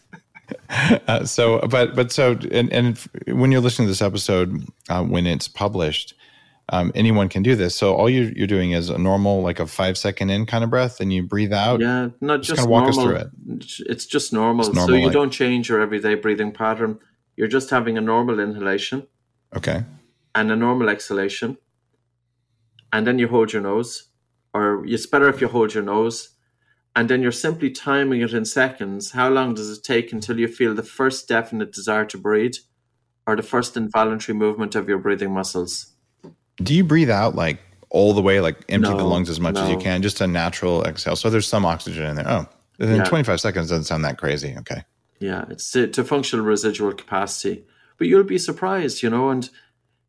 Uh, 0.70 1.26
so, 1.26 1.60
but 1.70 1.96
but 1.96 2.12
so 2.12 2.38
and 2.52 2.72
and 2.72 2.98
when 3.28 3.52
you're 3.52 3.62
listening 3.62 3.88
to 3.88 3.92
this 3.92 4.02
episode, 4.02 4.64
uh, 4.90 5.04
when 5.04 5.28
it's 5.28 5.48
published, 5.48 6.14
um, 6.70 6.92
anyone 6.96 7.28
can 7.30 7.44
do 7.44 7.56
this. 7.56 7.76
So 7.76 7.94
all 7.96 8.10
you're 8.10 8.32
you're 8.32 8.48
doing 8.48 8.72
is 8.72 8.90
a 8.90 8.98
normal 8.98 9.42
like 9.42 9.60
a 9.60 9.68
five 9.68 9.98
second 9.98 10.30
in 10.30 10.46
kind 10.46 10.64
of 10.64 10.70
breath, 10.70 11.00
and 11.02 11.12
you 11.12 11.24
breathe 11.24 11.54
out. 11.54 11.80
Yeah, 11.82 12.10
not 12.22 12.42
just 12.42 12.60
kinda 12.62 12.70
walk 12.72 12.90
us 12.90 12.98
normal. 12.98 13.30
through 13.48 13.60
It's 13.90 14.06
just 14.06 14.32
normal. 14.34 14.66
It's 14.68 14.76
normal, 14.76 14.88
so 14.96 14.98
you 14.98 15.06
like- 15.06 15.14
don't 15.14 15.32
change 15.32 15.70
your 15.70 15.82
everyday 15.82 16.16
breathing 16.16 16.52
pattern. 16.52 17.00
You're 17.36 17.48
just 17.50 17.70
having 17.70 17.98
a 17.98 18.02
normal 18.02 18.40
inhalation 18.40 19.08
Okay. 19.56 19.84
and 20.36 20.52
a 20.52 20.56
normal 20.56 20.90
exhalation, 20.90 21.58
and 22.94 23.06
then 23.08 23.20
you 23.20 23.28
hold 23.28 23.54
your 23.54 23.62
nose, 23.62 24.06
or 24.54 24.86
it's 24.86 25.06
better 25.06 25.28
if 25.30 25.42
you 25.42 25.48
hold 25.48 25.74
your 25.74 25.84
nose, 25.84 26.30
and 26.96 27.10
then 27.10 27.22
you're 27.22 27.32
simply 27.32 27.70
timing 27.70 28.22
it 28.22 28.34
in 28.34 28.46
seconds. 28.46 29.12
How 29.12 29.30
long 29.30 29.54
does 29.54 29.70
it 29.70 29.84
take 29.84 30.12
until 30.12 30.40
you 30.40 30.48
feel 30.48 30.74
the 30.74 30.84
first 30.84 31.28
definite 31.28 31.72
desire 31.72 32.06
to 32.06 32.18
breathe, 32.18 32.56
or 33.28 33.36
the 33.36 33.44
first 33.44 33.78
involuntary 33.78 34.38
movement 34.38 34.76
of 34.76 34.90
your 34.90 34.98
breathing 34.98 35.32
muscles? 35.32 35.94
Do 36.58 36.74
you 36.74 36.84
breathe 36.84 37.10
out 37.10 37.36
like 37.36 37.60
all 37.90 38.14
the 38.14 38.22
way, 38.22 38.40
like 38.42 38.58
empty 38.70 38.90
the 38.90 39.04
lungs 39.04 39.30
as 39.30 39.40
much 39.40 39.58
as 39.58 39.70
you 39.70 39.78
can, 39.78 40.02
just 40.02 40.22
a 40.22 40.28
natural 40.28 40.84
exhale? 40.84 41.16
So 41.16 41.30
there's 41.30 41.48
some 41.48 41.66
oxygen 41.66 42.06
in 42.06 42.16
there. 42.16 42.28
Oh, 42.28 42.48
then 42.78 42.98
Yeah. 42.98 43.04
25 43.04 43.40
seconds 43.40 43.70
doesn't 43.70 43.86
sound 43.86 44.04
that 44.06 44.18
crazy. 44.18 44.56
Okay. 44.60 44.84
Yeah, 45.20 45.46
it's 45.50 45.70
to, 45.72 45.88
to 45.88 46.04
functional 46.04 46.46
residual 46.46 46.94
capacity. 46.94 47.64
But 47.98 48.08
you'll 48.08 48.24
be 48.24 48.40
surprised, 48.40 49.04
you 49.04 49.10
know, 49.10 49.30
and 49.30 49.50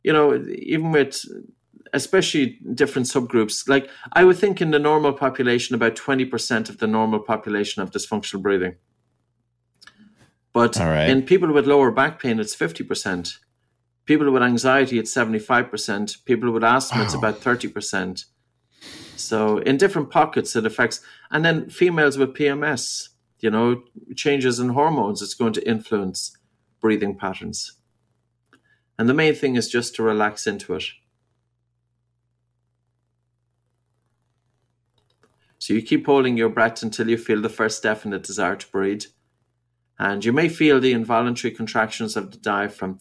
you 0.03 0.13
know, 0.13 0.35
even 0.35 0.91
with 0.91 1.23
especially 1.93 2.59
different 2.75 3.07
subgroups, 3.07 3.69
like 3.69 3.89
I 4.13 4.25
would 4.25 4.39
think 4.39 4.61
in 4.61 4.71
the 4.71 4.79
normal 4.79 5.13
population, 5.13 5.75
about 5.75 5.97
twenty 5.97 6.25
percent 6.25 6.69
of 6.69 6.79
the 6.79 6.87
normal 6.87 7.21
population 7.21 7.81
have 7.81 7.91
dysfunctional 7.91 8.43
breathing. 8.43 8.77
But 10.53 10.77
right. 10.77 11.09
in 11.09 11.23
people 11.23 11.53
with 11.53 11.67
lower 11.67 11.91
back 11.91 12.21
pain, 12.21 12.39
it's 12.41 12.55
fifty 12.55 12.85
percent. 12.85 13.39
People 14.05 14.31
with 14.31 14.43
anxiety, 14.43 14.99
it's 14.99 15.13
seventy-five 15.13 15.71
percent. 15.71 16.17
People 16.25 16.51
with 16.51 16.65
asthma, 16.65 17.05
it's 17.05 17.15
about 17.15 17.39
thirty 17.39 17.69
percent. 17.69 18.25
So 19.17 19.59
in 19.59 19.77
different 19.77 20.11
pockets, 20.11 20.57
it 20.57 20.67
affects. 20.67 21.01
And 21.31 21.45
then 21.45 21.71
females 21.71 22.19
with 22.19 22.35
PMS, 22.35 23.09
you 23.39 23.51
know, 23.51 23.83
changes 24.17 24.59
in 24.59 24.71
hormones, 24.71 25.23
it's 25.23 25.35
going 25.35 25.53
to 25.55 25.69
influence 25.69 26.37
breathing 26.81 27.17
patterns. 27.17 27.75
And 28.99 29.09
the 29.09 29.15
main 29.15 29.35
thing 29.35 29.57
is 29.57 29.69
just 29.69 29.95
to 29.97 30.03
relax 30.03 30.47
into 30.47 30.75
it. 30.75 30.85
So 35.63 35.75
you 35.75 35.81
keep 35.81 36.07
holding 36.07 36.37
your 36.37 36.49
breath 36.49 36.83
until 36.83 37.09
you 37.09 37.17
feel 37.17 37.41
the 37.41 37.49
first 37.49 37.85
definite 37.85 38.25
desire 38.25 38.57
to 38.57 38.67
breathe. 38.73 39.05
And 39.97 40.25
you 40.25 40.33
may 40.33 40.49
feel 40.49 40.81
the 40.81 40.93
involuntary 40.93 41.55
contractions 41.55 42.17
of 42.17 42.33
the 42.33 42.37
diaphragm, 42.37 42.99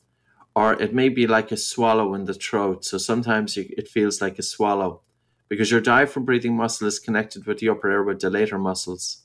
or 0.55 0.79
it 0.79 0.93
may 0.93 1.09
be 1.09 1.25
like 1.25 1.51
a 1.51 1.57
swallow 1.57 2.13
in 2.13 2.25
the 2.25 2.35
throat. 2.35 2.85
So 2.85 2.99
sometimes 2.99 3.57
you, 3.57 3.65
it 3.75 3.87
feels 3.87 4.21
like 4.21 4.37
a 4.37 4.43
swallow 4.43 5.01
because 5.49 5.71
your 5.71 5.81
diaphragm 5.81 6.23
breathing 6.23 6.55
muscle 6.55 6.87
is 6.87 6.99
connected 6.99 7.47
with 7.47 7.57
the 7.57 7.69
upper 7.69 7.89
airway 7.89 8.13
dilator 8.13 8.59
muscles. 8.59 9.23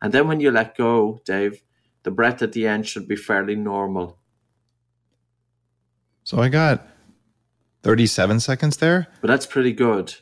And 0.00 0.14
then 0.14 0.28
when 0.28 0.38
you 0.38 0.52
let 0.52 0.76
go, 0.76 1.20
Dave, 1.24 1.64
the 2.04 2.12
breath 2.12 2.40
at 2.40 2.52
the 2.52 2.68
end 2.68 2.86
should 2.86 3.08
be 3.08 3.16
fairly 3.16 3.56
normal. 3.56 4.16
So 6.22 6.38
I 6.38 6.50
got 6.50 6.86
37 7.82 8.38
seconds 8.38 8.76
there. 8.76 9.08
But 9.20 9.26
that's 9.26 9.46
pretty 9.46 9.72
good. 9.72 10.14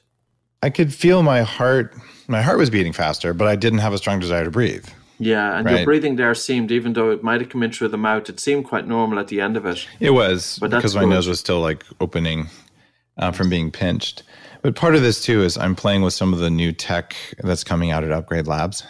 I 0.63 0.71
could 0.71 0.93
feel 0.93 1.23
my 1.23 1.43
heart. 1.43 1.95
My 2.29 2.43
heart 2.43 2.59
was 2.59 2.71
beating 2.71 2.93
faster, 2.93 3.33
but 3.35 3.47
I 3.47 3.57
didn't 3.57 3.79
have 3.81 3.93
a 3.93 3.99
strong 3.99 4.19
desire 4.21 4.45
to 4.45 4.51
breathe. 4.51 4.87
Yeah, 5.19 5.59
and 5.59 5.69
your 5.71 5.85
breathing 5.85 6.17
there 6.17 6.35
seemed, 6.35 6.71
even 6.71 6.93
though 6.93 7.11
it 7.11 7.23
might 7.23 7.41
have 7.41 7.49
come 7.49 7.63
in 7.63 7.73
through 7.73 7.89
the 7.89 7.97
mouth, 7.97 8.29
it 8.29 8.39
seemed 8.39 8.67
quite 8.67 8.87
normal 8.87 9.19
at 9.19 9.29
the 9.29 9.41
end 9.41 9.57
of 9.57 9.65
it. 9.65 9.87
It 9.99 10.11
was 10.11 10.59
But 10.61 10.71
because 10.71 10.95
my 10.95 11.03
good. 11.03 11.11
nose 11.11 11.27
was 11.27 11.41
still 11.41 11.61
like 11.61 11.85
opening 12.01 12.49
uh, 13.17 13.33
from 13.33 13.49
being 13.49 13.71
pinched. 13.71 14.25
But 14.63 14.75
part 14.75 14.95
of 14.95 15.03
this 15.03 15.23
too 15.23 15.43
is 15.43 15.57
I'm 15.57 15.75
playing 15.75 16.03
with 16.03 16.13
some 16.13 16.33
of 16.35 16.39
the 16.41 16.51
new 16.51 16.73
tech 16.73 17.15
that's 17.39 17.65
coming 17.65 17.91
out 17.93 18.05
at 18.05 18.13
Upgrade 18.13 18.47
Labs. 18.47 18.83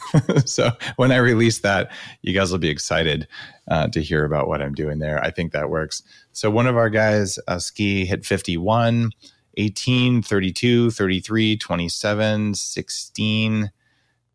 so 0.46 0.70
when 0.96 1.12
I 1.12 1.16
release 1.16 1.58
that, 1.58 1.90
you 2.22 2.32
guys 2.32 2.50
will 2.52 2.58
be 2.58 2.70
excited 2.70 3.26
uh, 3.68 3.88
to 3.88 4.00
hear 4.02 4.24
about 4.24 4.48
what 4.48 4.62
I'm 4.62 4.74
doing 4.74 4.98
there. 4.98 5.22
I 5.22 5.30
think 5.30 5.52
that 5.52 5.68
works. 5.68 6.02
So 6.32 6.50
one 6.50 6.66
of 6.66 6.76
our 6.76 6.88
guys, 6.88 7.38
uh, 7.48 7.58
Ski, 7.58 8.06
hit 8.06 8.24
51, 8.24 9.10
18, 9.56 10.22
32, 10.22 10.90
33, 10.90 11.56
27, 11.56 12.54
16. 12.54 13.70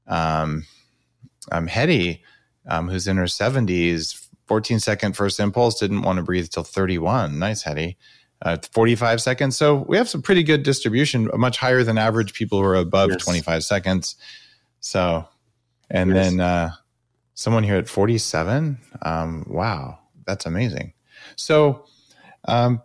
Um, 0.08 0.66
um, 1.52 1.68
Hetty, 1.68 2.24
um, 2.68 2.90
who's 2.90 3.08
in 3.08 3.18
her 3.18 3.26
70s, 3.26 4.28
14 4.48 4.80
second 4.80 5.16
first 5.16 5.40
impulse, 5.40 5.80
didn't 5.80 6.02
want 6.02 6.18
to 6.18 6.24
breathe 6.24 6.50
till 6.50 6.64
31. 6.64 7.40
Nice, 7.40 7.64
Hetty. 7.64 7.98
Uh, 8.44 8.58
45 8.74 9.22
seconds. 9.22 9.56
So 9.56 9.86
we 9.88 9.98
have 9.98 10.10
some 10.10 10.22
pretty 10.24 10.42
good 10.44 10.64
distribution, 10.64 11.30
much 11.36 11.58
higher 11.58 11.84
than 11.84 11.98
average 12.00 12.34
people 12.34 12.60
who 12.60 12.66
are 12.66 12.76
above 12.76 13.12
Yes. 13.12 13.24
25 13.24 13.64
seconds. 13.64 14.16
So, 14.80 15.28
and 15.92 16.10
Yes. 16.10 16.30
then 16.32 16.40
uh, 16.40 16.72
someone 17.36 17.64
here 17.64 17.76
at 17.76 17.88
47. 17.88 18.80
Um, 19.04 19.46
wow, 19.48 20.00
that's 20.26 20.48
amazing. 20.48 20.94
So, 21.36 21.86
um, 22.46 22.82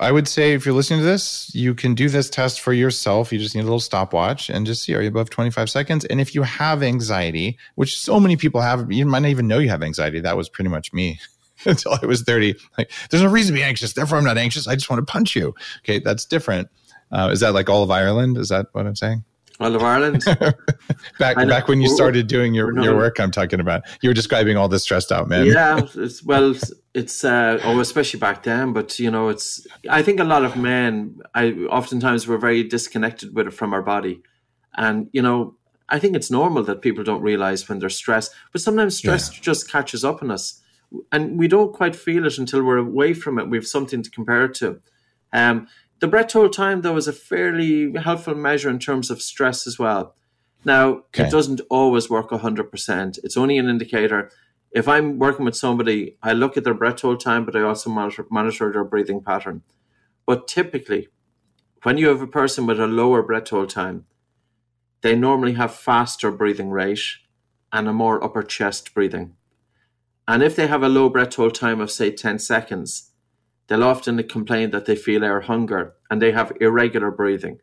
I 0.00 0.10
would 0.10 0.26
say 0.26 0.54
if 0.54 0.66
you're 0.66 0.74
listening 0.74 1.00
to 1.00 1.04
this, 1.04 1.54
you 1.54 1.72
can 1.72 1.94
do 1.94 2.08
this 2.08 2.28
test 2.28 2.60
for 2.60 2.72
yourself. 2.72 3.32
You 3.32 3.38
just 3.38 3.54
need 3.54 3.60
a 3.60 3.64
little 3.64 3.78
stopwatch 3.78 4.50
and 4.50 4.66
just 4.66 4.82
see 4.82 4.94
are 4.94 5.00
you 5.00 5.08
above 5.08 5.30
25 5.30 5.70
seconds. 5.70 6.04
And 6.06 6.20
if 6.20 6.34
you 6.34 6.42
have 6.42 6.82
anxiety, 6.82 7.56
which 7.76 8.00
so 8.00 8.18
many 8.18 8.36
people 8.36 8.60
have, 8.60 8.90
you 8.90 9.06
might 9.06 9.20
not 9.20 9.28
even 9.28 9.46
know 9.46 9.58
you 9.58 9.68
have 9.68 9.84
anxiety. 9.84 10.20
That 10.20 10.36
was 10.36 10.48
pretty 10.48 10.68
much 10.68 10.92
me 10.92 11.20
until 11.64 11.96
I 12.02 12.06
was 12.06 12.22
30. 12.22 12.56
Like, 12.76 12.90
there's 13.10 13.22
no 13.22 13.30
reason 13.30 13.54
to 13.54 13.60
be 13.60 13.64
anxious. 13.64 13.92
Therefore, 13.92 14.18
I'm 14.18 14.24
not 14.24 14.36
anxious. 14.36 14.66
I 14.66 14.74
just 14.74 14.90
want 14.90 15.06
to 15.06 15.10
punch 15.10 15.36
you. 15.36 15.54
Okay, 15.80 16.00
that's 16.00 16.24
different. 16.24 16.68
Uh, 17.12 17.30
is 17.32 17.38
that 17.40 17.54
like 17.54 17.68
all 17.68 17.84
of 17.84 17.90
Ireland? 17.92 18.36
Is 18.36 18.48
that 18.48 18.66
what 18.72 18.86
I'm 18.86 18.96
saying? 18.96 19.22
All 19.60 19.74
of 19.74 19.82
Ireland. 19.82 20.24
Back 21.18 21.36
back 21.36 21.68
when 21.68 21.80
you 21.80 21.88
started 21.88 22.26
doing 22.26 22.54
your, 22.54 22.76
your 22.82 22.96
work, 22.96 23.20
I'm 23.20 23.30
talking 23.30 23.60
about. 23.60 23.82
You 24.02 24.10
were 24.10 24.14
describing 24.14 24.56
all 24.56 24.68
this 24.68 24.82
stressed 24.82 25.12
out 25.12 25.28
men. 25.28 25.46
yeah, 25.46 25.80
it's, 25.94 26.24
well, 26.24 26.54
it's 26.92 27.24
uh, 27.24 27.60
oh, 27.62 27.78
especially 27.78 28.18
back 28.18 28.42
then. 28.42 28.72
But 28.72 28.98
you 28.98 29.10
know, 29.10 29.28
it's. 29.28 29.64
I 29.88 30.02
think 30.02 30.18
a 30.18 30.24
lot 30.24 30.44
of 30.44 30.56
men, 30.56 31.20
I 31.34 31.52
oftentimes 31.70 32.26
we're 32.26 32.38
very 32.38 32.64
disconnected 32.64 33.34
with 33.34 33.46
it 33.46 33.52
from 33.52 33.72
our 33.72 33.82
body, 33.82 34.22
and 34.74 35.08
you 35.12 35.22
know, 35.22 35.56
I 35.88 35.98
think 36.00 36.16
it's 36.16 36.30
normal 36.30 36.64
that 36.64 36.82
people 36.82 37.04
don't 37.04 37.22
realize 37.22 37.68
when 37.68 37.78
they're 37.78 37.90
stressed. 37.90 38.34
But 38.50 38.60
sometimes 38.60 38.96
stress 38.96 39.30
just 39.30 39.70
catches 39.70 40.04
up 40.04 40.22
on 40.22 40.30
us, 40.32 40.60
and 41.12 41.38
we 41.38 41.46
don't 41.46 41.72
quite 41.72 41.94
feel 41.94 42.26
it 42.26 42.38
until 42.38 42.62
we're 42.64 42.78
away 42.78 43.14
from 43.14 43.38
it. 43.38 43.48
We 43.48 43.56
have 43.56 43.66
something 43.66 44.02
to 44.02 44.10
compare 44.10 44.46
it 44.46 44.54
to. 44.54 44.80
Um, 45.32 45.68
the 46.04 46.08
breath 46.08 46.32
hold 46.34 46.52
time, 46.52 46.82
though, 46.82 46.98
is 46.98 47.08
a 47.08 47.14
fairly 47.14 47.90
helpful 47.94 48.34
measure 48.34 48.68
in 48.68 48.78
terms 48.78 49.10
of 49.10 49.22
stress 49.22 49.66
as 49.66 49.78
well. 49.78 50.14
Now, 50.62 50.86
Okay. 51.08 51.24
it 51.24 51.30
doesn't 51.30 51.62
always 51.70 52.10
work 52.10 52.30
100%. 52.30 53.18
It's 53.24 53.38
only 53.38 53.56
an 53.56 53.70
indicator. 53.70 54.30
If 54.70 54.86
I'm 54.86 55.18
working 55.18 55.46
with 55.46 55.56
somebody, 55.56 56.18
I 56.22 56.34
look 56.34 56.58
at 56.58 56.64
their 56.64 56.74
breath 56.74 57.00
hold 57.00 57.20
time, 57.20 57.46
but 57.46 57.56
I 57.56 57.62
also 57.62 57.88
monitor, 57.88 58.26
monitor 58.30 58.70
their 58.70 58.84
breathing 58.84 59.22
pattern. 59.22 59.62
But 60.26 60.46
typically, 60.46 61.08
when 61.84 61.96
you 61.96 62.08
have 62.08 62.20
a 62.20 62.26
person 62.26 62.66
with 62.66 62.78
a 62.78 62.86
lower 62.86 63.22
breath 63.22 63.48
hold 63.48 63.70
time, 63.70 64.04
they 65.00 65.16
normally 65.16 65.54
have 65.54 65.74
faster 65.74 66.30
breathing 66.30 66.68
rate 66.68 67.00
and 67.72 67.88
a 67.88 67.94
more 67.94 68.22
upper 68.22 68.42
chest 68.42 68.92
breathing. 68.92 69.36
And 70.28 70.42
if 70.42 70.54
they 70.54 70.66
have 70.66 70.82
a 70.82 70.90
low 70.90 71.08
breath 71.08 71.36
hold 71.36 71.54
time 71.54 71.80
of, 71.80 71.90
say, 71.90 72.10
10 72.10 72.40
seconds, 72.40 73.12
they'll 73.66 73.84
often 73.84 74.22
complain 74.28 74.70
that 74.70 74.86
they 74.86 74.96
feel 74.96 75.24
air 75.24 75.40
hunger 75.40 75.94
and 76.10 76.20
they 76.20 76.32
have 76.32 76.52
irregular 76.60 77.10
breathing. 77.10 77.60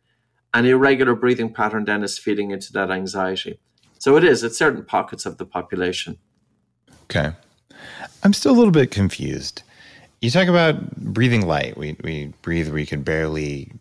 An 0.53 0.65
irregular 0.65 1.15
breathing 1.15 1.53
pattern 1.53 1.85
then 1.85 2.03
is 2.03 2.17
feeding 2.17 2.51
into 2.51 2.73
that 2.73 2.91
anxiety. 2.91 3.59
So 3.99 4.17
it 4.17 4.23
is, 4.23 4.43
it's 4.43 4.57
certain 4.57 4.83
pockets 4.83 5.25
of 5.25 5.37
the 5.37 5.45
population. 5.45 6.17
Okay. 7.03 7.31
I'm 8.23 8.33
still 8.33 8.51
a 8.51 8.57
little 8.57 8.71
bit 8.71 8.91
confused. 8.91 9.63
You 10.21 10.29
talk 10.29 10.47
about 10.47 10.95
breathing 10.97 11.47
light. 11.47 11.77
We 11.77 11.97
we 12.03 12.33
breathe 12.41 12.69
where 12.69 12.77
you 12.79 12.85
can 12.85 13.01
barely, 13.01 13.71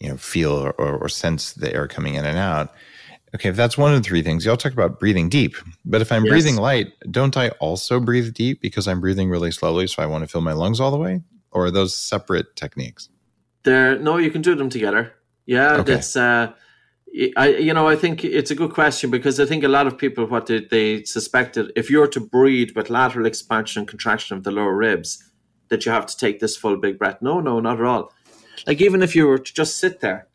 you 0.00 0.08
know, 0.08 0.16
feel 0.16 0.52
or, 0.52 0.72
or 0.72 1.08
sense 1.08 1.52
the 1.52 1.72
air 1.74 1.88
coming 1.88 2.14
in 2.14 2.26
and 2.26 2.38
out. 2.38 2.74
Okay, 3.34 3.50
if 3.50 3.56
that's 3.56 3.76
one 3.76 3.94
of 3.94 4.02
the 4.02 4.08
three 4.08 4.22
things, 4.22 4.44
y'all 4.44 4.56
talk 4.56 4.72
about 4.72 4.98
breathing 4.98 5.28
deep. 5.28 5.54
But 5.84 6.00
if 6.00 6.10
I'm 6.12 6.24
Yes. 6.24 6.32
breathing 6.32 6.56
light, 6.56 6.92
don't 7.10 7.36
I 7.36 7.50
also 7.60 8.00
breathe 8.00 8.32
deep 8.32 8.60
because 8.60 8.88
I'm 8.88 9.00
breathing 9.00 9.28
really 9.28 9.50
slowly, 9.50 9.86
so 9.86 10.02
I 10.02 10.06
want 10.06 10.24
to 10.24 10.28
fill 10.28 10.40
my 10.40 10.52
lungs 10.52 10.80
all 10.80 10.90
the 10.90 10.96
way? 10.96 11.22
Or 11.50 11.66
are 11.66 11.70
those 11.70 11.96
separate 11.96 12.56
techniques? 12.56 13.08
There, 13.62 13.98
no, 13.98 14.16
you 14.18 14.30
can 14.30 14.42
do 14.42 14.54
them 14.54 14.68
together. 14.70 15.14
Yeah, 15.46 15.76
Okay. 15.76 15.94
that's. 15.94 16.16
Uh, 16.16 16.52
I, 17.36 17.48
you 17.48 17.72
know, 17.72 17.88
I 17.88 17.96
think 17.96 18.22
it's 18.22 18.50
a 18.50 18.54
good 18.54 18.72
question 18.72 19.10
because 19.10 19.40
I 19.40 19.46
think 19.46 19.64
a 19.64 19.68
lot 19.68 19.86
of 19.86 19.96
people 19.96 20.26
what 20.26 20.46
they, 20.46 20.60
they 20.60 21.04
suspected 21.04 21.72
if 21.74 21.90
you're 21.90 22.06
to 22.08 22.20
breathe 22.20 22.72
with 22.76 22.90
lateral 22.90 23.24
expansion 23.26 23.80
and 23.80 23.88
contraction 23.88 24.36
of 24.36 24.44
the 24.44 24.50
lower 24.50 24.76
ribs, 24.76 25.24
that 25.68 25.86
you 25.86 25.92
have 25.92 26.04
to 26.06 26.16
take 26.16 26.38
this 26.38 26.56
full 26.56 26.76
big 26.76 26.98
breath. 26.98 27.22
No, 27.22 27.40
no, 27.40 27.60
not 27.60 27.80
at 27.80 27.86
all. 27.86 28.12
Like 28.66 28.80
even 28.82 29.02
if 29.02 29.16
you 29.16 29.26
were 29.26 29.38
to 29.38 29.54
just 29.54 29.78
sit 29.78 30.00
there 30.00 30.28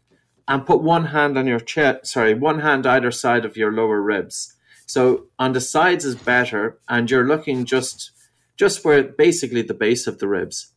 and 0.48 0.66
put 0.66 0.82
one 0.82 1.06
hand 1.06 1.38
on 1.38 1.46
your 1.48 1.60
chest, 1.60 2.08
sorry, 2.08 2.34
one 2.34 2.60
hand 2.60 2.86
either 2.88 3.12
side 3.12 3.46
of 3.46 3.56
your 3.56 3.72
lower 3.72 4.02
ribs. 4.02 4.56
So 4.86 5.28
on 5.38 5.54
the 5.54 5.62
sides 5.62 6.06
is 6.06 6.16
better, 6.16 6.80
and 6.90 7.10
you're 7.10 7.28
looking 7.28 7.66
just 7.66 8.12
just 8.58 8.84
where 8.84 9.04
basically 9.04 9.62
the 9.62 9.74
base 9.74 10.08
of 10.08 10.20
the 10.20 10.28
ribs. 10.28 10.73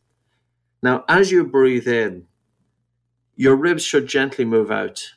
Now, 0.81 1.03
as 1.07 1.31
you 1.31 1.43
breathe 1.43 1.87
in, 1.87 2.27
your 3.35 3.55
ribs 3.55 3.83
should 3.83 4.07
gently 4.07 4.45
move 4.45 4.71
out. 4.71 5.13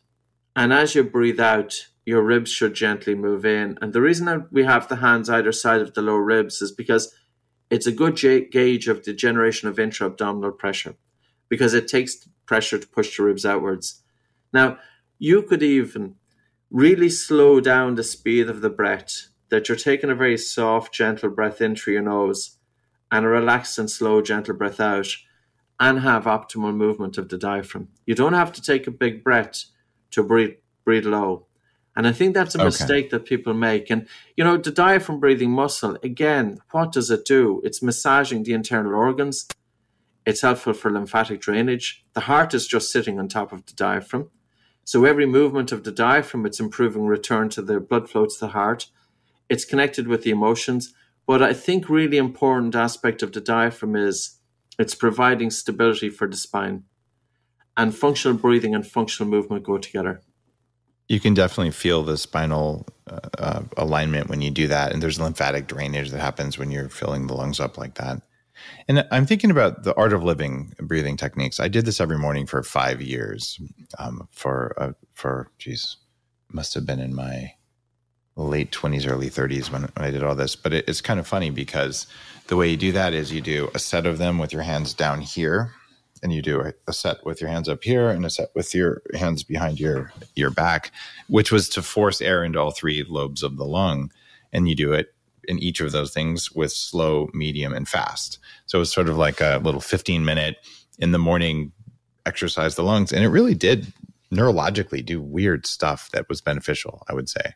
And 0.56 0.72
as 0.72 0.94
you 0.94 1.04
breathe 1.04 1.40
out, 1.40 1.88
your 2.04 2.22
ribs 2.22 2.50
should 2.50 2.74
gently 2.74 3.14
move 3.14 3.44
in. 3.44 3.78
And 3.80 3.92
the 3.92 4.00
reason 4.00 4.26
that 4.26 4.52
we 4.52 4.64
have 4.64 4.88
the 4.88 4.96
hands 4.96 5.30
either 5.30 5.52
side 5.52 5.80
of 5.80 5.94
the 5.94 6.02
lower 6.02 6.22
ribs 6.22 6.60
is 6.60 6.72
because 6.72 7.14
it's 7.70 7.86
a 7.86 7.92
good 7.92 8.16
gauge 8.16 8.88
of 8.88 9.04
the 9.04 9.12
generation 9.12 9.68
of 9.68 9.78
intra 9.78 10.06
abdominal 10.06 10.52
pressure 10.52 10.96
because 11.48 11.74
it 11.74 11.88
takes 11.88 12.28
pressure 12.46 12.78
to 12.78 12.88
push 12.88 13.16
the 13.16 13.22
ribs 13.22 13.46
outwards. 13.46 14.02
Now, 14.52 14.78
you 15.18 15.42
could 15.42 15.62
even 15.62 16.16
really 16.70 17.10
slow 17.10 17.60
down 17.60 17.94
the 17.94 18.04
speed 18.04 18.48
of 18.48 18.60
the 18.60 18.70
breath, 18.70 19.28
that 19.50 19.68
you're 19.68 19.76
taking 19.76 20.10
a 20.10 20.14
very 20.14 20.38
soft, 20.38 20.94
gentle 20.94 21.28
breath 21.28 21.60
in 21.60 21.74
through 21.74 21.94
your 21.94 22.02
nose 22.02 22.56
and 23.10 23.24
a 23.24 23.28
relaxed 23.28 23.78
and 23.78 23.90
slow, 23.90 24.22
gentle 24.22 24.54
breath 24.54 24.80
out 24.80 25.08
and 25.80 26.00
have 26.00 26.24
optimal 26.24 26.74
movement 26.74 27.16
of 27.18 27.30
the 27.30 27.38
diaphragm. 27.38 27.88
You 28.06 28.14
don't 28.14 28.34
have 28.34 28.52
to 28.52 28.62
take 28.62 28.86
a 28.86 28.90
big 28.92 29.24
breath 29.24 29.64
to 30.12 30.22
breathe 30.22 30.56
breathe 30.84 31.06
low. 31.06 31.46
And 31.96 32.06
I 32.06 32.12
think 32.12 32.34
that's 32.34 32.54
a 32.54 32.58
Okay. 32.58 32.66
mistake 32.66 33.10
that 33.10 33.24
people 33.24 33.54
make. 33.54 33.90
And 33.90 34.06
you 34.36 34.44
know, 34.44 34.56
the 34.56 34.70
diaphragm 34.70 35.18
breathing 35.20 35.50
muscle, 35.50 35.98
again, 36.02 36.58
what 36.70 36.92
does 36.92 37.10
it 37.10 37.24
do? 37.24 37.60
It's 37.64 37.82
massaging 37.82 38.42
the 38.44 38.52
internal 38.52 38.94
organs. 38.94 39.48
It's 40.26 40.42
helpful 40.42 40.74
for 40.74 40.90
lymphatic 40.90 41.40
drainage. 41.40 42.04
The 42.12 42.20
heart 42.20 42.54
is 42.54 42.66
just 42.66 42.92
sitting 42.92 43.18
on 43.18 43.28
top 43.28 43.52
of 43.52 43.64
the 43.66 43.72
diaphragm. 43.72 44.30
So 44.84 45.04
every 45.04 45.26
movement 45.26 45.72
of 45.72 45.84
the 45.84 45.92
diaphragm, 45.92 46.44
it's 46.46 46.60
improving 46.60 47.06
return 47.06 47.48
to 47.50 47.62
the 47.62 47.80
blood 47.80 48.10
flow 48.10 48.26
to 48.26 48.38
the 48.38 48.48
heart. 48.48 48.88
It's 49.48 49.64
connected 49.64 50.06
with 50.08 50.22
the 50.22 50.30
emotions. 50.30 50.92
But 51.26 51.42
I 51.42 51.52
think 51.54 51.88
really 51.88 52.16
important 52.18 52.74
aspect 52.74 53.22
of 53.22 53.32
the 53.32 53.40
diaphragm 53.40 53.96
is 53.96 54.39
it's 54.80 54.94
providing 54.94 55.50
stability 55.50 56.08
for 56.08 56.26
the 56.28 56.36
spine. 56.36 56.84
And 57.76 57.94
functional 57.94 58.36
breathing 58.36 58.74
and 58.74 58.86
functional 58.86 59.30
movement 59.30 59.64
go 59.64 59.78
together. 59.78 60.22
You 61.08 61.20
can 61.20 61.34
definitely 61.34 61.72
feel 61.72 62.02
the 62.02 62.16
spinal 62.16 62.86
uh, 63.10 63.18
uh, 63.38 63.62
alignment 63.76 64.28
when 64.28 64.42
you 64.42 64.50
do 64.50 64.68
that. 64.68 64.92
And 64.92 65.02
there's 65.02 65.20
lymphatic 65.20 65.66
drainage 65.66 66.10
that 66.10 66.20
happens 66.20 66.58
when 66.58 66.70
you're 66.70 66.88
filling 66.88 67.26
the 67.26 67.34
lungs 67.34 67.58
up 67.58 67.78
like 67.78 67.94
that. 67.94 68.22
And 68.88 69.06
I'm 69.10 69.26
thinking 69.26 69.50
about 69.50 69.84
the 69.84 69.94
art 69.96 70.12
of 70.12 70.22
living 70.22 70.74
breathing 70.78 71.16
techniques. 71.16 71.60
I 71.60 71.68
did 71.68 71.86
this 71.86 72.00
every 72.00 72.18
morning 72.18 72.46
for 72.46 72.62
five 72.62 73.00
years. 73.00 73.58
Um, 73.98 74.28
for 74.30 74.74
uh, 74.76 74.92
for 75.14 75.50
geez, 75.58 75.96
must 76.52 76.74
have 76.74 76.84
been 76.84 77.00
in 77.00 77.14
my 77.14 77.54
late 78.36 78.70
20s, 78.72 79.10
early 79.10 79.28
30s 79.28 79.70
when, 79.70 79.90
I 79.96 80.10
did 80.10 80.22
all 80.22 80.34
this. 80.34 80.56
But 80.56 80.72
it, 80.72 80.88
it's 80.88 81.00
kind 81.00 81.20
of 81.20 81.26
funny 81.26 81.50
because 81.50 82.06
the 82.46 82.56
way 82.56 82.70
you 82.70 82.76
do 82.76 82.92
that 82.92 83.12
is 83.12 83.32
you 83.32 83.40
do 83.40 83.70
a 83.74 83.78
set 83.78 84.06
of 84.06 84.18
them 84.18 84.38
with 84.38 84.52
your 84.52 84.62
hands 84.62 84.94
down 84.94 85.20
here, 85.20 85.72
and 86.22 86.32
you 86.32 86.42
do 86.42 86.60
a, 86.60 86.72
a 86.86 86.92
set 86.92 87.24
with 87.24 87.40
your 87.40 87.50
hands 87.50 87.68
up 87.68 87.82
here, 87.82 88.08
and 88.10 88.24
a 88.24 88.30
set 88.30 88.50
with 88.54 88.74
your 88.74 89.02
hands 89.14 89.42
behind 89.42 89.80
your 89.80 90.12
your 90.34 90.50
back, 90.50 90.92
which 91.28 91.52
was 91.52 91.68
to 91.70 91.82
force 91.82 92.20
air 92.20 92.44
into 92.44 92.58
all 92.58 92.70
three 92.70 93.04
lobes 93.08 93.42
of 93.42 93.56
the 93.56 93.64
lung. 93.64 94.10
And 94.52 94.68
you 94.68 94.74
do 94.74 94.92
it 94.92 95.14
in 95.44 95.58
each 95.58 95.80
of 95.80 95.92
those 95.92 96.12
things 96.12 96.52
with 96.52 96.72
slow, 96.72 97.28
medium, 97.32 97.72
and 97.72 97.88
fast. 97.88 98.38
So 98.66 98.78
it 98.78 98.80
was 98.80 98.92
sort 98.92 99.08
of 99.08 99.16
like 99.16 99.40
a 99.40 99.60
little 99.62 99.80
15 99.80 100.24
minute 100.24 100.56
in 100.98 101.12
the 101.12 101.18
morning 101.18 101.72
exercise 102.26 102.74
the 102.74 102.82
lungs. 102.82 103.12
And 103.12 103.24
it 103.24 103.28
really 103.28 103.54
did 103.54 103.92
neurologically 104.32 105.04
do 105.04 105.20
weird 105.20 105.66
stuff 105.66 106.10
that 106.12 106.28
was 106.28 106.40
beneficial, 106.40 107.02
I 107.08 107.14
would 107.14 107.28
say. 107.28 107.54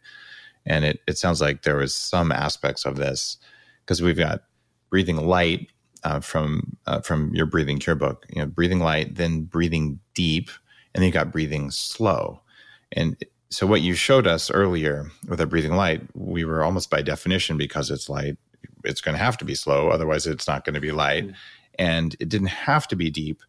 And 0.66 0.84
it, 0.84 1.00
it 1.06 1.18
sounds 1.18 1.40
like 1.40 1.62
there 1.62 1.76
was 1.76 1.94
some 1.94 2.32
aspects 2.32 2.84
of 2.84 2.96
this 2.96 3.36
because 3.80 4.00
we've 4.00 4.16
got 4.16 4.44
breathing 4.90 5.26
light 5.26 5.68
uh, 6.04 6.20
from 6.20 6.76
uh, 6.86 7.00
from 7.00 7.34
your 7.34 7.46
breathing 7.46 7.78
cure 7.78 7.96
book, 7.96 8.26
you 8.30 8.40
know, 8.40 8.46
breathing 8.46 8.80
light, 8.80 9.16
then 9.16 9.42
breathing 9.42 9.98
deep, 10.14 10.50
and 10.94 11.02
then 11.02 11.06
you 11.06 11.12
got 11.12 11.32
breathing 11.32 11.70
slow. 11.70 12.40
And 12.92 13.16
so 13.50 13.66
what 13.66 13.82
you 13.82 13.94
showed 13.94 14.26
us 14.26 14.50
earlier 14.50 15.10
with 15.28 15.40
a 15.40 15.46
breathing 15.46 15.74
light, 15.74 16.02
we 16.14 16.44
were 16.44 16.62
almost 16.62 16.90
by 16.90 17.02
definition 17.02 17.56
because 17.56 17.90
it's 17.90 18.08
light, 18.08 18.36
it's 18.84 19.00
going 19.00 19.16
to 19.16 19.22
have 19.22 19.38
to 19.38 19.44
be 19.44 19.54
slow, 19.54 19.88
otherwise 19.88 20.26
it's 20.26 20.46
not 20.46 20.64
going 20.64 20.74
to 20.74 20.80
be 20.80 20.92
light. 20.92 21.30
And 21.78 22.14
it 22.20 22.28
didn't 22.28 22.48
have 22.48 22.86
to 22.88 22.96
be 22.96 23.10
deep, 23.10 23.42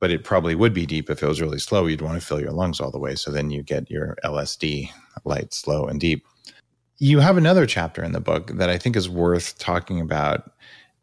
but 0.00 0.10
it 0.10 0.24
probably 0.24 0.54
would 0.54 0.74
be 0.74 0.86
deep 0.86 1.10
if 1.10 1.22
it 1.22 1.26
was 1.26 1.40
really 1.40 1.58
slow. 1.58 1.86
You'd 1.86 2.02
want 2.02 2.20
to 2.20 2.26
fill 2.26 2.40
your 2.40 2.52
lungs 2.52 2.80
all 2.80 2.90
the 2.90 2.98
way, 2.98 3.14
so 3.14 3.30
then 3.30 3.50
you 3.50 3.62
get 3.62 3.90
your 3.90 4.16
LSD 4.24 4.90
light, 5.24 5.52
slow, 5.54 5.86
and 5.86 6.00
deep. 6.00 6.26
You 7.02 7.18
have 7.18 7.36
another 7.36 7.66
chapter 7.66 8.04
in 8.04 8.12
the 8.12 8.20
book 8.20 8.52
that 8.58 8.70
I 8.70 8.78
think 8.78 8.94
is 8.94 9.08
worth 9.08 9.58
talking 9.58 10.00
about, 10.00 10.52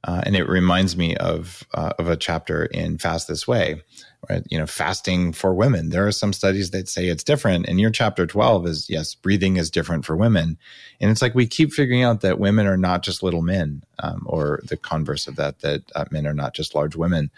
uh, 0.06 0.22
and 0.26 0.34
it 0.34 0.48
reminds 0.48 0.96
me 0.96 1.18
of 1.18 1.68
uh, 1.74 1.92
of 2.00 2.08
a 2.08 2.16
chapter 2.16 2.64
in 2.68 2.98
Fast 2.98 3.28
This 3.28 3.46
Way, 3.46 3.84
right? 4.30 4.42
You 4.50 4.60
know, 4.60 4.66
fasting 4.66 5.34
for 5.34 5.54
women. 5.54 5.90
There 5.90 6.08
are 6.08 6.14
some 6.14 6.32
studies 6.32 6.72
that 6.72 6.88
say 6.88 7.10
it's 7.10 7.26
different. 7.26 7.68
And 7.68 7.82
your 7.82 7.90
chapter 7.90 8.26
12 8.26 8.66
is 8.66 8.90
yes, 8.90 9.14
breathing 9.14 9.58
is 9.58 9.70
different 9.70 10.06
for 10.06 10.16
women. 10.16 10.58
And 11.02 11.12
it's 11.12 11.22
like 11.22 11.36
we 11.36 11.46
keep 11.46 11.74
figuring 11.74 12.04
out 12.04 12.22
that 12.22 12.40
women 12.40 12.66
are 12.66 12.78
not 12.78 13.04
just 13.04 13.22
little 13.22 13.42
men, 13.42 13.84
um, 14.02 14.24
or 14.26 14.62
the 14.64 14.78
converse 14.78 15.28
of 15.28 15.36
that, 15.36 15.60
that 15.60 15.82
uh, 15.96 16.06
men 16.12 16.26
are 16.26 16.34
not 16.34 16.54
just 16.54 16.76
large 16.76 16.96
women. 16.96 17.30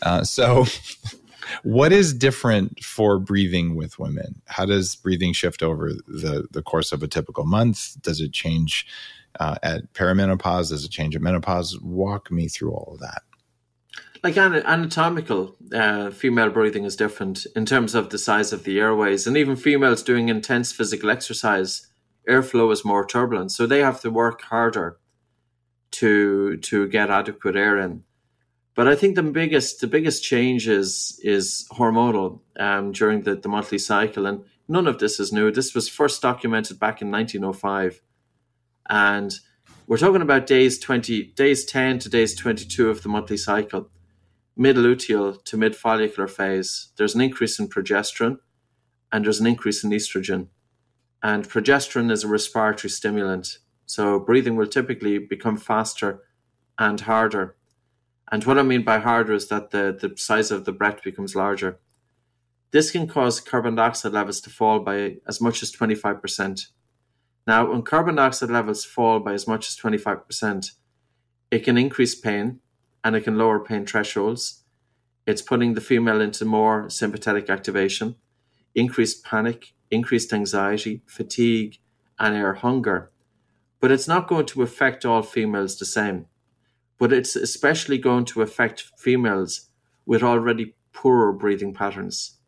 Uh, 0.00 0.24
so, 0.24 0.64
what 1.62 1.92
is 1.92 2.14
different 2.14 2.82
for 2.84 3.18
breathing 3.18 3.74
with 3.74 3.98
women? 3.98 4.40
How 4.46 4.64
does 4.64 4.96
breathing 4.96 5.32
shift 5.32 5.62
over 5.62 5.92
the, 6.06 6.46
the 6.50 6.62
course 6.62 6.92
of 6.92 7.02
a 7.02 7.08
typical 7.08 7.44
month? 7.44 8.00
Does 8.02 8.20
it 8.20 8.32
change 8.32 8.86
uh, 9.40 9.56
at 9.62 9.92
perimenopause? 9.92 10.70
Does 10.70 10.84
it 10.84 10.90
change 10.90 11.16
at 11.16 11.22
menopause? 11.22 11.78
Walk 11.80 12.30
me 12.30 12.48
through 12.48 12.72
all 12.72 12.94
of 12.94 13.00
that 13.00 13.22
like 14.22 14.36
anatomical 14.36 15.56
uh, 15.72 16.10
female 16.10 16.50
breathing 16.50 16.84
is 16.84 16.96
different 16.96 17.46
in 17.54 17.64
terms 17.64 17.94
of 17.94 18.10
the 18.10 18.18
size 18.18 18.52
of 18.52 18.64
the 18.64 18.80
airways 18.80 19.26
and 19.26 19.36
even 19.36 19.56
females 19.56 20.02
doing 20.02 20.28
intense 20.28 20.72
physical 20.72 21.10
exercise 21.10 21.86
airflow 22.28 22.72
is 22.72 22.84
more 22.84 23.06
turbulent 23.06 23.52
so 23.52 23.66
they 23.66 23.80
have 23.80 24.00
to 24.00 24.10
work 24.10 24.42
harder 24.42 24.98
to 25.90 26.56
to 26.58 26.88
get 26.88 27.10
adequate 27.10 27.56
air 27.56 27.78
in 27.78 28.02
but 28.78 28.86
i 28.86 28.94
think 28.94 29.14
the 29.14 29.22
biggest 29.40 29.80
the 29.80 29.86
biggest 29.96 30.22
change 30.22 30.68
is 30.68 31.20
is 31.22 31.66
hormonal 31.72 32.40
um, 32.58 32.92
during 32.92 33.22
the, 33.22 33.34
the 33.34 33.48
monthly 33.48 33.78
cycle 33.78 34.26
and 34.26 34.44
none 34.68 34.86
of 34.86 34.98
this 34.98 35.18
is 35.18 35.32
new 35.32 35.50
this 35.50 35.74
was 35.74 35.88
first 35.88 36.22
documented 36.22 36.78
back 36.78 37.02
in 37.02 37.10
1905 37.10 38.00
and 38.88 39.40
we're 39.88 40.04
talking 40.04 40.22
about 40.22 40.46
days 40.46 40.78
20 40.78 41.32
days 41.42 41.64
10 41.64 41.98
to 41.98 42.08
days 42.08 42.34
22 42.36 42.88
of 42.88 43.02
the 43.02 43.08
monthly 43.08 43.36
cycle 43.36 43.90
mid-luteal 44.58 45.42
to 45.44 45.56
mid-follicular 45.56 46.26
phase, 46.26 46.88
there's 46.96 47.14
an 47.14 47.20
increase 47.20 47.58
in 47.58 47.68
progesterone 47.68 48.38
and 49.12 49.24
there's 49.24 49.40
an 49.40 49.46
increase 49.46 49.84
in 49.84 49.90
estrogen. 49.90 50.48
And 51.22 51.48
progesterone 51.48 52.10
is 52.10 52.24
a 52.24 52.28
respiratory 52.28 52.90
stimulant. 52.90 53.58
So 53.86 54.18
breathing 54.18 54.56
will 54.56 54.66
typically 54.66 55.18
become 55.18 55.56
faster 55.56 56.24
and 56.76 57.00
harder. 57.00 57.56
And 58.30 58.44
what 58.44 58.58
I 58.58 58.62
mean 58.62 58.84
by 58.84 58.98
harder 58.98 59.32
is 59.32 59.48
that 59.48 59.70
the, 59.70 59.96
the 59.98 60.16
size 60.16 60.50
of 60.50 60.64
the 60.64 60.72
breath 60.72 61.02
becomes 61.02 61.34
larger. 61.34 61.78
This 62.70 62.90
can 62.90 63.06
cause 63.06 63.40
carbon 63.40 63.74
dioxide 63.76 64.12
levels 64.12 64.40
to 64.42 64.50
fall 64.50 64.80
by 64.80 65.16
as 65.26 65.40
much 65.40 65.62
as 65.62 65.72
25%. 65.72 66.66
Now, 67.46 67.70
when 67.70 67.82
carbon 67.82 68.16
dioxide 68.16 68.50
levels 68.50 68.84
fall 68.84 69.20
by 69.20 69.32
as 69.32 69.48
much 69.48 69.68
as 69.68 69.76
25%, 69.76 70.72
it 71.50 71.60
can 71.60 71.78
increase 71.78 72.14
pain 72.14 72.60
and 73.02 73.16
it 73.16 73.22
can 73.22 73.38
lower 73.38 73.58
pain 73.58 73.86
thresholds. 73.86 74.64
It's 75.26 75.40
putting 75.40 75.72
the 75.72 75.80
female 75.80 76.20
into 76.20 76.44
more 76.44 76.90
sympathetic 76.90 77.48
activation, 77.48 78.16
increased 78.74 79.24
panic, 79.24 79.72
increased 79.90 80.32
anxiety, 80.32 81.02
fatigue, 81.06 81.78
and 82.18 82.34
air 82.34 82.54
hunger. 82.54 83.10
But 83.80 83.92
it's 83.92 84.08
not 84.08 84.28
going 84.28 84.46
to 84.46 84.62
affect 84.62 85.06
all 85.06 85.22
females 85.22 85.78
the 85.78 85.86
same. 85.86 86.26
But 86.98 87.12
it's 87.12 87.36
especially 87.36 87.98
going 87.98 88.24
to 88.26 88.42
affect 88.42 88.90
females 88.98 89.68
with 90.06 90.22
already 90.22 90.74
poorer 90.92 91.32
breathing 91.32 91.72
patterns. 91.72 92.38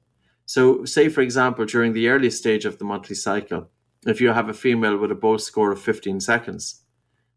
So, 0.47 0.85
say 0.85 1.09
for 1.09 1.21
example, 1.21 1.65
during 1.65 1.93
the 1.93 2.09
early 2.09 2.31
stage 2.31 2.65
of 2.65 2.79
the 2.79 2.85
monthly 2.85 3.15
cycle, 3.15 3.71
if 4.07 4.21
you 4.21 4.31
have 4.31 4.49
a 4.49 4.55
female 4.55 4.97
with 4.97 5.13
a 5.13 5.15
Bolt 5.15 5.43
score 5.43 5.71
of 5.71 5.81
15 5.81 6.21
seconds, 6.21 6.83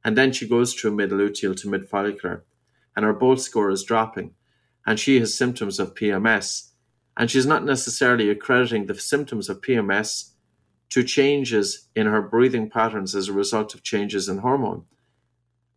and 0.04 0.18
then 0.18 0.32
she 0.32 0.48
goes 0.48 0.74
through 0.74 0.96
mid 0.96 1.12
luteal 1.12 1.56
to 1.58 1.70
mid 1.70 1.88
follicular, 1.88 2.44
and 2.96 3.06
her 3.06 3.14
Bolt 3.14 3.42
score 3.42 3.70
is 3.70 3.84
dropping, 3.84 4.34
and 4.86 5.00
she 5.00 5.20
has 5.20 5.34
symptoms 5.34 5.80
of 5.80 5.94
PMS, 5.94 6.72
and 7.16 7.30
she's 7.30 7.46
not 7.46 7.64
necessarily 7.64 8.30
accrediting 8.30 8.86
the 8.86 8.96
symptoms 8.96 9.50
of 9.50 9.62
PMS 9.62 10.32
to 10.90 11.04
changes 11.04 11.90
in 11.96 12.08
her 12.08 12.22
breathing 12.22 12.70
patterns 12.70 13.16
as 13.16 13.28
a 13.28 13.34
result 13.34 13.74
of 13.74 13.84
changes 13.84 14.30
in 14.30 14.40
hormone. 14.40 14.86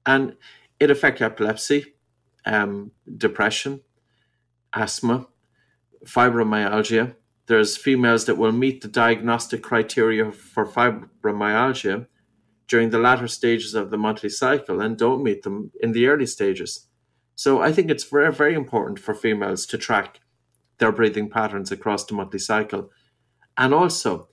And 0.05 0.37
it 0.79 0.91
affects 0.91 1.22
epilepsy, 1.22 1.95
um, 2.45 2.93
depression, 3.16 3.81
asthma, 4.74 5.27
fibromyalgia. 6.05 7.14
There's 7.47 7.77
females 7.77 8.24
that 8.27 8.39
will 8.39 8.53
meet 8.53 8.81
the 8.81 8.89
diagnostic 8.89 9.62
criteria 9.62 10.33
for 10.33 10.66
fibromyalgia 10.66 12.07
during 12.68 12.91
the 12.91 12.99
latter 12.99 13.29
stages 13.29 13.74
of 13.74 13.91
the 13.91 13.99
monthly 13.99 14.29
cycle 14.29 14.81
and 14.81 14.99
don't 14.99 15.22
meet 15.22 15.43
them 15.43 15.70
in 15.81 15.93
the 15.93 16.07
early 16.07 16.27
stages. 16.27 16.89
So 17.37 17.61
I 17.61 17.72
think 17.72 17.91
it's 17.91 18.05
very, 18.05 18.33
very 18.33 18.55
important 18.55 18.99
for 18.99 19.14
females 19.14 19.66
to 19.66 19.79
track 19.79 20.20
their 20.79 20.93
breathing 20.93 21.31
patterns 21.31 21.70
across 21.70 22.05
the 22.05 22.14
monthly 22.14 22.39
cycle. 22.39 22.91
And 23.57 23.72
also, 23.72 24.29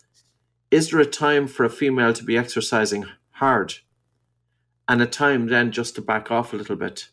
is 0.72 0.90
there 0.90 1.00
a 1.00 1.06
time 1.06 1.48
for 1.48 1.64
a 1.64 1.70
female 1.70 2.14
to 2.14 2.24
be 2.24 2.38
exercising 2.38 3.06
hard 3.32 3.76
and 4.88 5.02
a 5.02 5.06
time 5.06 5.48
then 5.48 5.72
just 5.72 5.96
to 5.96 6.02
back 6.02 6.32
off 6.32 6.54
a 6.54 6.58
little 6.58 6.76
bit? 6.76 7.10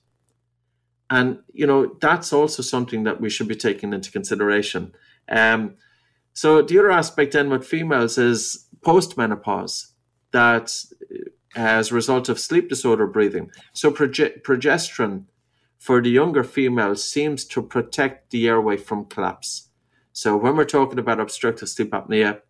And, 1.08 1.40
you 1.52 1.66
know, 1.66 1.96
that's 2.00 2.32
also 2.32 2.62
something 2.62 3.02
that 3.04 3.20
we 3.20 3.30
should 3.30 3.48
be 3.48 3.56
taking 3.56 3.92
into 3.92 4.12
consideration. 4.12 4.94
Um, 5.28 5.74
so 6.32 6.62
the 6.62 6.78
other 6.78 6.92
aspect 6.92 7.32
then 7.32 7.50
with 7.50 7.66
females 7.66 8.16
is 8.16 8.68
postmenopause 8.82 9.92
that 10.32 10.72
as 11.56 11.90
a 11.90 11.94
result 11.94 12.28
of 12.28 12.38
sleep 12.38 12.68
disorder 12.68 13.06
breathing. 13.06 13.50
So 13.72 13.90
proge- 13.90 14.40
progesterone 14.42 15.24
for 15.78 16.00
the 16.00 16.10
younger 16.10 16.44
females 16.44 17.10
seems 17.10 17.44
to 17.46 17.62
protect 17.62 18.30
the 18.30 18.46
airway 18.46 18.76
from 18.76 19.06
collapse. 19.06 19.68
So 20.12 20.36
when 20.36 20.56
we're 20.56 20.64
talking 20.64 20.98
about 20.98 21.20
obstructive 21.20 21.68
sleep 21.68 21.90
apnea, 21.90 22.40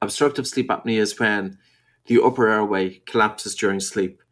obstructive 0.00 0.46
sleep 0.46 0.68
apnea 0.68 0.98
is 0.98 1.18
when 1.18 1.58
the 2.06 2.20
upper 2.22 2.48
airway 2.48 3.00
collapses 3.06 3.54
during 3.54 3.80
sleep. 3.80 4.22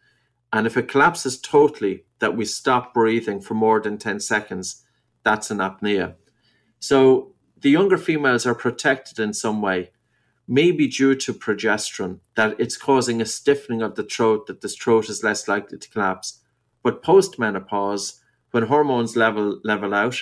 And 0.53 0.67
if 0.67 0.77
it 0.77 0.89
collapses 0.89 1.41
totally, 1.41 2.05
that 2.19 2.37
we 2.37 2.45
stop 2.45 2.93
breathing 2.93 3.41
for 3.41 3.55
more 3.55 3.81
than 3.81 3.97
10 3.97 4.21
seconds, 4.21 4.85
that's 5.23 5.51
an 5.51 5.59
apnea. 5.59 6.15
So 6.81 7.35
the 7.61 7.71
younger 7.71 7.97
females 7.97 8.47
are 8.47 8.55
protected 8.55 9.19
in 9.19 9.33
some 9.33 9.63
way 9.63 9.91
maybe 10.51 10.89
due 10.89 11.15
to 11.15 11.33
progesterone, 11.33 12.19
that 12.35 12.59
it's 12.59 12.77
causing 12.77 13.23
a 13.23 13.25
stiffening 13.25 13.83
of 13.83 13.95
the 13.95 14.03
throat, 14.03 14.49
that 14.49 14.61
the 14.61 14.69
throat 14.69 15.09
is 15.09 15.23
less 15.23 15.47
likely 15.47 15.79
to 15.79 15.89
collapse. 15.89 16.41
But 16.83 17.05
post 17.05 17.39
menopause, 17.39 18.21
when 18.51 18.65
hormones 18.65 19.17
level 19.17 19.61
level 19.63 19.95
out, 19.95 20.17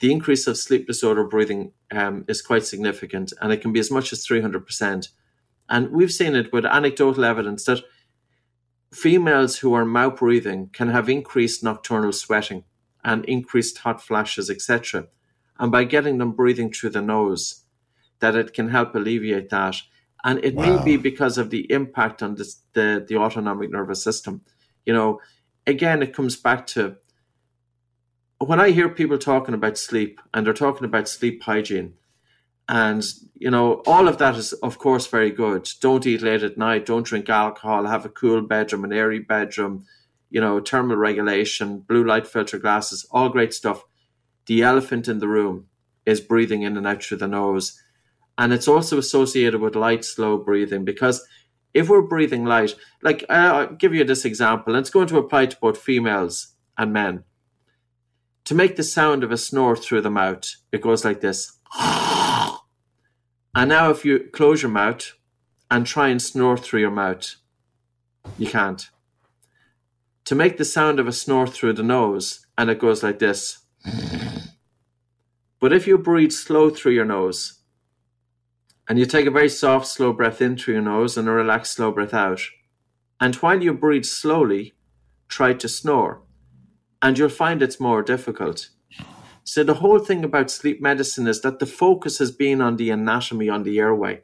the 0.00 0.10
increase 0.10 0.48
of 0.48 0.58
sleep 0.58 0.88
disorder 0.88 1.22
breathing 1.22 1.72
um, 1.92 2.24
is 2.26 2.42
quite 2.42 2.66
significant, 2.66 3.32
and 3.40 3.52
it 3.52 3.58
can 3.58 3.72
be 3.72 3.78
as 3.78 3.90
much 3.90 4.12
as 4.12 4.26
three 4.26 4.40
hundred 4.40 4.66
percent. 4.66 5.10
And 5.70 5.90
we've 5.90 6.12
seen 6.12 6.34
it 6.34 6.52
with 6.52 6.66
anecdotal 6.66 7.24
evidence 7.24 7.64
that 7.64 7.84
females 8.92 9.58
who 9.58 9.72
are 9.72 9.84
mouth 9.84 10.16
breathing 10.16 10.68
can 10.72 10.88
have 10.88 11.08
increased 11.08 11.62
nocturnal 11.62 12.12
sweating 12.12 12.64
and 13.04 13.24
increased 13.26 13.78
hot 13.78 14.02
flashes, 14.02 14.50
etc. 14.50 15.06
And 15.58 15.70
by 15.70 15.84
getting 15.84 16.18
them 16.18 16.32
breathing 16.32 16.72
through 16.72 16.90
the 16.90 17.00
nose, 17.00 17.64
that 18.18 18.34
it 18.34 18.52
can 18.52 18.68
help 18.68 18.94
alleviate 18.94 19.48
that. 19.50 19.76
And 20.24 20.44
it 20.44 20.54
wow. 20.54 20.76
may 20.78 20.84
be 20.84 20.96
because 20.96 21.38
of 21.38 21.50
the 21.50 21.70
impact 21.72 22.22
on 22.22 22.34
this, 22.34 22.60
the, 22.74 23.04
the 23.08 23.16
autonomic 23.16 23.70
nervous 23.70 24.02
system. 24.02 24.42
You 24.84 24.92
know, 24.92 25.20
again, 25.66 26.02
it 26.02 26.12
comes 26.12 26.36
back 26.36 26.66
to 26.68 26.96
when 28.38 28.60
I 28.60 28.70
hear 28.70 28.88
people 28.88 29.18
talking 29.18 29.54
about 29.54 29.78
sleep 29.78 30.20
and 30.34 30.44
they're 30.44 30.52
talking 30.52 30.84
about 30.84 31.08
sleep 31.08 31.42
hygiene, 31.42 31.94
and 32.70 33.04
you 33.34 33.50
know, 33.50 33.82
all 33.84 34.06
of 34.06 34.18
that 34.18 34.36
is 34.36 34.52
of 34.52 34.78
course 34.78 35.06
very 35.08 35.32
good. 35.32 35.68
Don't 35.80 36.06
eat 36.06 36.22
late 36.22 36.44
at 36.44 36.56
night, 36.56 36.86
don't 36.86 37.04
drink 37.04 37.28
alcohol, 37.28 37.84
have 37.84 38.04
a 38.04 38.10
cool 38.10 38.42
bedroom, 38.42 38.84
an 38.84 38.92
airy 38.92 39.18
bedroom, 39.18 39.84
you 40.30 40.40
know, 40.40 40.60
thermal 40.60 40.96
regulation, 40.96 41.80
blue 41.80 42.04
light 42.04 42.28
filter 42.28 42.58
glasses, 42.58 43.04
all 43.10 43.28
great 43.28 43.52
stuff. 43.52 43.82
The 44.46 44.62
elephant 44.62 45.08
in 45.08 45.18
the 45.18 45.26
room 45.26 45.66
is 46.06 46.20
breathing 46.20 46.62
in 46.62 46.76
and 46.76 46.86
out 46.86 47.02
through 47.02 47.18
the 47.18 47.26
nose. 47.26 47.82
And 48.38 48.52
it's 48.52 48.68
also 48.68 48.98
associated 48.98 49.60
with 49.60 49.74
light, 49.74 50.04
slow 50.04 50.38
breathing 50.38 50.84
because 50.84 51.26
if 51.74 51.88
we're 51.88 52.02
breathing 52.02 52.44
light, 52.44 52.76
like 53.02 53.24
uh, 53.28 53.32
I'll 53.32 53.74
give 53.74 53.94
you 53.94 54.04
this 54.04 54.24
example, 54.24 54.74
and 54.74 54.80
it's 54.80 54.90
going 54.90 55.08
to 55.08 55.18
apply 55.18 55.46
to 55.46 55.58
both 55.60 55.78
females 55.78 56.54
and 56.78 56.92
men. 56.92 57.24
To 58.44 58.54
make 58.54 58.76
the 58.76 58.84
sound 58.84 59.24
of 59.24 59.32
a 59.32 59.36
snore 59.36 59.76
through 59.76 60.02
the 60.02 60.10
mouth, 60.10 60.44
it 60.70 60.82
goes 60.82 61.04
like 61.04 61.20
this. 61.20 61.59
And 63.54 63.68
now, 63.68 63.90
if 63.90 64.04
you 64.04 64.28
close 64.32 64.62
your 64.62 64.70
mouth 64.70 65.12
and 65.70 65.86
try 65.86 66.08
and 66.08 66.22
snore 66.22 66.56
through 66.56 66.80
your 66.80 66.90
mouth, 66.90 67.36
you 68.38 68.48
can't. 68.48 68.88
To 70.26 70.34
make 70.34 70.56
the 70.56 70.64
sound 70.64 71.00
of 71.00 71.08
a 71.08 71.12
snore 71.12 71.46
through 71.46 71.72
the 71.72 71.82
nose, 71.82 72.46
and 72.56 72.70
it 72.70 72.78
goes 72.78 73.02
like 73.02 73.18
this. 73.18 73.58
But 75.60 75.74
if 75.74 75.86
you 75.86 75.98
breathe 75.98 76.32
slow 76.32 76.70
through 76.70 76.92
your 76.92 77.04
nose, 77.04 77.60
and 78.88 78.98
you 78.98 79.04
take 79.04 79.26
a 79.26 79.30
very 79.30 79.48
soft, 79.48 79.86
slow 79.86 80.12
breath 80.12 80.40
in 80.40 80.56
through 80.56 80.74
your 80.74 80.82
nose 80.82 81.16
and 81.16 81.28
a 81.28 81.30
relaxed, 81.30 81.74
slow 81.74 81.92
breath 81.92 82.14
out. 82.14 82.40
And 83.20 83.36
while 83.36 83.62
you 83.62 83.74
breathe 83.74 84.06
slowly, 84.06 84.72
try 85.28 85.52
to 85.52 85.68
snore. 85.68 86.22
And 87.02 87.16
you'll 87.16 87.28
find 87.28 87.62
it's 87.62 87.78
more 87.78 88.02
difficult. 88.02 88.70
So, 89.52 89.64
the 89.64 89.82
whole 89.82 89.98
thing 89.98 90.22
about 90.22 90.48
sleep 90.48 90.80
medicine 90.80 91.26
is 91.26 91.40
that 91.40 91.58
the 91.58 91.66
focus 91.66 92.18
has 92.18 92.30
been 92.30 92.60
on 92.60 92.76
the 92.76 92.90
anatomy 92.90 93.48
on 93.48 93.64
the 93.64 93.80
airway. 93.80 94.22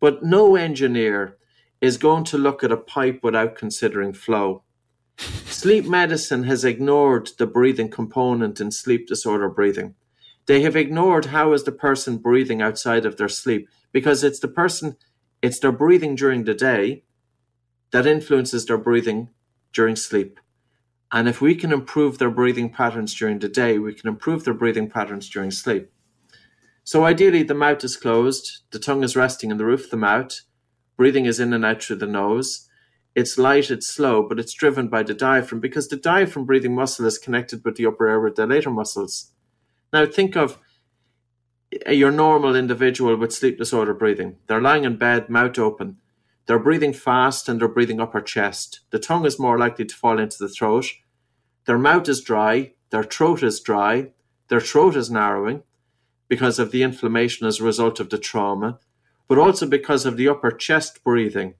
But 0.00 0.24
no 0.24 0.56
engineer 0.56 1.36
is 1.80 1.96
going 1.96 2.24
to 2.24 2.36
look 2.36 2.64
at 2.64 2.72
a 2.72 2.76
pipe 2.76 3.20
without 3.22 3.54
considering 3.54 4.12
flow. 4.12 4.64
sleep 5.46 5.86
medicine 5.86 6.42
has 6.50 6.64
ignored 6.64 7.30
the 7.38 7.46
breathing 7.46 7.90
component 7.90 8.60
in 8.60 8.72
sleep 8.72 9.06
disorder 9.06 9.48
breathing. 9.48 9.94
They 10.46 10.62
have 10.62 10.74
ignored 10.74 11.26
how 11.26 11.52
is 11.52 11.62
the 11.62 11.70
person 11.86 12.18
breathing 12.18 12.60
outside 12.60 13.06
of 13.06 13.18
their 13.18 13.28
sleep 13.28 13.68
because 13.92 14.24
it's 14.24 14.40
the 14.40 14.48
person, 14.48 14.96
it's 15.40 15.60
their 15.60 15.70
breathing 15.70 16.16
during 16.16 16.42
the 16.42 16.54
day 16.54 17.04
that 17.92 18.04
influences 18.04 18.66
their 18.66 18.78
breathing 18.78 19.28
during 19.72 19.94
sleep. 19.94 20.40
And 21.12 21.28
if 21.28 21.40
we 21.40 21.54
can 21.54 21.72
improve 21.72 22.18
their 22.18 22.30
breathing 22.30 22.70
patterns 22.70 23.14
during 23.14 23.40
the 23.40 23.48
day, 23.48 23.78
we 23.78 23.94
can 23.94 24.08
improve 24.08 24.44
their 24.44 24.54
breathing 24.54 24.88
patterns 24.88 25.28
during 25.28 25.50
sleep. 25.50 25.90
So 26.84 27.04
ideally, 27.04 27.42
the 27.42 27.54
mouth 27.54 27.84
is 27.84 27.96
closed, 27.96 28.60
the 28.70 28.78
tongue 28.78 29.04
is 29.04 29.16
resting 29.16 29.50
in 29.50 29.56
the 29.56 29.64
roof 29.64 29.84
of 29.84 29.90
the 29.90 29.96
mouth, 29.96 30.40
breathing 30.96 31.24
is 31.24 31.40
in 31.40 31.52
and 31.52 31.64
out 31.64 31.82
through 31.82 31.96
the 31.96 32.06
nose. 32.06 32.68
It's 33.14 33.38
light, 33.38 33.70
it's 33.70 33.88
slow, 33.88 34.22
but 34.22 34.38
it's 34.38 34.54
driven 34.54 34.88
by 34.88 35.02
the 35.02 35.14
diaphragm 35.14 35.60
because 35.60 35.88
the 35.88 35.96
diaphragm 35.96 36.46
breathing 36.46 36.74
muscle 36.74 37.06
is 37.06 37.18
connected 37.18 37.64
with 37.64 37.76
the 37.76 37.86
upper 37.86 38.08
airway 38.08 38.30
dilator 38.30 38.72
muscles. 38.72 39.32
Now 39.92 40.06
think 40.06 40.36
of 40.36 40.58
your 41.88 42.10
normal 42.10 42.56
individual 42.56 43.16
with 43.16 43.32
sleep 43.32 43.58
disorder 43.58 43.94
breathing. 43.94 44.36
They're 44.46 44.60
lying 44.60 44.84
in 44.84 44.96
bed, 44.96 45.28
mouth 45.28 45.58
open. 45.58 45.98
They're 46.50 46.58
breathing 46.58 46.92
fast 46.92 47.48
and 47.48 47.60
they're 47.60 47.68
breathing 47.68 48.00
up 48.00 48.08
upper 48.08 48.20
chest. 48.20 48.80
The 48.90 48.98
tongue 48.98 49.24
is 49.24 49.38
more 49.38 49.56
likely 49.56 49.84
to 49.84 49.94
fall 49.94 50.18
into 50.18 50.36
the 50.36 50.48
throat. 50.48 50.84
Their 51.66 51.78
mouth 51.78 52.08
is 52.08 52.22
dry. 52.22 52.72
Their 52.90 53.04
throat 53.04 53.44
is 53.44 53.60
dry. 53.60 54.10
Their 54.48 54.58
throat 54.58 54.96
is 54.96 55.12
narrowing 55.12 55.62
because 56.26 56.58
of 56.58 56.72
the 56.72 56.82
inflammation 56.82 57.46
as 57.46 57.60
a 57.60 57.64
result 57.64 58.00
of 58.00 58.10
the 58.10 58.18
trauma. 58.18 58.80
but 59.28 59.38
also 59.38 59.64
because 59.64 60.04
of 60.04 60.16
the 60.16 60.26
upper 60.26 60.50
chest 60.50 61.04
breathing. 61.04 61.54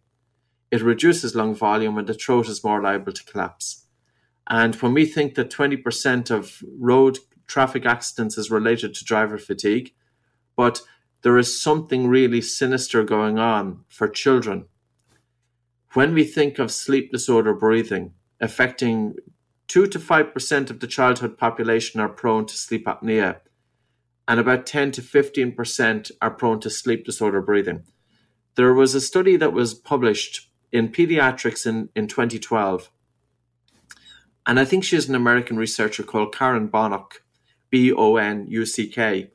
It 0.72 0.82
reduces 0.82 1.36
lung 1.36 1.54
volume 1.54 1.96
and 1.96 2.08
the 2.08 2.14
throat 2.14 2.48
is 2.48 2.64
more 2.64 2.82
liable 2.82 3.12
to 3.12 3.24
collapse. 3.24 3.84
And 4.48 4.74
when 4.74 4.92
we 4.92 5.06
think 5.06 5.36
that 5.36 5.50
20% 5.50 6.32
of 6.32 6.64
road 6.76 7.20
traffic 7.46 7.86
accidents 7.86 8.36
is 8.36 8.50
related 8.50 8.94
to 8.94 9.04
driver 9.04 9.38
fatigue, 9.38 9.94
but 10.56 10.82
there 11.22 11.38
is 11.38 11.62
something 11.62 12.08
really 12.08 12.40
sinister 12.40 13.04
going 13.04 13.38
on 13.38 13.84
for 13.88 14.08
children. 14.08 14.66
When 15.94 16.14
we 16.14 16.24
think 16.24 16.58
of 16.58 16.70
sleep 16.70 17.10
disorder 17.10 17.52
breathing 17.52 18.14
affecting 18.40 19.16
2 19.68 19.86
to 19.86 19.98
5% 19.98 20.70
of 20.70 20.80
the 20.80 20.86
childhood 20.86 21.36
population 21.36 22.00
are 22.00 22.08
prone 22.08 22.46
to 22.46 22.56
sleep 22.56 22.86
apnea, 22.86 23.40
and 24.26 24.40
about 24.40 24.66
10 24.66 24.92
to 24.92 25.02
15% 25.02 26.10
are 26.22 26.30
prone 26.30 26.60
to 26.60 26.70
sleep 26.70 27.04
disorder 27.04 27.42
breathing. 27.42 27.82
There 28.54 28.72
was 28.72 28.94
a 28.94 29.00
study 29.00 29.36
that 29.36 29.52
was 29.52 29.74
published 29.74 30.50
in 30.72 30.88
pediatrics 30.88 31.66
in, 31.66 31.88
in 31.94 32.06
2012. 32.06 32.90
And 34.46 34.58
I 34.58 34.64
think 34.64 34.84
she's 34.84 35.08
an 35.08 35.14
American 35.14 35.56
researcher 35.56 36.02
called 36.02 36.34
Karen 36.34 36.68
Bonuck, 36.68 37.22
B 37.68 37.92
O 37.92 38.16
N 38.16 38.46
U 38.48 38.64
C 38.64 38.88
K 38.88 39.30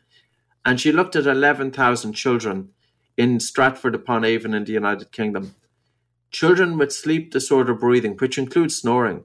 and 0.66 0.82
she 0.82 0.92
looked 0.92 1.16
at 1.16 1.28
11,000 1.28 2.14
children 2.14 2.70
in 3.16 3.40
Stratford 3.40 3.94
upon 3.94 4.26
Avon 4.26 4.56
in 4.56 4.66
the 4.66 4.74
United 4.74 5.12
Kingdom. 5.12 5.54
Children 6.36 6.78
with 6.78 6.92
sleep 6.92 7.32
disorder 7.32 7.74
breathing, 7.74 8.18
which 8.18 8.38
includes 8.38 8.76
snoring. 8.76 9.24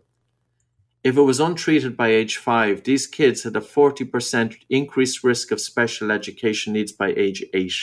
If 1.03 1.17
it 1.17 1.23
was 1.23 1.41
untreated 1.41 1.97
by 1.97 2.07
age 2.07 2.37
five, 2.37 2.85
these 2.85 3.09
kids 3.09 3.43
had 3.43 3.57
a 3.57 3.61
40% 3.61 4.57
increased 4.71 5.25
risk 5.25 5.51
of 5.51 5.61
special 5.61 6.13
education 6.13 6.73
needs 6.73 6.93
by 6.93 7.13
age 7.17 7.43
eight. 7.53 7.75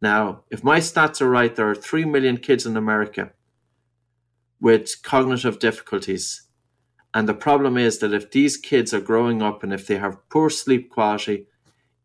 Now, 0.00 0.44
if 0.48 0.62
my 0.62 0.78
stats 0.78 1.20
are 1.20 1.28
right, 1.28 1.56
there 1.56 1.68
are 1.68 1.74
3 1.74 2.04
million 2.04 2.36
kids 2.36 2.64
in 2.64 2.76
America 2.76 3.32
with 4.60 5.02
cognitive 5.02 5.58
difficulties. 5.58 6.42
And 7.12 7.28
the 7.28 7.34
problem 7.34 7.76
is 7.76 7.98
that 7.98 8.14
if 8.14 8.30
these 8.30 8.56
kids 8.56 8.94
are 8.94 9.00
growing 9.00 9.42
up 9.42 9.64
and 9.64 9.72
if 9.72 9.88
they 9.88 9.96
have 9.96 10.28
poor 10.28 10.50
sleep 10.50 10.88
quality, 10.88 11.48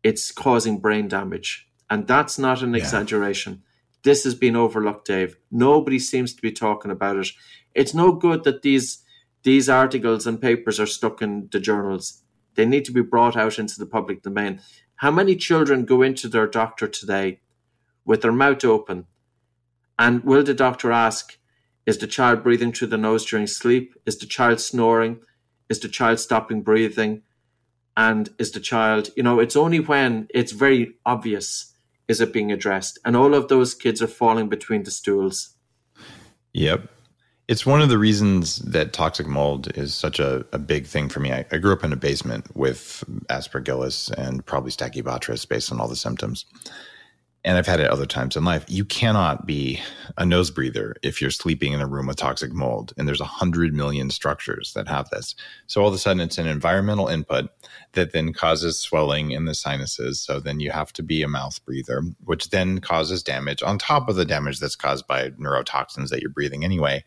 it's 0.02 0.32
causing 0.32 0.80
brain 0.80 1.06
damage. 1.06 1.68
And 1.88 2.08
that's 2.08 2.36
not 2.36 2.62
an 2.62 2.74
yeah. 2.74 2.80
exaggeration. 2.80 3.62
This 4.04 4.24
has 4.24 4.34
been 4.34 4.54
overlooked, 4.54 5.06
Dave. 5.06 5.36
Nobody 5.50 5.98
seems 5.98 6.34
to 6.34 6.42
be 6.42 6.52
talking 6.52 6.90
about 6.90 7.16
it. 7.16 7.28
It's 7.74 7.94
no 7.94 8.12
good 8.12 8.44
that 8.44 8.62
these 8.62 9.02
these 9.42 9.68
articles 9.68 10.26
and 10.26 10.40
papers 10.40 10.80
are 10.80 10.86
stuck 10.86 11.20
in 11.20 11.48
the 11.52 11.60
journals. 11.60 12.22
They 12.54 12.64
need 12.64 12.84
to 12.86 12.92
be 12.92 13.02
brought 13.02 13.36
out 13.36 13.58
into 13.58 13.78
the 13.78 13.86
public 13.86 14.22
domain. 14.22 14.60
How 14.96 15.10
many 15.10 15.36
children 15.36 15.84
go 15.84 16.00
into 16.00 16.28
their 16.28 16.46
doctor 16.46 16.86
today 16.86 17.40
with 18.06 18.22
their 18.22 18.32
mouth 18.32 18.64
open? 18.64 19.06
And 19.98 20.24
will 20.24 20.42
the 20.42 20.54
doctor 20.54 20.92
ask, 20.92 21.36
is 21.84 21.98
the 21.98 22.06
child 22.06 22.42
breathing 22.42 22.72
through 22.72 22.88
the 22.88 22.96
nose 22.96 23.26
during 23.26 23.46
sleep? 23.46 23.94
Is 24.06 24.18
the 24.18 24.26
child 24.26 24.60
snoring? 24.60 25.20
Is 25.68 25.80
the 25.80 25.88
child 25.88 26.20
stopping 26.20 26.62
breathing? 26.62 27.22
and 27.96 28.30
is 28.38 28.50
the 28.52 28.60
child 28.60 29.10
you 29.16 29.22
know 29.22 29.38
it's 29.38 29.56
only 29.56 29.80
when 29.80 30.26
it's 30.34 30.52
very 30.52 30.94
obvious 31.06 31.73
is 32.08 32.20
it 32.20 32.32
being 32.32 32.52
addressed? 32.52 32.98
And 33.04 33.16
all 33.16 33.34
of 33.34 33.48
those 33.48 33.74
kids 33.74 34.02
are 34.02 34.06
falling 34.06 34.48
between 34.48 34.82
the 34.82 34.90
stools. 34.90 35.50
Yep. 36.52 36.88
It's 37.46 37.66
one 37.66 37.82
of 37.82 37.90
the 37.90 37.98
reasons 37.98 38.56
that 38.58 38.94
toxic 38.94 39.26
mold 39.26 39.76
is 39.76 39.92
such 39.92 40.18
a, 40.18 40.46
a 40.52 40.58
big 40.58 40.86
thing 40.86 41.08
for 41.10 41.20
me. 41.20 41.32
I, 41.32 41.44
I, 41.52 41.58
grew 41.58 41.74
up 41.74 41.84
in 41.84 41.92
a 41.92 41.96
basement 41.96 42.56
with 42.56 43.04
aspergillus 43.28 44.10
and 44.12 44.44
probably 44.46 44.70
stachybotrys 44.70 45.46
based 45.46 45.70
on 45.70 45.78
all 45.78 45.88
the 45.88 45.96
symptoms 45.96 46.46
and 47.44 47.58
I've 47.58 47.66
had 47.66 47.80
it 47.80 47.90
other 47.90 48.06
times 48.06 48.36
in 48.36 48.44
life. 48.44 48.64
You 48.68 48.84
cannot 48.86 49.44
be 49.44 49.80
a 50.16 50.24
nose 50.24 50.50
breather 50.50 50.96
if 51.02 51.20
you're 51.20 51.30
sleeping 51.30 51.74
in 51.74 51.80
a 51.80 51.86
room 51.86 52.06
with 52.06 52.16
toxic 52.16 52.52
mold. 52.52 52.94
And 52.96 53.06
there's 53.06 53.20
a 53.20 53.26
hundred 53.26 53.74
million 53.74 54.08
structures 54.08 54.72
that 54.72 54.88
have 54.88 55.10
this. 55.10 55.34
So 55.66 55.82
all 55.82 55.88
of 55.88 55.94
a 55.94 55.98
sudden, 55.98 56.22
it's 56.22 56.38
an 56.38 56.46
environmental 56.46 57.08
input 57.08 57.50
that 57.92 58.12
then 58.12 58.32
causes 58.32 58.78
swelling 58.78 59.32
in 59.32 59.44
the 59.44 59.54
sinuses. 59.54 60.20
So 60.20 60.40
then 60.40 60.58
you 60.58 60.70
have 60.70 60.92
to 60.94 61.02
be 61.02 61.22
a 61.22 61.28
mouth 61.28 61.62
breather, 61.66 62.02
which 62.24 62.48
then 62.48 62.80
causes 62.80 63.22
damage 63.22 63.62
on 63.62 63.78
top 63.78 64.08
of 64.08 64.16
the 64.16 64.24
damage 64.24 64.58
that's 64.58 64.76
caused 64.76 65.06
by 65.06 65.30
neurotoxins 65.30 66.08
that 66.08 66.22
you're 66.22 66.30
breathing 66.30 66.64
anyway. 66.64 67.04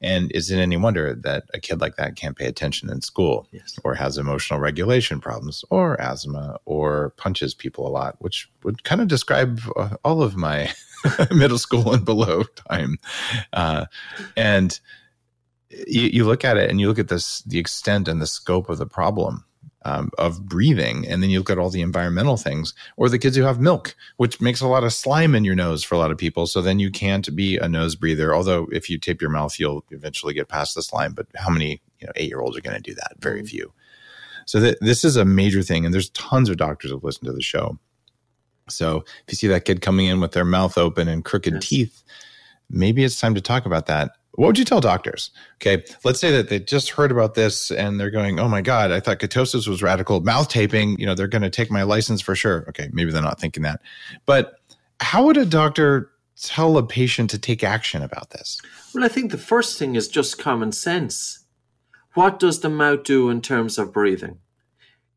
And 0.00 0.30
is 0.32 0.50
it 0.50 0.58
any 0.58 0.76
wonder 0.76 1.14
that 1.14 1.44
a 1.54 1.60
kid 1.60 1.80
like 1.80 1.96
that 1.96 2.16
can't 2.16 2.36
pay 2.36 2.46
attention 2.46 2.90
in 2.90 3.00
school 3.00 3.48
yes. 3.50 3.78
or 3.82 3.94
has 3.94 4.18
emotional 4.18 4.60
regulation 4.60 5.20
problems 5.20 5.64
or 5.70 6.00
asthma 6.00 6.58
or 6.64 7.10
punches 7.16 7.54
people 7.54 7.86
a 7.86 7.90
lot, 7.90 8.16
which 8.18 8.50
would 8.62 8.84
kind 8.84 9.00
of 9.00 9.08
describe 9.08 9.60
uh, 9.76 9.96
all 10.04 10.22
of 10.22 10.36
my 10.36 10.70
middle 11.30 11.58
school 11.58 11.92
and 11.92 12.04
below 12.04 12.42
time. 12.68 12.98
Uh, 13.52 13.86
and 14.36 14.80
you, 15.70 16.02
you 16.02 16.24
look 16.24 16.44
at 16.44 16.56
it 16.56 16.70
and 16.70 16.80
you 16.80 16.88
look 16.88 16.98
at 16.98 17.08
this, 17.08 17.40
the 17.42 17.58
extent 17.58 18.06
and 18.06 18.20
the 18.20 18.26
scope 18.26 18.68
of 18.68 18.78
the 18.78 18.86
problem 18.86 19.44
um, 19.86 20.10
of 20.18 20.44
breathing. 20.44 21.06
And 21.06 21.22
then 21.22 21.30
you 21.30 21.38
look 21.38 21.50
at 21.50 21.58
all 21.58 21.70
the 21.70 21.80
environmental 21.80 22.36
things, 22.36 22.74
or 22.96 23.08
the 23.08 23.20
kids 23.20 23.36
who 23.36 23.44
have 23.44 23.60
milk, 23.60 23.94
which 24.16 24.40
makes 24.40 24.60
a 24.60 24.66
lot 24.66 24.82
of 24.82 24.92
slime 24.92 25.34
in 25.36 25.44
your 25.44 25.54
nose 25.54 25.84
for 25.84 25.94
a 25.94 25.98
lot 25.98 26.10
of 26.10 26.18
people. 26.18 26.48
So 26.48 26.60
then 26.60 26.80
you 26.80 26.90
can't 26.90 27.34
be 27.36 27.56
a 27.56 27.68
nose 27.68 27.94
breather. 27.94 28.34
Although 28.34 28.66
if 28.72 28.90
you 28.90 28.98
tape 28.98 29.22
your 29.22 29.30
mouth, 29.30 29.58
you'll 29.60 29.84
eventually 29.92 30.34
get 30.34 30.48
past 30.48 30.74
the 30.74 30.82
slime. 30.82 31.12
But 31.12 31.28
how 31.36 31.50
many 31.50 31.80
you 32.00 32.06
know 32.06 32.12
eight 32.16 32.28
year 32.28 32.40
olds 32.40 32.58
are 32.58 32.62
going 32.62 32.76
to 32.76 32.82
do 32.82 32.94
that? 32.94 33.12
Very 33.20 33.40
mm-hmm. 33.40 33.46
few. 33.46 33.72
So 34.44 34.58
th- 34.60 34.78
this 34.80 35.04
is 35.04 35.16
a 35.16 35.24
major 35.24 35.62
thing, 35.62 35.84
and 35.84 35.94
there's 35.94 36.10
tons 36.10 36.48
of 36.48 36.56
doctors 36.56 36.90
who 36.90 37.00
listen 37.02 37.26
to 37.26 37.32
the 37.32 37.42
show. 37.42 37.78
So 38.68 39.04
if 39.06 39.24
you 39.28 39.36
see 39.36 39.48
that 39.48 39.64
kid 39.64 39.82
coming 39.82 40.06
in 40.06 40.20
with 40.20 40.32
their 40.32 40.44
mouth 40.44 40.76
open 40.76 41.06
and 41.06 41.24
crooked 41.24 41.54
yes. 41.54 41.68
teeth, 41.68 42.02
maybe 42.68 43.04
it's 43.04 43.20
time 43.20 43.36
to 43.36 43.40
talk 43.40 43.66
about 43.66 43.86
that 43.86 44.10
what 44.36 44.48
would 44.48 44.58
you 44.58 44.64
tell 44.64 44.80
doctors? 44.80 45.30
Okay, 45.56 45.82
let's 46.04 46.20
say 46.20 46.30
that 46.30 46.48
they 46.48 46.60
just 46.60 46.90
heard 46.90 47.10
about 47.10 47.34
this 47.34 47.70
and 47.70 47.98
they're 47.98 48.10
going, 48.10 48.38
"Oh 48.38 48.48
my 48.48 48.60
god, 48.60 48.92
I 48.92 49.00
thought 49.00 49.18
ketosis 49.18 49.66
was 49.66 49.82
radical. 49.82 50.20
Mouth 50.20 50.48
taping, 50.48 50.98
you 50.98 51.06
know, 51.06 51.14
they're 51.14 51.26
going 51.26 51.42
to 51.42 51.50
take 51.50 51.70
my 51.70 51.82
license 51.82 52.20
for 52.20 52.36
sure." 52.36 52.64
Okay, 52.68 52.88
maybe 52.92 53.10
they're 53.10 53.22
not 53.22 53.40
thinking 53.40 53.62
that. 53.62 53.80
But 54.26 54.60
how 55.00 55.24
would 55.26 55.36
a 55.36 55.46
doctor 55.46 56.10
tell 56.40 56.76
a 56.76 56.86
patient 56.86 57.30
to 57.30 57.38
take 57.38 57.64
action 57.64 58.02
about 58.02 58.30
this? 58.30 58.60
Well, 58.94 59.04
I 59.04 59.08
think 59.08 59.30
the 59.30 59.38
first 59.38 59.78
thing 59.78 59.94
is 59.94 60.08
just 60.08 60.38
common 60.38 60.72
sense. 60.72 61.44
What 62.14 62.38
does 62.38 62.60
the 62.60 62.70
mouth 62.70 63.04
do 63.04 63.30
in 63.30 63.40
terms 63.40 63.78
of 63.78 63.92
breathing? 63.92 64.38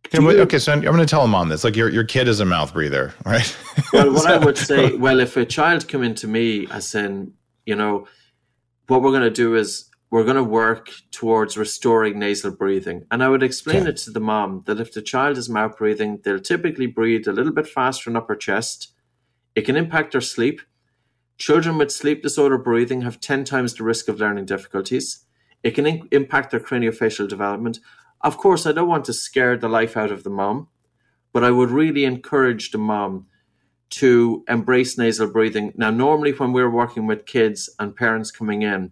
Okay, 0.07 0.23
you, 0.23 0.41
okay, 0.41 0.59
so 0.59 0.71
I'm, 0.71 0.81
going 0.81 0.97
to 0.97 1.05
tell 1.05 1.21
them 1.21 1.35
on 1.35 1.49
this. 1.49 1.63
Like 1.63 1.75
your 1.75 1.89
your 1.89 2.05
kid 2.05 2.27
is 2.27 2.39
a 2.39 2.45
mouth 2.45 2.73
breather, 2.73 3.13
right? 3.25 3.57
Well, 3.91 4.13
what 4.13 4.23
so, 4.23 4.29
I 4.29 4.37
would 4.37 4.57
say, 4.71 4.95
well, 4.95 5.19
if 5.19 5.35
a 5.35 5.45
child 5.45 5.87
come 5.87 6.03
into 6.03 6.27
me 6.27 6.67
as 6.71 6.95
in, 6.95 7.33
you 7.65 7.75
know, 7.75 8.07
what 8.89 9.01
we're 9.01 9.11
going 9.11 9.21
to 9.21 9.29
do 9.29 9.55
is 9.55 9.89
we're 10.09 10.23
going 10.23 10.35
to 10.35 10.43
work 10.43 10.91
towards 11.11 11.57
restoring 11.57 12.17
nasal 12.17 12.51
breathing. 12.51 13.05
And 13.11 13.23
I 13.23 13.29
would 13.29 13.43
explain 13.43 13.81
okay. 13.81 13.89
it 13.89 13.97
to 13.97 14.11
the 14.11 14.19
mom 14.19 14.63
that 14.65 14.79
if 14.79 14.91
the 14.91 15.01
child 15.01 15.37
is 15.37 15.47
mouth 15.47 15.77
breathing, 15.77 16.19
they'll 16.23 16.39
typically 16.39 16.87
breathe 16.87 17.27
a 17.27 17.31
little 17.31 17.51
bit 17.51 17.67
faster 17.67 18.09
in 18.09 18.15
upper 18.15 18.35
chest. 18.35 18.93
It 19.55 19.61
can 19.61 19.75
impact 19.75 20.13
their 20.13 20.21
sleep. 20.21 20.61
Children 21.37 21.77
with 21.77 21.91
sleep 21.91 22.23
disorder 22.23 22.57
breathing 22.57 23.03
have 23.03 23.21
10 23.21 23.43
times 23.45 23.75
the 23.75 23.83
risk 23.83 24.07
of 24.07 24.19
learning 24.19 24.45
difficulties. 24.45 25.25
It 25.61 25.71
can 25.71 25.85
in- 25.85 26.07
impact 26.11 26.51
their 26.51 26.59
craniofacial 26.59 27.27
development. 27.27 27.79
Of 28.21 28.37
course, 28.37 28.65
I 28.65 28.71
don't 28.71 28.89
want 28.89 29.05
to 29.05 29.13
scare 29.13 29.55
the 29.55 29.69
life 29.69 29.95
out 29.95 30.11
of 30.11 30.23
the 30.23 30.29
mom, 30.29 30.67
but 31.31 31.43
I 31.43 31.51
would 31.51 31.69
really 31.69 32.05
encourage 32.05 32.71
the 32.71 32.77
mom 32.79 33.27
to 33.89 34.43
embrace 34.47 34.97
nasal 34.97 35.27
breathing. 35.27 35.73
Now, 35.75 35.89
normally 35.89 36.31
when 36.31 36.53
we're 36.53 36.69
working 36.69 37.07
with 37.07 37.25
kids 37.25 37.69
and 37.79 37.95
parents 37.95 38.31
coming 38.31 38.61
in, 38.61 38.91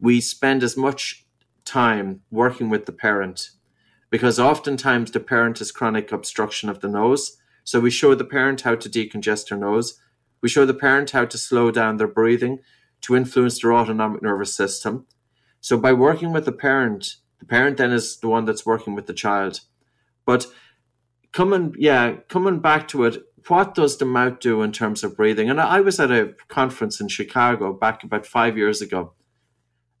we 0.00 0.20
spend 0.20 0.62
as 0.62 0.76
much 0.76 1.24
time 1.64 2.20
working 2.30 2.68
with 2.68 2.86
the 2.86 2.92
parent 2.92 3.50
because 4.10 4.38
oftentimes 4.38 5.10
the 5.10 5.20
parent 5.20 5.58
has 5.58 5.72
chronic 5.72 6.12
obstruction 6.12 6.68
of 6.68 6.80
the 6.80 6.88
nose. 6.88 7.36
So 7.64 7.80
we 7.80 7.90
show 7.90 8.14
the 8.14 8.24
parent 8.24 8.60
how 8.60 8.74
to 8.74 8.88
decongest 8.88 9.48
their 9.48 9.58
nose. 9.58 9.98
We 10.40 10.48
show 10.48 10.66
the 10.66 10.74
parent 10.74 11.10
how 11.10 11.24
to 11.24 11.38
slow 11.38 11.70
down 11.70 11.96
their 11.96 12.08
breathing 12.08 12.60
to 13.02 13.16
influence 13.16 13.60
their 13.60 13.72
autonomic 13.72 14.22
nervous 14.22 14.54
system. 14.54 15.06
So 15.60 15.78
by 15.78 15.92
working 15.92 16.32
with 16.32 16.44
the 16.44 16.52
parent, 16.52 17.16
the 17.38 17.46
parent 17.46 17.76
then 17.76 17.90
is 17.90 18.18
the 18.18 18.28
one 18.28 18.44
that's 18.44 18.66
working 18.66 18.94
with 18.94 19.06
the 19.06 19.14
child. 19.14 19.60
But 20.26 20.46
coming, 21.32 21.74
yeah, 21.78 22.16
coming 22.28 22.60
back 22.60 22.86
to 22.88 23.04
it, 23.04 23.22
what 23.48 23.74
does 23.74 23.98
the 23.98 24.04
mouth 24.04 24.40
do 24.40 24.62
in 24.62 24.72
terms 24.72 25.04
of 25.04 25.16
breathing? 25.16 25.50
And 25.50 25.60
I 25.60 25.80
was 25.80 26.00
at 26.00 26.10
a 26.10 26.34
conference 26.48 27.00
in 27.00 27.08
Chicago 27.08 27.72
back 27.72 28.02
about 28.02 28.26
five 28.26 28.56
years 28.56 28.80
ago, 28.80 29.12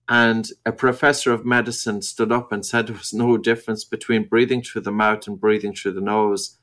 and 0.08 0.48
a 0.64 0.72
professor 0.72 1.32
of 1.32 1.44
medicine 1.44 2.02
stood 2.02 2.32
up 2.32 2.52
and 2.52 2.64
said 2.64 2.86
there 2.86 2.96
was 2.96 3.12
no 3.12 3.36
difference 3.36 3.84
between 3.84 4.28
breathing 4.28 4.62
through 4.62 4.82
the 4.82 4.92
mouth 4.92 5.26
and 5.26 5.40
breathing 5.40 5.74
through 5.74 5.92
the 5.92 6.00
nose. 6.00 6.58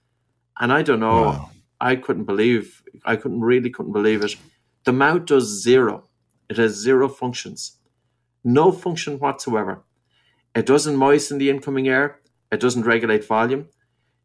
And 0.59 0.71
I 0.71 0.82
don't 0.82 0.99
know, 0.99 1.21
wow. 1.23 1.49
I 1.79 1.95
couldn't 1.95 2.25
believe, 2.25 2.84
I 3.05 3.15
couldn't 3.15 3.41
really 3.41 3.69
couldn't 3.69 3.93
believe 3.93 4.23
it. 4.23 4.36
The 4.84 4.93
mouth 4.93 5.25
does 5.25 5.63
zero. 5.63 6.03
It 6.49 6.57
has 6.57 6.73
zero 6.73 7.07
functions, 7.07 7.77
no 8.43 8.71
function 8.71 9.19
whatsoever. 9.19 9.84
It 10.53 10.65
doesn't 10.65 10.97
moisten 10.97 11.38
the 11.38 11.49
incoming 11.49 11.88
air. 11.88 12.19
It 12.51 12.59
doesn't 12.59 12.84
regulate 12.84 13.25
volume. 13.25 13.69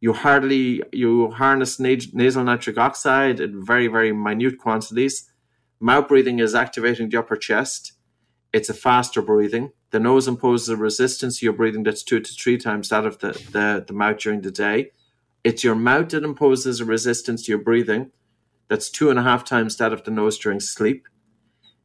You 0.01 0.12
hardly 0.12 0.82
you 0.92 1.30
harness 1.30 1.80
nasal 1.80 2.44
nitric 2.44 2.78
oxide 2.78 3.40
in 3.40 3.64
very 3.64 3.88
very 3.88 4.12
minute 4.12 4.59
quantities. 4.59 5.30
Mouth 5.80 6.09
breathing 6.09 6.38
is 6.38 6.55
activating 6.55 7.09
the 7.09 7.18
upper 7.18 7.36
chest. 7.36 7.92
It's 8.53 8.68
a 8.68 8.74
faster 8.74 9.20
breathing. 9.20 9.72
The 9.90 10.01
nose 10.01 10.26
imposes 10.28 10.68
a 10.68 10.76
resistance 10.76 11.38
to 11.38 11.47
your 11.47 11.53
breathing 11.53 11.82
that's 11.82 12.03
two 12.03 12.20
to 12.20 12.32
three 12.32 12.59
times 12.59 12.88
that 12.88 13.07
of 13.07 13.18
the, 13.18 13.32
the, 13.53 13.84
the 13.86 13.92
mouth 13.92 14.18
during 14.18 14.40
the 14.40 14.51
day. 14.51 14.90
It's 15.44 15.62
your 15.62 15.74
mouth 15.74 16.09
that 16.11 16.24
imposes 16.24 16.80
a 16.80 16.84
resistance 16.84 17.44
to 17.44 17.53
your 17.53 17.61
breathing 17.61 18.11
that's 18.68 18.90
two 18.90 19.11
and 19.11 19.18
a 19.18 19.22
half 19.22 19.44
times 19.44 19.76
that 19.76 19.92
of 19.92 20.05
the 20.05 20.11
nose 20.11 20.38
during 20.38 20.61
sleep. 20.61 21.07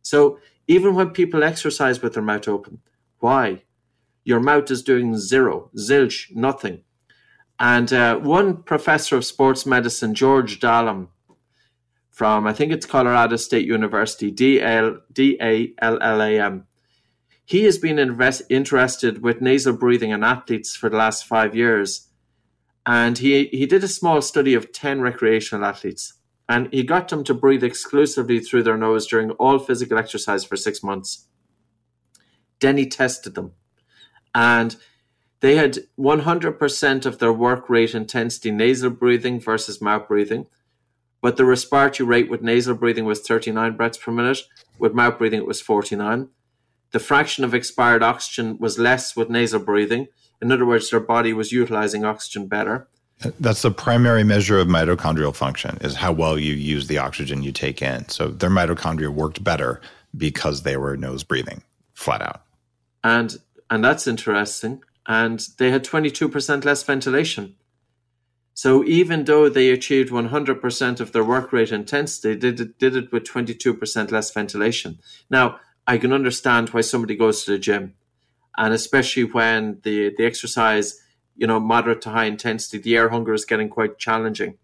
So 0.01 0.39
even 0.67 0.95
when 0.95 1.11
people 1.11 1.43
exercise 1.43 2.01
with 2.01 2.13
their 2.13 2.23
mouth 2.23 2.47
open, 2.47 2.79
why? 3.19 3.63
Your 4.23 4.39
mouth 4.39 4.71
is 4.71 4.81
doing 4.83 5.17
zero, 5.17 5.69
zilch, 5.77 6.33
nothing. 6.35 6.83
And 7.61 7.93
uh, 7.93 8.17
one 8.17 8.63
professor 8.63 9.15
of 9.15 9.23
sports 9.23 9.67
medicine, 9.67 10.15
George 10.15 10.59
Dallam, 10.59 11.09
from 12.09 12.47
I 12.47 12.53
think 12.53 12.71
it's 12.71 12.87
Colorado 12.87 13.35
State 13.35 13.67
University, 13.67 14.31
D 14.31 14.59
L 14.59 14.97
D 15.13 15.37
A 15.39 15.71
L 15.79 16.01
L 16.01 16.23
A 16.23 16.39
M. 16.39 16.65
He 17.45 17.65
has 17.65 17.77
been 17.77 17.99
invest, 17.99 18.41
interested 18.49 19.21
with 19.21 19.41
nasal 19.41 19.73
breathing 19.73 20.09
in 20.09 20.23
athletes 20.23 20.75
for 20.75 20.89
the 20.89 20.97
last 20.97 21.27
five 21.27 21.55
years, 21.55 22.09
and 22.87 23.19
he 23.19 23.45
he 23.51 23.67
did 23.67 23.83
a 23.83 23.87
small 23.87 24.23
study 24.23 24.55
of 24.55 24.71
ten 24.71 24.99
recreational 24.99 25.63
athletes, 25.63 26.15
and 26.49 26.67
he 26.73 26.81
got 26.81 27.09
them 27.09 27.23
to 27.25 27.35
breathe 27.35 27.63
exclusively 27.63 28.39
through 28.39 28.63
their 28.63 28.77
nose 28.77 29.05
during 29.05 29.29
all 29.31 29.59
physical 29.59 29.99
exercise 29.99 30.43
for 30.43 30.57
six 30.57 30.81
months. 30.81 31.27
Then 32.59 32.77
he 32.77 32.87
tested 32.87 33.35
them, 33.35 33.51
and 34.33 34.75
they 35.41 35.55
had 35.55 35.79
100% 35.99 37.05
of 37.05 37.19
their 37.19 37.33
work 37.33 37.69
rate 37.69 37.93
intensity 37.93 38.51
nasal 38.51 38.89
breathing 38.89 39.39
versus 39.39 39.81
mouth 39.81 40.07
breathing 40.07 40.47
but 41.21 41.37
the 41.37 41.45
respiratory 41.45 42.07
rate 42.07 42.29
with 42.29 42.41
nasal 42.41 42.75
breathing 42.75 43.05
was 43.05 43.21
39 43.21 43.77
breaths 43.77 43.97
per 43.97 44.11
minute. 44.11 44.39
With 44.79 44.93
mouth 44.93 45.19
breathing, 45.19 45.39
it 45.39 45.45
was 45.45 45.61
49. 45.61 46.27
The 46.91 46.99
fraction 46.99 47.43
of 47.43 47.53
expired 47.53 48.03
oxygen 48.03 48.57
was 48.57 48.79
less 48.79 49.15
with 49.15 49.29
nasal 49.29 49.59
breathing. 49.59 50.07
In 50.41 50.51
other 50.51 50.65
words, 50.65 50.89
their 50.89 50.99
body 50.99 51.31
was 51.31 51.51
utilizing 51.51 52.03
oxygen 52.03 52.47
better. 52.47 52.87
That's 53.39 53.61
the 53.61 53.69
primary 53.69 54.23
measure 54.23 54.57
of 54.57 54.67
mitochondrial 54.67 55.35
function 55.35 55.77
is 55.81 55.93
how 55.93 56.11
well 56.11 56.39
you 56.39 56.55
use 56.55 56.87
the 56.87 56.97
oxygen 56.97 57.43
you 57.43 57.51
take 57.51 57.83
in. 57.83 58.09
So 58.09 58.29
their 58.29 58.49
mitochondria 58.49 59.09
worked 59.09 59.43
better 59.43 59.79
because 60.17 60.63
they 60.63 60.75
were 60.75 60.97
nose 60.97 61.23
breathing, 61.23 61.61
flat 61.93 62.23
out. 62.23 62.41
And 63.03 63.37
and 63.69 63.85
that's 63.85 64.07
interesting. 64.07 64.83
And 65.07 65.45
they 65.57 65.71
had 65.71 65.83
22% 65.83 66.63
less 66.63 66.83
ventilation. 66.83 67.55
So 68.53 68.83
even 68.83 69.25
though 69.25 69.49
they 69.49 69.69
achieved 69.69 70.11
100% 70.11 70.99
of 70.99 71.11
their 71.11 71.23
work 71.23 71.51
rate 71.51 71.71
intensity, 71.71 72.35
they 72.35 72.39
did 72.39 72.59
it, 72.59 72.79
did 72.79 72.95
it 72.95 73.11
with 73.11 73.23
22% 73.23 74.11
less 74.11 74.31
ventilation. 74.31 74.99
Now, 75.29 75.59
I 75.87 75.97
can 75.97 76.13
understand 76.13 76.69
why 76.69 76.81
somebody 76.81 77.15
goes 77.15 77.43
to 77.43 77.51
the 77.51 77.57
gym, 77.57 77.95
and 78.57 78.73
especially 78.73 79.23
when 79.23 79.79
the, 79.83 80.13
the 80.15 80.25
exercise, 80.25 81.01
you 81.35 81.47
know, 81.47 81.59
moderate 81.59 82.01
to 82.01 82.09
high 82.09 82.25
intensity, 82.25 82.77
the 82.77 82.95
air 82.95 83.09
hunger 83.09 83.33
is 83.33 83.45
getting 83.45 83.69
quite 83.69 83.97
challenging. 83.97 84.57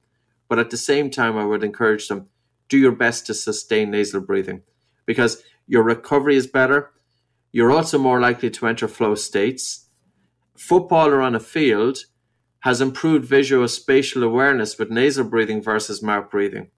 But 0.48 0.60
at 0.60 0.70
the 0.70 0.78
same 0.78 1.10
time, 1.10 1.38
I 1.38 1.46
would 1.46 1.64
encourage 1.64 2.08
them 2.08 2.30
do 2.70 2.78
your 2.78 2.92
best 2.92 3.26
to 3.26 3.34
sustain 3.34 3.92
nasal 3.92 4.22
breathing 4.22 4.62
because 5.06 5.44
your 5.68 5.84
recovery 5.84 6.36
is 6.36 6.48
better. 6.48 6.92
You're 7.52 7.72
also 7.72 7.98
more 7.98 8.20
likely 8.20 8.50
to 8.52 8.68
enter 8.68 8.88
flow 8.88 9.16
states. 9.16 9.87
Footballer 10.58 11.22
on 11.22 11.36
a 11.36 11.40
field 11.40 12.00
has 12.62 12.82
improved 12.82 13.26
visual 13.26 13.68
spatial 13.68 14.24
awareness 14.24 14.78
with 14.78 14.90
nasal 14.90 15.24
breathing 15.24 15.62
versus 15.62 16.02
mouth 16.02 16.30
breathing. 16.32 16.72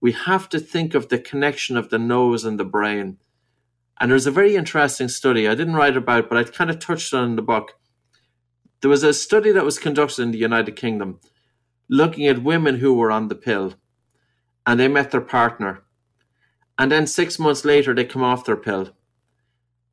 We 0.00 0.12
have 0.12 0.48
to 0.50 0.60
think 0.60 0.94
of 0.94 1.08
the 1.08 1.18
connection 1.18 1.76
of 1.76 1.90
the 1.90 1.98
nose 1.98 2.44
and 2.44 2.58
the 2.58 2.64
brain. 2.64 3.18
And 4.00 4.10
there's 4.10 4.26
a 4.26 4.30
very 4.30 4.54
interesting 4.54 5.08
study 5.08 5.48
I 5.48 5.54
didn't 5.54 5.74
write 5.74 5.96
about, 5.96 6.28
but 6.28 6.38
I 6.38 6.44
kind 6.44 6.70
of 6.70 6.78
touched 6.78 7.12
on 7.12 7.30
in 7.30 7.36
the 7.36 7.42
book. 7.42 7.74
There 8.80 8.88
was 8.88 9.02
a 9.02 9.12
study 9.12 9.50
that 9.52 9.64
was 9.64 9.78
conducted 9.78 10.22
in 10.22 10.30
the 10.30 10.38
United 10.38 10.76
Kingdom 10.76 11.20
looking 11.88 12.28
at 12.28 12.44
women 12.44 12.78
who 12.78 12.94
were 12.94 13.10
on 13.10 13.28
the 13.28 13.34
pill 13.34 13.74
and 14.64 14.78
they 14.78 14.88
met 14.88 15.10
their 15.10 15.20
partner. 15.20 15.82
And 16.78 16.90
then 16.90 17.06
six 17.06 17.38
months 17.38 17.64
later, 17.64 17.92
they 17.92 18.04
come 18.04 18.22
off 18.22 18.44
their 18.44 18.56
pill. 18.56 18.90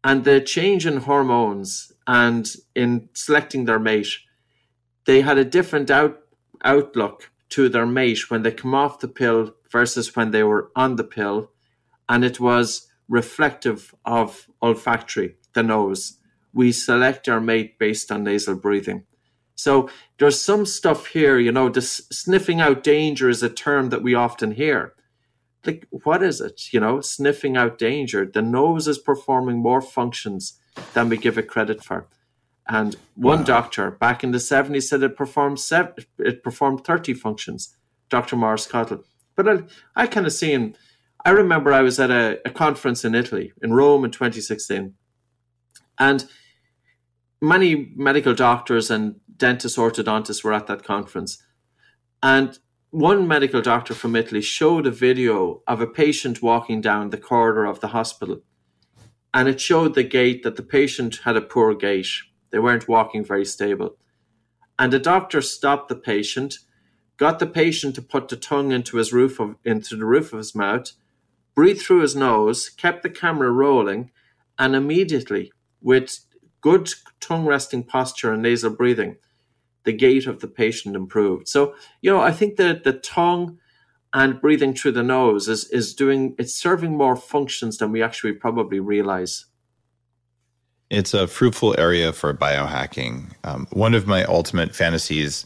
And 0.04 0.24
the 0.24 0.40
change 0.40 0.86
in 0.86 0.98
hormones 0.98 1.92
and 2.08 2.56
in 2.74 3.10
selecting 3.14 3.66
their 3.66 3.80
mate 3.80 4.08
they 5.08 5.22
had 5.22 5.38
a 5.38 5.46
different 5.46 5.90
out, 5.90 6.20
outlook 6.64 7.32
to 7.50 7.70
their 7.70 7.86
mate 7.86 8.30
when 8.30 8.44
they 8.44 8.52
come 8.52 8.76
off 8.76 9.00
the 9.00 9.08
pill 9.08 9.54
versus 9.72 10.16
when 10.16 10.32
they 10.32 10.44
were 10.44 10.70
on 10.76 10.98
the 10.98 11.04
pill. 11.04 11.50
And 12.10 12.24
it 12.26 12.40
was 12.42 12.88
reflective 13.08 13.96
of 14.04 14.50
olfactory, 14.62 15.38
the 15.54 15.64
nose. 15.64 16.18
We 16.54 16.74
select 16.74 17.30
our 17.30 17.40
mate 17.40 17.80
based 17.80 18.12
on 18.12 18.26
nasal 18.26 18.56
breathing. 18.56 19.06
So 19.56 19.90
there's 20.20 20.42
some 20.42 20.66
stuff 20.66 21.08
here, 21.08 21.40
you 21.40 21.54
know, 21.54 21.70
this 21.70 22.06
sniffing 22.12 22.60
out 22.60 22.84
danger 22.84 23.30
is 23.30 23.42
a 23.42 23.50
term 23.50 23.90
that 23.90 24.04
we 24.04 24.14
often 24.14 24.52
hear. 24.52 24.94
Like, 25.66 25.88
what 25.90 26.22
is 26.22 26.42
it? 26.42 26.74
You 26.74 26.82
know, 26.82 27.00
sniffing 27.00 27.56
out 27.56 27.78
danger. 27.78 28.26
The 28.26 28.42
nose 28.42 28.90
is 28.90 29.00
performing 29.00 29.58
more 29.58 29.82
functions 29.82 30.60
than 30.94 31.10
we 31.10 31.18
give 31.18 31.38
it 31.38 31.48
credit 31.48 31.84
for. 31.84 32.08
And 32.68 32.96
one 33.16 33.40
wow. 33.40 33.46
doctor 33.46 33.92
back 33.92 34.24
in 34.24 34.32
the 34.32 34.38
70s 34.40 34.84
said 34.84 35.04
it 35.04 35.16
performed 35.16 35.60
seven, 35.60 35.94
it 36.20 36.44
performed 36.44 36.84
30 36.84 37.14
functions, 37.14 37.76
Dr. 38.10 38.36
Morris 38.36 38.68
Cottle. 38.68 39.04
But 39.36 39.48
I, 39.48 39.64
I 39.96 40.08
kind 40.08 40.26
of 40.26 40.34
see 40.34 40.48
seen, 40.48 40.76
I 41.24 41.30
remember 41.30 41.72
I 41.72 41.82
was 41.82 42.00
at 42.00 42.12
a, 42.12 42.40
a 42.46 42.50
conference 42.50 43.06
in 43.06 43.16
Italy, 43.16 43.54
in 43.62 43.74
Rome 43.74 44.04
in 44.04 44.12
2016. 44.12 44.96
And 46.00 46.26
many 47.42 47.94
medical 47.96 48.34
doctors 48.34 48.92
and 48.92 49.16
dentists, 49.38 49.78
orthodontists 49.78 50.44
were 50.44 50.54
at 50.54 50.68
that 50.68 50.84
conference. 50.84 51.44
And 52.22 52.58
one 52.90 53.28
medical 53.28 53.62
doctor 53.62 53.94
from 53.94 54.16
Italy 54.16 54.42
showed 54.42 54.88
a 54.88 54.92
video 54.92 55.62
of 55.68 55.82
a 55.82 55.88
patient 55.88 56.42
walking 56.42 56.82
down 56.82 57.10
the 57.10 57.18
corridor 57.18 57.66
of 57.66 57.80
the 57.80 57.90
hospital. 57.90 58.42
And 59.38 59.48
it 59.48 59.62
showed 59.62 59.94
the 59.94 60.04
gait 60.04 60.42
that 60.42 60.56
the 60.56 60.64
patient 60.64 61.18
had 61.24 61.38
a 61.38 61.42
poor 61.42 61.76
gait 61.76 62.08
they 62.50 62.58
weren't 62.58 62.88
walking 62.88 63.24
very 63.24 63.46
stable. 63.46 63.96
And 64.80 64.92
the 64.92 64.98
doctor 64.98 65.44
stopped 65.44 65.90
the 65.90 65.96
patient, 65.96 66.58
got 67.18 67.38
the 67.38 67.46
patient 67.46 67.94
to 67.96 68.02
put 68.02 68.30
the 68.30 68.36
tongue 68.36 68.72
into 68.72 68.98
his 68.98 69.14
roof 69.14 69.40
of, 69.40 69.58
into 69.64 69.96
the 69.96 70.06
roof 70.06 70.34
of 70.34 70.40
his 70.40 70.56
mouth, 70.56 70.92
breathed 71.54 71.84
through 71.84 72.02
his 72.02 72.16
nose, 72.16 72.70
kept 72.70 73.04
the 73.04 73.12
camera 73.12 73.52
rolling, 73.52 74.10
and 74.58 74.76
immediately, 74.76 75.52
with 75.82 76.26
good 76.60 76.90
tongue 77.20 77.46
resting 77.46 77.84
posture 77.84 78.34
and 78.34 78.42
nasal 78.42 78.72
breathing, 78.72 79.18
the 79.84 79.94
gait 79.94 80.26
of 80.26 80.40
the 80.40 80.48
patient 80.48 80.96
improved. 80.96 81.48
So, 81.48 81.76
you 82.02 82.12
know, 82.12 82.22
I 82.22 82.32
think 82.32 82.56
that 82.56 82.84
the 82.84 82.94
tongue 82.94 83.60
and 84.18 84.42
breathing 84.42 84.74
through 84.74 84.94
the 84.94 85.04
nose 85.04 85.48
is, 85.48 85.66
is 85.66 85.94
doing, 85.94 86.34
it's 86.40 86.52
serving 86.52 86.98
more 86.98 87.16
functions 87.16 87.78
than 87.78 87.92
we 87.92 88.02
actually 88.02 88.34
probably 88.34 88.80
realize. 88.80 89.46
It's 90.90 91.14
a 91.14 91.28
fruitful 91.28 91.76
area 91.78 92.12
for 92.12 92.34
biohacking. 92.34 93.36
Um, 93.44 93.68
one 93.72 93.94
of 93.94 94.08
my 94.08 94.24
ultimate 94.24 94.74
fantasies 94.74 95.46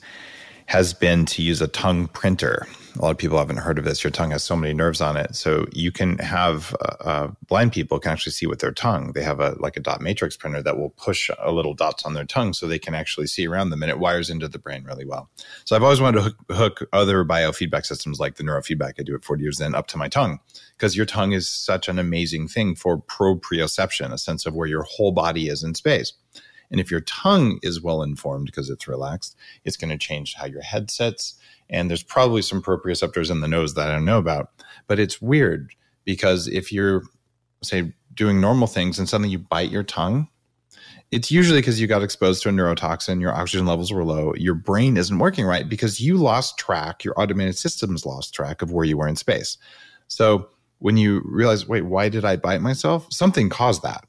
has 0.68 0.94
been 0.94 1.26
to 1.26 1.42
use 1.42 1.62
a 1.62 1.68
tongue 1.68 2.08
printer. 2.08 2.66
A 2.98 3.02
lot 3.02 3.12
of 3.12 3.18
people 3.18 3.38
haven't 3.38 3.58
heard 3.58 3.78
of 3.78 3.86
this. 3.86 4.04
Your 4.04 4.12
tongue 4.12 4.32
has 4.32 4.44
so 4.44 4.56
many 4.56 4.74
nerves 4.74 5.00
on 5.00 5.16
it, 5.16 5.36
so 5.36 5.66
you 5.72 5.92
can 5.92 6.18
have 6.18 6.76
uh, 6.82 6.96
uh, 7.00 7.28
blind 7.48 7.72
people 7.72 8.00
can 8.00 8.12
actually 8.12 8.34
see 8.34 8.46
with 8.46 8.60
their 8.60 8.74
tongue. 8.74 9.14
They 9.14 9.24
have 9.24 9.40
a 9.40 9.56
like 9.60 9.78
a 9.78 9.80
dot 9.80 10.02
matrix 10.02 10.36
printer 10.36 10.62
that 10.64 10.78
will 10.78 10.90
push 10.92 11.30
a 11.40 11.52
little 11.52 11.74
dots 11.74 12.06
on 12.06 12.14
their 12.14 12.26
tongue, 12.26 12.54
so 12.54 12.68
they 12.68 12.80
can 12.80 12.94
actually 12.94 13.28
see 13.28 13.48
around 13.48 13.70
them, 13.70 13.82
and 13.82 13.90
it 13.90 14.00
wires 14.00 14.30
into 14.30 14.48
the 14.48 14.60
brain 14.60 14.84
really 14.84 15.06
well. 15.06 15.30
So 15.64 15.76
I've 15.76 15.84
always 15.84 16.02
wanted 16.02 16.18
to 16.18 16.24
hook, 16.24 16.36
hook 16.50 16.90
other 16.92 17.24
biofeedback 17.24 17.86
systems 17.86 18.20
like 18.20 18.36
the 18.36 18.44
neurofeedback 18.44 18.94
I 19.00 19.04
do 19.04 19.16
at 19.16 19.24
40 19.24 19.42
years 19.42 19.58
Zen 19.58 19.74
up 19.74 19.88
to 19.88 19.98
my 19.98 20.10
tongue 20.10 20.40
because 20.78 20.98
your 20.98 21.06
tongue 21.06 21.32
is 21.32 21.50
such 21.50 21.88
an 21.88 21.98
amazing 21.98 22.50
thing 22.50 22.76
for 22.76 23.02
proprioception, 23.02 24.12
a 24.12 24.18
sense 24.18 24.46
of 24.46 24.54
where 24.54 24.68
your 24.68 24.84
whole 24.84 25.12
body 25.12 25.48
is 25.48 25.64
in 25.64 25.76
space. 25.76 26.14
And 26.72 26.80
if 26.80 26.90
your 26.90 27.02
tongue 27.02 27.60
is 27.62 27.82
well 27.82 28.02
informed 28.02 28.46
because 28.46 28.70
it's 28.70 28.88
relaxed, 28.88 29.36
it's 29.66 29.78
going 29.78 29.92
to 29.92 29.98
change 29.98 30.36
how 30.36 30.46
your 30.46 30.62
head 30.62 30.90
sits. 30.90 31.36
And 31.72 31.90
there's 31.90 32.04
probably 32.04 32.42
some 32.42 32.62
proprioceptors 32.62 33.32
in 33.32 33.40
the 33.40 33.48
nose 33.48 33.74
that 33.76 33.88
I 33.88 33.94
don't 33.94 34.06
know 34.06 34.18
about. 34.18 34.50
But 34.88 35.00
it's 35.00 35.22
weird 35.22 35.74
because 36.04 36.48
if 36.48 36.72
you're, 36.72 37.04
say, 37.64 37.94
doing 38.14 38.42
normal 38.42 38.68
things 38.68 39.00
and 39.00 39.08
suddenly 39.08 39.30
you 39.30 39.40
bite 39.40 39.72
your 39.72 39.84
tongue, 39.84 40.28
it's 41.12 41.32
usually 41.32 41.60
because 41.60 41.80
you 41.80 41.88
got 41.88 42.04
exposed 42.04 42.44
to 42.44 42.50
a 42.50 42.52
neurotoxin, 42.52 43.22
your 43.22 43.34
oxygen 43.34 43.66
levels 43.66 43.92
were 43.92 44.04
low, 44.04 44.34
your 44.36 44.54
brain 44.54 44.98
isn't 44.98 45.20
working 45.20 45.46
right 45.46 45.68
because 45.68 46.00
you 46.00 46.18
lost 46.18 46.58
track, 46.58 47.04
your 47.04 47.20
automated 47.20 47.58
systems 47.58 48.06
lost 48.06 48.34
track 48.34 48.62
of 48.62 48.72
where 48.72 48.86
you 48.86 48.98
were 48.98 49.08
in 49.08 49.16
space. 49.16 49.58
So 50.08 50.50
when 50.80 50.98
you 50.98 51.22
realize, 51.26 51.68
wait, 51.68 51.86
why 51.86 52.10
did 52.10 52.26
I 52.26 52.36
bite 52.36 52.62
myself? 52.62 53.08
Something 53.12 53.50
caused 53.50 53.84
that. 53.84 54.06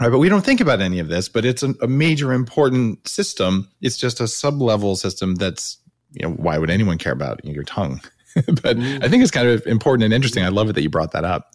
Right, 0.00 0.10
but 0.10 0.20
we 0.20 0.28
don't 0.28 0.44
think 0.44 0.60
about 0.60 0.80
any 0.80 1.00
of 1.00 1.08
this, 1.08 1.28
but 1.28 1.44
it's 1.44 1.62
a, 1.62 1.74
a 1.82 1.88
major 1.88 2.32
important 2.32 3.08
system. 3.08 3.68
It's 3.80 3.96
just 3.96 4.20
a 4.20 4.28
sub-level 4.28 4.96
system 4.96 5.34
that's, 5.34 5.78
you 6.12 6.26
know, 6.26 6.34
why 6.34 6.58
would 6.58 6.70
anyone 6.70 6.98
care 6.98 7.12
about 7.12 7.44
your 7.44 7.64
tongue? 7.64 8.00
but 8.34 8.76
mm. 8.76 9.02
I 9.02 9.08
think 9.08 9.22
it's 9.22 9.30
kind 9.30 9.48
of 9.48 9.66
important 9.66 10.04
and 10.04 10.14
interesting. 10.14 10.44
I 10.44 10.48
love 10.48 10.70
it 10.70 10.74
that 10.74 10.82
you 10.82 10.90
brought 10.90 11.12
that 11.12 11.24
up. 11.24 11.54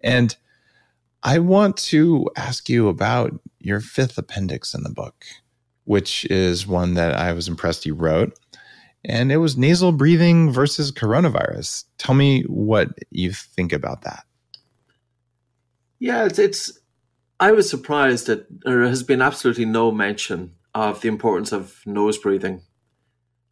And 0.00 0.36
I 1.22 1.38
want 1.38 1.76
to 1.78 2.28
ask 2.36 2.68
you 2.68 2.88
about 2.88 3.32
your 3.58 3.80
fifth 3.80 4.16
appendix 4.18 4.74
in 4.74 4.82
the 4.82 4.90
book, 4.90 5.24
which 5.84 6.24
is 6.26 6.66
one 6.66 6.94
that 6.94 7.14
I 7.14 7.32
was 7.32 7.48
impressed 7.48 7.86
you 7.86 7.94
wrote. 7.94 8.38
And 9.04 9.32
it 9.32 9.38
was 9.38 9.56
nasal 9.56 9.92
breathing 9.92 10.52
versus 10.52 10.92
coronavirus. 10.92 11.84
Tell 11.98 12.14
me 12.14 12.42
what 12.42 12.90
you 13.10 13.32
think 13.32 13.72
about 13.72 14.02
that. 14.02 14.24
Yeah, 15.98 16.24
it's, 16.24 16.38
it's 16.38 16.78
I 17.40 17.52
was 17.52 17.68
surprised 17.68 18.26
that 18.26 18.46
there 18.64 18.82
has 18.82 19.02
been 19.02 19.22
absolutely 19.22 19.64
no 19.64 19.90
mention 19.90 20.54
of 20.74 21.00
the 21.00 21.08
importance 21.08 21.52
of 21.52 21.80
nose 21.86 22.18
breathing. 22.18 22.62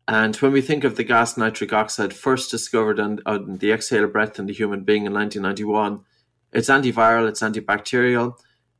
And 0.08 0.36
when 0.36 0.52
we 0.52 0.60
think 0.60 0.84
of 0.84 0.96
the 0.96 1.04
gas 1.04 1.36
nitric 1.36 1.72
oxide 1.72 2.14
first 2.14 2.50
discovered 2.50 3.00
on, 3.00 3.20
on 3.26 3.58
the 3.58 3.72
exhale 3.72 4.06
breath 4.06 4.38
in 4.38 4.46
the 4.46 4.52
human 4.52 4.84
being 4.84 5.04
in 5.04 5.12
1991, 5.12 6.04
it's 6.52 6.68
antiviral, 6.68 7.28
it's 7.28 7.42
antibacterial, 7.42 8.38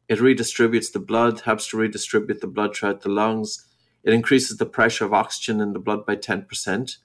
it 0.09 0.21
redistributes 0.21 0.93
the 0.93 1.01
blood, 1.01 1.41
helps 1.41 1.69
to 1.69 1.79
redistribute 1.79 2.41
the 2.41 2.47
blood 2.47 2.77
throughout 2.77 3.01
the 3.01 3.09
lungs. 3.09 3.67
It 4.05 4.13
increases 4.15 4.57
the 4.57 4.67
pressure 4.67 5.05
of 5.05 5.13
oxygen 5.13 5.61
in 5.61 5.73
the 5.73 5.81
blood 5.81 6.07
by 6.07 6.15
10%. 6.15 6.97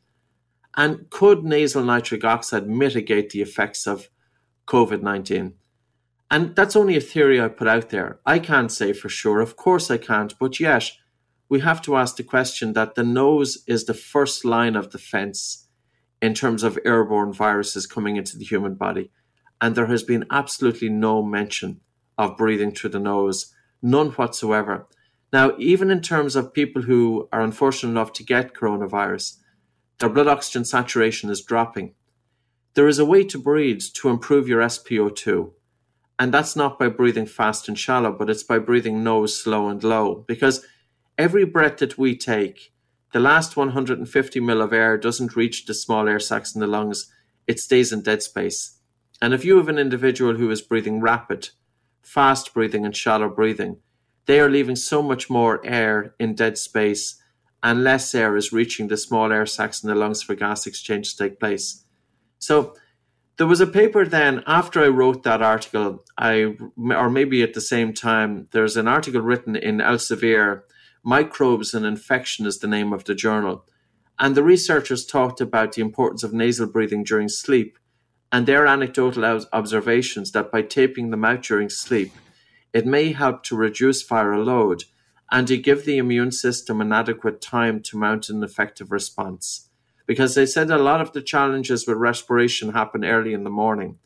And 0.77 1.09
could 1.09 1.43
nasal 1.43 1.83
nitric 1.83 2.23
oxide 2.23 2.69
mitigate 2.69 3.31
the 3.31 3.41
effects 3.41 3.87
of 3.87 4.09
COVID 4.67 5.01
19? 5.01 5.55
And 6.29 6.55
that's 6.55 6.77
only 6.77 6.95
a 6.95 7.01
theory 7.01 7.41
I 7.41 7.49
put 7.49 7.67
out 7.67 7.89
there. 7.89 8.19
I 8.25 8.39
can't 8.39 8.71
say 8.71 8.93
for 8.93 9.09
sure. 9.09 9.41
Of 9.41 9.57
course 9.57 9.91
I 9.91 9.97
can't. 9.97 10.33
But 10.39 10.61
yet, 10.61 10.91
we 11.51 11.59
have 11.59 11.81
to 11.81 11.97
ask 11.97 12.15
the 12.15 12.23
question 12.23 12.71
that 12.71 12.95
the 12.95 13.03
nose 13.03 13.57
is 13.67 13.83
the 13.83 13.93
first 13.93 14.45
line 14.45 14.77
of 14.77 14.89
defense 14.89 15.67
in 16.21 16.33
terms 16.33 16.63
of 16.63 16.79
airborne 16.85 17.33
viruses 17.33 17.85
coming 17.85 18.15
into 18.15 18.37
the 18.37 18.45
human 18.45 18.73
body. 18.73 19.11
And 19.59 19.75
there 19.75 19.87
has 19.87 20.01
been 20.01 20.25
absolutely 20.31 20.87
no 20.87 21.21
mention 21.21 21.81
of 22.17 22.37
breathing 22.37 22.73
through 22.73 22.91
the 22.91 22.99
nose, 22.99 23.53
none 23.81 24.11
whatsoever. 24.11 24.87
Now, 25.33 25.51
even 25.57 25.91
in 25.91 26.01
terms 26.01 26.37
of 26.37 26.53
people 26.53 26.83
who 26.83 27.27
are 27.33 27.41
unfortunate 27.41 27.91
enough 27.91 28.13
to 28.13 28.23
get 28.23 28.53
coronavirus, 28.53 29.39
their 29.99 30.09
blood 30.09 30.27
oxygen 30.27 30.63
saturation 30.63 31.29
is 31.29 31.41
dropping. 31.41 31.95
There 32.75 32.87
is 32.87 32.97
a 32.97 33.05
way 33.05 33.25
to 33.25 33.37
breathe 33.37 33.81
to 33.95 34.07
improve 34.07 34.47
your 34.47 34.61
SpO2. 34.61 35.51
And 36.17 36.33
that's 36.33 36.55
not 36.55 36.79
by 36.79 36.87
breathing 36.87 37.25
fast 37.25 37.67
and 37.67 37.77
shallow, 37.77 38.13
but 38.13 38.29
it's 38.29 38.43
by 38.43 38.59
breathing 38.59 39.03
nose 39.03 39.35
slow 39.37 39.67
and 39.67 39.83
low. 39.83 40.23
Because 40.29 40.65
every 41.21 41.45
breath 41.45 41.77
that 41.77 41.99
we 41.99 42.17
take, 42.17 42.73
the 43.13 43.19
last 43.19 43.55
150 43.55 44.39
mil 44.39 44.61
of 44.61 44.73
air 44.73 44.97
doesn't 44.97 45.35
reach 45.35 45.65
the 45.65 45.73
small 45.73 46.09
air 46.09 46.19
sacs 46.19 46.55
in 46.55 46.61
the 46.61 46.67
lungs, 46.67 47.13
it 47.45 47.59
stays 47.59 47.93
in 47.93 48.01
dead 48.01 48.23
space. 48.23 48.79
And 49.21 49.31
if 49.31 49.45
you 49.45 49.57
have 49.57 49.69
an 49.69 49.77
individual 49.77 50.35
who 50.35 50.49
is 50.49 50.63
breathing 50.63 50.99
rapid, 50.99 51.49
fast 52.01 52.55
breathing, 52.55 52.85
and 52.85 52.95
shallow 52.95 53.29
breathing, 53.29 53.77
they 54.25 54.39
are 54.39 54.49
leaving 54.49 54.75
so 54.75 55.03
much 55.03 55.29
more 55.29 55.63
air 55.63 56.15
in 56.19 56.33
dead 56.33 56.57
space 56.57 57.21
and 57.61 57.83
less 57.83 58.15
air 58.15 58.35
is 58.35 58.51
reaching 58.51 58.87
the 58.87 58.97
small 58.97 59.31
air 59.31 59.45
sacs 59.45 59.83
in 59.83 59.89
the 59.89 59.95
lungs 59.95 60.23
for 60.23 60.33
gas 60.33 60.65
exchange 60.65 61.11
to 61.11 61.23
take 61.23 61.39
place. 61.39 61.83
So 62.39 62.75
there 63.37 63.45
was 63.45 63.61
a 63.61 63.67
paper 63.67 64.05
then 64.05 64.43
after 64.47 64.83
I 64.83 64.87
wrote 64.87 65.21
that 65.23 65.43
article, 65.43 66.03
I 66.17 66.55
or 66.77 67.09
maybe 67.11 67.43
at 67.43 67.53
the 67.53 67.61
same 67.61 67.93
time, 67.93 68.47
there's 68.51 68.77
an 68.77 68.87
article 68.87 69.21
written 69.21 69.55
in 69.55 69.77
Elsevier, 69.77 70.63
Microbes 71.03 71.73
and 71.73 71.85
Infection 71.85 72.45
is 72.45 72.59
the 72.59 72.67
name 72.67 72.93
of 72.93 73.05
the 73.05 73.15
journal. 73.15 73.65
And 74.19 74.35
the 74.35 74.43
researchers 74.43 75.05
talked 75.05 75.41
about 75.41 75.73
the 75.73 75.81
importance 75.81 76.23
of 76.23 76.33
nasal 76.33 76.67
breathing 76.67 77.03
during 77.03 77.27
sleep 77.27 77.79
and 78.31 78.45
their 78.45 78.67
anecdotal 78.67 79.25
observations 79.51 80.31
that 80.31 80.51
by 80.51 80.61
taping 80.61 81.09
the 81.09 81.17
mouth 81.17 81.41
during 81.41 81.69
sleep, 81.69 82.13
it 82.71 82.85
may 82.85 83.11
help 83.11 83.43
to 83.43 83.55
reduce 83.55 84.07
viral 84.07 84.45
load 84.45 84.83
and 85.31 85.47
to 85.47 85.57
give 85.57 85.85
the 85.85 85.97
immune 85.97 86.31
system 86.31 86.81
an 86.81 86.93
adequate 86.93 87.41
time 87.41 87.81
to 87.81 87.97
mount 87.97 88.29
an 88.29 88.43
effective 88.43 88.91
response 88.91 89.69
because 90.05 90.35
they 90.35 90.45
said 90.45 90.69
a 90.69 90.77
lot 90.77 91.01
of 91.01 91.13
the 91.13 91.21
challenges 91.21 91.87
with 91.87 91.97
respiration 91.97 92.73
happen 92.73 93.05
early 93.05 93.33
in 93.33 93.43
the 93.43 93.49
morning. 93.49 93.97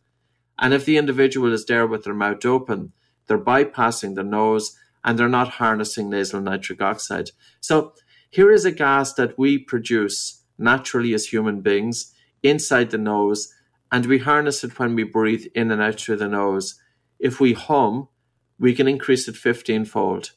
And 0.59 0.73
if 0.73 0.85
the 0.85 0.97
individual 0.97 1.51
is 1.51 1.65
there 1.65 1.87
with 1.87 2.03
their 2.03 2.13
mouth 2.13 2.45
open, 2.45 2.93
they're 3.27 3.37
bypassing 3.37 4.15
the 4.15 4.23
nose 4.23 4.77
and 5.05 5.17
they're 5.17 5.29
not 5.29 5.47
harnessing 5.47 6.09
nasal 6.09 6.41
nitric 6.41 6.81
oxide. 6.81 7.29
So 7.61 7.93
here 8.29 8.51
is 8.51 8.65
a 8.65 8.71
gas 8.71 9.13
that 9.13 9.37
we 9.39 9.57
produce 9.57 10.43
naturally 10.57 11.13
as 11.13 11.27
human 11.27 11.61
beings 11.61 12.13
inside 12.43 12.91
the 12.91 12.97
nose, 12.97 13.53
and 13.89 14.05
we 14.05 14.17
harness 14.17 14.65
it 14.65 14.77
when 14.77 14.95
we 14.95 15.03
breathe 15.03 15.45
in 15.55 15.71
and 15.71 15.81
out 15.81 16.01
through 16.01 16.17
the 16.17 16.27
nose. 16.27 16.81
If 17.19 17.39
we 17.39 17.53
hum, 17.53 18.09
we 18.59 18.75
can 18.75 18.89
increase 18.89 19.29
it 19.29 19.37
15 19.37 19.85
fold. 19.85 20.31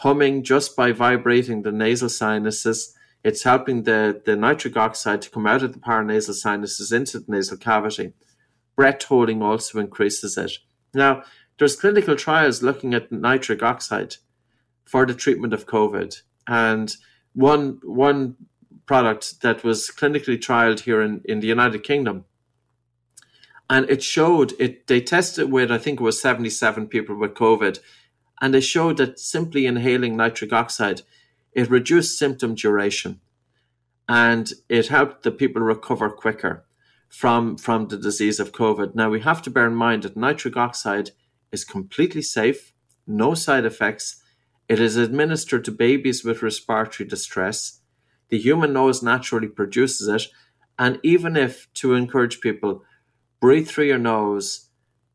Humming 0.00 0.42
just 0.42 0.74
by 0.74 0.90
vibrating 0.90 1.62
the 1.62 1.70
nasal 1.70 2.08
sinuses 2.08 2.96
it's 3.26 3.42
helping 3.42 3.82
the, 3.82 4.22
the 4.24 4.36
nitric 4.36 4.76
oxide 4.76 5.20
to 5.22 5.30
come 5.30 5.48
out 5.48 5.64
of 5.64 5.72
the 5.72 5.80
paranasal 5.80 6.34
sinuses 6.34 6.92
into 6.92 7.18
the 7.18 7.24
nasal 7.26 7.56
cavity. 7.56 8.12
Breath 8.76 9.02
holding 9.02 9.42
also 9.42 9.80
increases 9.80 10.38
it. 10.38 10.52
Now, 10.94 11.24
there's 11.58 11.76
clinical 11.76 12.16
trials 12.16 12.62
looking 12.62 12.94
at 12.94 13.10
nitric 13.10 13.62
oxide 13.62 14.16
for 14.84 15.06
the 15.06 15.14
treatment 15.14 15.52
of 15.52 15.66
COVID. 15.66 16.22
And 16.46 16.94
one 17.34 17.80
one 17.82 18.36
product 18.86 19.40
that 19.40 19.64
was 19.64 19.90
clinically 19.90 20.38
trialed 20.38 20.80
here 20.80 21.02
in, 21.02 21.20
in 21.24 21.40
the 21.40 21.48
United 21.48 21.82
Kingdom. 21.82 22.24
And 23.68 23.90
it 23.90 24.02
showed 24.02 24.52
it 24.60 24.86
they 24.86 25.00
tested 25.00 25.50
with 25.50 25.72
I 25.72 25.78
think 25.78 26.00
it 26.00 26.04
was 26.04 26.20
77 26.20 26.86
people 26.86 27.16
with 27.16 27.34
COVID, 27.34 27.80
and 28.40 28.54
they 28.54 28.60
showed 28.60 28.98
that 28.98 29.18
simply 29.18 29.66
inhaling 29.66 30.16
nitric 30.16 30.52
oxide 30.52 31.02
it 31.56 31.70
reduced 31.70 32.18
symptom 32.18 32.54
duration 32.54 33.18
and 34.06 34.52
it 34.68 34.88
helped 34.88 35.22
the 35.22 35.30
people 35.30 35.62
recover 35.62 36.10
quicker 36.10 36.64
from, 37.08 37.56
from 37.56 37.88
the 37.88 37.96
disease 37.96 38.38
of 38.38 38.52
COVID. 38.52 38.94
Now, 38.94 39.08
we 39.08 39.20
have 39.20 39.40
to 39.42 39.50
bear 39.50 39.66
in 39.66 39.74
mind 39.74 40.02
that 40.02 40.18
nitric 40.18 40.56
oxide 40.56 41.12
is 41.52 41.64
completely 41.64 42.22
safe, 42.22 42.72
no 43.06 43.34
side 43.34 43.64
effects. 43.64 44.22
It 44.68 44.80
is 44.80 44.96
administered 44.96 45.64
to 45.66 45.70
babies 45.70 46.24
with 46.24 46.42
respiratory 46.42 47.08
distress. 47.08 47.80
The 48.28 48.38
human 48.38 48.72
nose 48.72 49.02
naturally 49.02 49.48
produces 49.48 50.08
it. 50.08 50.28
And 50.78 50.98
even 51.02 51.36
if 51.36 51.72
to 51.74 51.94
encourage 51.94 52.40
people, 52.40 52.82
breathe 53.40 53.68
through 53.68 53.86
your 53.86 53.98
nose, 53.98 54.68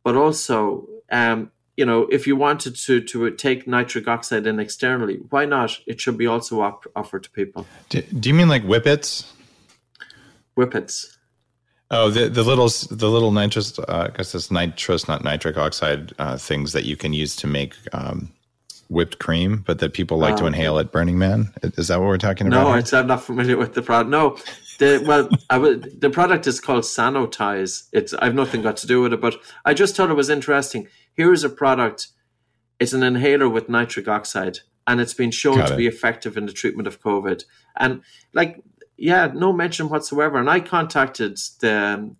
but 0.03 0.15
also 0.15 0.87
um, 1.11 1.51
you 1.77 1.85
know, 1.85 2.07
if 2.11 2.27
you 2.27 2.35
wanted 2.35 2.75
to 2.75 3.01
to 3.01 3.31
take 3.31 3.67
nitric 3.67 4.07
oxide 4.07 4.45
in 4.45 4.59
externally, 4.59 5.19
why 5.29 5.45
not? 5.45 5.79
It 5.87 5.99
should 6.01 6.17
be 6.17 6.27
also 6.27 6.61
op- 6.61 6.85
offered 6.95 7.23
to 7.23 7.31
people. 7.31 7.65
Do, 7.89 8.01
do, 8.01 8.29
you 8.29 8.35
mean 8.35 8.49
like 8.49 8.63
whippets? 8.63 9.31
Whippets. 10.55 11.17
Oh, 11.91 12.09
the 12.09 12.29
the 12.29 12.43
little 12.43 12.69
the 12.89 13.09
little 13.09 13.31
nitrous, 13.31 13.77
uh, 13.77 14.09
I 14.11 14.17
guess 14.17 14.33
it's 14.33 14.49
nitrous, 14.49 15.07
not 15.07 15.23
nitric 15.23 15.57
oxide 15.57 16.13
uh, 16.19 16.37
things 16.37 16.73
that 16.73 16.85
you 16.85 16.95
can 16.95 17.13
use 17.13 17.35
to 17.37 17.47
make 17.47 17.75
um, 17.93 18.31
whipped 18.89 19.19
cream, 19.19 19.63
but 19.67 19.79
that 19.79 19.93
people 19.93 20.17
like 20.17 20.37
to 20.37 20.45
ah. 20.45 20.47
inhale 20.47 20.79
at 20.79 20.91
Burning 20.91 21.19
Man. 21.19 21.53
Is 21.61 21.89
that 21.89 21.99
what 21.99 22.07
we're 22.07 22.17
talking 22.17 22.47
about? 22.47 22.91
No, 22.91 22.97
I'm 22.99 23.07
not 23.07 23.23
familiar 23.23 23.57
with 23.57 23.73
the 23.73 23.81
product. 23.81 24.09
No, 24.09 24.37
the 24.79 25.03
well, 25.05 25.29
w- 25.49 25.77
the 25.79 26.09
product 26.09 26.47
is 26.47 26.59
called 26.59 26.83
Sanotize. 26.83 27.87
It's 27.91 28.13
I've 28.15 28.35
nothing 28.35 28.61
got 28.61 28.77
to 28.77 28.87
do 28.87 29.01
with 29.01 29.13
it, 29.13 29.21
but 29.21 29.35
I 29.65 29.73
just 29.73 29.95
thought 29.95 30.09
it 30.09 30.15
was 30.15 30.29
interesting 30.29 30.87
here 31.13 31.33
is 31.33 31.43
a 31.43 31.49
product, 31.49 32.07
it's 32.79 32.93
an 32.93 33.03
inhaler 33.03 33.49
with 33.49 33.69
nitric 33.69 34.07
oxide, 34.07 34.59
and 34.87 34.99
it's 34.99 35.13
been 35.13 35.31
shown 35.31 35.57
Got 35.57 35.67
to 35.69 35.73
it. 35.73 35.77
be 35.77 35.87
effective 35.87 36.37
in 36.37 36.45
the 36.45 36.53
treatment 36.53 36.87
of 36.87 37.01
COVID. 37.01 37.43
And 37.77 38.01
like, 38.33 38.63
yeah, 39.01 39.31
no 39.33 39.51
mention 39.51 39.89
whatsoever. 39.89 40.37
And 40.37 40.49
I 40.49 40.59
contacted 40.59 41.37
the 41.59 42.15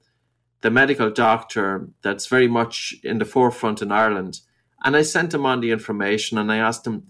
the 0.61 0.69
medical 0.69 1.09
doctor 1.09 1.88
that's 2.03 2.27
very 2.27 2.47
much 2.47 2.95
in 3.03 3.17
the 3.17 3.25
forefront 3.25 3.82
in 3.82 3.91
Ireland, 3.91 4.41
and 4.84 4.95
I 4.95 5.03
sent 5.03 5.34
him 5.34 5.45
on 5.45 5.61
the 5.61 5.71
information, 5.71 6.38
and 6.38 6.51
I 6.51 6.57
asked 6.57 6.86
him, 6.86 7.07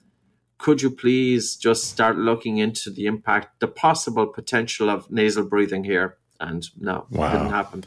could 0.58 0.82
you 0.82 0.92
please 0.92 1.56
just 1.56 1.86
start 1.86 2.18
looking 2.18 2.60
into 2.60 2.92
the 2.92 3.08
impact, 3.08 3.60
the 3.60 3.68
possible 3.68 4.28
potential 4.28 4.90
of 4.90 5.10
nasal 5.10 5.44
breathing 5.44 5.84
here? 5.84 6.18
And 6.40 6.68
no, 6.80 7.08
wow. 7.10 7.28
it 7.28 7.32
didn't 7.32 7.50
happen. 7.50 7.84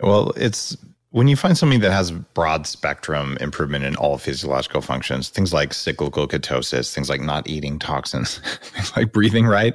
Well, 0.00 0.32
it's 0.36 0.76
when 1.14 1.28
you 1.28 1.36
find 1.36 1.56
something 1.56 1.78
that 1.78 1.92
has 1.92 2.10
broad 2.10 2.66
spectrum 2.66 3.38
improvement 3.40 3.84
in 3.84 3.94
all 3.94 4.18
physiological 4.18 4.80
functions, 4.80 5.28
things 5.28 5.52
like 5.52 5.72
cyclical 5.72 6.26
ketosis, 6.26 6.92
things 6.92 7.08
like 7.08 7.20
not 7.20 7.48
eating 7.48 7.78
toxins, 7.78 8.38
things 8.62 8.96
like 8.96 9.12
breathing 9.12 9.46
right, 9.46 9.74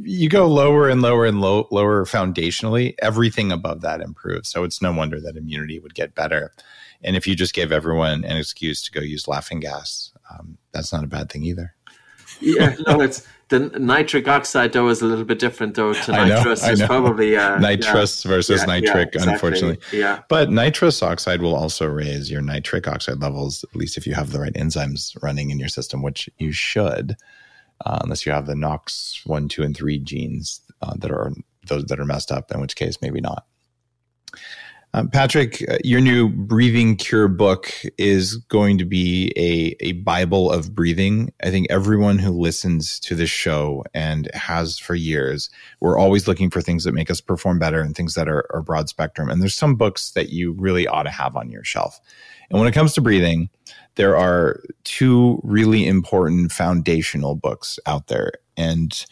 you 0.00 0.30
go 0.30 0.46
lower 0.46 0.88
and 0.88 1.02
lower 1.02 1.26
and 1.26 1.42
low, 1.42 1.68
lower 1.70 2.06
foundationally, 2.06 2.94
everything 3.02 3.52
above 3.52 3.82
that 3.82 4.00
improves. 4.00 4.48
So 4.48 4.64
it's 4.64 4.80
no 4.80 4.94
wonder 4.94 5.20
that 5.20 5.36
immunity 5.36 5.78
would 5.78 5.94
get 5.94 6.14
better. 6.14 6.54
And 7.02 7.16
if 7.16 7.26
you 7.26 7.36
just 7.36 7.52
gave 7.52 7.70
everyone 7.70 8.24
an 8.24 8.38
excuse 8.38 8.80
to 8.80 8.92
go 8.92 9.02
use 9.02 9.28
laughing 9.28 9.60
gas, 9.60 10.10
um, 10.30 10.56
that's 10.72 10.90
not 10.90 11.04
a 11.04 11.06
bad 11.06 11.30
thing 11.30 11.44
either. 11.44 11.74
yeah, 12.40 12.76
no, 12.86 13.02
it's 13.02 13.26
the 13.52 13.78
nitric 13.78 14.26
oxide 14.28 14.72
though 14.72 14.88
is 14.88 15.02
a 15.02 15.06
little 15.06 15.24
bit 15.24 15.38
different 15.38 15.74
though 15.74 15.92
to 15.92 16.12
I 16.12 16.28
know, 16.28 16.36
nitrous. 16.36 16.64
I 16.64 16.72
It's 16.72 16.80
know. 16.80 16.86
probably 16.86 17.36
uh, 17.36 17.58
nitrous 17.60 18.22
versus 18.24 18.62
yeah, 18.66 18.74
yeah, 18.74 18.80
nitric, 18.80 19.08
exactly. 19.14 19.32
unfortunately. 19.32 19.98
Yeah, 19.98 20.22
But 20.28 20.50
nitrous 20.50 21.02
oxide 21.02 21.42
will 21.42 21.54
also 21.54 21.86
raise 21.86 22.30
your 22.30 22.40
nitric 22.40 22.88
oxide 22.88 23.20
levels, 23.20 23.64
at 23.64 23.76
least 23.76 23.96
if 23.96 24.06
you 24.06 24.14
have 24.14 24.32
the 24.32 24.40
right 24.40 24.54
enzymes 24.54 25.16
running 25.22 25.50
in 25.50 25.58
your 25.58 25.68
system, 25.68 26.02
which 26.02 26.28
you 26.38 26.50
should, 26.52 27.14
uh, 27.84 27.98
unless 28.02 28.24
you 28.26 28.32
have 28.32 28.46
the 28.46 28.54
NOx 28.56 29.20
one, 29.24 29.48
two, 29.48 29.62
and 29.62 29.76
three 29.76 29.98
genes 29.98 30.60
uh, 30.80 30.94
that 30.96 31.10
are 31.10 31.32
those 31.68 31.84
that 31.84 32.00
are 32.00 32.04
messed 32.06 32.32
up. 32.32 32.50
In 32.50 32.60
which 32.60 32.74
case, 32.74 32.98
maybe 33.02 33.20
not. 33.20 33.46
Um, 34.94 35.08
Patrick, 35.08 35.64
uh, 35.70 35.78
your 35.82 36.02
new 36.02 36.28
breathing 36.28 36.96
cure 36.96 37.26
book 37.26 37.72
is 37.96 38.36
going 38.36 38.76
to 38.76 38.84
be 38.84 39.32
a, 39.36 39.74
a 39.80 39.92
Bible 39.92 40.52
of 40.52 40.74
breathing. 40.74 41.32
I 41.42 41.50
think 41.50 41.66
everyone 41.70 42.18
who 42.18 42.30
listens 42.30 43.00
to 43.00 43.14
this 43.14 43.30
show 43.30 43.84
and 43.94 44.30
has 44.34 44.78
for 44.78 44.94
years, 44.94 45.48
we're 45.80 45.98
always 45.98 46.28
looking 46.28 46.50
for 46.50 46.60
things 46.60 46.84
that 46.84 46.92
make 46.92 47.10
us 47.10 47.22
perform 47.22 47.58
better 47.58 47.80
and 47.80 47.96
things 47.96 48.14
that 48.14 48.28
are, 48.28 48.44
are 48.52 48.60
broad 48.60 48.90
spectrum. 48.90 49.30
And 49.30 49.40
there's 49.40 49.54
some 49.54 49.76
books 49.76 50.10
that 50.10 50.28
you 50.28 50.52
really 50.52 50.86
ought 50.86 51.04
to 51.04 51.10
have 51.10 51.36
on 51.36 51.50
your 51.50 51.64
shelf. 51.64 51.98
And 52.50 52.58
when 52.58 52.68
it 52.68 52.74
comes 52.74 52.92
to 52.92 53.00
breathing, 53.00 53.48
there 53.94 54.14
are 54.14 54.62
two 54.84 55.40
really 55.42 55.86
important 55.86 56.52
foundational 56.52 57.34
books 57.34 57.78
out 57.86 58.08
there. 58.08 58.32
And 58.58 59.06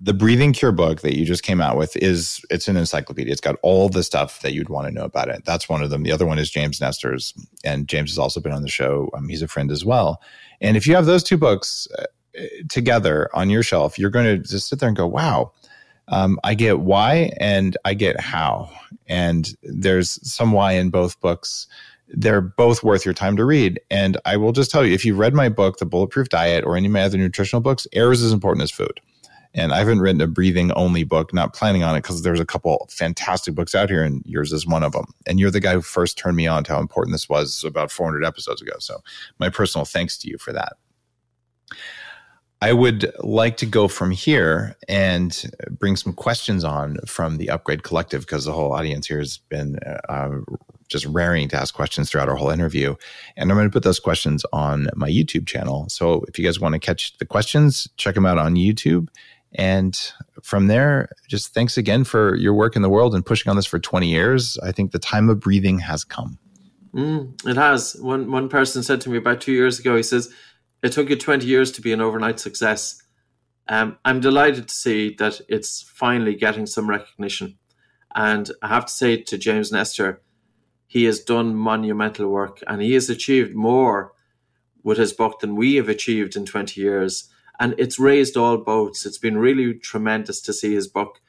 the 0.00 0.14
breathing 0.14 0.52
cure 0.52 0.72
book 0.72 1.00
that 1.00 1.16
you 1.16 1.24
just 1.24 1.42
came 1.42 1.60
out 1.60 1.76
with 1.76 1.96
is 1.96 2.40
it's 2.50 2.68
an 2.68 2.76
encyclopedia. 2.76 3.32
It's 3.32 3.40
got 3.40 3.56
all 3.62 3.88
the 3.88 4.04
stuff 4.04 4.42
that 4.42 4.52
you'd 4.52 4.68
want 4.68 4.86
to 4.86 4.94
know 4.94 5.04
about 5.04 5.28
it. 5.28 5.44
That's 5.44 5.68
one 5.68 5.82
of 5.82 5.90
them. 5.90 6.04
The 6.04 6.12
other 6.12 6.26
one 6.26 6.38
is 6.38 6.50
james 6.50 6.80
nestor's 6.80 7.34
and 7.64 7.88
james 7.88 8.10
has 8.10 8.18
also 8.18 8.40
been 8.40 8.52
on 8.52 8.62
the 8.62 8.68
show. 8.68 9.10
Um, 9.14 9.28
he's 9.28 9.42
a 9.42 9.48
friend 9.48 9.70
as 9.70 9.84
well. 9.84 10.22
And 10.60 10.76
if 10.76 10.86
you 10.86 10.94
have 10.94 11.06
those 11.06 11.24
two 11.24 11.36
books 11.36 11.88
uh, 11.98 12.04
together 12.68 13.28
on 13.34 13.50
your 13.50 13.62
shelf 13.62 13.98
you're 13.98 14.10
going 14.10 14.26
to 14.26 14.38
just 14.38 14.68
sit 14.68 14.78
there 14.78 14.88
and 14.88 14.96
go 14.96 15.06
wow 15.06 15.50
um, 16.08 16.38
i 16.44 16.54
get 16.54 16.80
why 16.80 17.32
and 17.40 17.76
i 17.84 17.94
get 17.94 18.20
how. 18.20 18.70
And 19.08 19.48
there's 19.62 20.20
some 20.30 20.52
why 20.52 20.72
in 20.72 20.90
both 20.90 21.20
books. 21.20 21.66
They're 22.10 22.40
both 22.40 22.82
worth 22.82 23.04
your 23.04 23.14
time 23.14 23.36
to 23.36 23.44
read. 23.44 23.80
And 23.90 24.16
I 24.24 24.38
will 24.38 24.52
just 24.52 24.70
tell 24.70 24.86
you, 24.86 24.94
if 24.94 25.04
you 25.04 25.14
read 25.14 25.34
my 25.34 25.50
book, 25.50 25.76
The 25.76 25.84
Bulletproof 25.84 26.30
Diet, 26.30 26.64
or 26.64 26.74
any 26.74 26.86
of 26.86 26.92
my 26.92 27.02
other 27.02 27.18
nutritional 27.18 27.60
books, 27.60 27.86
air 27.92 28.10
is 28.12 28.22
as 28.22 28.32
important 28.32 28.62
as 28.62 28.70
food. 28.70 28.98
And 29.58 29.72
I 29.72 29.78
haven't 29.78 30.00
written 30.00 30.20
a 30.20 30.26
breathing 30.26 30.72
only 30.72 31.02
book, 31.02 31.34
not 31.34 31.52
planning 31.52 31.82
on 31.82 31.96
it 31.96 32.02
because 32.02 32.22
there's 32.22 32.40
a 32.40 32.46
couple 32.46 32.88
fantastic 32.90 33.54
books 33.54 33.74
out 33.74 33.90
here, 33.90 34.04
and 34.04 34.22
yours 34.24 34.52
is 34.52 34.66
one 34.66 34.84
of 34.84 34.92
them. 34.92 35.06
And 35.26 35.40
you're 35.40 35.50
the 35.50 35.60
guy 35.60 35.74
who 35.74 35.82
first 35.82 36.16
turned 36.16 36.36
me 36.36 36.46
on 36.46 36.64
to 36.64 36.72
how 36.72 36.80
important 36.80 37.12
this 37.12 37.28
was 37.28 37.64
about 37.64 37.90
400 37.90 38.24
episodes 38.24 38.62
ago. 38.62 38.74
So, 38.78 38.98
my 39.38 39.48
personal 39.48 39.84
thanks 39.84 40.16
to 40.18 40.30
you 40.30 40.38
for 40.38 40.52
that. 40.52 40.74
I 42.60 42.72
would 42.72 43.12
like 43.20 43.56
to 43.58 43.66
go 43.66 43.86
from 43.86 44.10
here 44.10 44.76
and 44.88 45.48
bring 45.70 45.94
some 45.94 46.12
questions 46.12 46.64
on 46.64 46.98
from 47.06 47.36
the 47.36 47.50
Upgrade 47.50 47.84
Collective 47.84 48.22
because 48.22 48.44
the 48.44 48.52
whole 48.52 48.72
audience 48.72 49.06
here 49.06 49.18
has 49.18 49.38
been 49.38 49.78
uh, 50.08 50.30
just 50.88 51.06
raring 51.06 51.48
to 51.50 51.56
ask 51.56 51.72
questions 51.72 52.10
throughout 52.10 52.28
our 52.28 52.34
whole 52.34 52.50
interview. 52.50 52.96
And 53.36 53.50
I'm 53.50 53.56
going 53.56 53.68
to 53.68 53.72
put 53.72 53.84
those 53.84 54.00
questions 54.00 54.44
on 54.52 54.88
my 54.96 55.08
YouTube 55.08 55.46
channel. 55.46 55.86
So 55.88 56.24
if 56.26 56.36
you 56.36 56.44
guys 56.44 56.58
want 56.58 56.72
to 56.72 56.80
catch 56.80 57.16
the 57.18 57.26
questions, 57.26 57.86
check 57.96 58.16
them 58.16 58.26
out 58.26 58.38
on 58.38 58.56
YouTube. 58.56 59.08
And 59.54 59.98
from 60.42 60.66
there, 60.66 61.08
just 61.26 61.54
thanks 61.54 61.78
again 61.78 62.04
for 62.04 62.36
your 62.36 62.52
work 62.54 62.76
in 62.76 62.82
the 62.82 62.90
world 62.90 63.14
and 63.14 63.24
pushing 63.24 63.50
on 63.50 63.56
this 63.56 63.66
for 63.66 63.78
20 63.78 64.06
years. 64.06 64.58
I 64.62 64.72
think 64.72 64.92
the 64.92 64.98
time 64.98 65.30
of 65.30 65.40
breathing 65.40 65.78
has 65.78 66.04
come. 66.04 66.38
Mm, 66.94 67.46
it 67.46 67.56
has. 67.56 67.96
One 68.00 68.30
one 68.30 68.48
person 68.48 68.82
said 68.82 69.00
to 69.02 69.10
me 69.10 69.18
about 69.18 69.40
two 69.40 69.52
years 69.52 69.78
ago. 69.78 69.96
He 69.96 70.02
says, 70.02 70.32
"It 70.82 70.92
took 70.92 71.10
you 71.10 71.16
twenty 71.16 71.46
years 71.46 71.70
to 71.72 71.82
be 71.82 71.92
an 71.92 72.00
overnight 72.00 72.40
success." 72.40 73.02
Um, 73.68 73.98
I'm 74.04 74.20
delighted 74.20 74.68
to 74.68 74.74
see 74.74 75.14
that 75.18 75.40
it's 75.48 75.82
finally 75.82 76.34
getting 76.34 76.66
some 76.66 76.88
recognition, 76.88 77.58
and 78.14 78.50
I 78.62 78.68
have 78.68 78.86
to 78.86 78.92
say 78.92 79.18
to 79.18 79.36
James 79.36 79.70
Nestor, 79.70 80.22
he 80.86 81.04
has 81.04 81.20
done 81.20 81.54
monumental 81.54 82.28
work, 82.28 82.62
and 82.66 82.80
he 82.80 82.94
has 82.94 83.10
achieved 83.10 83.54
more 83.54 84.12
with 84.82 84.96
his 84.96 85.12
book 85.12 85.40
than 85.40 85.56
we 85.56 85.74
have 85.74 85.88
achieved 85.88 86.36
in 86.36 86.46
twenty 86.46 86.80
years. 86.80 87.28
And 87.60 87.74
it's 87.78 87.98
raised 87.98 88.36
all 88.36 88.58
boats. 88.58 89.04
It's 89.04 89.18
been 89.18 89.38
really 89.38 89.74
tremendous 89.74 90.40
to 90.42 90.52
see 90.52 90.74
his 90.74 90.86
book 90.86 91.20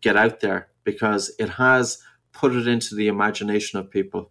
get 0.00 0.16
out 0.16 0.40
there 0.40 0.68
because 0.84 1.32
it 1.38 1.48
has 1.50 1.98
put 2.32 2.54
it 2.54 2.66
into 2.68 2.94
the 2.94 3.08
imagination 3.08 3.78
of 3.78 3.90
people. 3.90 4.30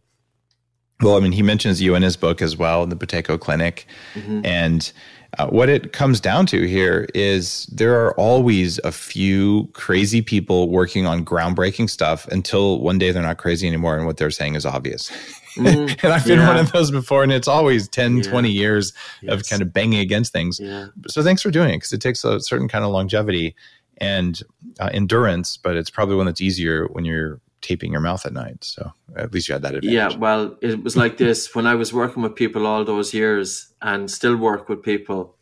Well, 1.01 1.15
I 1.15 1.19
mean, 1.19 1.31
he 1.31 1.43
mentions 1.43 1.81
you 1.81 1.93
in 1.93 2.01
his 2.01 2.17
book 2.17 2.41
as 2.41 2.57
well, 2.57 2.83
in 2.83 2.89
the 2.89 2.95
Buteyko 2.95 3.39
Clinic. 3.39 3.85
Mm-hmm. 4.15 4.45
And 4.45 4.91
uh, 5.37 5.47
what 5.47 5.69
it 5.69 5.93
comes 5.93 6.19
down 6.19 6.47
to 6.47 6.65
here 6.65 7.07
is 7.13 7.67
there 7.67 8.03
are 8.03 8.13
always 8.15 8.79
a 8.79 8.91
few 8.91 9.69
crazy 9.73 10.21
people 10.21 10.69
working 10.69 11.05
on 11.05 11.23
groundbreaking 11.23 11.89
stuff 11.89 12.27
until 12.29 12.79
one 12.81 12.97
day 12.97 13.11
they're 13.11 13.21
not 13.21 13.37
crazy 13.37 13.67
anymore 13.67 13.95
and 13.95 14.07
what 14.07 14.17
they're 14.17 14.31
saying 14.31 14.55
is 14.55 14.65
obvious. 14.65 15.11
Mm, 15.57 15.99
and 16.03 16.13
I've 16.13 16.25
been 16.25 16.39
yeah. 16.39 16.47
one 16.47 16.57
of 16.57 16.71
those 16.71 16.91
before, 16.91 17.23
and 17.23 17.31
it's 17.31 17.47
always 17.47 17.87
10, 17.89 18.17
yeah. 18.17 18.23
20 18.23 18.49
years 18.49 18.93
yes. 19.21 19.33
of 19.33 19.47
kind 19.47 19.61
of 19.61 19.73
banging 19.73 19.99
against 19.99 20.31
things. 20.31 20.59
Yeah. 20.59 20.87
So 21.07 21.23
thanks 21.23 21.41
for 21.41 21.51
doing 21.51 21.69
it 21.69 21.77
because 21.77 21.93
it 21.93 22.01
takes 22.01 22.23
a 22.23 22.39
certain 22.39 22.67
kind 22.67 22.83
of 22.83 22.91
longevity 22.91 23.55
and 23.99 24.41
uh, 24.79 24.89
endurance, 24.93 25.57
but 25.57 25.75
it's 25.75 25.89
probably 25.89 26.15
one 26.15 26.25
that's 26.25 26.41
easier 26.41 26.87
when 26.87 27.05
you're 27.05 27.41
taping 27.61 27.91
your 27.91 28.01
mouth 28.01 28.25
at 28.25 28.33
night. 28.33 28.63
So 28.63 28.93
at 29.15 29.33
least 29.33 29.47
you 29.47 29.53
had 29.53 29.63
that 29.63 29.75
advantage. 29.75 30.13
Yeah, 30.13 30.17
well, 30.17 30.57
it 30.61 30.83
was 30.83 30.95
like 30.95 31.17
this 31.17 31.53
when 31.55 31.65
I 31.65 31.75
was 31.75 31.93
working 31.93 32.23
with 32.23 32.35
people 32.35 32.67
all 32.67 32.85
those 32.85 33.13
years 33.13 33.73
and 33.81 34.09
still 34.09 34.35
work 34.35 34.69
with 34.69 34.83
people. 34.83 35.35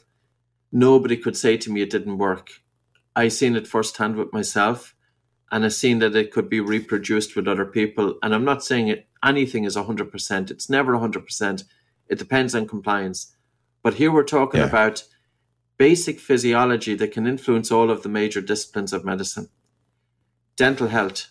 Nobody 0.71 1.17
could 1.17 1.37
say 1.37 1.57
to 1.57 1.71
me 1.71 1.81
it 1.81 1.89
didn't 1.89 2.17
work. 2.17 2.51
I 3.15 3.27
seen 3.27 3.55
it 3.55 3.67
firsthand 3.67 4.15
with 4.15 4.33
myself, 4.33 4.94
and 5.51 5.63
I 5.65 5.69
seen 5.69 5.99
that 5.99 6.15
it 6.15 6.31
could 6.31 6.49
be 6.49 6.59
reproduced 6.59 7.35
with 7.35 7.47
other 7.47 7.65
people. 7.65 8.17
And 8.23 8.33
I'm 8.33 8.45
not 8.45 8.63
saying 8.63 8.87
it, 8.87 9.07
anything 9.23 9.63
is 9.63 9.75
hundred 9.75 10.11
percent. 10.11 10.51
It's 10.51 10.69
never 10.69 10.97
hundred 10.97 11.25
percent. 11.25 11.63
It 12.07 12.19
depends 12.19 12.55
on 12.55 12.67
compliance. 12.67 13.35
But 13.83 13.95
here 13.95 14.11
we're 14.11 14.23
talking 14.23 14.59
Yeah. 14.61 14.67
about 14.67 15.03
basic 15.77 16.19
physiology 16.19 16.95
that 16.95 17.11
can 17.11 17.27
influence 17.27 17.71
all 17.71 17.91
of 17.91 18.01
the 18.03 18.09
major 18.09 18.41
disciplines 18.41 18.93
of 18.93 19.05
medicine. 19.05 19.49
Dental 20.55 20.87
health, 20.87 21.27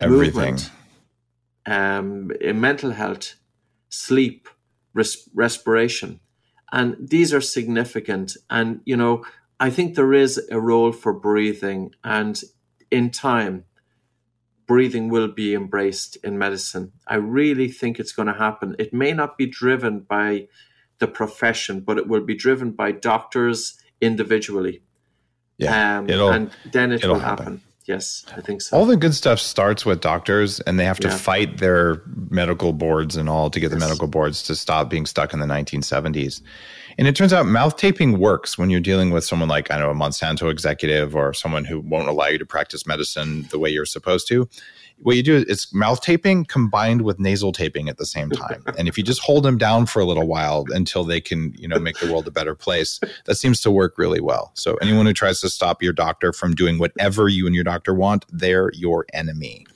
Everything. 0.00 0.34
movement, 0.34 0.70
um, 1.66 2.30
mental 2.60 2.92
health, 2.92 3.34
sleep, 3.88 4.48
res- 4.94 5.28
respiration. 5.34 6.20
And 6.72 6.96
these 7.00 7.32
are 7.32 7.40
significant. 7.40 8.36
And, 8.50 8.80
you 8.84 8.96
know, 8.96 9.24
I 9.58 9.70
think 9.70 9.94
there 9.94 10.12
is 10.12 10.38
a 10.50 10.60
role 10.60 10.92
for 10.92 11.12
breathing. 11.12 11.92
And 12.04 12.40
in 12.90 13.10
time, 13.10 13.64
breathing 14.66 15.08
will 15.08 15.28
be 15.28 15.54
embraced 15.54 16.16
in 16.24 16.38
medicine. 16.38 16.92
I 17.06 17.16
really 17.16 17.68
think 17.68 17.98
it's 18.00 18.12
going 18.12 18.26
to 18.28 18.34
happen. 18.34 18.74
It 18.78 18.92
may 18.92 19.12
not 19.12 19.38
be 19.38 19.46
driven 19.46 20.00
by 20.00 20.48
the 20.98 21.06
profession, 21.06 21.80
but 21.80 21.98
it 21.98 22.08
will 22.08 22.22
be 22.24 22.34
driven 22.34 22.72
by 22.72 22.92
doctors 22.92 23.78
individually. 24.00 24.82
Yeah. 25.58 25.98
Um, 25.98 26.10
it'll, 26.10 26.30
and 26.30 26.50
then 26.72 26.92
it 26.92 27.04
will 27.04 27.18
happen. 27.18 27.44
happen. 27.44 27.62
Yes, 27.86 28.26
I 28.36 28.40
think 28.40 28.62
so. 28.62 28.76
all 28.76 28.84
the 28.84 28.96
good 28.96 29.14
stuff 29.14 29.38
starts 29.38 29.86
with 29.86 30.00
doctors 30.00 30.58
and 30.58 30.76
they 30.76 30.84
have 30.84 30.98
to 31.00 31.08
Yeah. 31.08 31.16
fight 31.16 31.58
their 31.58 32.02
medical 32.30 32.72
boards 32.72 33.16
and 33.16 33.28
all 33.28 33.48
to 33.50 33.60
get 33.60 33.68
the 33.68 33.78
medical 33.78 34.08
boards 34.08 34.42
to 34.44 34.56
stop 34.56 34.90
being 34.90 35.06
stuck 35.06 35.32
in 35.32 35.38
the 35.38 35.46
1970s. 35.46 36.42
And 36.98 37.06
it 37.06 37.14
turns 37.14 37.32
out 37.32 37.46
mouth 37.46 37.76
taping 37.76 38.18
works 38.18 38.56
when 38.56 38.70
you're 38.70 38.80
dealing 38.80 39.10
with 39.10 39.24
someone 39.24 39.48
like, 39.48 39.70
I 39.70 39.78
know, 39.78 39.90
a 39.90 39.94
Monsanto 39.94 40.50
executive 40.50 41.14
or 41.14 41.34
someone 41.34 41.64
who 41.64 41.80
won't 41.80 42.08
allow 42.08 42.26
you 42.26 42.38
to 42.38 42.46
practice 42.46 42.86
medicine 42.86 43.46
the 43.50 43.58
way 43.58 43.68
you're 43.68 43.84
supposed 43.84 44.26
to. 44.28 44.48
What 45.02 45.16
you 45.16 45.22
do 45.22 45.44
is 45.46 45.72
mouth 45.74 46.00
taping 46.00 46.46
combined 46.46 47.02
with 47.02 47.20
nasal 47.20 47.52
taping 47.52 47.90
at 47.90 47.98
the 47.98 48.06
same 48.06 48.30
time. 48.30 48.62
and 48.78 48.88
if 48.88 48.96
you 48.96 49.04
just 49.04 49.20
hold 49.20 49.44
them 49.44 49.58
down 49.58 49.84
for 49.84 50.00
a 50.00 50.06
little 50.06 50.26
while 50.26 50.64
until 50.70 51.04
they 51.04 51.20
can, 51.20 51.52
you 51.58 51.68
know, 51.68 51.78
make 51.78 51.98
the 51.98 52.10
world 52.10 52.26
a 52.26 52.30
better 52.30 52.54
place, 52.54 52.98
that 53.26 53.34
seems 53.34 53.60
to 53.60 53.70
work 53.70 53.98
really 53.98 54.20
well. 54.20 54.52
So 54.54 54.76
anyone 54.76 55.04
who 55.04 55.12
tries 55.12 55.42
to 55.42 55.50
stop 55.50 55.82
your 55.82 55.92
doctor 55.92 56.32
from 56.32 56.54
doing 56.54 56.78
whatever 56.78 57.28
you 57.28 57.44
and 57.44 57.54
your 57.54 57.64
doctor 57.64 57.92
want, 57.92 58.24
they're 58.30 58.70
your 58.72 59.04
enemy. 59.12 59.66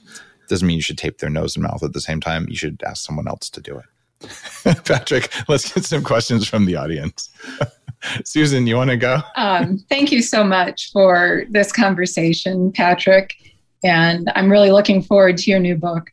Doesn't 0.49 0.67
mean 0.67 0.77
you 0.77 0.83
should 0.83 0.99
tape 0.99 1.19
their 1.19 1.31
nose 1.31 1.55
and 1.55 1.65
mouth 1.65 1.83
at 1.83 1.93
the 1.93 2.01
same 2.01 2.21
time. 2.21 2.47
You 2.49 2.57
should 2.57 2.83
ask 2.83 3.05
someone 3.05 3.29
else 3.29 3.51
to 3.51 3.61
do 3.61 3.77
it. 3.77 3.85
Patrick, 4.85 5.33
let's 5.49 5.73
get 5.73 5.85
some 5.85 6.03
questions 6.03 6.47
from 6.47 6.65
the 6.67 6.77
audience. 6.77 7.31
Susan, 8.25 8.67
you 8.67 8.77
want 8.77 8.91
to 8.91 8.97
go? 8.97 9.21
Um, 9.37 9.79
thank 9.89 10.11
you 10.11 10.23
so 10.23 10.43
much 10.45 10.91
for 10.93 11.45
this 11.51 11.73
conversation, 11.73 12.73
Patrick. 12.73 13.35
And 13.83 14.31
I'm 14.35 14.51
really 14.51 14.71
looking 14.71 15.03
forward 15.03 15.37
to 15.39 15.51
your 15.51 15.61
new 15.61 15.77
book. 15.77 16.11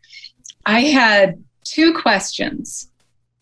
I 0.66 0.82
had 0.82 1.42
two 1.64 1.94
questions. 1.94 2.90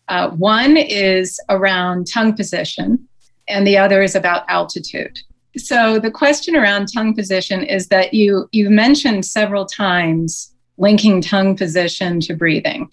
Uh, 0.08 0.30
one 0.30 0.76
is 0.76 1.40
around 1.48 2.06
tongue 2.06 2.34
position, 2.34 3.06
and 3.48 3.66
the 3.66 3.78
other 3.78 4.02
is 4.02 4.14
about 4.14 4.44
altitude. 4.48 5.18
So 5.56 5.98
the 5.98 6.10
question 6.10 6.54
around 6.54 6.86
tongue 6.86 7.14
position 7.14 7.64
is 7.64 7.88
that 7.88 8.14
you 8.14 8.48
you 8.52 8.70
mentioned 8.70 9.24
several 9.24 9.64
times 9.64 10.52
linking 10.76 11.20
tongue 11.20 11.56
position 11.56 12.20
to 12.20 12.34
breathing. 12.34 12.90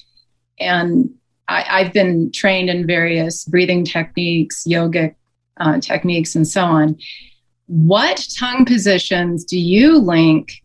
and 0.60 1.10
I, 1.48 1.84
have 1.84 1.94
been 1.94 2.32
trained 2.32 2.70
in 2.70 2.88
various 2.88 3.46
breathing 3.46 3.86
techniques, 3.86 4.64
yogic 4.68 5.16
uh, 5.58 5.80
techniques, 5.80 6.36
and 6.36 6.48
so 6.48 6.64
on. 6.64 6.98
What 7.68 8.28
tongue 8.38 8.66
positions 8.66 9.44
do 9.44 9.60
you 9.60 9.98
link 9.98 10.62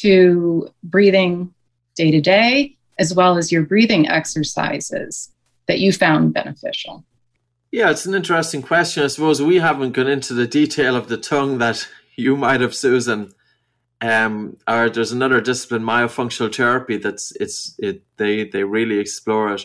to 0.00 0.68
breathing 0.82 1.54
day 1.96 2.10
to 2.10 2.20
day, 2.20 2.76
as 2.98 3.14
well 3.14 3.36
as 3.36 3.50
your 3.52 3.62
breathing 3.62 4.08
exercises 4.08 5.30
that 5.66 5.78
you 5.78 5.92
found 5.92 6.34
beneficial? 6.34 7.04
Yeah, 7.70 7.90
it's 7.90 8.06
an 8.06 8.14
interesting 8.14 8.62
question. 8.62 9.04
I 9.04 9.08
suppose 9.08 9.42
we 9.42 9.56
haven't 9.56 9.92
gone 9.92 10.08
into 10.08 10.32
the 10.32 10.46
detail 10.46 10.96
of 10.96 11.08
the 11.08 11.18
tongue 11.18 11.58
that 11.58 11.86
you 12.16 12.36
might 12.36 12.60
have, 12.60 12.74
Susan. 12.74 13.32
Um, 14.00 14.56
or 14.68 14.88
there's 14.88 15.10
another 15.10 15.40
discipline, 15.40 15.82
myofunctional 15.82 16.54
therapy, 16.54 16.98
that's 16.98 17.32
it's 17.32 17.74
it 17.80 18.04
they 18.16 18.44
they 18.44 18.62
really 18.62 18.98
explore 18.98 19.52
it. 19.54 19.64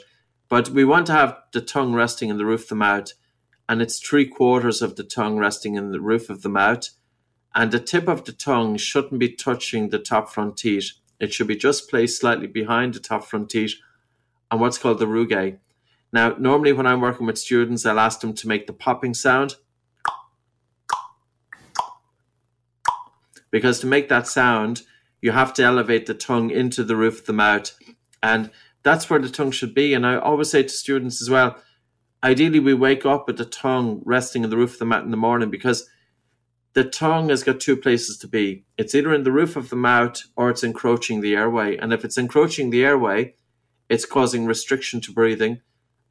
But 0.54 0.70
we 0.70 0.86
want 0.86 1.08
to 1.08 1.14
have 1.14 1.36
the 1.52 1.62
tongue 1.62 1.96
resting 1.96 2.30
in 2.30 2.38
the 2.38 2.46
roof 2.46 2.62
of 2.66 2.70
the 2.70 2.76
mouth, 2.76 3.14
and 3.68 3.82
it's 3.82 3.98
three 3.98 4.28
quarters 4.28 4.84
of 4.84 4.96
the 4.96 5.04
tongue 5.04 5.40
resting 5.40 5.74
in 5.74 5.92
the 5.92 6.00
roof 6.00 6.30
of 6.30 6.44
the 6.44 6.50
mouth, 6.50 6.90
and 7.56 7.72
the 7.72 7.80
tip 7.80 8.08
of 8.08 8.26
the 8.26 8.34
tongue 8.34 8.78
shouldn't 8.78 9.18
be 9.18 9.30
touching 9.30 9.90
the 9.90 9.98
top 9.98 10.30
front 10.30 10.56
teeth. 10.56 10.92
It 11.20 11.34
should 11.34 11.48
be 11.48 11.56
just 11.56 11.90
placed 11.90 12.22
slightly 12.22 12.46
behind 12.46 12.94
the 12.94 13.00
top 13.00 13.26
front 13.26 13.50
teeth, 13.50 13.74
on 14.52 14.60
what's 14.60 14.78
called 14.78 15.00
the 15.00 15.08
rugae. 15.08 15.58
Now, 16.12 16.36
normally 16.38 16.72
when 16.72 16.86
I'm 16.86 17.02
working 17.02 17.26
with 17.26 17.40
students, 17.40 17.84
I'll 17.84 18.00
ask 18.00 18.20
them 18.20 18.36
to 18.36 18.48
make 18.48 18.68
the 18.68 18.74
popping 18.74 19.16
sound. 19.16 19.56
Because 23.50 23.80
to 23.80 23.88
make 23.88 24.08
that 24.10 24.28
sound, 24.28 24.84
you 25.20 25.32
have 25.32 25.52
to 25.56 25.64
elevate 25.64 26.06
the 26.06 26.14
tongue 26.14 26.52
into 26.52 26.84
the 26.84 26.96
roof 26.96 27.22
of 27.22 27.26
the 27.26 27.34
mouth. 27.34 27.76
And 28.22 28.52
that's 28.84 29.10
where 29.10 29.20
the 29.20 29.30
tongue 29.30 29.52
should 29.52 29.74
be. 29.74 29.94
And 29.94 30.06
I 30.06 30.18
always 30.18 30.52
say 30.52 30.64
to 30.64 30.70
students 30.70 31.22
as 31.22 31.30
well, 31.30 31.58
ideally 32.22 32.60
we 32.60 32.74
wake 32.74 33.06
up 33.06 33.28
with 33.28 33.38
the 33.38 33.46
tongue 33.46 34.02
resting 34.06 34.44
in 34.44 34.50
the 34.50 34.58
roof 34.58 34.74
of 34.74 34.80
the 34.80 34.86
mouth 34.86 35.04
in 35.04 35.12
the 35.12 35.18
morning 35.18 35.50
because 35.50 35.90
the 36.74 36.84
tongue 36.84 37.30
has 37.30 37.44
got 37.44 37.60
two 37.60 37.78
places 37.78 38.18
to 38.18 38.28
be. 38.28 38.66
It's 38.78 38.94
either 38.96 39.14
in 39.14 39.24
the 39.24 39.32
roof 39.32 39.56
of 39.56 39.70
the 39.70 39.76
mouth 39.76 40.22
or 40.36 40.50
it's 40.50 40.64
encroaching 40.64 41.22
the 41.22 41.36
airway. 41.36 41.78
And 41.78 41.94
if 41.94 42.04
it's 42.04 42.18
encroaching 42.18 42.70
the 42.70 42.84
airway, 42.84 43.36
it's 43.90 44.06
causing 44.06 44.46
restriction 44.46 45.02
to 45.02 45.14
breathing 45.14 45.62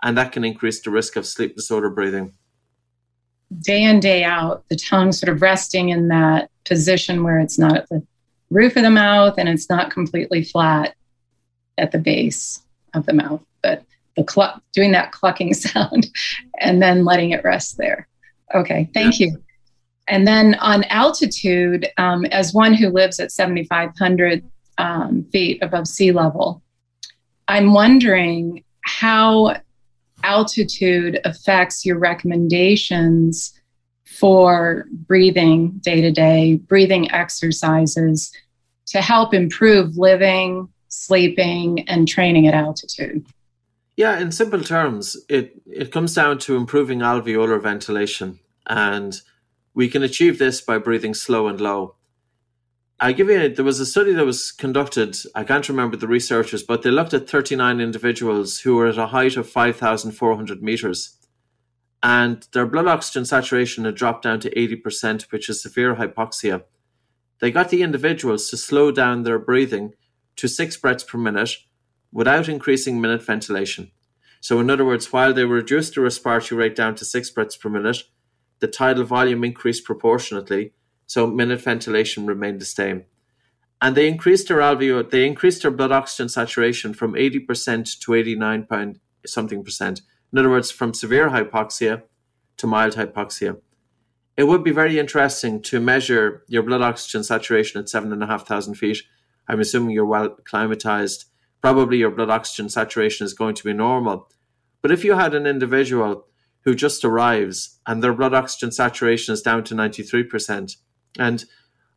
and 0.02 0.16
that 0.18 0.32
can 0.32 0.44
increase 0.44 0.80
the 0.80 0.90
risk 0.90 1.16
of 1.16 1.26
sleep 1.26 1.54
disorder 1.56 1.90
breathing. 1.90 2.32
Day 3.60 3.82
in, 3.82 4.00
day 4.00 4.24
out, 4.24 4.64
the 4.68 4.76
tongue 4.76 5.12
sort 5.12 5.34
of 5.34 5.42
resting 5.42 5.90
in 5.90 6.08
that 6.08 6.50
position 6.64 7.22
where 7.22 7.38
it's 7.38 7.58
not 7.58 7.76
at 7.76 7.88
the 7.88 8.04
roof 8.50 8.76
of 8.76 8.82
the 8.82 8.90
mouth 8.90 9.34
and 9.38 9.48
it's 9.48 9.68
not 9.68 9.90
completely 9.90 10.42
flat 10.42 10.94
at 11.78 11.92
the 11.92 11.98
base 11.98 12.62
of 12.94 13.06
the 13.06 13.12
mouth, 13.12 13.44
but 13.62 13.84
the 14.16 14.24
cluck, 14.24 14.62
doing 14.72 14.92
that 14.92 15.12
clucking 15.12 15.54
sound 15.54 16.08
and 16.60 16.82
then 16.82 17.04
letting 17.04 17.30
it 17.30 17.44
rest 17.44 17.76
there. 17.78 18.08
Okay, 18.54 18.88
thank 18.92 19.18
yeah. 19.18 19.28
you. 19.28 19.42
And 20.08 20.26
then 20.26 20.56
on 20.56 20.84
altitude, 20.84 21.88
um, 21.96 22.26
as 22.26 22.52
one 22.52 22.74
who 22.74 22.90
lives 22.90 23.20
at 23.20 23.32
7,500 23.32 24.44
um, 24.78 25.24
feet 25.32 25.62
above 25.62 25.86
sea 25.86 26.12
level, 26.12 26.62
I'm 27.48 27.72
wondering 27.72 28.64
how 28.84 29.56
altitude 30.24 31.20
affects 31.24 31.84
your 31.84 31.98
recommendations 31.98 33.58
for 34.04 34.86
breathing 34.90 35.70
day 35.82 36.00
to 36.00 36.10
day, 36.10 36.56
breathing 36.56 37.10
exercises 37.10 38.32
to 38.86 39.00
help 39.00 39.32
improve 39.32 39.96
living, 39.96 40.68
sleeping, 40.92 41.88
and 41.88 42.06
training 42.06 42.46
at 42.46 42.54
altitude? 42.54 43.24
Yeah, 43.96 44.18
in 44.18 44.30
simple 44.30 44.62
terms, 44.62 45.16
it, 45.28 45.60
it 45.66 45.90
comes 45.90 46.14
down 46.14 46.38
to 46.40 46.56
improving 46.56 47.00
alveolar 47.00 47.60
ventilation. 47.62 48.40
And 48.66 49.18
we 49.74 49.88
can 49.88 50.02
achieve 50.02 50.38
this 50.38 50.60
by 50.60 50.78
breathing 50.78 51.14
slow 51.14 51.48
and 51.48 51.60
low. 51.60 51.96
I 53.00 53.12
give 53.12 53.28
you, 53.28 53.48
there 53.48 53.64
was 53.64 53.80
a 53.80 53.86
study 53.86 54.12
that 54.12 54.24
was 54.24 54.52
conducted. 54.52 55.16
I 55.34 55.44
can't 55.44 55.68
remember 55.68 55.96
the 55.96 56.06
researchers, 56.06 56.62
but 56.62 56.82
they 56.82 56.90
looked 56.90 57.14
at 57.14 57.28
39 57.28 57.80
individuals 57.80 58.60
who 58.60 58.76
were 58.76 58.86
at 58.86 58.98
a 58.98 59.06
height 59.06 59.36
of 59.36 59.48
5,400 59.48 60.62
meters. 60.62 61.16
And 62.02 62.46
their 62.52 62.66
blood 62.66 62.86
oxygen 62.86 63.24
saturation 63.24 63.86
had 63.86 63.94
dropped 63.94 64.24
down 64.24 64.40
to 64.40 64.54
80%, 64.54 65.32
which 65.32 65.48
is 65.48 65.62
severe 65.62 65.96
hypoxia. 65.96 66.64
They 67.40 67.50
got 67.50 67.70
the 67.70 67.82
individuals 67.82 68.50
to 68.50 68.56
slow 68.56 68.92
down 68.92 69.22
their 69.22 69.38
breathing 69.38 69.94
to 70.36 70.48
six 70.48 70.76
breaths 70.76 71.04
per 71.04 71.18
minute 71.18 71.50
without 72.12 72.48
increasing 72.48 73.00
minute 73.00 73.22
ventilation. 73.22 73.90
So, 74.40 74.58
in 74.60 74.70
other 74.70 74.84
words, 74.84 75.12
while 75.12 75.32
they 75.32 75.44
reduced 75.44 75.94
the 75.94 76.00
respiratory 76.00 76.58
rate 76.58 76.76
down 76.76 76.94
to 76.96 77.04
six 77.04 77.30
breaths 77.30 77.56
per 77.56 77.68
minute, 77.68 78.02
the 78.60 78.68
tidal 78.68 79.04
volume 79.04 79.44
increased 79.44 79.84
proportionately 79.84 80.72
so 81.06 81.26
minute 81.26 81.60
ventilation 81.60 82.24
remained 82.24 82.60
the 82.60 82.64
same. 82.64 83.04
And 83.82 83.94
they 83.94 84.08
increased 84.08 84.48
their 84.48 84.58
alveolar, 84.58 85.10
they 85.10 85.26
increased 85.26 85.62
their 85.62 85.70
blood 85.70 85.92
oxygen 85.92 86.28
saturation 86.28 86.94
from 86.94 87.12
80% 87.12 87.98
to 88.00 88.14
89 88.14 88.64
point 88.64 89.00
something 89.26 89.62
percent. 89.62 90.00
In 90.32 90.38
other 90.38 90.48
words, 90.48 90.70
from 90.70 90.94
severe 90.94 91.28
hypoxia 91.28 92.02
to 92.56 92.66
mild 92.66 92.94
hypoxia. 92.94 93.60
It 94.36 94.44
would 94.44 94.64
be 94.64 94.70
very 94.70 94.98
interesting 94.98 95.60
to 95.62 95.80
measure 95.80 96.44
your 96.48 96.62
blood 96.62 96.80
oxygen 96.80 97.22
saturation 97.22 97.80
at 97.80 97.88
seven 97.88 98.12
and 98.12 98.22
a 98.22 98.26
half 98.26 98.46
thousand 98.46 98.76
feet. 98.76 99.02
I'm 99.48 99.60
assuming 99.60 99.90
you're 99.90 100.04
well 100.04 100.36
acclimatized. 100.38 101.26
Probably 101.60 101.98
your 101.98 102.10
blood 102.10 102.30
oxygen 102.30 102.68
saturation 102.68 103.24
is 103.24 103.34
going 103.34 103.54
to 103.56 103.64
be 103.64 103.72
normal. 103.72 104.28
But 104.80 104.90
if 104.90 105.04
you 105.04 105.14
had 105.14 105.34
an 105.34 105.46
individual 105.46 106.26
who 106.64 106.74
just 106.74 107.04
arrives 107.04 107.80
and 107.86 108.02
their 108.02 108.12
blood 108.12 108.34
oxygen 108.34 108.72
saturation 108.72 109.32
is 109.32 109.42
down 109.42 109.64
to 109.64 109.74
93%, 109.74 110.76
and 111.18 111.44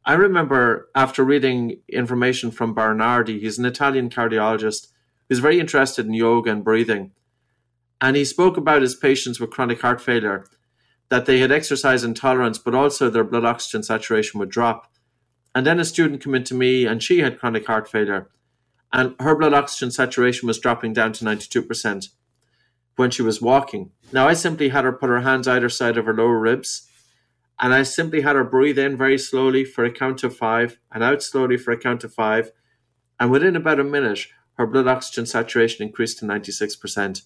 I 0.05 0.13
remember 0.13 0.89
after 0.93 1.23
reading 1.23 1.80
information 1.89 2.51
from 2.51 2.76
Bernardi, 2.76 3.39
he's 3.39 3.57
an 3.57 3.65
Italian 3.65 4.09
cardiologist 4.09 4.88
who's 5.27 5.39
very 5.39 5.59
interested 5.59 6.05
in 6.05 6.13
yoga 6.13 6.51
and 6.51 6.63
breathing. 6.63 7.11
And 7.99 8.15
he 8.15 8.26
spoke 8.26 8.57
about 8.57 8.84
his 8.84 8.93
patients 8.93 9.39
with 9.39 9.49
chronic 9.49 9.81
heart 9.81 9.99
failure, 9.99 10.45
that 11.09 11.26
they 11.26 11.39
had 11.39 11.51
exercise 11.51 12.03
intolerance, 12.03 12.59
but 12.59 12.76
also 12.76 13.09
their 13.09 13.23
blood 13.23 13.45
oxygen 13.45 13.81
saturation 13.81 14.39
would 14.39 14.49
drop. 14.49 14.91
And 15.56 15.65
then 15.65 15.80
a 15.80 15.86
student 15.86 16.22
came 16.22 16.36
in 16.36 16.44
to 16.44 16.53
me 16.53 16.86
and 16.86 17.02
she 17.02 17.19
had 17.19 17.40
chronic 17.40 17.65
heart 17.65 17.90
failure. 17.90 18.30
And 18.94 19.15
her 19.19 19.36
blood 19.36 19.53
oxygen 19.53 19.90
saturation 19.90 20.45
was 20.45 20.60
dropping 20.60 20.94
down 20.94 21.14
to 21.14 21.26
92% 21.26 22.10
when 22.98 23.10
she 23.10 23.22
was 23.22 23.41
walking. 23.41 23.91
Now, 24.11 24.27
I 24.27 24.34
simply 24.34 24.69
had 24.69 24.84
her 24.84 24.94
put 24.94 25.10
her 25.10 25.22
hands 25.22 25.48
either 25.48 25.69
side 25.69 25.98
of 25.98 26.06
her 26.06 26.14
lower 26.14 26.38
ribs 26.38 26.88
and 27.60 27.73
I 27.73 27.84
simply 27.84 28.22
had 28.22 28.36
her 28.36 28.44
breathe 28.44 28.77
in 28.77 28.98
very 28.98 29.18
slowly 29.18 29.64
for 29.64 29.86
a 29.86 29.91
count 29.91 30.23
of 30.23 30.36
five 30.36 30.77
and 30.91 31.03
out 31.03 31.23
slowly 31.23 31.57
for 31.57 31.72
a 31.72 31.77
count 31.77 32.03
of 32.03 32.14
five. 32.14 32.52
And 33.19 33.32
within 33.32 33.56
about 33.56 33.80
a 33.80 33.84
minute, 33.84 34.27
her 34.57 34.68
blood 34.68 34.88
oxygen 34.88 35.26
saturation 35.26 35.86
increased 35.86 36.19
to 36.19 36.26
96%. 36.26 37.22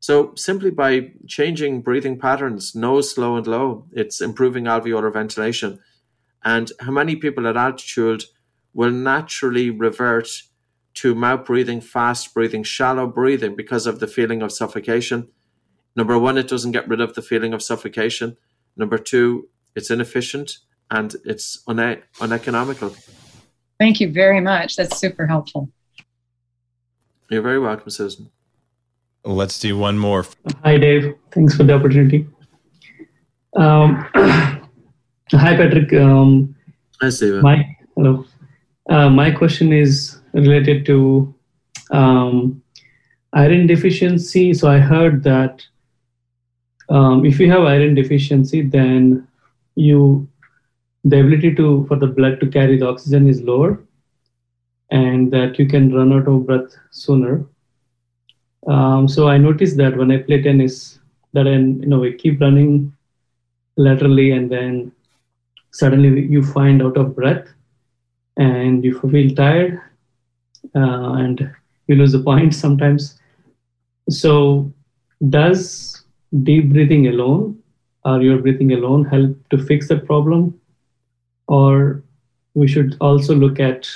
So, 0.00 0.34
simply 0.34 0.70
by 0.70 1.12
changing 1.28 1.82
breathing 1.82 2.18
patterns, 2.18 2.74
nose 2.74 3.14
slow 3.14 3.36
and 3.36 3.46
low, 3.46 3.86
it's 3.92 4.20
improving 4.20 4.64
alveolar 4.64 5.12
ventilation. 5.12 5.78
And 6.44 6.70
how 6.80 6.90
many 6.90 7.16
people 7.16 7.46
at 7.46 7.56
altitude 7.56 8.24
will 8.74 8.90
naturally 8.90 9.70
revert 9.70 10.28
to 10.94 11.14
mouth 11.14 11.46
breathing, 11.46 11.80
fast 11.80 12.34
breathing, 12.34 12.62
shallow 12.62 13.06
breathing 13.06 13.54
because 13.56 13.86
of 13.86 14.00
the 14.00 14.06
feeling 14.06 14.42
of 14.42 14.52
suffocation? 14.52 15.28
Number 15.94 16.18
one, 16.18 16.38
it 16.38 16.48
doesn't 16.48 16.72
get 16.72 16.88
rid 16.88 17.00
of 17.00 17.14
the 17.14 17.22
feeling 17.22 17.52
of 17.52 17.62
suffocation. 17.62 18.36
Number 18.76 18.98
two, 18.98 19.48
it's 19.74 19.90
inefficient 19.90 20.58
and 20.90 21.14
it's 21.24 21.62
une- 21.68 22.02
uneconomical. 22.20 22.94
Thank 23.78 24.00
you 24.00 24.12
very 24.12 24.40
much. 24.40 24.76
That's 24.76 24.98
super 24.98 25.26
helpful. 25.26 25.68
You're 27.30 27.42
very 27.42 27.58
welcome, 27.58 27.90
Susan. 27.90 28.30
Let's 29.24 29.58
do 29.58 29.76
one 29.78 29.98
more. 29.98 30.26
Hi, 30.64 30.78
Dave. 30.78 31.14
Thanks 31.30 31.56
for 31.56 31.64
the 31.64 31.72
opportunity. 31.74 32.26
Um, 33.56 34.06
hi, 35.38 35.56
Patrick. 35.56 35.92
Um, 35.94 36.54
hi, 37.00 37.08
Stephen. 37.08 37.42
My, 37.42 37.76
hello. 37.96 38.24
Uh, 38.88 39.08
my 39.08 39.30
question 39.30 39.72
is 39.72 40.18
related 40.32 40.84
to 40.86 41.34
um, 41.90 42.62
iron 43.32 43.66
deficiency. 43.66 44.52
So 44.54 44.68
I 44.68 44.78
heard 44.78 45.22
that 45.24 45.62
um, 46.88 47.24
if 47.24 47.40
you 47.40 47.50
have 47.50 47.62
iron 47.62 47.94
deficiency, 47.94 48.62
then 48.62 49.26
you 49.74 50.28
the 51.04 51.20
ability 51.20 51.54
to 51.56 51.84
for 51.86 51.96
the 51.96 52.06
blood 52.06 52.38
to 52.40 52.46
carry 52.46 52.76
the 52.78 52.86
oxygen 52.86 53.26
is 53.26 53.42
lower, 53.42 53.80
and 54.90 55.32
that 55.32 55.58
you 55.58 55.66
can 55.66 55.94
run 55.94 56.12
out 56.12 56.28
of 56.28 56.46
breath 56.46 56.76
sooner. 56.90 57.44
Um, 58.66 59.08
so 59.08 59.28
I 59.28 59.38
noticed 59.38 59.76
that 59.78 59.96
when 59.96 60.10
I 60.12 60.18
play 60.18 60.42
tennis, 60.42 61.00
that 61.32 61.46
I 61.46 61.52
you 61.52 61.86
know 61.86 62.04
I 62.04 62.12
keep 62.12 62.40
running 62.40 62.92
laterally, 63.76 64.32
and 64.32 64.50
then 64.50 64.92
suddenly 65.72 66.26
you 66.26 66.42
find 66.42 66.82
out 66.82 66.96
of 66.96 67.16
breath, 67.16 67.48
and 68.36 68.84
you 68.84 68.98
feel 69.00 69.34
tired, 69.34 69.80
uh, 70.74 71.12
and 71.14 71.50
you 71.86 71.96
lose 71.96 72.12
the 72.12 72.20
point 72.20 72.54
sometimes. 72.54 73.18
So, 74.08 74.72
does 75.28 76.04
deep 76.42 76.70
breathing 76.70 77.08
alone 77.08 77.58
or 78.04 78.20
your 78.22 78.38
breathing 78.38 78.72
alone 78.72 79.04
help 79.04 79.36
to 79.50 79.58
fix 79.58 79.88
that 79.88 80.06
problem? 80.06 80.58
Or 81.48 82.02
we 82.54 82.68
should 82.68 82.96
also 83.00 83.34
look 83.34 83.60
at 83.60 83.88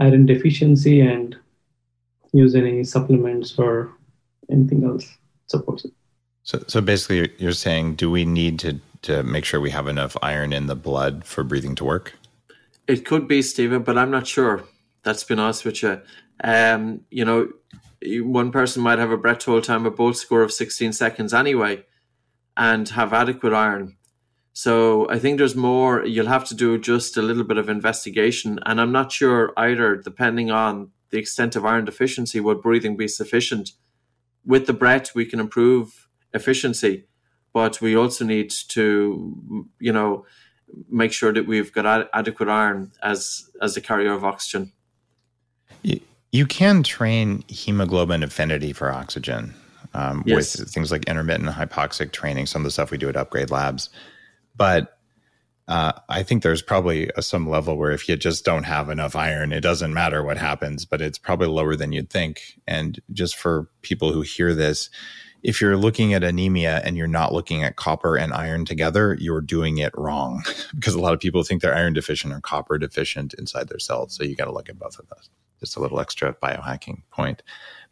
iron 0.00 0.26
deficiency 0.26 1.00
and 1.00 1.36
use 2.32 2.54
any 2.54 2.84
supplements 2.84 3.58
or 3.58 3.92
anything 4.50 4.84
else 4.84 5.16
supports 5.46 5.84
it. 5.84 5.92
So, 6.42 6.62
so 6.66 6.80
basically, 6.80 7.32
you're 7.38 7.52
saying, 7.52 7.94
do 7.94 8.10
we 8.10 8.24
need 8.24 8.58
to 8.60 8.78
to 9.04 9.22
make 9.22 9.44
sure 9.44 9.60
we 9.60 9.70
have 9.70 9.86
enough 9.86 10.16
iron 10.22 10.52
in 10.52 10.66
the 10.66 10.76
blood 10.76 11.24
for 11.24 11.44
breathing 11.44 11.74
to 11.76 11.84
work? 11.84 12.14
It 12.86 13.06
could 13.06 13.26
be, 13.28 13.40
Stephen, 13.42 13.82
but 13.82 13.96
I'm 13.96 14.10
not 14.10 14.26
sure. 14.26 14.64
That's 15.02 15.24
been 15.24 15.38
honest 15.38 15.64
with 15.64 15.82
you. 15.82 16.00
Um, 16.42 17.02
you 17.10 17.24
know, 17.24 17.48
one 18.02 18.50
person 18.50 18.82
might 18.82 18.98
have 18.98 19.10
a 19.10 19.16
breath 19.16 19.44
hold 19.44 19.64
time, 19.64 19.86
a 19.86 19.90
bolt 19.90 20.16
score 20.16 20.42
of 20.42 20.52
16 20.52 20.92
seconds 20.92 21.32
anyway, 21.32 21.84
and 22.56 22.88
have 22.90 23.12
adequate 23.12 23.52
iron. 23.52 23.96
So 24.52 25.08
I 25.10 25.18
think 25.18 25.38
there's 25.38 25.56
more. 25.56 26.04
You'll 26.04 26.26
have 26.26 26.44
to 26.46 26.54
do 26.54 26.78
just 26.78 27.16
a 27.16 27.22
little 27.22 27.44
bit 27.44 27.58
of 27.58 27.68
investigation, 27.68 28.60
and 28.64 28.80
I'm 28.80 28.92
not 28.92 29.10
sure 29.10 29.52
either. 29.56 29.96
Depending 29.96 30.50
on 30.50 30.90
the 31.10 31.18
extent 31.18 31.56
of 31.56 31.64
iron 31.64 31.84
deficiency, 31.84 32.40
would 32.40 32.62
breathing 32.62 32.96
be 32.96 33.08
sufficient? 33.08 33.72
With 34.44 34.66
the 34.66 34.72
breath, 34.72 35.14
we 35.14 35.26
can 35.26 35.40
improve 35.40 36.08
efficiency, 36.32 37.06
but 37.54 37.80
we 37.80 37.96
also 37.96 38.24
need 38.24 38.50
to, 38.50 39.66
you 39.78 39.92
know, 39.92 40.26
make 40.90 41.12
sure 41.12 41.32
that 41.32 41.46
we've 41.46 41.72
got 41.72 41.86
ad- 41.86 42.08
adequate 42.12 42.48
iron 42.50 42.92
as 43.02 43.48
as 43.62 43.74
the 43.74 43.80
carrier 43.80 44.12
of 44.12 44.24
oxygen. 44.24 44.72
You, 45.82 46.00
you 46.32 46.46
can 46.46 46.82
train 46.82 47.44
hemoglobin 47.48 48.22
affinity 48.22 48.72
for 48.72 48.92
oxygen 48.92 49.54
um, 49.94 50.24
yes. 50.26 50.58
with 50.58 50.68
things 50.68 50.90
like 50.90 51.04
intermittent 51.04 51.50
hypoxic 51.50 52.12
training, 52.12 52.46
some 52.46 52.62
of 52.62 52.64
the 52.64 52.72
stuff 52.72 52.90
we 52.90 52.98
do 52.98 53.08
at 53.08 53.16
Upgrade 53.16 53.50
Labs. 53.50 53.88
But 54.56 54.98
uh, 55.68 55.92
I 56.08 56.24
think 56.24 56.42
there's 56.42 56.60
probably 56.60 57.10
a, 57.16 57.22
some 57.22 57.48
level 57.48 57.78
where 57.78 57.92
if 57.92 58.08
you 58.08 58.16
just 58.16 58.44
don't 58.44 58.64
have 58.64 58.90
enough 58.90 59.14
iron, 59.14 59.52
it 59.52 59.60
doesn't 59.60 59.94
matter 59.94 60.22
what 60.24 60.36
happens, 60.36 60.84
but 60.84 61.00
it's 61.00 61.18
probably 61.18 61.46
lower 61.46 61.76
than 61.76 61.92
you'd 61.92 62.10
think. 62.10 62.58
And 62.66 63.00
just 63.12 63.36
for 63.36 63.70
people 63.82 64.12
who 64.12 64.22
hear 64.22 64.54
this, 64.54 64.90
if 65.44 65.60
you're 65.60 65.76
looking 65.76 66.14
at 66.14 66.24
anemia 66.24 66.80
and 66.84 66.96
you're 66.96 67.06
not 67.06 67.32
looking 67.32 67.62
at 67.62 67.76
copper 67.76 68.16
and 68.16 68.32
iron 68.32 68.64
together, 68.64 69.16
you're 69.20 69.42
doing 69.42 69.76
it 69.76 69.92
wrong 69.94 70.42
because 70.74 70.94
a 70.94 71.00
lot 71.00 71.12
of 71.12 71.20
people 71.20 71.44
think 71.44 71.60
they're 71.60 71.76
iron 71.76 71.92
deficient 71.92 72.32
or 72.32 72.40
copper 72.40 72.78
deficient 72.78 73.34
inside 73.34 73.68
their 73.68 73.78
cells. 73.78 74.14
So 74.14 74.24
you 74.24 74.34
got 74.34 74.46
to 74.46 74.52
look 74.52 74.70
at 74.70 74.78
both 74.78 74.98
of 74.98 75.06
those. 75.08 75.28
Just 75.60 75.76
a 75.76 75.80
little 75.80 76.00
extra 76.00 76.34
biohacking 76.34 77.02
point. 77.10 77.42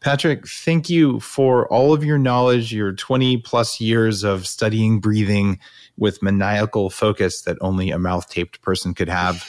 Patrick, 0.01 0.49
thank 0.49 0.91
you 0.91 1.20
for 1.20 1.69
all 1.69 1.93
of 1.93 2.03
your 2.03 2.19
knowledge, 2.19 2.73
your 2.73 2.93
20 2.93 3.37
plus 3.39 3.81
years 3.81 4.24
of 4.24 4.47
studying 4.47 4.99
breathing 4.99 5.61
with 5.97 6.23
maniacal 6.23 6.91
focus 6.91 7.43
that 7.43 7.59
only 7.61 7.91
a 7.91 7.99
mouth 7.99 8.29
taped 8.29 8.62
person 8.62 8.95
could 8.95 9.09
have 9.09 9.47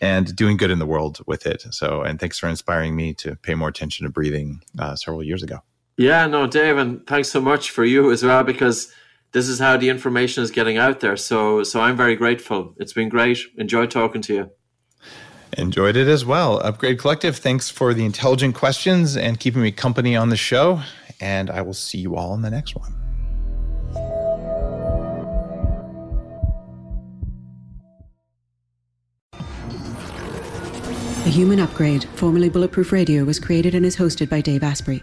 and 0.00 0.36
doing 0.36 0.56
good 0.56 0.70
in 0.70 0.78
the 0.78 0.86
world 0.86 1.20
with 1.26 1.46
it. 1.46 1.62
So, 1.70 2.02
and 2.02 2.20
thanks 2.20 2.38
for 2.38 2.48
inspiring 2.48 2.94
me 2.94 3.14
to 3.14 3.34
pay 3.36 3.54
more 3.54 3.68
attention 3.68 4.04
to 4.04 4.12
breathing 4.12 4.62
uh, 4.78 4.94
several 4.94 5.22
years 5.22 5.42
ago. 5.42 5.60
Yeah, 5.96 6.26
no, 6.26 6.46
Dave, 6.46 6.76
and 6.76 7.06
thanks 7.06 7.30
so 7.30 7.40
much 7.40 7.70
for 7.70 7.84
you 7.84 8.10
as 8.10 8.24
well 8.24 8.42
because 8.42 8.92
this 9.32 9.48
is 9.48 9.60
how 9.60 9.76
the 9.76 9.88
information 9.88 10.42
is 10.42 10.50
getting 10.50 10.76
out 10.76 11.00
there. 11.00 11.16
So, 11.16 11.62
so 11.62 11.80
I'm 11.80 11.96
very 11.96 12.16
grateful. 12.16 12.74
It's 12.78 12.92
been 12.92 13.08
great. 13.08 13.38
Enjoy 13.56 13.86
talking 13.86 14.22
to 14.22 14.34
you. 14.34 14.50
Enjoyed 15.56 15.96
it 15.96 16.08
as 16.08 16.24
well. 16.24 16.58
Upgrade 16.64 16.98
Collective, 16.98 17.36
thanks 17.36 17.70
for 17.70 17.94
the 17.94 18.04
intelligent 18.04 18.56
questions 18.56 19.16
and 19.16 19.38
keeping 19.38 19.62
me 19.62 19.70
company 19.70 20.16
on 20.16 20.30
the 20.30 20.36
show. 20.36 20.80
And 21.20 21.48
I 21.48 21.62
will 21.62 21.74
see 21.74 21.98
you 21.98 22.16
all 22.16 22.34
in 22.34 22.42
the 22.42 22.50
next 22.50 22.74
one. 22.74 22.92
The 31.22 31.30
Human 31.30 31.60
Upgrade, 31.60 32.04
formerly 32.16 32.50
Bulletproof 32.50 32.92
Radio, 32.92 33.24
was 33.24 33.38
created 33.38 33.74
and 33.74 33.86
is 33.86 33.96
hosted 33.96 34.28
by 34.28 34.40
Dave 34.40 34.62
Asprey. 34.62 35.02